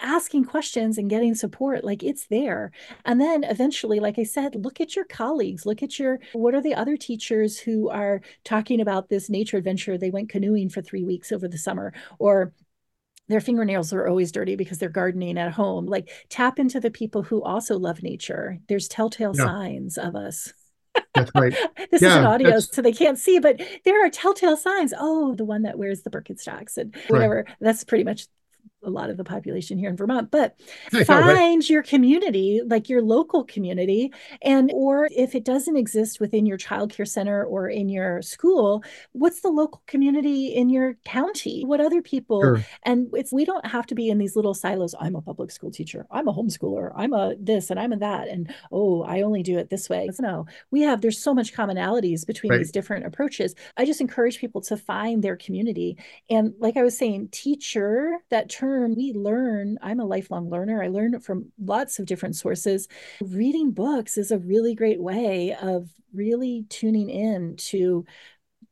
asking 0.00 0.44
questions 0.44 0.98
and 0.98 1.10
getting 1.10 1.34
support 1.34 1.84
like 1.84 2.02
it's 2.02 2.26
there 2.26 2.70
and 3.04 3.20
then 3.20 3.42
eventually 3.44 3.98
like 3.98 4.18
i 4.18 4.22
said 4.22 4.54
look 4.64 4.80
at 4.80 4.94
your 4.94 5.04
colleagues 5.04 5.66
look 5.66 5.82
at 5.82 5.98
your 5.98 6.18
what 6.32 6.54
are 6.54 6.62
the 6.62 6.74
other 6.74 6.96
teachers 6.96 7.58
who 7.58 7.88
are 7.88 8.20
talking 8.44 8.80
about 8.80 9.08
this 9.08 9.28
nature 9.28 9.56
adventure 9.56 9.98
they 9.98 10.10
went 10.10 10.28
canoeing 10.28 10.68
for 10.68 10.82
3 10.82 11.02
weeks 11.04 11.32
over 11.32 11.48
the 11.48 11.58
summer 11.58 11.92
or 12.18 12.52
their 13.28 13.40
fingernails 13.40 13.92
are 13.92 14.06
always 14.06 14.32
dirty 14.32 14.56
because 14.56 14.78
they're 14.78 14.88
gardening 14.88 15.36
at 15.36 15.52
home 15.52 15.86
like 15.86 16.10
tap 16.28 16.58
into 16.58 16.80
the 16.80 16.90
people 16.90 17.22
who 17.22 17.42
also 17.42 17.76
love 17.78 18.02
nature 18.02 18.58
there's 18.68 18.88
telltale 18.88 19.34
yeah. 19.36 19.44
signs 19.44 19.98
of 19.98 20.14
us 20.14 20.52
that's 21.14 21.30
right. 21.34 21.54
this 21.90 22.02
yeah, 22.02 22.08
is 22.08 22.16
an 22.16 22.24
audio, 22.24 22.60
so 22.60 22.82
they 22.82 22.92
can't 22.92 23.18
see, 23.18 23.38
but 23.38 23.60
there 23.84 24.04
are 24.04 24.10
telltale 24.10 24.56
signs. 24.56 24.92
Oh, 24.98 25.34
the 25.34 25.44
one 25.44 25.62
that 25.62 25.78
wears 25.78 26.02
the 26.02 26.10
Birkenstocks 26.10 26.76
and 26.76 26.94
whatever. 27.08 27.44
Right. 27.46 27.56
That's 27.60 27.84
pretty 27.84 28.04
much 28.04 28.26
a 28.84 28.90
lot 28.90 29.10
of 29.10 29.16
the 29.16 29.24
population 29.24 29.78
here 29.78 29.90
in 29.90 29.96
Vermont, 29.96 30.30
but 30.30 30.56
find 31.06 31.68
your 31.68 31.82
community, 31.82 32.60
like 32.64 32.88
your 32.88 33.02
local 33.02 33.44
community. 33.44 34.12
And, 34.42 34.70
or 34.72 35.08
if 35.10 35.34
it 35.34 35.44
doesn't 35.44 35.76
exist 35.76 36.20
within 36.20 36.46
your 36.46 36.58
childcare 36.58 37.08
center 37.08 37.44
or 37.44 37.68
in 37.68 37.88
your 37.88 38.22
school, 38.22 38.82
what's 39.12 39.40
the 39.40 39.50
local 39.50 39.82
community 39.86 40.48
in 40.48 40.70
your 40.70 40.94
county? 41.04 41.64
What 41.64 41.80
other 41.80 42.02
people? 42.02 42.40
Sure. 42.40 42.64
And 42.84 43.08
it's, 43.12 43.32
we 43.32 43.44
don't 43.44 43.66
have 43.66 43.86
to 43.86 43.94
be 43.94 44.08
in 44.08 44.18
these 44.18 44.36
little 44.36 44.54
silos. 44.54 44.94
I'm 45.00 45.16
a 45.16 45.22
public 45.22 45.50
school 45.50 45.70
teacher. 45.70 46.06
I'm 46.10 46.28
a 46.28 46.32
homeschooler. 46.32 46.92
I'm 46.96 47.12
a 47.12 47.34
this 47.38 47.70
and 47.70 47.80
I'm 47.80 47.92
a 47.92 47.98
that. 47.98 48.28
And 48.28 48.52
oh, 48.70 49.02
I 49.02 49.22
only 49.22 49.42
do 49.42 49.58
it 49.58 49.70
this 49.70 49.88
way. 49.88 50.08
No, 50.20 50.46
we 50.70 50.82
have, 50.82 51.00
there's 51.00 51.22
so 51.22 51.34
much 51.34 51.52
commonalities 51.52 52.26
between 52.26 52.52
right. 52.52 52.58
these 52.58 52.72
different 52.72 53.06
approaches. 53.06 53.54
I 53.76 53.84
just 53.84 54.00
encourage 54.00 54.38
people 54.38 54.60
to 54.62 54.76
find 54.76 55.22
their 55.22 55.36
community. 55.36 55.96
And 56.30 56.54
like 56.58 56.76
I 56.76 56.82
was 56.82 56.96
saying, 56.96 57.28
teacher, 57.32 58.18
that 58.30 58.48
term 58.48 58.67
term, 58.68 58.94
we 58.94 59.12
learn. 59.12 59.78
I'm 59.82 60.00
a 60.00 60.04
lifelong 60.04 60.50
learner. 60.50 60.82
I 60.82 60.88
learn 60.88 61.20
from 61.20 61.50
lots 61.58 61.98
of 61.98 62.06
different 62.06 62.36
sources. 62.36 62.88
Reading 63.20 63.70
books 63.70 64.18
is 64.18 64.30
a 64.30 64.38
really 64.38 64.74
great 64.74 65.00
way 65.00 65.56
of 65.60 65.88
really 66.12 66.66
tuning 66.68 67.10
in 67.10 67.56
to 67.56 68.04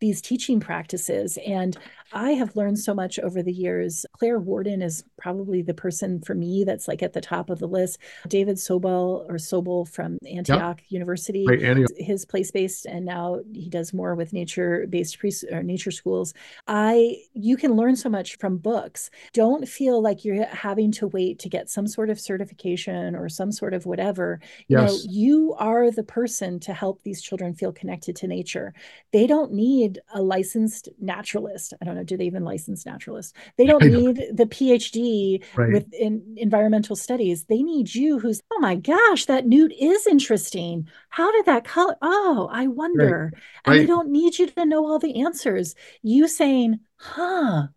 these 0.00 0.20
teaching 0.20 0.60
practices. 0.60 1.38
And 1.46 1.76
I 2.12 2.32
have 2.32 2.56
learned 2.56 2.78
so 2.78 2.94
much 2.94 3.18
over 3.18 3.42
the 3.42 3.52
years. 3.52 4.06
Claire 4.12 4.38
Warden 4.38 4.82
is 4.82 5.04
probably 5.18 5.62
the 5.62 5.74
person 5.74 6.20
for 6.20 6.34
me 6.34 6.64
that's 6.64 6.88
like 6.88 7.02
at 7.02 7.12
the 7.12 7.20
top 7.20 7.50
of 7.50 7.58
the 7.58 7.66
list. 7.66 7.98
David 8.28 8.56
Sobel 8.56 9.28
or 9.28 9.34
Sobel 9.34 9.88
from 9.88 10.18
Antioch. 10.26 10.80
University, 10.88 11.44
right, 11.48 11.62
Antioch. 11.62 11.90
his 11.96 12.24
place 12.24 12.50
based, 12.50 12.86
and 12.86 13.04
now 13.04 13.40
he 13.52 13.68
does 13.68 13.92
more 13.92 14.14
with 14.14 14.32
nature 14.32 14.86
based 14.88 15.18
pre 15.18 15.32
or 15.50 15.62
nature 15.62 15.90
schools. 15.90 16.34
I 16.66 17.16
you 17.34 17.56
can 17.56 17.72
learn 17.72 17.96
so 17.96 18.08
much 18.08 18.38
from 18.38 18.58
books. 18.58 19.10
Don't 19.32 19.68
feel 19.68 20.00
like 20.00 20.24
you're 20.24 20.46
having 20.46 20.92
to 20.92 21.08
wait 21.08 21.38
to 21.40 21.48
get 21.48 21.70
some 21.70 21.86
sort 21.86 22.10
of 22.10 22.20
certification 22.20 23.16
or 23.16 23.28
some 23.28 23.52
sort 23.52 23.74
of 23.74 23.86
whatever. 23.86 24.40
Yes. 24.68 24.68
You 24.68 24.76
know, 24.76 25.12
you 25.12 25.54
are 25.58 25.90
the 25.90 26.04
person 26.04 26.60
to 26.60 26.72
help 26.72 27.02
these 27.02 27.22
children 27.22 27.54
feel 27.54 27.72
connected 27.72 28.16
to 28.16 28.26
nature. 28.26 28.74
They 29.12 29.26
don't 29.26 29.52
need 29.52 30.00
a 30.14 30.22
licensed 30.22 30.88
naturalist. 31.00 31.74
I 31.80 31.84
don't 31.84 31.95
know, 31.96 32.04
do 32.04 32.16
they 32.16 32.26
even 32.26 32.44
license 32.44 32.86
naturalists? 32.86 33.32
They 33.56 33.66
don't 33.66 33.84
need 33.90 34.16
the 34.32 34.46
PhD 34.46 35.42
right. 35.56 35.72
with 35.72 35.92
in 35.92 36.36
environmental 36.36 36.96
studies. 36.96 37.44
They 37.44 37.62
need 37.62 37.94
you 37.94 38.18
who's, 38.18 38.42
oh 38.52 38.58
my 38.60 38.76
gosh, 38.76 39.26
that 39.26 39.46
newt 39.46 39.72
is 39.78 40.06
interesting. 40.06 40.88
How 41.08 41.32
did 41.32 41.46
that 41.46 41.64
color? 41.64 41.96
Oh, 42.02 42.48
I 42.50 42.66
wonder. 42.66 43.32
Right. 43.32 43.42
And 43.64 43.72
right. 43.72 43.78
they 43.78 43.86
don't 43.86 44.10
need 44.10 44.38
you 44.38 44.46
to 44.46 44.64
know 44.64 44.86
all 44.86 44.98
the 44.98 45.22
answers. 45.22 45.74
You 46.02 46.28
saying, 46.28 46.80
huh, 46.96 47.68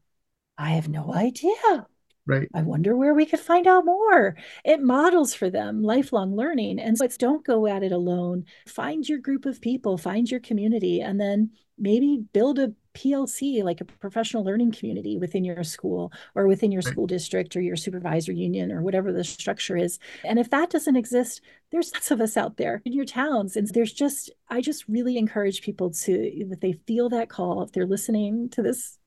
I 0.57 0.71
have 0.71 0.89
no 0.89 1.13
idea. 1.13 1.87
Right. 2.29 2.47
I 2.53 2.61
wonder 2.61 2.95
where 2.95 3.15
we 3.15 3.25
could 3.25 3.39
find 3.39 3.65
out 3.65 3.85
more. 3.85 4.35
It 4.63 4.83
models 4.83 5.33
for 5.33 5.49
them 5.49 5.81
lifelong 5.81 6.35
learning. 6.35 6.79
And 6.79 6.95
so 6.95 7.05
it's 7.05 7.17
don't 7.17 7.43
go 7.43 7.65
at 7.65 7.81
it 7.81 7.91
alone. 7.91 8.45
Find 8.67 9.07
your 9.07 9.17
group 9.17 9.47
of 9.47 9.61
people, 9.61 9.97
find 9.97 10.29
your 10.29 10.39
community, 10.39 11.01
and 11.01 11.19
then 11.19 11.49
maybe 11.79 12.23
build 12.31 12.59
a 12.59 12.73
PLC, 12.93 13.63
like 13.63 13.81
a 13.81 13.85
professional 13.85 14.43
learning 14.43 14.71
community 14.71 15.17
within 15.17 15.43
your 15.43 15.63
school 15.63 16.11
or 16.35 16.47
within 16.47 16.71
your 16.71 16.81
school 16.81 17.07
district 17.07 17.55
or 17.55 17.61
your 17.61 17.75
supervisor 17.75 18.31
union 18.31 18.71
or 18.71 18.81
whatever 18.81 19.11
the 19.11 19.23
structure 19.23 19.77
is. 19.77 19.99
And 20.23 20.39
if 20.39 20.49
that 20.49 20.69
doesn't 20.69 20.95
exist, 20.95 21.41
there's 21.71 21.91
lots 21.93 22.11
of 22.11 22.21
us 22.21 22.37
out 22.37 22.57
there 22.57 22.81
in 22.85 22.93
your 22.93 23.05
towns. 23.05 23.55
And 23.55 23.67
there's 23.69 23.93
just, 23.93 24.31
I 24.49 24.61
just 24.61 24.87
really 24.87 25.17
encourage 25.17 25.61
people 25.61 25.91
to, 25.91 26.45
that 26.49 26.61
they 26.61 26.73
feel 26.87 27.09
that 27.09 27.29
call, 27.29 27.61
if 27.63 27.71
they're 27.71 27.85
listening 27.85 28.49
to 28.49 28.61
this, 28.61 28.97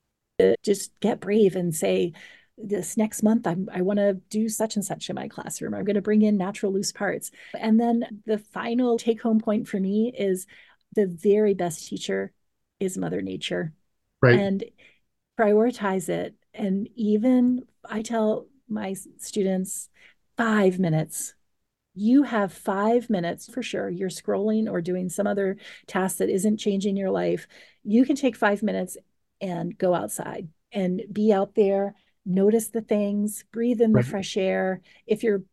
just 0.63 0.91
get 0.99 1.19
brave 1.19 1.55
and 1.55 1.73
say, 1.73 2.13
this 2.57 2.97
next 2.97 3.23
month 3.23 3.47
I'm, 3.47 3.67
i 3.73 3.81
want 3.81 3.97
to 3.97 4.13
do 4.29 4.47
such 4.47 4.75
and 4.75 4.85
such 4.85 5.09
in 5.09 5.15
my 5.15 5.27
classroom 5.27 5.73
i'm 5.73 5.85
going 5.85 5.95
to 5.95 6.03
bring 6.03 6.21
in 6.21 6.37
natural 6.37 6.71
loose 6.71 6.91
parts 6.91 7.31
and 7.59 7.79
then 7.79 8.21
the 8.27 8.37
final 8.37 8.99
take 8.99 9.21
home 9.21 9.39
point 9.39 9.67
for 9.67 9.79
me 9.79 10.13
is 10.15 10.45
the 10.95 11.07
very 11.07 11.55
best 11.55 11.87
teacher 11.87 12.31
is 12.83 12.97
mother 12.97 13.21
nature 13.21 13.73
right 14.21 14.39
and 14.39 14.63
prioritize 15.39 16.09
it 16.09 16.35
and 16.53 16.87
even 16.95 17.63
i 17.89 18.01
tell 18.01 18.47
my 18.67 18.95
students 19.17 19.89
five 20.37 20.79
minutes 20.79 21.33
you 21.95 22.23
have 22.23 22.51
five 22.51 23.07
minutes 23.07 23.45
for 23.45 23.61
sure. 23.61 23.87
You're 23.87 24.09
scrolling 24.09 24.67
or 24.67 24.81
doing 24.81 25.09
some 25.09 25.27
other 25.27 25.57
task 25.85 26.17
that 26.17 26.27
isn't 26.27 26.57
changing 26.57 26.97
your 26.97 27.11
life. 27.11 27.47
You 27.83 28.03
can 28.03 28.15
take 28.15 28.35
five 28.35 28.63
minutes 28.63 28.97
and 29.39 29.77
go 29.77 29.93
outside 29.93 30.47
and 30.71 31.03
be 31.11 31.31
out 31.31 31.53
there 31.53 31.93
notice 32.25 32.69
the 32.69 32.81
things, 32.81 33.43
breathe 33.51 33.81
in 33.81 33.93
right. 33.93 34.03
the 34.03 34.09
fresh 34.09 34.37
air. 34.37 34.81
If 35.05 35.23
you're 35.23 35.43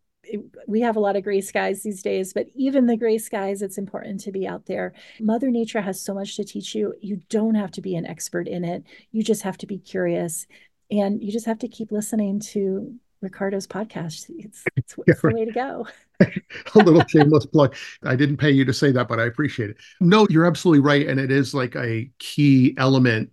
we 0.66 0.80
have 0.80 0.96
a 0.96 1.00
lot 1.00 1.16
of 1.16 1.24
gray 1.24 1.40
skies 1.40 1.82
these 1.82 2.02
days, 2.02 2.32
but 2.32 2.46
even 2.54 2.86
the 2.86 2.96
gray 2.96 3.18
skies, 3.18 3.62
it's 3.62 3.78
important 3.78 4.20
to 4.20 4.32
be 4.32 4.46
out 4.46 4.66
there. 4.66 4.92
Mother 5.18 5.50
Nature 5.50 5.80
has 5.80 6.00
so 6.00 6.14
much 6.14 6.36
to 6.36 6.44
teach 6.44 6.74
you. 6.74 6.94
You 7.00 7.20
don't 7.28 7.54
have 7.54 7.70
to 7.72 7.80
be 7.80 7.96
an 7.96 8.06
expert 8.06 8.46
in 8.46 8.64
it. 8.64 8.84
You 9.12 9.22
just 9.22 9.42
have 9.42 9.58
to 9.58 9.66
be 9.66 9.78
curious 9.78 10.46
and 10.90 11.22
you 11.22 11.32
just 11.32 11.46
have 11.46 11.58
to 11.60 11.68
keep 11.68 11.92
listening 11.92 12.40
to 12.40 12.94
Ricardo's 13.20 13.66
podcast. 13.66 14.26
It's, 14.38 14.64
it's, 14.76 14.94
yeah, 15.06 15.14
the 15.22 15.34
way 15.34 15.44
to 15.44 15.52
go. 15.52 15.86
a 16.20 16.78
little 16.78 17.04
shameless 17.06 17.46
plug. 17.46 17.74
I 18.02 18.16
didn't 18.16 18.38
pay 18.38 18.50
you 18.50 18.64
to 18.64 18.72
say 18.72 18.92
that, 18.92 19.08
but 19.08 19.20
I 19.20 19.26
appreciate 19.26 19.70
it. 19.70 19.76
No, 20.00 20.26
you're 20.28 20.46
absolutely 20.46 20.80
right. 20.80 21.06
And 21.06 21.18
it 21.18 21.30
is 21.30 21.54
like 21.54 21.76
a 21.76 22.10
key 22.18 22.74
element 22.76 23.30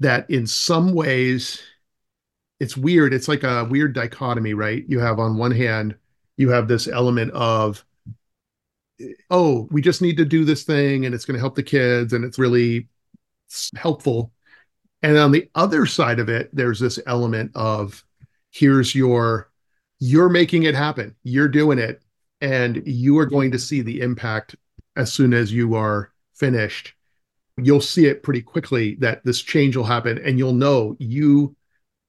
that 0.00 0.28
in 0.30 0.46
some 0.46 0.94
ways 0.94 1.62
it's 2.60 2.76
weird. 2.76 3.12
It's 3.12 3.28
like 3.28 3.42
a 3.42 3.64
weird 3.64 3.94
dichotomy, 3.94 4.54
right? 4.54 4.84
You 4.88 5.00
have 5.00 5.18
on 5.18 5.36
one 5.36 5.50
hand 5.50 5.96
you 6.36 6.50
have 6.50 6.68
this 6.68 6.88
element 6.88 7.30
of 7.32 7.84
oh 9.30 9.68
we 9.70 9.82
just 9.82 10.02
need 10.02 10.16
to 10.16 10.24
do 10.24 10.44
this 10.44 10.62
thing 10.62 11.04
and 11.04 11.14
it's 11.14 11.24
going 11.24 11.34
to 11.34 11.40
help 11.40 11.54
the 11.54 11.62
kids 11.62 12.12
and 12.12 12.24
it's 12.24 12.38
really 12.38 12.88
helpful. 13.76 14.32
And 15.02 15.18
on 15.18 15.32
the 15.32 15.50
other 15.54 15.86
side 15.86 16.18
of 16.18 16.28
it 16.28 16.50
there's 16.52 16.80
this 16.80 16.98
element 17.06 17.52
of 17.54 18.04
here's 18.50 18.94
your 18.94 19.50
you're 19.98 20.28
making 20.28 20.64
it 20.64 20.74
happen. 20.74 21.14
You're 21.22 21.48
doing 21.48 21.78
it. 21.78 22.02
And 22.40 22.82
you 22.84 23.18
are 23.18 23.26
going 23.26 23.50
to 23.52 23.58
see 23.58 23.80
the 23.80 24.00
impact 24.00 24.54
as 24.96 25.12
soon 25.12 25.32
as 25.32 25.52
you 25.52 25.74
are 25.74 26.12
finished. 26.34 26.92
You'll 27.56 27.80
see 27.80 28.06
it 28.06 28.22
pretty 28.22 28.42
quickly 28.42 28.96
that 28.96 29.24
this 29.24 29.40
change 29.40 29.76
will 29.76 29.84
happen 29.84 30.18
and 30.18 30.38
you'll 30.38 30.52
know 30.52 30.96
you 30.98 31.56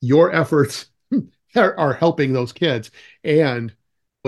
your 0.01 0.33
efforts 0.33 0.87
are, 1.55 1.77
are 1.77 1.93
helping 1.93 2.33
those 2.33 2.51
kids. 2.51 2.91
And 3.23 3.73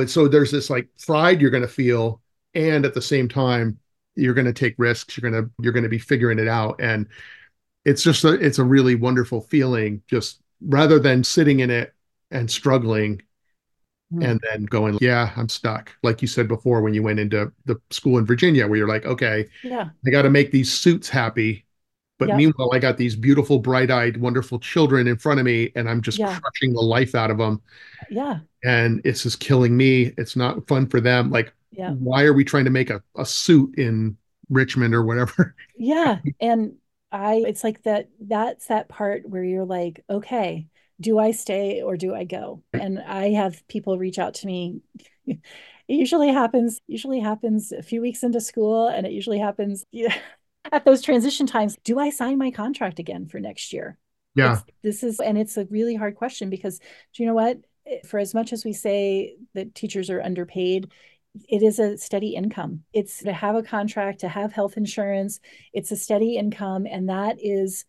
so 0.06 0.28
there's 0.28 0.52
this 0.52 0.70
like 0.70 0.88
pride 1.06 1.42
you're 1.42 1.50
going 1.50 1.64
to 1.64 1.68
feel 1.68 2.22
and 2.54 2.86
at 2.86 2.94
the 2.94 3.02
same 3.02 3.28
time 3.28 3.80
you're 4.16 4.34
going 4.34 4.46
to 4.46 4.54
take 4.54 4.76
risks 4.78 5.18
you're 5.18 5.30
going 5.30 5.44
to 5.44 5.50
you're 5.62 5.74
going 5.74 5.84
to 5.84 5.90
be 5.90 6.00
figuring 6.00 6.40
it 6.40 6.48
out. 6.48 6.80
And 6.80 7.08
it's 7.86 8.04
just 8.04 8.24
a 8.24 8.34
it's 8.34 8.60
a 8.60 8.64
really 8.64 8.96
wonderful 8.96 9.42
feeling 9.42 10.02
just 10.08 10.42
rather 10.62 11.00
than 11.00 11.24
sitting 11.24 11.62
in 11.62 11.70
it 11.70 11.94
and 12.32 12.50
struggling 12.50 13.22
mm. 14.14 14.26
and 14.26 14.42
then 14.52 14.66
going 14.66 14.98
yeah 15.02 15.32
i'm 15.36 15.50
stuck. 15.50 15.96
Like 16.04 16.22
you 16.22 16.28
said 16.28 16.48
before 16.48 16.82
when 16.82 16.94
you 16.94 17.04
went 17.04 17.20
into 17.20 17.52
the 17.66 17.80
school 17.92 18.18
in 18.18 18.26
virginia 18.26 18.68
where 18.68 18.78
you're 18.78 18.88
like 18.88 19.06
okay 19.06 19.48
yeah. 19.64 19.90
I 20.06 20.10
got 20.10 20.24
to 20.24 20.30
make 20.30 20.52
these 20.52 20.74
suits 20.74 21.08
happy 21.08 21.67
but 22.18 22.30
yep. 22.30 22.38
meanwhile 22.38 22.70
i 22.74 22.80
got 22.80 22.98
these 22.98 23.16
beautiful 23.16 23.60
bright-eyed 23.60 24.18
wonderful 24.18 24.60
children 24.60 25.08
in 25.08 25.18
front 25.18 25.40
of 25.40 25.46
me 25.46 25.72
and 25.76 25.90
i'm 25.90 26.02
just 26.02 26.18
yeah. 26.18 26.40
crushing 26.40 26.74
the 26.74 26.82
life 26.82 27.16
out 27.16 27.32
of 27.32 27.38
them 27.38 27.62
yeah 28.10 28.40
and 28.64 29.02
it's 29.04 29.24
just 29.24 29.40
killing 29.40 29.76
me 29.76 30.14
it's 30.18 30.36
not 30.36 30.68
fun 30.68 30.88
for 30.88 31.00
them 31.02 31.30
like 31.30 31.54
yeah 31.72 31.92
why 31.92 32.24
are 32.24 32.34
we 32.34 32.44
trying 32.44 32.66
to 32.66 32.72
make 32.72 32.90
a, 32.90 33.02
a 33.18 33.26
suit 33.26 33.78
in 33.78 34.16
richmond 34.50 34.94
or 34.94 35.04
whatever 35.04 35.56
yeah 35.78 36.20
and 36.42 36.74
i 37.12 37.36
it's 37.46 37.64
like 37.64 37.84
that 37.84 38.10
that's 38.20 38.68
that 38.68 38.90
part 38.90 39.28
where 39.28 39.44
you're 39.44 39.66
like 39.66 40.04
okay 40.10 40.68
do 41.00 41.20
I 41.20 41.32
stay 41.32 41.82
or 41.82 41.98
do 41.98 42.16
I 42.16 42.24
go? 42.24 42.64
And 42.74 43.00
I 43.00 43.30
have 43.30 43.66
people 43.68 43.98
reach 43.98 44.20
out 44.20 44.36
to 44.36 44.48
me. 44.48 44.82
it 45.28 45.40
usually 45.88 46.30
happens, 46.30 46.82
usually 46.88 47.20
happens 47.20 47.72
a 47.72 47.84
few 47.84 48.02
weeks 48.02 48.24
into 48.24 48.42
school, 48.42 48.88
and 48.88 49.06
it 49.06 49.12
usually 49.12 49.40
happens 49.40 49.86
yeah, 49.92 50.16
at 50.72 50.86
those 50.86 51.02
transition 51.02 51.46
times. 51.46 51.78
Do 51.84 52.00
I 52.00 52.10
sign 52.10 52.38
my 52.38 52.52
contract 52.52 53.00
again 53.00 53.28
for 53.28 53.40
next 53.40 53.74
year? 53.74 53.98
Yeah. 54.36 54.54
It's, 54.54 54.64
this 54.84 55.04
is, 55.04 55.20
and 55.20 55.38
it's 55.38 55.58
a 55.58 55.66
really 55.66 55.96
hard 55.96 56.16
question 56.16 56.50
because 56.50 56.80
do 56.80 57.24
you 57.24 57.26
know 57.26 57.34
what? 57.34 57.58
For 58.06 58.20
as 58.20 58.34
much 58.34 58.52
as 58.54 58.66
we 58.66 58.74
say 58.74 59.36
that 59.54 59.74
teachers 59.74 60.10
are 60.10 60.22
underpaid, 60.22 60.92
it 61.48 61.64
is 61.64 61.80
a 61.80 61.98
steady 61.98 62.36
income. 62.36 62.84
It's 62.94 63.20
to 63.20 63.34
have 63.34 63.56
a 63.56 63.64
contract, 63.64 64.20
to 64.20 64.28
have 64.28 64.52
health 64.52 64.78
insurance, 64.78 65.40
it's 65.74 65.92
a 65.92 65.96
steady 65.96 66.36
income. 66.36 66.86
And 66.86 67.10
that 67.10 67.38
is 67.40 67.86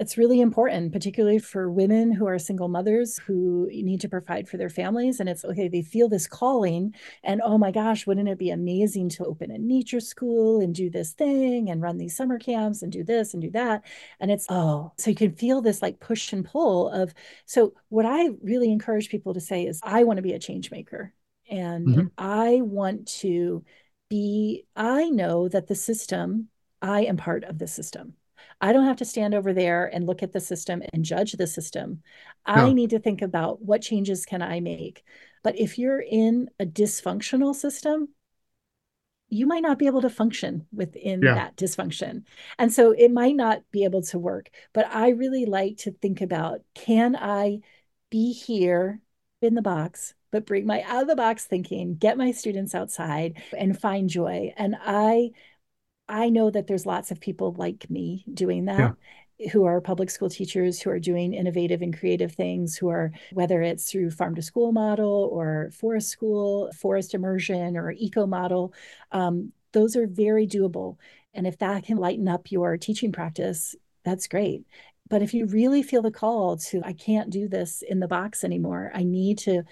it's 0.00 0.16
really 0.16 0.40
important, 0.40 0.92
particularly 0.92 1.38
for 1.38 1.70
women 1.70 2.10
who 2.10 2.26
are 2.26 2.38
single 2.38 2.68
mothers 2.68 3.18
who 3.18 3.68
need 3.70 4.00
to 4.00 4.08
provide 4.08 4.48
for 4.48 4.56
their 4.56 4.70
families. 4.70 5.20
And 5.20 5.28
it's 5.28 5.44
okay, 5.44 5.68
they 5.68 5.82
feel 5.82 6.08
this 6.08 6.26
calling, 6.26 6.94
and 7.22 7.42
oh 7.44 7.58
my 7.58 7.70
gosh, 7.70 8.06
wouldn't 8.06 8.28
it 8.28 8.38
be 8.38 8.48
amazing 8.48 9.10
to 9.10 9.26
open 9.26 9.50
a 9.50 9.58
nature 9.58 10.00
school 10.00 10.62
and 10.62 10.74
do 10.74 10.88
this 10.88 11.12
thing 11.12 11.68
and 11.68 11.82
run 11.82 11.98
these 11.98 12.16
summer 12.16 12.38
camps 12.38 12.80
and 12.80 12.90
do 12.90 13.04
this 13.04 13.34
and 13.34 13.42
do 13.42 13.50
that? 13.50 13.84
And 14.20 14.30
it's, 14.30 14.46
oh, 14.48 14.92
so 14.96 15.10
you 15.10 15.16
can 15.16 15.34
feel 15.34 15.60
this 15.60 15.82
like 15.82 16.00
push 16.00 16.32
and 16.32 16.46
pull 16.46 16.88
of. 16.88 17.12
So, 17.44 17.74
what 17.90 18.06
I 18.06 18.30
really 18.42 18.72
encourage 18.72 19.10
people 19.10 19.34
to 19.34 19.40
say 19.40 19.66
is, 19.66 19.80
I 19.82 20.04
want 20.04 20.16
to 20.16 20.22
be 20.22 20.32
a 20.32 20.38
change 20.38 20.70
maker 20.70 21.12
and 21.50 21.86
mm-hmm. 21.86 22.06
I 22.16 22.62
want 22.62 23.06
to 23.18 23.64
be, 24.08 24.64
I 24.74 25.10
know 25.10 25.48
that 25.48 25.66
the 25.66 25.74
system, 25.74 26.48
I 26.80 27.02
am 27.02 27.18
part 27.18 27.44
of 27.44 27.58
the 27.58 27.68
system. 27.68 28.14
I 28.60 28.72
don't 28.72 28.86
have 28.86 28.96
to 28.98 29.04
stand 29.04 29.34
over 29.34 29.52
there 29.52 29.86
and 29.86 30.06
look 30.06 30.22
at 30.22 30.32
the 30.32 30.40
system 30.40 30.82
and 30.92 31.04
judge 31.04 31.32
the 31.32 31.46
system. 31.46 32.02
No. 32.46 32.54
I 32.54 32.72
need 32.72 32.90
to 32.90 32.98
think 32.98 33.22
about 33.22 33.62
what 33.62 33.82
changes 33.82 34.26
can 34.26 34.42
I 34.42 34.60
make. 34.60 35.02
But 35.42 35.58
if 35.58 35.78
you're 35.78 36.00
in 36.00 36.50
a 36.58 36.66
dysfunctional 36.66 37.54
system, 37.54 38.10
you 39.30 39.46
might 39.46 39.62
not 39.62 39.78
be 39.78 39.86
able 39.86 40.02
to 40.02 40.10
function 40.10 40.66
within 40.72 41.22
yeah. 41.22 41.34
that 41.34 41.56
dysfunction. 41.56 42.24
And 42.58 42.72
so 42.72 42.90
it 42.90 43.12
might 43.12 43.36
not 43.36 43.62
be 43.70 43.84
able 43.84 44.02
to 44.02 44.18
work. 44.18 44.50
But 44.72 44.86
I 44.92 45.10
really 45.10 45.46
like 45.46 45.78
to 45.78 45.92
think 45.92 46.20
about 46.20 46.60
can 46.74 47.16
I 47.16 47.60
be 48.10 48.32
here 48.32 49.00
in 49.40 49.54
the 49.54 49.62
box, 49.62 50.14
but 50.32 50.46
bring 50.46 50.66
my 50.66 50.82
out 50.82 51.02
of 51.02 51.08
the 51.08 51.16
box 51.16 51.44
thinking, 51.44 51.94
get 51.94 52.18
my 52.18 52.32
students 52.32 52.74
outside 52.74 53.40
and 53.56 53.80
find 53.80 54.10
joy. 54.10 54.52
And 54.56 54.76
I 54.78 55.30
I 56.10 56.28
know 56.28 56.50
that 56.50 56.66
there's 56.66 56.86
lots 56.86 57.10
of 57.10 57.20
people 57.20 57.52
like 57.52 57.88
me 57.90 58.24
doing 58.32 58.66
that. 58.66 58.96
Yeah. 59.38 59.50
who 59.52 59.64
are 59.64 59.80
public 59.80 60.10
school 60.10 60.28
teachers 60.28 60.80
who 60.82 60.90
are 60.90 60.98
doing 60.98 61.32
innovative 61.32 61.80
and 61.82 61.98
creative 61.98 62.32
things 62.32 62.76
who 62.76 62.88
are 62.90 63.10
whether 63.32 63.62
it's 63.62 63.90
through 63.90 64.10
farm 64.10 64.34
to 64.34 64.42
school 64.42 64.70
model 64.72 65.30
or 65.32 65.70
forest 65.72 66.08
school 66.10 66.70
forest 66.78 67.14
immersion 67.14 67.76
or 67.76 67.92
eco 67.92 68.26
model 68.26 68.74
um, 69.12 69.52
those 69.72 69.96
are 69.96 70.06
very 70.06 70.46
doable. 70.46 70.96
And 71.32 71.46
if 71.46 71.58
that 71.58 71.84
can 71.84 71.96
lighten 71.96 72.28
up 72.28 72.50
your 72.52 72.76
teaching 72.76 73.12
practice 73.12 73.74
that's 74.04 74.26
great. 74.28 74.64
But 75.08 75.22
if 75.22 75.34
you 75.34 75.46
really 75.46 75.82
feel 75.82 76.02
the 76.02 76.10
call 76.10 76.56
to 76.68 76.82
i 76.84 76.92
can't 76.92 77.30
do 77.30 77.48
this 77.48 77.82
in 77.82 78.00
the 78.00 78.08
box 78.08 78.44
anymore. 78.44 78.90
I 78.94 79.04
need 79.04 79.38
to 79.38 79.62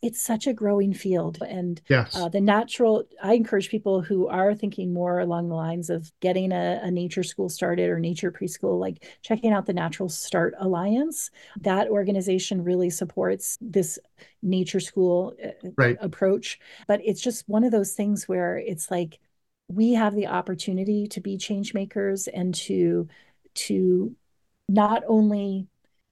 it's 0.00 0.20
such 0.20 0.46
a 0.46 0.52
growing 0.52 0.92
field 0.92 1.38
and 1.42 1.80
yes. 1.88 2.14
uh, 2.16 2.28
the 2.28 2.40
natural 2.40 3.04
i 3.22 3.32
encourage 3.32 3.68
people 3.68 4.00
who 4.00 4.28
are 4.28 4.54
thinking 4.54 4.92
more 4.92 5.20
along 5.20 5.48
the 5.48 5.54
lines 5.54 5.90
of 5.90 6.10
getting 6.20 6.52
a, 6.52 6.80
a, 6.82 6.90
nature 6.90 7.22
school 7.22 7.48
started 7.48 7.90
or 7.90 7.98
nature 7.98 8.30
preschool 8.30 8.78
like 8.78 9.04
checking 9.22 9.52
out 9.52 9.66
the 9.66 9.72
natural 9.72 10.08
start 10.08 10.54
alliance 10.58 11.30
that 11.60 11.88
organization 11.88 12.62
really 12.62 12.90
supports 12.90 13.58
this 13.60 13.98
nature 14.42 14.80
school 14.80 15.34
uh, 15.44 15.68
right. 15.76 15.96
approach 16.00 16.60
but 16.86 17.00
it's 17.04 17.20
just 17.20 17.48
one 17.48 17.64
of 17.64 17.72
those 17.72 17.92
things 17.92 18.28
where 18.28 18.56
it's 18.56 18.90
like 18.90 19.18
we 19.68 19.92
have 19.92 20.14
the 20.14 20.26
opportunity 20.26 21.06
to 21.08 21.20
be 21.20 21.36
change 21.36 21.74
makers 21.74 22.26
and 22.28 22.54
to 22.54 23.08
to 23.54 24.14
not 24.68 25.02
only 25.08 25.66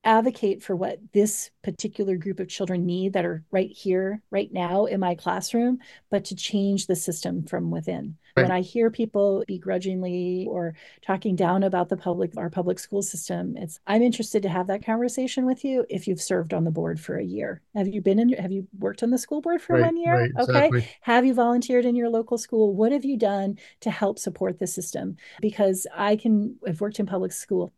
advocate 0.07 0.63
for 0.63 0.77
what 0.77 1.01
this 1.13 1.51
particular 1.63 2.17
group 2.17 2.41
of 2.41 2.49
children 2.49 2.87
need 2.87 3.13
that 3.13 3.27
are 3.27 3.45
right 3.51 3.71
here, 3.71 4.23
right 4.31 4.53
now 4.53 4.87
in 4.87 5.01
my 5.01 5.15
classroom, 5.15 5.81
but 6.11 6.25
to 6.25 6.37
change 6.37 6.87
the 6.87 6.97
system 6.97 7.45
from 7.45 7.71
within. 7.71 8.17
Right. 8.37 8.45
When 8.45 8.53
I 8.53 8.61
hear 8.61 8.91
people 8.91 9.45
begrudgingly 9.49 10.47
or 10.49 10.75
talking 11.05 11.37
down 11.37 11.63
about 11.63 11.89
the 11.89 11.97
public, 11.97 12.37
our 12.37 12.51
public 12.51 12.79
school 12.79 13.03
system, 13.03 13.57
it's 13.57 13.81
I'm 13.87 14.03
interested 14.03 14.43
to 14.43 14.49
have 14.49 14.67
that 14.69 14.85
conversation 14.85 15.47
with 15.47 15.65
you 15.65 15.87
if 15.89 16.07
you've 16.07 16.21
served 16.21 16.55
on 16.55 16.65
the 16.65 16.71
board 16.71 17.01
for 17.01 17.17
a 17.17 17.25
year. 17.25 17.63
Have 17.75 17.89
you 17.89 18.03
been 18.03 18.19
in? 18.19 18.29
Have 18.35 18.53
you 18.53 18.69
worked 18.79 19.03
on 19.03 19.11
the 19.11 19.19
school 19.19 19.41
board 19.41 19.63
for 19.63 19.75
right, 19.75 19.87
one 19.87 19.97
year? 19.97 20.21
Right, 20.21 20.31
okay. 20.39 20.67
Exactly. 20.67 20.89
Have 21.01 21.25
you 21.25 21.35
volunteered 21.35 21.87
in 21.87 21.97
your 21.97 22.11
local 22.11 22.37
school? 22.37 22.75
What 22.75 22.93
have 22.93 23.07
you 23.07 23.17
done 23.17 23.59
to 23.81 23.91
help 23.91 24.19
support 24.19 24.59
the 24.59 24.67
system? 24.67 25.17
Because 25.41 25.87
I 25.95 26.17
can. 26.17 26.57
I've 26.67 26.81
worked 26.81 27.01
in 27.01 27.07
public 27.07 27.33
school 27.33 27.73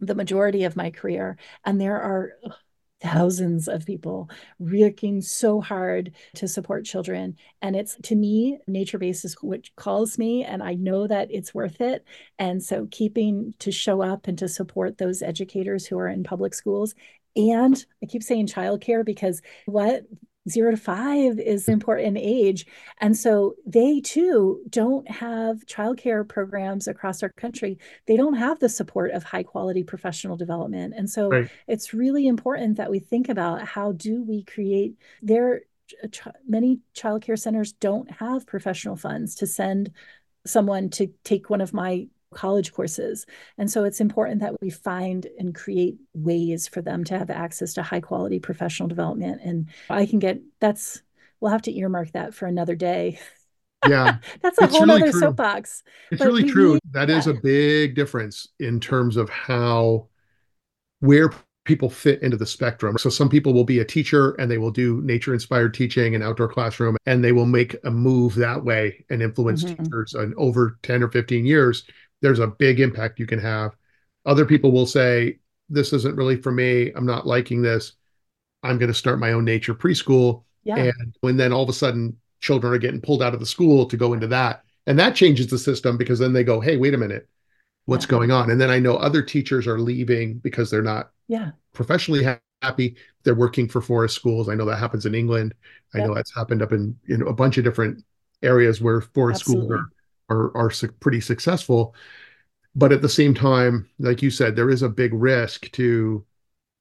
the 0.00 0.14
majority 0.14 0.64
of 0.64 0.76
my 0.76 0.90
career. 0.90 1.36
And 1.64 1.80
there 1.80 2.00
are 2.00 2.32
thousands 3.02 3.66
of 3.66 3.86
people 3.86 4.28
working 4.58 5.20
so 5.20 5.60
hard 5.60 6.12
to 6.34 6.46
support 6.46 6.84
children. 6.84 7.36
And 7.62 7.74
it's 7.74 7.96
to 8.04 8.14
me, 8.14 8.58
nature 8.66 8.98
based 8.98 9.24
is 9.24 9.36
what 9.40 9.74
calls 9.76 10.18
me, 10.18 10.44
and 10.44 10.62
I 10.62 10.74
know 10.74 11.06
that 11.06 11.28
it's 11.30 11.54
worth 11.54 11.80
it. 11.80 12.04
And 12.38 12.62
so 12.62 12.86
keeping 12.90 13.54
to 13.60 13.72
show 13.72 14.02
up 14.02 14.26
and 14.26 14.36
to 14.38 14.48
support 14.48 14.98
those 14.98 15.22
educators 15.22 15.86
who 15.86 15.98
are 15.98 16.08
in 16.08 16.24
public 16.24 16.54
schools. 16.54 16.94
And 17.36 17.82
I 18.02 18.06
keep 18.06 18.22
saying 18.22 18.48
childcare 18.48 19.04
because 19.04 19.40
what 19.66 20.04
zero 20.48 20.70
to 20.70 20.76
five 20.76 21.38
is 21.38 21.68
important 21.68 22.16
age. 22.18 22.66
And 22.98 23.16
so 23.16 23.54
they 23.66 24.00
too 24.00 24.62
don't 24.68 25.08
have 25.10 25.66
childcare 25.66 26.26
programs 26.26 26.88
across 26.88 27.22
our 27.22 27.28
country. 27.30 27.78
They 28.06 28.16
don't 28.16 28.34
have 28.34 28.58
the 28.58 28.68
support 28.68 29.10
of 29.12 29.22
high 29.22 29.42
quality 29.42 29.84
professional 29.84 30.36
development. 30.36 30.94
And 30.96 31.08
so 31.08 31.28
right. 31.28 31.50
it's 31.68 31.92
really 31.92 32.26
important 32.26 32.78
that 32.78 32.90
we 32.90 32.98
think 32.98 33.28
about 33.28 33.62
how 33.62 33.92
do 33.92 34.22
we 34.22 34.44
create 34.44 34.94
their 35.22 35.62
many 36.46 36.80
childcare 36.94 37.38
centers 37.38 37.72
don't 37.72 38.10
have 38.12 38.46
professional 38.46 38.96
funds 38.96 39.34
to 39.36 39.46
send 39.46 39.90
someone 40.46 40.88
to 40.90 41.08
take 41.24 41.50
one 41.50 41.60
of 41.60 41.72
my 41.72 42.06
college 42.34 42.72
courses. 42.72 43.26
And 43.58 43.70
so 43.70 43.84
it's 43.84 44.00
important 44.00 44.40
that 44.40 44.60
we 44.60 44.70
find 44.70 45.26
and 45.38 45.54
create 45.54 45.96
ways 46.14 46.68
for 46.68 46.82
them 46.82 47.04
to 47.04 47.18
have 47.18 47.30
access 47.30 47.74
to 47.74 47.82
high 47.82 48.00
quality 48.00 48.38
professional 48.38 48.88
development. 48.88 49.40
And 49.44 49.68
I 49.88 50.06
can 50.06 50.18
get 50.18 50.40
that's, 50.60 51.02
we'll 51.40 51.52
have 51.52 51.62
to 51.62 51.76
earmark 51.76 52.12
that 52.12 52.34
for 52.34 52.46
another 52.46 52.76
day. 52.76 53.18
Yeah. 53.88 54.18
that's 54.42 54.60
a 54.60 54.66
whole 54.66 54.86
really 54.86 55.02
other 55.02 55.10
true. 55.10 55.20
soapbox. 55.20 55.82
It's 56.10 56.20
really 56.20 56.48
true. 56.48 56.74
Need, 56.74 56.80
that 56.92 57.08
yeah. 57.08 57.18
is 57.18 57.26
a 57.26 57.34
big 57.34 57.94
difference 57.94 58.48
in 58.58 58.78
terms 58.80 59.16
of 59.16 59.28
how, 59.30 60.08
where 61.00 61.30
people 61.64 61.90
fit 61.90 62.22
into 62.22 62.36
the 62.36 62.46
spectrum. 62.46 62.96
So 62.98 63.10
some 63.10 63.28
people 63.28 63.52
will 63.52 63.64
be 63.64 63.78
a 63.80 63.84
teacher 63.84 64.32
and 64.32 64.50
they 64.50 64.58
will 64.58 64.70
do 64.70 65.00
nature 65.02 65.34
inspired 65.34 65.74
teaching 65.74 66.14
and 66.14 66.24
outdoor 66.24 66.48
classroom 66.48 66.96
and 67.06 67.22
they 67.22 67.32
will 67.32 67.46
make 67.46 67.76
a 67.84 67.90
move 67.90 68.34
that 68.36 68.64
way 68.64 69.04
and 69.10 69.22
influence 69.22 69.64
mm-hmm. 69.64 69.82
teachers 69.82 70.14
and 70.14 70.34
over 70.36 70.78
10 70.82 71.02
or 71.02 71.08
15 71.08 71.44
years 71.44 71.84
there's 72.20 72.38
a 72.38 72.46
big 72.46 72.80
impact 72.80 73.18
you 73.18 73.26
can 73.26 73.38
have. 73.38 73.76
Other 74.26 74.44
people 74.44 74.72
will 74.72 74.86
say 74.86 75.38
this 75.68 75.92
isn't 75.92 76.16
really 76.16 76.36
for 76.36 76.52
me. 76.52 76.92
I'm 76.94 77.06
not 77.06 77.26
liking 77.26 77.62
this. 77.62 77.92
I'm 78.62 78.78
going 78.78 78.90
to 78.90 78.94
start 78.94 79.18
my 79.18 79.32
own 79.32 79.44
nature 79.44 79.74
preschool. 79.74 80.44
Yeah. 80.64 80.76
And 80.76 81.16
when 81.20 81.36
then 81.36 81.52
all 81.52 81.62
of 81.62 81.68
a 81.68 81.74
sudden 81.74 82.16
children 82.40 82.72
are 82.72 82.78
getting 82.78 83.00
pulled 83.00 83.22
out 83.22 83.34
of 83.34 83.40
the 83.40 83.46
school 83.46 83.86
to 83.86 83.96
go 83.96 84.12
into 84.12 84.26
that. 84.28 84.64
And 84.86 84.98
that 84.98 85.14
changes 85.14 85.46
the 85.46 85.58
system 85.58 85.96
because 85.96 86.18
then 86.18 86.32
they 86.32 86.44
go, 86.44 86.60
hey, 86.60 86.76
wait 86.76 86.94
a 86.94 86.98
minute, 86.98 87.28
what's 87.84 88.04
yeah. 88.04 88.10
going 88.10 88.30
on? 88.30 88.50
And 88.50 88.60
then 88.60 88.70
I 88.70 88.78
know 88.78 88.96
other 88.96 89.22
teachers 89.22 89.66
are 89.66 89.78
leaving 89.78 90.38
because 90.38 90.70
they're 90.70 90.82
not 90.82 91.10
yeah. 91.28 91.50
professionally 91.72 92.26
happy. 92.62 92.96
They're 93.22 93.34
working 93.34 93.68
for 93.68 93.80
forest 93.80 94.14
schools. 94.14 94.48
I 94.48 94.54
know 94.54 94.64
that 94.66 94.78
happens 94.78 95.06
in 95.06 95.14
England. 95.14 95.54
I 95.94 95.98
know 95.98 96.14
that's 96.14 96.34
happened 96.34 96.62
up 96.62 96.72
in 96.72 96.96
you 97.06 97.18
know 97.18 97.26
a 97.26 97.32
bunch 97.32 97.58
of 97.58 97.64
different 97.64 98.04
areas 98.42 98.80
where 98.80 99.00
forest 99.00 99.42
Absolutely. 99.42 99.66
schools 99.66 99.80
are, 99.80 99.86
are 100.30 100.56
are 100.56 100.70
su- 100.70 100.92
pretty 100.92 101.20
successful. 101.20 101.94
But 102.74 102.92
at 102.92 103.02
the 103.02 103.08
same 103.08 103.34
time, 103.34 103.90
like 103.98 104.22
you 104.22 104.30
said, 104.30 104.56
there 104.56 104.70
is 104.70 104.82
a 104.82 104.88
big 104.88 105.12
risk 105.12 105.70
to 105.72 106.24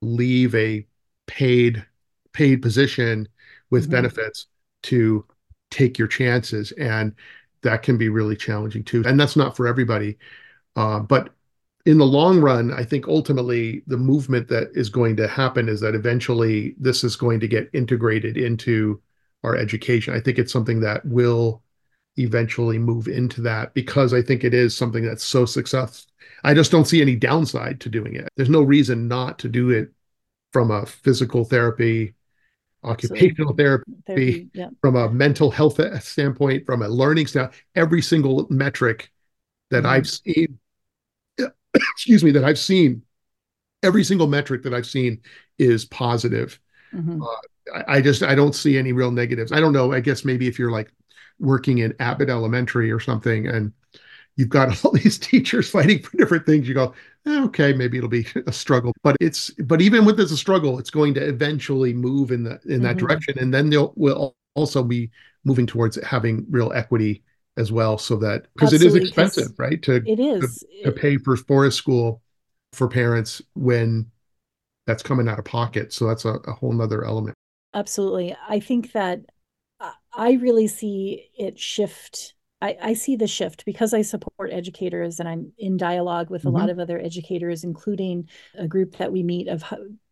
leave 0.01 0.55
a 0.55 0.87
paid 1.27 1.85
paid 2.33 2.61
position 2.61 3.27
with 3.69 3.83
mm-hmm. 3.83 3.93
benefits 3.93 4.47
to 4.83 5.25
take 5.71 5.97
your 5.97 6.07
chances 6.07 6.71
and 6.73 7.13
that 7.61 7.83
can 7.83 7.97
be 7.97 8.09
really 8.09 8.35
challenging 8.35 8.83
too 8.83 9.03
and 9.05 9.19
that's 9.19 9.35
not 9.35 9.55
for 9.55 9.67
everybody 9.67 10.17
uh, 10.75 10.99
but 10.99 11.33
in 11.85 11.97
the 11.97 12.05
long 12.05 12.39
run 12.39 12.73
i 12.73 12.83
think 12.83 13.07
ultimately 13.07 13.83
the 13.87 13.97
movement 13.97 14.47
that 14.47 14.69
is 14.73 14.89
going 14.89 15.15
to 15.15 15.27
happen 15.27 15.69
is 15.69 15.79
that 15.81 15.95
eventually 15.95 16.75
this 16.79 17.03
is 17.03 17.15
going 17.15 17.39
to 17.39 17.47
get 17.47 17.69
integrated 17.73 18.37
into 18.37 18.99
our 19.43 19.55
education 19.55 20.13
i 20.13 20.19
think 20.19 20.39
it's 20.39 20.53
something 20.53 20.79
that 20.79 21.05
will 21.05 21.61
eventually 22.17 22.77
move 22.77 23.07
into 23.07 23.41
that 23.41 23.73
because 23.73 24.13
i 24.13 24.21
think 24.21 24.43
it 24.43 24.53
is 24.53 24.75
something 24.75 25.05
that's 25.05 25.23
so 25.23 25.45
successful 25.45 26.11
i 26.43 26.53
just 26.53 26.71
don't 26.71 26.87
see 26.87 27.01
any 27.01 27.15
downside 27.15 27.79
to 27.79 27.89
doing 27.89 28.15
it 28.15 28.27
there's 28.35 28.49
no 28.49 28.61
reason 28.61 29.07
not 29.07 29.39
to 29.39 29.47
do 29.47 29.69
it 29.69 29.91
from 30.51 30.71
a 30.71 30.85
physical 30.85 31.45
therapy 31.45 32.13
occupational 32.83 33.53
therapy, 33.53 33.91
therapy 34.07 34.49
yeah. 34.53 34.69
from 34.81 34.95
a 34.95 35.09
mental 35.09 35.51
health 35.51 35.79
standpoint, 36.03 36.65
from 36.65 36.81
a 36.81 36.87
learning 36.87 37.27
standpoint, 37.27 37.61
every 37.75 38.01
single 38.01 38.47
metric 38.49 39.11
that 39.69 39.83
mm-hmm. 39.83 39.87
I've 39.87 40.07
seen, 40.07 40.59
excuse 41.73 42.23
me, 42.23 42.31
that 42.31 42.43
I've 42.43 42.59
seen, 42.59 43.03
every 43.83 44.03
single 44.03 44.27
metric 44.27 44.63
that 44.63 44.73
I've 44.73 44.85
seen 44.85 45.21
is 45.57 45.85
positive. 45.85 46.59
Mm-hmm. 46.93 47.21
Uh, 47.21 47.75
I, 47.75 47.97
I, 47.97 48.01
just 48.01 48.23
I 48.23 48.35
don't 48.35 48.55
see 48.55 48.77
any 48.77 48.93
real 48.93 49.11
negatives. 49.11 49.51
I 49.51 49.59
don't 49.59 49.73
know. 49.73 49.91
I 49.91 49.99
guess 49.99 50.25
maybe 50.25 50.47
if 50.47 50.57
you're 50.57 50.71
like 50.71 50.91
working 51.39 51.79
in 51.79 51.95
Abbott 51.99 52.29
Elementary 52.29 52.91
or 52.91 52.99
something, 52.99 53.47
and 53.47 53.71
you've 54.35 54.49
got 54.49 54.83
all 54.85 54.91
these 54.91 55.17
teachers 55.17 55.69
fighting 55.69 56.01
for 56.01 56.15
different 56.17 56.45
things, 56.45 56.67
you 56.67 56.73
go, 56.73 56.93
eh, 57.25 57.43
okay, 57.43 57.73
maybe 57.73 57.97
it'll 57.97 58.09
be 58.09 58.25
a 58.47 58.51
struggle. 58.51 58.93
But 59.03 59.17
it's 59.19 59.51
but 59.51 59.81
even 59.81 60.05
with 60.05 60.17
this 60.17 60.31
a 60.31 60.37
struggle, 60.37 60.79
it's 60.79 60.89
going 60.89 61.13
to 61.15 61.27
eventually 61.27 61.93
move 61.93 62.31
in 62.31 62.43
the 62.43 62.59
in 62.65 62.81
that 62.83 62.97
mm-hmm. 62.97 63.07
direction, 63.07 63.39
and 63.39 63.53
then 63.53 63.69
they'll 63.69 63.93
will 63.95 64.35
also 64.55 64.83
be 64.83 65.11
moving 65.43 65.65
towards 65.65 66.01
having 66.03 66.45
real 66.49 66.71
equity 66.73 67.23
as 67.57 67.71
well, 67.71 67.97
so 67.97 68.15
that 68.17 68.47
because 68.53 68.73
it 68.73 68.81
is 68.81 68.95
expensive, 68.95 69.57
right? 69.57 69.81
To 69.83 69.95
it 70.05 70.19
is 70.19 70.63
to, 70.83 70.85
to 70.85 70.91
pay 70.91 71.17
for 71.17 71.35
forest 71.35 71.77
school 71.77 72.21
for 72.73 72.87
parents 72.87 73.41
when 73.55 74.09
that's 74.87 75.03
coming 75.03 75.27
out 75.27 75.37
of 75.37 75.45
pocket. 75.45 75.93
So 75.93 76.07
that's 76.07 76.25
a, 76.25 76.33
a 76.33 76.51
whole 76.51 76.71
nother 76.71 77.03
element. 77.05 77.35
Absolutely. 77.73 78.35
I 78.47 78.59
think 78.59 78.91
that 78.93 79.21
I 80.19 80.33
really 80.33 80.67
see 80.67 81.29
it 81.37 81.57
shift 81.57 82.33
I, 82.61 82.77
I, 82.81 82.93
see 82.93 83.15
the 83.15 83.25
shift 83.25 83.63
because 83.63 83.93
I 83.93 84.01
support 84.01 84.51
educators 84.51 85.21
and 85.21 85.29
I'm 85.29 85.53
in 85.57 85.77
dialogue 85.77 86.29
with 86.29 86.43
a 86.43 86.49
mm-hmm. 86.49 86.57
lot 86.57 86.69
of 86.69 86.77
other 86.77 86.99
educators, 86.99 87.63
including 87.63 88.27
a 88.53 88.67
group 88.67 88.97
that 88.97 89.13
we 89.13 89.23
meet 89.23 89.47
of 89.47 89.63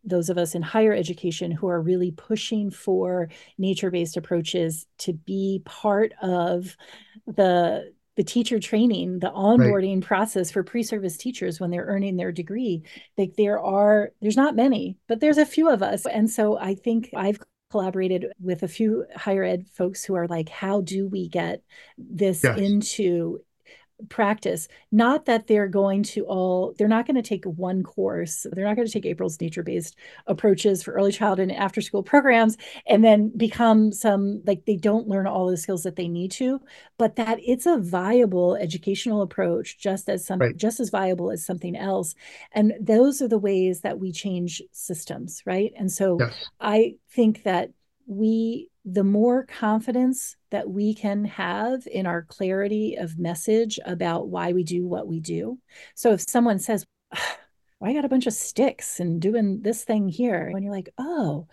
those 0.06 0.30
of 0.30 0.38
us 0.38 0.56
in 0.56 0.62
higher 0.62 0.94
education 0.94 1.52
who 1.52 1.68
are 1.68 1.82
really 1.82 2.12
pushing 2.12 2.72
for 2.72 3.28
nature-based 3.58 4.16
approaches 4.16 4.86
to 5.00 5.12
be 5.12 5.62
part 5.66 6.14
of 6.22 6.78
the 7.26 7.94
the 8.16 8.24
teacher 8.24 8.60
training, 8.60 9.20
the 9.20 9.30
onboarding 9.30 9.98
right. 9.98 10.04
process 10.04 10.50
for 10.50 10.64
pre-service 10.64 11.18
teachers 11.18 11.60
when 11.60 11.70
they're 11.70 11.86
earning 11.86 12.18
their 12.18 12.32
degree. 12.32 12.82
Like 13.16 13.36
there 13.36 13.60
are, 13.60 14.12
there's 14.22 14.36
not 14.36 14.56
many, 14.56 14.98
but 15.08 15.20
there's 15.20 15.38
a 15.38 15.46
few 15.46 15.70
of 15.70 15.84
us. 15.84 16.08
And 16.08 16.28
so 16.28 16.58
I 16.58 16.74
think 16.74 17.12
I've 17.16 17.38
collaborated 17.70 18.28
with 18.40 18.64
a 18.64 18.68
few 18.68 19.06
higher 19.16 19.44
ed 19.44 19.68
folks 19.70 20.04
who 20.04 20.16
are 20.16 20.28
like, 20.28 20.50
how 20.50 20.82
do 20.82 21.08
we 21.08 21.28
get 21.28 21.62
this 21.98 22.44
yes. 22.44 22.58
into 22.58 23.40
practice 24.10 24.68
not 24.92 25.26
that 25.26 25.48
they're 25.48 25.68
going 25.68 26.04
to 26.04 26.24
all 26.26 26.74
they're 26.78 26.88
not 26.88 27.08
going 27.08 27.16
to 27.16 27.22
take 27.22 27.44
one 27.46 27.82
course 27.82 28.46
they're 28.52 28.66
not 28.66 28.76
going 28.76 28.88
to 28.88 28.94
take 28.94 29.08
april's 29.08 29.42
nature 29.42 29.64
based 29.64 29.96
approaches 30.28 30.84
for 30.84 30.94
early 30.94 31.12
childhood 31.12 31.50
and 31.50 31.58
after 31.58 31.82
school 31.82 32.04
programs 32.04 32.58
and 32.86 33.04
then 33.04 33.32
become 33.36 33.92
some 33.92 34.42
like 34.46 34.66
they 34.66 34.76
don't 34.76 35.08
learn 35.08 35.26
all 35.26 35.48
the 35.50 35.58
skills 35.58 35.82
that 35.82 35.96
they 35.96 36.08
need 36.08 36.32
to 36.32 36.62
but 37.00 37.16
that 37.16 37.40
it's 37.42 37.66
a 37.66 37.78
viable 37.78 38.56
educational 38.56 39.24
approach 39.24 39.80
just 39.80 40.08
as 40.10 40.24
some 40.24 40.40
right. 40.40 40.56
just 40.56 40.80
as 40.80 40.92
viable 40.92 41.32
as 41.32 41.44
something 41.44 41.76
else 41.76 42.14
and 42.52 42.74
those 42.80 43.20
are 43.20 43.28
the 43.28 43.40
ways 43.40 43.82
that 43.82 44.00
we 44.00 44.12
change 44.12 44.62
systems 44.72 45.42
right 45.46 45.74
and 45.76 45.92
so 45.92 46.18
yes. 46.20 46.50
i 46.62 46.94
think 47.10 47.44
that 47.44 47.72
we 48.06 48.70
the 48.90 49.04
more 49.04 49.46
confidence 49.46 50.38
that 50.50 50.70
we 50.70 50.94
can 50.94 51.26
have 51.26 51.86
in 51.88 52.08
our 52.08 52.22
clarity 52.24 52.96
of 52.96 53.20
message 53.20 53.82
about 53.86 54.30
why 54.30 54.54
we 54.54 54.64
do 54.64 54.88
what 54.88 55.10
we 55.10 55.20
do. 55.20 55.60
So 55.94 56.14
if 56.14 56.22
someone 56.22 56.58
says, 56.58 56.86
well, 57.12 57.92
I 57.92 57.94
got 57.94 58.06
a 58.06 58.10
bunch 58.10 58.28
of 58.28 58.34
sticks 58.34 59.02
and 59.02 59.22
doing 59.22 59.62
this 59.62 59.84
thing 59.84 60.08
here, 60.08 60.48
and 60.48 60.64
you're 60.64 60.74
like, 60.74 60.90
oh, 60.98 61.48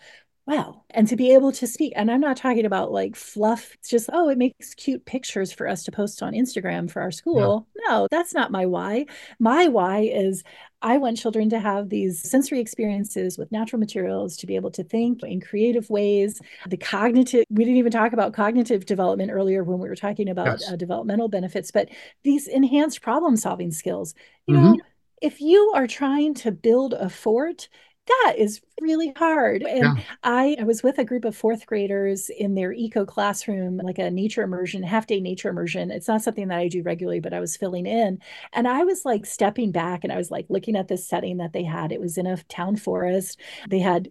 wow. 0.46 0.82
And 0.90 1.08
to 1.08 1.16
be 1.16 1.32
able 1.32 1.52
to 1.52 1.66
speak, 1.66 1.92
and 1.96 2.10
I'm 2.10 2.20
not 2.20 2.36
talking 2.36 2.66
about 2.66 2.92
like 2.92 3.16
fluff, 3.16 3.72
it's 3.74 3.88
just, 3.88 4.10
oh, 4.12 4.28
it 4.28 4.38
makes 4.38 4.74
cute 4.74 5.04
pictures 5.06 5.52
for 5.52 5.66
us 5.66 5.84
to 5.84 5.92
post 5.92 6.22
on 6.22 6.32
Instagram 6.32 6.90
for 6.90 7.00
our 7.00 7.10
school. 7.10 7.66
Yeah. 7.74 7.82
No, 7.88 8.08
that's 8.10 8.34
not 8.34 8.50
my 8.50 8.66
why. 8.66 9.06
My 9.38 9.68
why 9.68 10.00
is 10.00 10.42
I 10.82 10.98
want 10.98 11.16
children 11.16 11.48
to 11.50 11.58
have 11.58 11.88
these 11.88 12.20
sensory 12.20 12.60
experiences 12.60 13.38
with 13.38 13.50
natural 13.50 13.80
materials, 13.80 14.36
to 14.36 14.46
be 14.46 14.54
able 14.54 14.70
to 14.72 14.84
think 14.84 15.22
in 15.22 15.40
creative 15.40 15.88
ways. 15.88 16.42
The 16.68 16.76
cognitive, 16.76 17.44
we 17.48 17.64
didn't 17.64 17.78
even 17.78 17.92
talk 17.92 18.12
about 18.12 18.34
cognitive 18.34 18.84
development 18.84 19.30
earlier 19.32 19.64
when 19.64 19.78
we 19.78 19.88
were 19.88 19.96
talking 19.96 20.28
about 20.28 20.60
yes. 20.60 20.70
uh, 20.70 20.76
developmental 20.76 21.28
benefits, 21.28 21.70
but 21.70 21.88
these 22.22 22.46
enhanced 22.46 23.00
problem 23.00 23.36
solving 23.36 23.70
skills. 23.70 24.14
You 24.46 24.56
mm-hmm. 24.56 24.72
know, 24.72 24.80
if 25.22 25.40
you 25.40 25.72
are 25.74 25.86
trying 25.86 26.34
to 26.34 26.52
build 26.52 26.92
a 26.92 27.08
fort, 27.08 27.70
that 28.06 28.34
is 28.36 28.60
really 28.80 29.12
hard. 29.16 29.62
And 29.62 29.98
yeah. 29.98 30.04
I, 30.22 30.56
I 30.60 30.64
was 30.64 30.82
with 30.82 30.98
a 30.98 31.04
group 31.04 31.24
of 31.24 31.36
fourth 31.36 31.66
graders 31.66 32.28
in 32.28 32.54
their 32.54 32.72
eco 32.72 33.06
classroom, 33.06 33.78
like 33.78 33.98
a 33.98 34.10
nature 34.10 34.42
immersion, 34.42 34.82
half 34.82 35.06
day 35.06 35.20
nature 35.20 35.48
immersion. 35.48 35.90
It's 35.90 36.08
not 36.08 36.22
something 36.22 36.48
that 36.48 36.58
I 36.58 36.68
do 36.68 36.82
regularly, 36.82 37.20
but 37.20 37.32
I 37.32 37.40
was 37.40 37.56
filling 37.56 37.86
in. 37.86 38.18
And 38.52 38.68
I 38.68 38.84
was 38.84 39.04
like 39.04 39.24
stepping 39.24 39.72
back 39.72 40.04
and 40.04 40.12
I 40.12 40.16
was 40.16 40.30
like 40.30 40.46
looking 40.48 40.76
at 40.76 40.88
this 40.88 41.08
setting 41.08 41.38
that 41.38 41.52
they 41.52 41.64
had. 41.64 41.92
It 41.92 42.00
was 42.00 42.18
in 42.18 42.26
a 42.26 42.36
town 42.44 42.76
forest. 42.76 43.40
They 43.68 43.80
had 43.80 44.10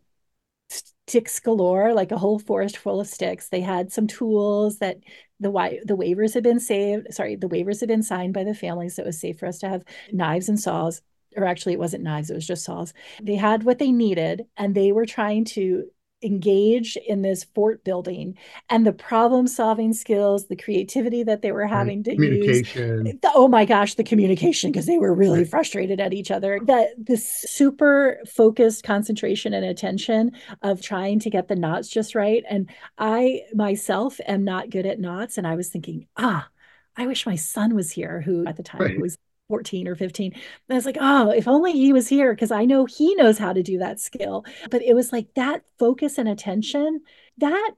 sticks 0.70 1.40
galore, 1.40 1.94
like 1.94 2.12
a 2.12 2.18
whole 2.18 2.40
forest 2.40 2.78
full 2.78 3.00
of 3.00 3.08
sticks. 3.08 3.50
They 3.50 3.62
had 3.62 3.92
some 3.92 4.08
tools 4.08 4.80
that 4.80 4.98
the 5.40 5.52
the 5.86 5.98
waivers 5.98 6.34
had 6.34 6.44
been 6.44 6.60
saved. 6.60 7.14
Sorry, 7.14 7.36
the 7.36 7.50
waivers 7.50 7.80
had 7.80 7.90
been 7.90 8.04
signed 8.04 8.34
by 8.34 8.44
the 8.44 8.56
families, 8.56 8.96
so 8.96 9.04
it 9.04 9.08
was 9.08 9.20
safe 9.20 9.38
for 9.40 9.48
us 9.48 9.60
to 9.60 9.70
have 9.70 9.84
knives 10.12 10.50
and 10.50 10.60
saws 10.60 11.02
or 11.36 11.46
actually 11.46 11.74
it 11.74 11.80
wasn't 11.80 12.04
knives 12.04 12.30
it 12.30 12.36
was 12.36 12.48
just 12.48 12.64
saws 12.64 12.94
they 13.22 13.36
had 13.36 13.64
what 13.64 13.80
they 13.80 13.92
needed 13.92 14.46
and 14.58 14.76
they 14.76 14.92
were 14.92 15.06
trying 15.06 15.46
to 15.46 15.86
engage 16.24 16.96
in 16.96 17.22
this 17.22 17.44
fort 17.44 17.84
building 17.84 18.38
and 18.70 18.88
the 18.88 18.94
problem 18.94 19.46
solving 19.46 19.94
skills 19.94 20.48
the 20.48 20.56
creativity 20.56 21.22
that 21.24 21.42
they 21.42 21.52
were 21.52 21.68
having 21.68 21.98
right. 21.98 22.18
to 22.18 22.26
use 22.26 22.74
the, 22.74 23.32
oh 23.36 23.48
my 23.48 23.66
gosh 23.66 23.96
the 23.96 24.04
communication 24.04 24.72
because 24.72 24.86
they 24.86 24.98
were 24.98 25.14
really 25.14 25.40
right. 25.40 25.50
frustrated 25.50 26.00
at 26.00 26.14
each 26.14 26.32
other 26.32 26.60
that 26.66 26.90
this 26.98 27.28
super 27.28 28.20
focused 28.26 28.84
concentration 28.84 29.54
and 29.54 29.66
attention 29.66 30.32
of 30.62 30.82
trying 30.82 31.20
to 31.20 31.30
get 31.30 31.48
the 31.48 31.56
knots 31.56 31.90
just 31.90 32.16
right 32.16 32.44
and 32.50 32.70
i 32.98 33.42
myself 33.54 34.20
am 34.26 34.44
not 34.44 34.70
good 34.70 34.86
at 34.86 35.00
knots 35.00 35.38
and 35.38 35.46
i 35.46 35.56
was 35.56 35.70
thinking 35.70 36.08
ah 36.18 36.48
I 36.96 37.08
wish 37.08 37.26
my 37.26 37.36
son 37.36 37.76
was 37.76 37.92
here, 37.92 38.22
who 38.22 38.46
at 38.46 38.56
the 38.56 38.64
time 38.64 38.82
right. 38.82 39.02
was 39.02 39.18
14 39.50 39.88
or 39.88 39.96
15. 39.96 40.34
And 40.34 40.42
I 40.70 40.76
was 40.76 40.86
like, 40.86 40.98
oh, 41.00 41.30
if 41.32 41.48
only 41.48 41.74
he 41.74 41.94
was 41.94 42.08
here, 42.08 42.34
because 42.34 42.52
I 42.52 42.66
know 42.66 42.86
he 42.86 43.16
knows 43.16 43.38
how 43.38 43.54
to 43.54 43.64
do 43.64 43.80
that 43.80 44.00
skill. 44.00 44.46
But 44.72 44.82
it 44.82 44.96
was 44.96 45.12
like 45.12 45.28
that 45.36 45.64
focus 45.78 46.18
and 46.18 46.30
attention 46.30 47.02
that 47.38 47.72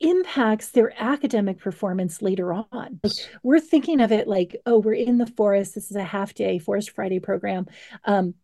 impacts 0.00 0.70
their 0.70 0.92
academic 1.00 1.58
performance 1.58 2.20
later 2.20 2.52
on. 2.52 3.00
Like 3.02 3.12
we're 3.42 3.60
thinking 3.60 4.00
of 4.00 4.12
it 4.12 4.26
like, 4.26 4.56
oh, 4.66 4.78
we're 4.78 4.94
in 4.94 5.18
the 5.18 5.26
forest. 5.26 5.74
This 5.74 5.90
is 5.90 5.96
a 5.96 6.04
half 6.04 6.34
day 6.34 6.58
Forest 6.58 6.90
Friday 6.90 7.20
program. 7.20 7.66
Um, 8.04 8.34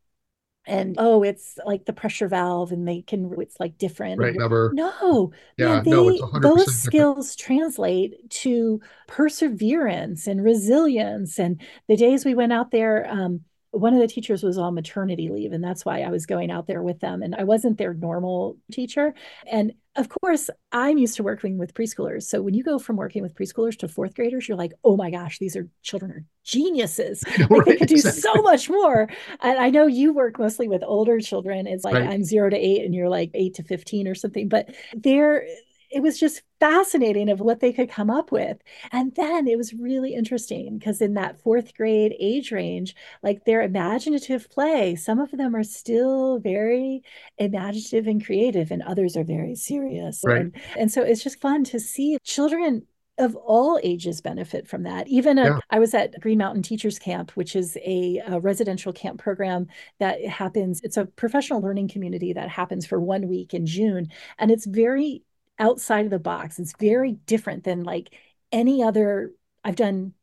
and 0.69 0.95
oh 0.99 1.23
it's 1.23 1.59
like 1.65 1.85
the 1.87 1.93
pressure 1.93 2.29
valve 2.29 2.71
and 2.71 2.87
they 2.87 3.03
can 3.03 3.33
it's 3.41 3.59
like 3.59 3.77
different 3.79 4.21
right 4.21 4.35
never 4.37 4.71
no 4.75 5.33
yeah 5.57 5.77
man, 5.77 5.85
they, 5.85 5.91
no 5.91 6.09
it's 6.09 6.21
100% 6.21 6.43
those 6.43 6.59
different. 6.67 6.79
skills 6.79 7.37
translate 7.37 8.31
to 8.31 8.81
perseverance 9.07 10.27
and 10.27 10.45
resilience 10.45 11.39
and 11.39 11.61
the 11.89 11.97
days 11.97 12.25
we 12.25 12.35
went 12.35 12.53
out 12.53 12.71
there 12.71 13.09
um, 13.11 13.41
one 13.71 13.93
of 13.93 14.01
the 14.01 14.09
teachers 14.09 14.43
was 14.43 14.57
on 14.57 14.75
maternity 14.75 15.29
leave 15.29 15.53
and 15.53 15.63
that's 15.63 15.85
why 15.85 16.01
i 16.01 16.09
was 16.09 16.27
going 16.27 16.51
out 16.51 16.67
there 16.67 16.83
with 16.83 17.01
them 17.01 17.23
and 17.23 17.35
i 17.35 17.45
wasn't 17.45 17.77
their 17.77 17.93
normal 17.95 18.57
teacher 18.73 19.15
and 19.51 19.73
of 19.97 20.09
course 20.09 20.49
i'm 20.73 20.97
used 20.97 21.17
to 21.17 21.23
working 21.23 21.59
with 21.59 21.75
preschoolers 21.75 22.23
so 22.23 22.41
when 22.41 22.55
you 22.55 22.65
go 22.65 22.79
from 22.79 22.97
working 22.97 23.23
with 23.23 23.35
preschoolers 23.35 23.79
to 23.79 23.87
fourth 23.87 24.15
graders 24.15 24.49
you're 24.49 24.57
like 24.57 24.73
oh 24.85 24.97
my 24.97 25.11
gosh 25.11 25.39
these 25.39 25.55
are 25.55 25.69
children 25.83 26.11
are 26.11 26.25
geniuses 26.45 27.23
like 27.39 27.51
right, 27.51 27.65
they 27.67 27.77
could 27.77 27.89
do 27.89 27.95
exactly. 27.97 28.23
so 28.23 28.35
much 28.43 28.71
more 28.71 29.09
and 29.41 29.59
i 29.59 29.69
know 29.69 29.87
you 29.87 30.15
work 30.15 30.39
mostly 30.39 30.67
with 30.67 30.83
older 30.85 31.21
children 31.21 31.67
it's 31.67 31.85
like 31.85 31.95
right. 31.95 32.09
i'm 32.09 32.25
zero 32.25 32.49
to 32.49 32.57
eight 32.57 32.85
and 32.85 32.95
you're 32.95 33.09
like 33.09 33.31
eight 33.35 33.55
to 33.55 33.63
15 33.63 34.09
or 34.09 34.15
something 34.15 34.49
but 34.49 34.75
they're 34.95 35.47
it 35.91 36.03
was 36.03 36.19
just 36.19 36.43
fascinating 36.61 37.29
of 37.29 37.41
what 37.41 37.61
they 37.61 37.73
could 37.73 37.91
come 37.91 38.11
up 38.11 38.33
with. 38.33 38.59
And 38.93 39.15
then 39.15 39.47
it 39.47 39.57
was 39.57 39.73
really 39.73 40.15
interesting 40.15 40.79
because 40.79 41.01
in 41.01 41.15
that 41.15 41.41
fourth 41.41 41.75
grade 41.75 42.15
age 42.19 42.53
range, 42.53 42.95
like 43.23 43.45
their 43.45 43.63
imaginative 43.63 44.51
play, 44.51 44.95
some 44.97 45.19
of 45.19 45.31
them 45.31 45.55
are 45.55 45.65
still 45.65 46.39
very 46.39 47.03
imaginative 47.39 48.07
and 48.07 48.25
creative, 48.25 48.71
and 48.71 48.83
others 48.83 49.17
are 49.17 49.25
very 49.25 49.55
serious. 49.55 50.23
Right. 50.25 50.41
And, 50.41 50.57
and 50.77 50.93
so 50.93 51.03
it's 51.03 51.23
just 51.23 51.41
fun 51.41 51.65
to 51.65 51.81
see 51.81 52.19
children 52.23 52.87
of 53.19 53.35
all 53.35 53.81
ages 53.83 54.21
benefit 54.21 54.69
from 54.69 54.85
that. 54.85 55.09
Even 55.09 55.39
a, 55.39 55.45
yeah. 55.45 55.59
I 55.71 55.79
was 55.79 55.93
at 55.93 56.19
Green 56.21 56.39
Mountain 56.39 56.63
Teachers 56.63 56.99
Camp, 56.99 57.33
which 57.33 57.57
is 57.57 57.77
a, 57.85 58.23
a, 58.27 58.41
residential 58.41 58.93
camp 58.93 59.21
program 59.21 59.67
that 59.99 60.25
happens. 60.25 60.81
It's 60.83 60.97
a 60.97 61.07
professional 61.07 61.61
learning 61.61 61.89
community 61.89 62.33
that 62.33 62.49
happens 62.49 62.87
for 62.87 63.01
one 63.01 63.27
week 63.29 63.55
in 63.55 63.67
June, 63.67 64.09
and 64.39 64.51
it's 64.51 64.67
very 64.67 65.23
outside 65.59 66.05
of 66.05 66.11
the 66.11 66.19
box. 66.19 66.59
It's 66.59 66.75
very 66.79 67.13
different 67.13 67.65
than 67.65 67.85
like 67.85 68.11
any 68.53 68.83
other. 68.83 69.33
I've 69.65 69.77
done 69.77 70.15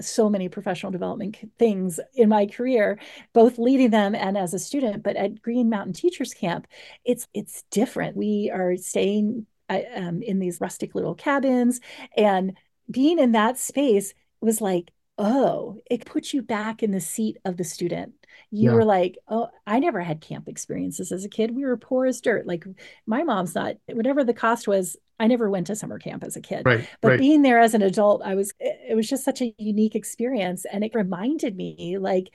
so 0.00 0.28
many 0.28 0.48
professional 0.48 0.92
development 0.92 1.36
things 1.58 2.00
in 2.14 2.28
my 2.28 2.46
career 2.46 2.98
both 3.32 3.58
leading 3.58 3.90
them 3.90 4.14
and 4.14 4.36
as 4.36 4.52
a 4.54 4.58
student 4.58 5.02
but 5.02 5.16
at 5.16 5.40
green 5.40 5.68
mountain 5.70 5.92
teachers 5.92 6.34
camp 6.34 6.66
it's 7.04 7.26
it's 7.32 7.64
different 7.70 8.16
we 8.16 8.50
are 8.52 8.76
staying 8.76 9.46
uh, 9.68 9.80
um, 9.94 10.22
in 10.22 10.38
these 10.38 10.60
rustic 10.60 10.94
little 10.94 11.14
cabins 11.14 11.80
and 12.16 12.56
being 12.90 13.18
in 13.18 13.32
that 13.32 13.58
space 13.58 14.14
was 14.40 14.60
like 14.60 14.92
oh 15.18 15.78
it 15.90 16.04
puts 16.04 16.34
you 16.34 16.42
back 16.42 16.82
in 16.82 16.90
the 16.90 17.00
seat 17.00 17.38
of 17.44 17.56
the 17.56 17.64
student 17.64 18.12
you 18.50 18.70
yeah. 18.70 18.74
were 18.74 18.84
like, 18.84 19.18
oh, 19.28 19.48
I 19.66 19.78
never 19.78 20.00
had 20.00 20.20
camp 20.20 20.48
experiences 20.48 21.12
as 21.12 21.24
a 21.24 21.28
kid. 21.28 21.54
We 21.54 21.64
were 21.64 21.76
poor 21.76 22.06
as 22.06 22.20
dirt. 22.20 22.46
Like 22.46 22.64
my 23.06 23.22
mom's 23.22 23.54
not, 23.54 23.76
whatever 23.92 24.24
the 24.24 24.34
cost 24.34 24.68
was, 24.68 24.96
I 25.18 25.26
never 25.26 25.48
went 25.48 25.68
to 25.68 25.76
summer 25.76 25.98
camp 25.98 26.24
as 26.24 26.36
a 26.36 26.40
kid. 26.40 26.62
Right, 26.66 26.88
but 27.00 27.08
right. 27.08 27.18
being 27.18 27.42
there 27.42 27.60
as 27.60 27.74
an 27.74 27.82
adult, 27.82 28.22
I 28.22 28.34
was, 28.34 28.52
it 28.60 28.94
was 28.96 29.08
just 29.08 29.24
such 29.24 29.40
a 29.40 29.54
unique 29.58 29.94
experience. 29.94 30.64
And 30.70 30.84
it 30.84 30.94
reminded 30.94 31.56
me 31.56 31.98
like, 31.98 32.28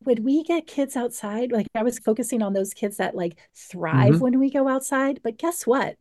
when 0.00 0.22
we 0.22 0.44
get 0.44 0.66
kids 0.66 0.94
outside, 0.94 1.52
like 1.52 1.66
I 1.74 1.82
was 1.82 1.98
focusing 1.98 2.42
on 2.42 2.52
those 2.52 2.74
kids 2.74 2.98
that 2.98 3.14
like 3.14 3.38
thrive 3.54 4.14
mm-hmm. 4.14 4.18
when 4.18 4.38
we 4.38 4.50
go 4.50 4.68
outside. 4.68 5.20
But 5.24 5.38
guess 5.38 5.66
what? 5.66 5.96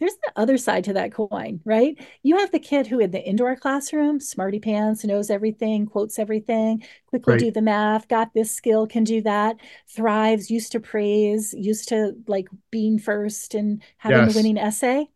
There's 0.00 0.16
the 0.16 0.32
other 0.34 0.56
side 0.58 0.84
to 0.84 0.94
that 0.94 1.12
coin, 1.12 1.60
right? 1.64 1.96
You 2.22 2.38
have 2.38 2.50
the 2.50 2.58
kid 2.58 2.86
who 2.86 2.98
in 2.98 3.10
the 3.10 3.22
indoor 3.22 3.54
classroom, 3.54 4.18
smarty 4.18 4.58
pants, 4.58 5.04
knows 5.04 5.30
everything, 5.30 5.86
quotes 5.86 6.18
everything, 6.18 6.82
quickly 7.06 7.34
right. 7.34 7.40
do 7.40 7.50
the 7.50 7.62
math, 7.62 8.08
got 8.08 8.32
this 8.34 8.50
skill, 8.50 8.86
can 8.86 9.04
do 9.04 9.20
that, 9.22 9.56
thrives, 9.88 10.50
used 10.50 10.72
to 10.72 10.80
praise, 10.80 11.54
used 11.54 11.88
to 11.90 12.14
like 12.26 12.48
being 12.70 12.98
first 12.98 13.54
and 13.54 13.82
having 13.98 14.20
yes. 14.20 14.32
the 14.32 14.38
winning 14.38 14.58
essay. 14.58 15.08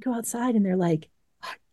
Go 0.00 0.14
outside 0.14 0.54
and 0.54 0.64
they're 0.64 0.76
like, 0.76 1.08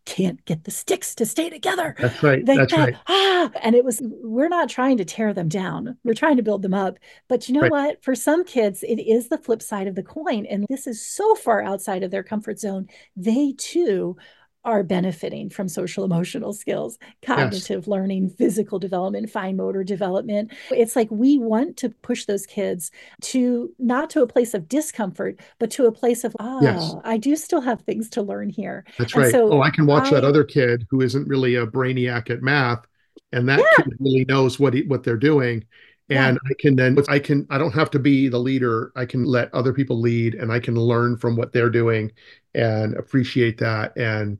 can't 0.04 0.44
get 0.44 0.64
the 0.64 0.70
sticks 0.70 1.14
to 1.16 1.26
stay 1.26 1.50
together. 1.50 1.94
That's 1.98 2.22
right. 2.22 2.44
They, 2.44 2.56
That's 2.56 2.72
right. 2.72 2.96
Ah, 3.08 3.50
and 3.62 3.74
it 3.74 3.84
was, 3.84 4.00
we're 4.02 4.48
not 4.48 4.68
trying 4.68 4.96
to 4.98 5.04
tear 5.04 5.32
them 5.32 5.48
down. 5.48 5.96
We're 6.04 6.14
trying 6.14 6.36
to 6.36 6.42
build 6.42 6.62
them 6.62 6.74
up. 6.74 6.98
But 7.28 7.48
you 7.48 7.54
know 7.54 7.60
right. 7.60 7.70
what? 7.70 8.04
For 8.04 8.14
some 8.14 8.44
kids, 8.44 8.82
it 8.82 9.00
is 9.00 9.28
the 9.28 9.38
flip 9.38 9.62
side 9.62 9.86
of 9.86 9.94
the 9.94 10.02
coin. 10.02 10.46
And 10.46 10.66
this 10.68 10.86
is 10.86 11.04
so 11.04 11.34
far 11.34 11.62
outside 11.62 12.02
of 12.02 12.10
their 12.10 12.22
comfort 12.22 12.58
zone. 12.58 12.88
They 13.16 13.54
too 13.56 14.16
are 14.64 14.82
benefiting 14.82 15.50
from 15.50 15.68
social 15.68 16.04
emotional 16.04 16.52
skills, 16.52 16.98
cognitive 17.24 17.82
yes. 17.82 17.86
learning, 17.88 18.30
physical 18.30 18.78
development, 18.78 19.28
fine 19.28 19.56
motor 19.56 19.82
development. 19.82 20.52
It's 20.70 20.94
like 20.94 21.10
we 21.10 21.38
want 21.38 21.76
to 21.78 21.88
push 21.88 22.26
those 22.26 22.46
kids 22.46 22.90
to 23.22 23.72
not 23.78 24.10
to 24.10 24.22
a 24.22 24.26
place 24.26 24.54
of 24.54 24.68
discomfort, 24.68 25.40
but 25.58 25.70
to 25.72 25.86
a 25.86 25.92
place 25.92 26.22
of, 26.22 26.36
ah, 26.38 26.60
yes. 26.62 26.94
I 27.04 27.16
do 27.16 27.34
still 27.34 27.60
have 27.60 27.82
things 27.82 28.08
to 28.10 28.22
learn 28.22 28.50
here. 28.50 28.84
That's 28.98 29.14
and 29.14 29.24
right. 29.24 29.32
So 29.32 29.52
oh, 29.52 29.62
I 29.62 29.70
can 29.70 29.86
watch 29.86 30.08
I, 30.08 30.10
that 30.12 30.24
other 30.24 30.44
kid 30.44 30.86
who 30.90 31.00
isn't 31.00 31.26
really 31.26 31.56
a 31.56 31.66
brainiac 31.66 32.30
at 32.30 32.42
math, 32.42 32.86
and 33.32 33.48
that 33.48 33.58
yeah. 33.58 33.84
kid 33.84 33.94
really 33.98 34.24
knows 34.28 34.60
what 34.60 34.74
he, 34.74 34.82
what 34.82 35.02
they're 35.02 35.16
doing. 35.16 35.64
And 36.08 36.38
yeah. 36.42 36.50
I 36.50 36.54
can 36.58 36.76
then, 36.76 36.98
I 37.08 37.18
can, 37.18 37.46
I 37.48 37.58
don't 37.58 37.72
have 37.72 37.90
to 37.92 37.98
be 37.98 38.28
the 38.28 38.38
leader. 38.38 38.92
I 38.96 39.06
can 39.06 39.24
let 39.24 39.52
other 39.54 39.72
people 39.72 39.98
lead 39.98 40.34
and 40.34 40.52
I 40.52 40.60
can 40.60 40.74
learn 40.74 41.16
from 41.16 41.36
what 41.36 41.52
they're 41.52 41.70
doing 41.70 42.12
and 42.54 42.94
appreciate 42.96 43.56
that. 43.58 43.96
And 43.96 44.38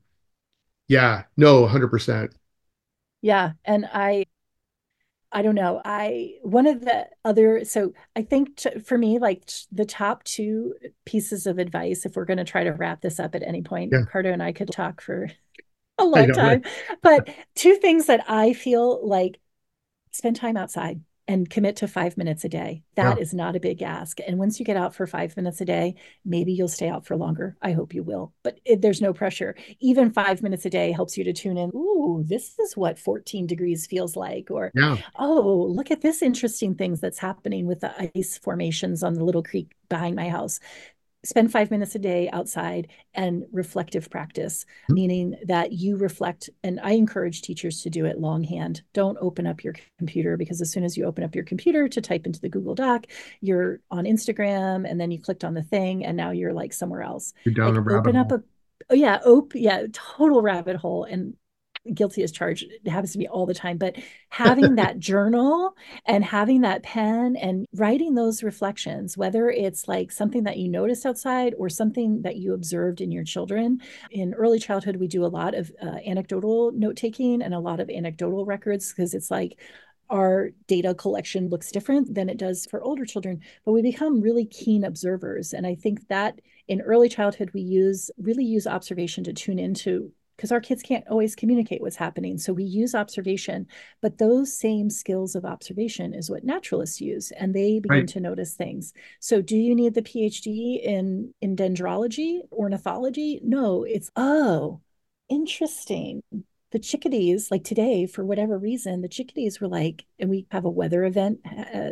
yeah, 0.93 1.25
no, 1.39 1.63
100%. 1.63 2.35
Yeah, 3.23 3.53
and 3.65 3.89
I 3.93 4.27
I 5.35 5.41
don't 5.41 5.55
know. 5.55 5.81
I 5.85 6.35
one 6.43 6.67
of 6.67 6.83
the 6.83 7.09
other 7.25 7.65
so 7.65 7.95
I 8.15 8.23
think 8.23 8.57
t- 8.57 8.79
for 8.81 8.99
me 8.99 9.19
like 9.19 9.47
t- 9.47 9.65
the 9.73 9.87
top 9.87 10.25
two 10.25 10.75
pieces 11.07 11.47
of 11.47 11.59
advice 11.59 12.05
if 12.05 12.17
we're 12.17 12.27
going 12.27 12.37
to 12.39 12.45
try 12.45 12.65
to 12.65 12.73
wrap 12.73 13.01
this 13.01 13.19
up 13.19 13.35
at 13.35 13.43
any 13.43 13.63
point, 13.63 13.93
yeah. 13.93 14.01
Ricardo 14.01 14.31
and 14.33 14.43
I 14.43 14.53
could 14.53 14.71
talk 14.71 15.01
for 15.01 15.31
a 15.99 16.05
long 16.05 16.33
time. 16.33 16.63
Right? 16.63 16.99
but 17.03 17.29
two 17.55 17.77
things 17.77 18.07
that 18.07 18.25
I 18.29 18.53
feel 18.53 19.07
like 19.07 19.41
spend 20.11 20.37
time 20.37 20.57
outside 20.59 21.01
and 21.29 21.49
commit 21.49 21.77
to 21.77 21.89
five 21.89 22.17
minutes 22.17 22.45
a 22.45 22.49
day. 22.49 22.83
That 22.97 23.17
yeah. 23.17 23.23
is 23.23 23.33
not 23.33 23.55
a 23.55 23.61
big 23.61 23.81
ask. 23.81 24.19
And 24.27 24.39
once 24.39 24.59
you 24.59 24.67
get 24.67 24.77
out 24.77 24.95
for 24.95 25.07
five 25.07 25.37
minutes 25.37 25.61
a 25.61 25.65
day, 25.65 25.95
maybe 26.25 26.53
you'll 26.53 26.69
stay 26.69 26.89
out 26.89 27.07
for 27.07 27.17
longer. 27.17 27.57
I 27.63 27.73
hope 27.73 27.95
you 27.95 28.03
will, 28.03 28.33
but 28.43 28.59
it, 28.65 28.83
there's 28.83 29.01
no 29.01 29.13
pressure. 29.13 29.55
Even 29.81 30.13
five 30.13 30.43
minutes 30.43 30.67
a 30.67 30.71
day 30.71 30.91
helps 30.91 31.17
you 31.17 31.25
to 31.25 31.33
tune 31.33 31.57
in. 31.57 31.71
Ooh, 31.75 32.25
this 32.27 32.59
is 32.59 32.77
what 32.77 32.99
14 32.99 33.47
degrees 33.47 33.87
feels 33.87 34.17
like. 34.17 34.51
Or, 34.51 34.73
yeah. 34.75 34.97
oh, 35.17 35.67
look 35.71 35.91
at 35.91 36.03
this 36.03 36.23
interesting 36.23 36.75
things 36.75 37.01
that's 37.01 37.19
happening 37.19 37.67
with 37.67 37.81
the 37.81 38.11
ice 38.17 38.37
formations 38.39 39.03
on 39.03 39.15
the 39.15 39.25
little 39.25 39.43
creek 39.43 39.73
behind 39.89 40.17
my 40.17 40.29
house 40.29 40.59
spend 41.25 41.53
five 41.53 41.71
minutes 41.71 41.95
a 41.95 41.99
day 41.99 42.29
outside 42.33 42.89
and 43.15 43.45
reflective 43.53 44.11
practice, 44.11 44.65
mm-hmm. 44.65 44.95
meaning 44.95 45.37
that 45.45 45.73
you 45.73 45.97
reflect. 45.97 46.51
And 46.63 46.81
I 46.83 46.93
encourage 46.93 47.43
teachers 47.43 47.83
to 47.83 47.91
do 47.91 48.05
it 48.05 48.19
longhand. 48.19 48.83
Don't 48.93 49.19
open 49.21 49.47
up 49.47 49.63
your 49.63 49.75
computer 49.99 50.37
because 50.37 50.61
as 50.61 50.71
soon 50.71 50.85
as 50.85 50.97
you 50.97 51.05
open 51.05 51.25
up 51.25 51.35
your 51.35 51.45
computer 51.45 51.89
to 51.89 52.01
type 52.01 52.27
into 52.27 52.41
the 52.41 52.49
Google 52.49 52.75
Doc, 52.75 53.07
you're 53.41 53.81
on 53.91 54.05
Instagram 54.05 54.89
and 54.89 55.01
then 55.01 55.11
you 55.11 55.21
clicked 55.21 55.45
on 55.45 55.55
the 55.55 55.63
thing 55.63 56.05
and 56.05 56.17
now 56.17 56.31
you're 56.31 56.53
like 56.53 56.73
somewhere 56.73 57.03
else. 57.03 57.33
You're 57.45 57.55
down 57.55 57.75
like, 57.75 57.87
a 57.87 57.99
open 57.99 58.17
up 58.17 58.33
a 58.33 58.43
oh 58.91 58.95
yeah, 58.95 59.19
op 59.25 59.55
yeah, 59.55 59.87
total 59.93 60.43
rabbit 60.43 60.77
hole. 60.77 61.05
And 61.05 61.35
guilty 61.95 62.23
as 62.23 62.33
charged. 62.33 62.65
It 62.85 62.91
happens 62.91 63.13
to 63.13 63.19
me 63.19 63.27
all 63.27 63.47
the 63.47 63.55
time. 63.55 63.79
But 63.79 63.97
having 64.29 64.75
that 64.77 64.99
journal 64.99 65.75
and 66.07 66.25
having 66.25 66.63
that 66.63 66.83
pen 66.83 67.37
and 67.37 67.67
writing 67.75 68.15
those 68.15 68.43
reflections, 68.43 69.17
whether 69.17 69.51
it's 69.51 69.89
like 69.89 70.13
something 70.13 70.45
that 70.45 70.59
you 70.59 70.69
noticed 70.69 71.07
outside 71.07 71.55
or 71.59 71.69
something 71.69 72.23
that 72.23 72.37
you 72.37 72.55
observed 72.55 73.01
in 73.01 73.11
your 73.11 73.25
children. 73.25 73.81
In 74.11 74.35
early 74.35 74.59
childhood, 74.59 74.97
we 74.97 75.09
do 75.09 75.25
a 75.25 75.27
lot 75.27 75.55
of 75.55 75.73
uh, 75.83 75.97
anecdotal 76.07 76.73
note 76.73 76.97
taking 76.97 77.43
and 77.43 77.55
a 77.55 77.61
lot 77.61 77.81
of 77.81 77.91
anecdotal 77.91 78.45
records 78.45 78.93
because 78.93 79.15
it's 79.15 79.31
like, 79.31 79.59
our 80.11 80.51
data 80.67 80.95
collection 80.95 81.49
looks 81.49 81.73
different 81.73 82.15
than 82.15 82.29
it 82.29 82.37
does 82.37 82.67
for 82.67 82.83
older 82.83 83.07
children, 83.07 83.41
but 83.65 83.73
we 83.73 83.81
become 83.81 84.21
really 84.21 84.45
keen 84.45 84.85
observers. 84.85 85.55
And 85.55 85.67
I 85.67 85.75
think 85.75 86.07
that 86.09 86.39
in 86.69 86.83
early 86.83 87.09
childhood, 87.09 87.51
we 87.55 87.63
use 87.63 88.11
really 88.19 88.45
use 88.45 88.67
observation 88.67 89.25
to 89.25 89.33
tune 89.33 89.59
into 89.59 90.13
because 90.43 90.51
our 90.51 90.61
kids 90.61 90.83
can't 90.83 91.07
always 91.07 91.37
communicate 91.37 91.81
what's 91.81 91.95
happening. 91.95 92.37
So 92.37 92.53
we 92.53 92.65
use 92.65 92.97
observation, 92.97 93.69
but 94.01 94.19
those 94.19 94.53
same 94.53 94.91
skills 94.91 95.37
of 95.37 95.45
observation 95.45 96.13
is 96.15 96.29
what 96.29 96.43
naturalists 96.43 97.01
use, 97.01 97.31
and 97.31 97.55
they 97.55 97.79
begin 97.79 97.99
right. 97.99 98.09
to 98.09 98.19
notice 98.19 98.55
things. 98.55 98.93
So 99.21 99.41
do 99.41 99.57
you 99.57 99.73
need 99.73 99.95
the 99.95 100.03
PhD 100.03 100.83
in 100.83 101.33
in 101.41 101.55
dendrology, 101.55 102.41
ornithology? 102.51 103.39
No, 103.45 103.85
it's 103.85 104.11
oh, 104.17 104.81
interesting. 105.29 106.25
The 106.73 106.81
chickadees, 106.81 107.53
like 107.53 107.63
today, 107.63 108.07
for 108.07 108.25
whatever 108.25 108.59
reason, 108.59 109.01
the 109.01 109.09
chickadees 109.09 109.61
were 109.61 109.69
like, 109.69 110.07
and 110.19 110.29
we 110.29 110.49
have 110.51 110.65
a 110.65 110.71
weather 110.71 111.05
event 111.05 111.39
uh, 111.47 111.91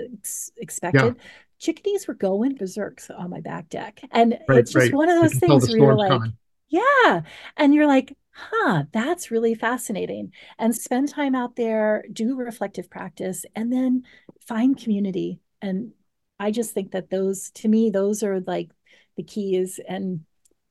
expected. 0.57 1.15
Yeah 1.17 1.23
chickadees 1.59 2.09
were 2.09 2.15
going 2.15 2.55
berserk 2.55 3.03
on 3.15 3.29
my 3.29 3.43
back 3.43 3.69
deck. 3.69 4.01
And 4.13 4.39
right, 4.49 4.61
it's 4.61 4.73
just 4.73 4.85
right. 4.87 4.95
one 4.95 5.11
of 5.11 5.21
those 5.21 5.35
things 5.35 5.69
where 5.69 5.77
you're 5.77 5.95
like, 5.95 6.09
coming. 6.09 6.33
yeah. 6.71 7.21
And 7.59 7.75
you're 7.75 7.87
like, 7.87 8.17
huh, 8.33 8.85
that's 8.93 9.31
really 9.31 9.55
fascinating. 9.55 10.33
And 10.59 10.75
spend 10.75 11.09
time 11.09 11.35
out 11.35 11.57
there, 11.57 12.05
do 12.13 12.37
reflective 12.37 12.91
practice, 12.91 13.45
and 13.55 13.73
then 13.73 14.05
find 14.47 14.77
community 14.77 15.41
and 15.63 15.93
I 16.41 16.51
just 16.51 16.73
think 16.73 16.93
that 16.93 17.11
those, 17.11 17.51
to 17.57 17.69
me, 17.69 17.91
those 17.91 18.23
are 18.23 18.41
like 18.41 18.71
the 19.17 19.23
keys. 19.23 19.79
And 19.87 20.21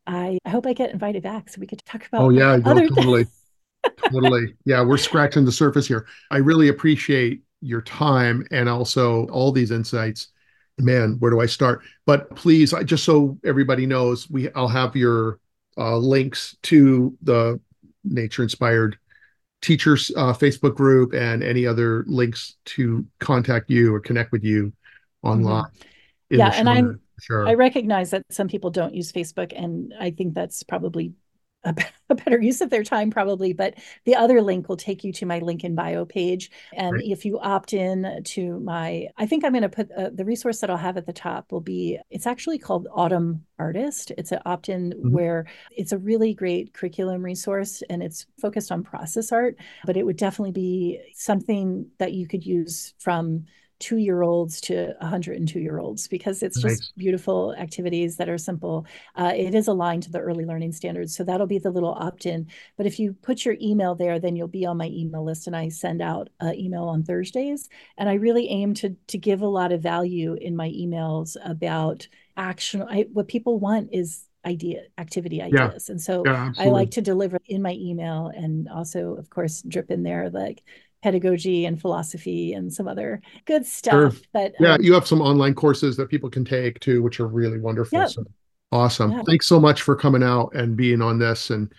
I, 0.07 0.39
I 0.43 0.49
hope 0.49 0.65
I 0.65 0.73
get 0.73 0.89
invited 0.89 1.21
back 1.21 1.47
so 1.47 1.61
we 1.61 1.67
could 1.67 1.85
talk 1.85 2.07
about. 2.07 2.23
Oh 2.23 2.29
yeah, 2.29 2.55
no, 2.57 2.87
totally, 2.87 3.27
totally. 4.11 4.55
Yeah, 4.65 4.81
we're 4.83 4.97
scratching 4.97 5.45
the 5.45 5.51
surface 5.51 5.87
here. 5.87 6.07
I 6.31 6.37
really 6.37 6.69
appreciate 6.69 7.43
your 7.61 7.83
time 7.83 8.47
and 8.51 8.67
also 8.67 9.27
all 9.27 9.51
these 9.51 9.69
insights. 9.69 10.29
Man, 10.79 11.17
where 11.19 11.29
do 11.29 11.39
I 11.39 11.45
start? 11.45 11.83
But 12.07 12.35
please, 12.35 12.73
I 12.73 12.83
just 12.83 13.03
so 13.03 13.37
everybody 13.45 13.85
knows, 13.85 14.27
we 14.29 14.51
I'll 14.53 14.69
have 14.69 14.95
your 14.95 15.39
uh, 15.77 15.97
links 15.97 16.57
to 16.63 17.17
the 17.21 17.59
nature 18.03 18.43
inspired 18.43 18.97
teachers 19.61 20.11
uh, 20.15 20.33
Facebook 20.33 20.75
group 20.75 21.13
and 21.13 21.43
any 21.43 21.65
other 21.65 22.05
links 22.07 22.55
to 22.65 23.05
contact 23.19 23.69
you 23.69 23.93
or 23.93 23.99
connect 23.99 24.31
with 24.31 24.43
you 24.43 24.71
online. 25.23 25.63
Mm-hmm. 25.63 26.37
Yeah, 26.37 26.51
and 26.53 26.69
I'm 26.69 27.01
sure. 27.19 27.47
I 27.47 27.55
recognize 27.55 28.11
that 28.11 28.23
some 28.29 28.47
people 28.47 28.69
don't 28.69 28.93
use 28.93 29.11
Facebook, 29.11 29.51
and 29.55 29.93
I 29.99 30.11
think 30.11 30.33
that's 30.33 30.63
probably 30.63 31.13
a, 31.63 31.75
a, 32.09 32.15
better 32.15 32.41
use 32.41 32.61
of 32.61 32.69
their 32.69 32.83
time 32.83 33.09
probably 33.09 33.53
but 33.53 33.75
the 34.05 34.15
other 34.15 34.41
link 34.41 34.67
will 34.67 34.77
take 34.77 35.03
you 35.03 35.11
to 35.11 35.25
my 35.25 35.39
link 35.39 35.63
in 35.63 35.75
bio 35.75 36.05
page 36.05 36.51
and 36.73 36.93
right. 36.93 37.05
if 37.05 37.25
you 37.25 37.39
opt 37.39 37.73
in 37.73 38.21
to 38.23 38.59
my 38.59 39.07
i 39.17 39.25
think 39.25 39.43
i'm 39.43 39.51
going 39.51 39.61
to 39.61 39.69
put 39.69 39.91
uh, 39.91 40.09
the 40.13 40.25
resource 40.25 40.59
that 40.59 40.69
i'll 40.69 40.77
have 40.77 40.97
at 40.97 41.05
the 41.05 41.13
top 41.13 41.51
will 41.51 41.61
be 41.61 41.99
it's 42.09 42.27
actually 42.27 42.57
called 42.57 42.87
autumn 42.93 43.45
artist 43.57 44.11
it's 44.17 44.31
an 44.31 44.39
opt-in 44.45 44.91
mm-hmm. 44.91 45.11
where 45.11 45.45
it's 45.71 45.91
a 45.91 45.97
really 45.97 46.33
great 46.33 46.73
curriculum 46.73 47.23
resource 47.23 47.83
and 47.89 48.01
it's 48.01 48.25
focused 48.39 48.71
on 48.71 48.83
process 48.83 49.31
art 49.31 49.55
but 49.85 49.97
it 49.97 50.05
would 50.05 50.17
definitely 50.17 50.51
be 50.51 50.99
something 51.13 51.87
that 51.97 52.13
you 52.13 52.27
could 52.27 52.45
use 52.45 52.93
from 52.99 53.45
two 53.79 53.97
year 53.97 54.21
olds 54.21 54.59
to 54.61 54.93
102 54.99 55.59
year 55.59 55.79
olds 55.79 56.07
because 56.07 56.43
it's 56.43 56.63
nice. 56.63 56.79
just 56.79 56.97
beautiful 56.97 57.55
activities 57.57 58.17
that 58.17 58.29
are 58.29 58.37
simple. 58.37 58.85
Uh, 59.15 59.31
it 59.35 59.55
is 59.55 59.67
aligned 59.67 60.03
to 60.03 60.11
the 60.11 60.19
early 60.19 60.45
learning 60.45 60.73
standards. 60.73 61.15
So 61.15 61.23
that'll 61.23 61.47
be 61.47 61.59
the 61.59 61.71
little 61.71 61.93
opt 61.93 62.25
in. 62.25 62.47
But 62.77 62.85
if 62.85 62.99
you 62.99 63.13
put 63.13 63.45
your 63.45 63.55
email 63.61 63.95
there, 63.95 64.19
then 64.19 64.35
you'll 64.35 64.47
be 64.47 64.65
on 64.65 64.77
my 64.77 64.87
email 64.87 65.23
list. 65.23 65.47
And 65.47 65.55
I 65.55 65.69
send 65.69 66.01
out 66.01 66.29
uh, 66.41 66.51
email 66.53 66.83
on 66.83 67.03
Thursdays. 67.03 67.69
And 67.97 68.09
I 68.09 68.13
really 68.15 68.49
aim 68.49 68.73
to, 68.75 68.95
to 69.07 69.17
give 69.17 69.41
a 69.41 69.47
lot 69.47 69.71
of 69.71 69.81
value 69.81 70.33
in 70.33 70.55
my 70.55 70.69
emails 70.69 71.37
about 71.43 72.07
action. 72.35 72.83
I, 72.83 73.07
what 73.13 73.27
people 73.27 73.59
want 73.59 73.89
is 73.93 74.25
idea 74.45 74.83
activity 74.97 75.41
ideas 75.41 75.89
yeah. 75.89 75.91
and 75.91 76.01
so 76.01 76.23
yeah, 76.25 76.49
i 76.57 76.67
like 76.67 76.91
to 76.91 77.01
deliver 77.01 77.37
in 77.47 77.61
my 77.61 77.73
email 77.73 78.31
and 78.33 78.69
also 78.69 79.15
of 79.15 79.29
course 79.29 79.61
drip 79.63 79.91
in 79.91 80.01
there 80.01 80.29
like 80.29 80.63
pedagogy 81.01 81.65
and 81.65 81.79
philosophy 81.79 82.53
and 82.53 82.73
some 82.73 82.87
other 82.87 83.21
good 83.45 83.65
stuff. 83.65 83.93
Sure. 83.93 84.11
But 84.33 84.53
yeah, 84.59 84.73
um, 84.73 84.81
you 84.81 84.93
have 84.93 85.07
some 85.07 85.21
online 85.21 85.53
courses 85.53 85.95
that 85.97 86.09
people 86.09 86.29
can 86.29 86.43
take 86.43 86.79
too, 86.79 87.01
which 87.01 87.19
are 87.19 87.27
really 87.27 87.59
wonderful. 87.59 87.99
Yep. 87.99 88.09
So 88.09 88.25
awesome. 88.71 89.23
Thanks 89.25 89.47
so 89.47 89.59
much 89.59 89.81
for 89.81 89.95
coming 89.95 90.23
out 90.23 90.53
and 90.53 90.75
being 90.75 91.01
on 91.01 91.19
this 91.19 91.49
and 91.49 91.71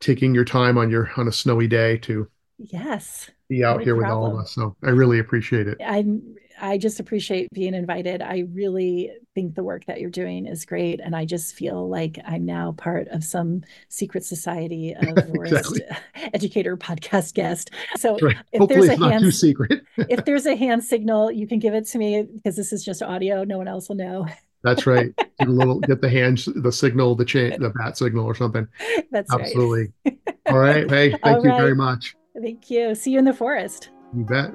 taking 0.00 0.34
your 0.34 0.44
time 0.44 0.78
on 0.78 0.90
your 0.90 1.10
on 1.16 1.28
a 1.28 1.32
snowy 1.32 1.66
day 1.66 1.98
to 1.98 2.28
yes 2.58 3.30
be 3.48 3.64
out 3.64 3.82
here 3.82 3.96
problem. 3.96 4.22
with 4.22 4.32
all 4.32 4.38
of 4.38 4.44
us. 4.44 4.52
So 4.52 4.76
I 4.82 4.90
really 4.90 5.18
appreciate 5.18 5.68
it. 5.68 5.78
I'm 5.84 6.36
I 6.60 6.78
just 6.78 7.00
appreciate 7.00 7.48
being 7.52 7.74
invited. 7.74 8.22
I 8.22 8.44
really 8.52 9.10
think 9.34 9.54
the 9.54 9.64
work 9.64 9.84
that 9.86 10.00
you're 10.00 10.10
doing 10.10 10.46
is 10.46 10.64
great. 10.64 11.00
And 11.00 11.14
I 11.14 11.24
just 11.24 11.54
feel 11.54 11.88
like 11.88 12.18
I'm 12.26 12.44
now 12.44 12.72
part 12.72 13.08
of 13.08 13.24
some 13.24 13.62
secret 13.88 14.24
society 14.24 14.94
of 15.00 15.18
exactly. 15.34 15.80
educator 16.34 16.76
podcast 16.76 17.34
guest. 17.34 17.70
So 17.96 18.18
right. 18.20 18.36
if 18.52 18.60
Hopefully 18.60 18.88
there's 18.88 19.00
a 19.00 19.08
hand, 19.08 19.24
too 19.24 19.30
secret. 19.30 19.84
if 19.96 20.24
there's 20.24 20.46
a 20.46 20.56
hand 20.56 20.84
signal, 20.84 21.30
you 21.30 21.46
can 21.46 21.58
give 21.58 21.74
it 21.74 21.86
to 21.88 21.98
me 21.98 22.22
because 22.22 22.56
this 22.56 22.72
is 22.72 22.84
just 22.84 23.02
audio. 23.02 23.44
No 23.44 23.58
one 23.58 23.68
else 23.68 23.88
will 23.88 23.96
know. 23.96 24.26
That's 24.62 24.86
right. 24.86 25.14
Get 25.16 25.48
a 25.48 25.50
little, 25.50 25.78
get 25.80 26.00
the 26.00 26.08
hands, 26.08 26.48
the 26.54 26.72
signal, 26.72 27.14
the 27.16 27.24
chain, 27.24 27.60
the 27.60 27.68
bat 27.68 27.98
signal 27.98 28.24
or 28.24 28.34
something. 28.34 28.66
That's 29.10 29.32
Absolutely. 29.32 29.92
right. 30.06 30.18
All 30.46 30.58
right. 30.58 30.90
Hey, 30.90 31.10
thank 31.10 31.24
All 31.24 31.44
you 31.44 31.50
right. 31.50 31.60
very 31.60 31.74
much. 31.74 32.16
Thank 32.40 32.70
you. 32.70 32.94
See 32.94 33.10
you 33.10 33.18
in 33.18 33.26
the 33.26 33.34
forest. 33.34 33.90
You 34.16 34.24
bet. 34.24 34.50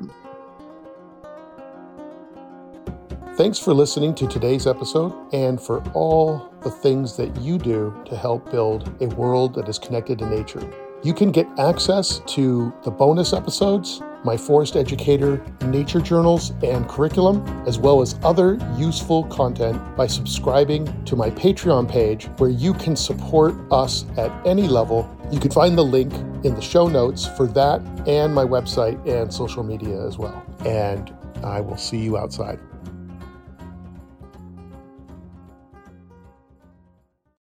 Thanks 3.40 3.58
for 3.58 3.74
listening 3.74 4.16
to 4.16 4.28
today's 4.28 4.68
episode 4.68 5.14
and 5.34 5.62
for 5.62 5.82
all 5.94 6.54
the 6.62 6.70
things 6.70 7.16
that 7.16 7.34
you 7.40 7.58
do 7.58 7.96
to 8.06 8.18
help 8.18 8.52
build 8.52 8.94
a 9.02 9.08
world 9.16 9.54
that 9.54 9.70
is 9.70 9.80
connected 9.80 10.20
to 10.20 10.30
nature. 10.30 10.70
You 11.04 11.14
can 11.14 11.32
get 11.32 11.48
access 11.58 12.20
to 12.34 12.74
the 12.84 12.92
bonus 12.92 13.32
episodes, 13.32 14.02
my 14.26 14.36
forest 14.36 14.76
educator 14.76 15.42
nature 15.68 16.02
journals 16.02 16.52
and 16.64 16.86
curriculum, 16.90 17.48
as 17.66 17.80
well 17.80 18.02
as 18.02 18.20
other 18.24 18.60
useful 18.76 19.24
content 19.28 19.96
by 19.96 20.06
subscribing 20.06 21.06
to 21.06 21.16
my 21.16 21.30
Patreon 21.30 21.90
page 21.90 22.26
where 22.40 22.50
you 22.50 22.74
can 22.74 22.94
support 22.94 23.56
us 23.72 24.04
at 24.18 24.34
any 24.46 24.68
level. 24.68 25.10
You 25.32 25.40
can 25.40 25.52
find 25.52 25.78
the 25.78 25.86
link 25.86 26.14
in 26.44 26.56
the 26.56 26.62
show 26.62 26.90
notes 26.90 27.26
for 27.26 27.48
that 27.48 27.80
and 28.06 28.36
my 28.36 28.44
website 28.44 29.00
and 29.08 29.34
social 29.34 29.64
media 29.64 30.06
as 30.06 30.18
well. 30.18 30.46
And 30.66 31.16
I 31.42 31.62
will 31.62 31.78
see 31.78 32.00
you 32.00 32.18
outside. 32.18 32.60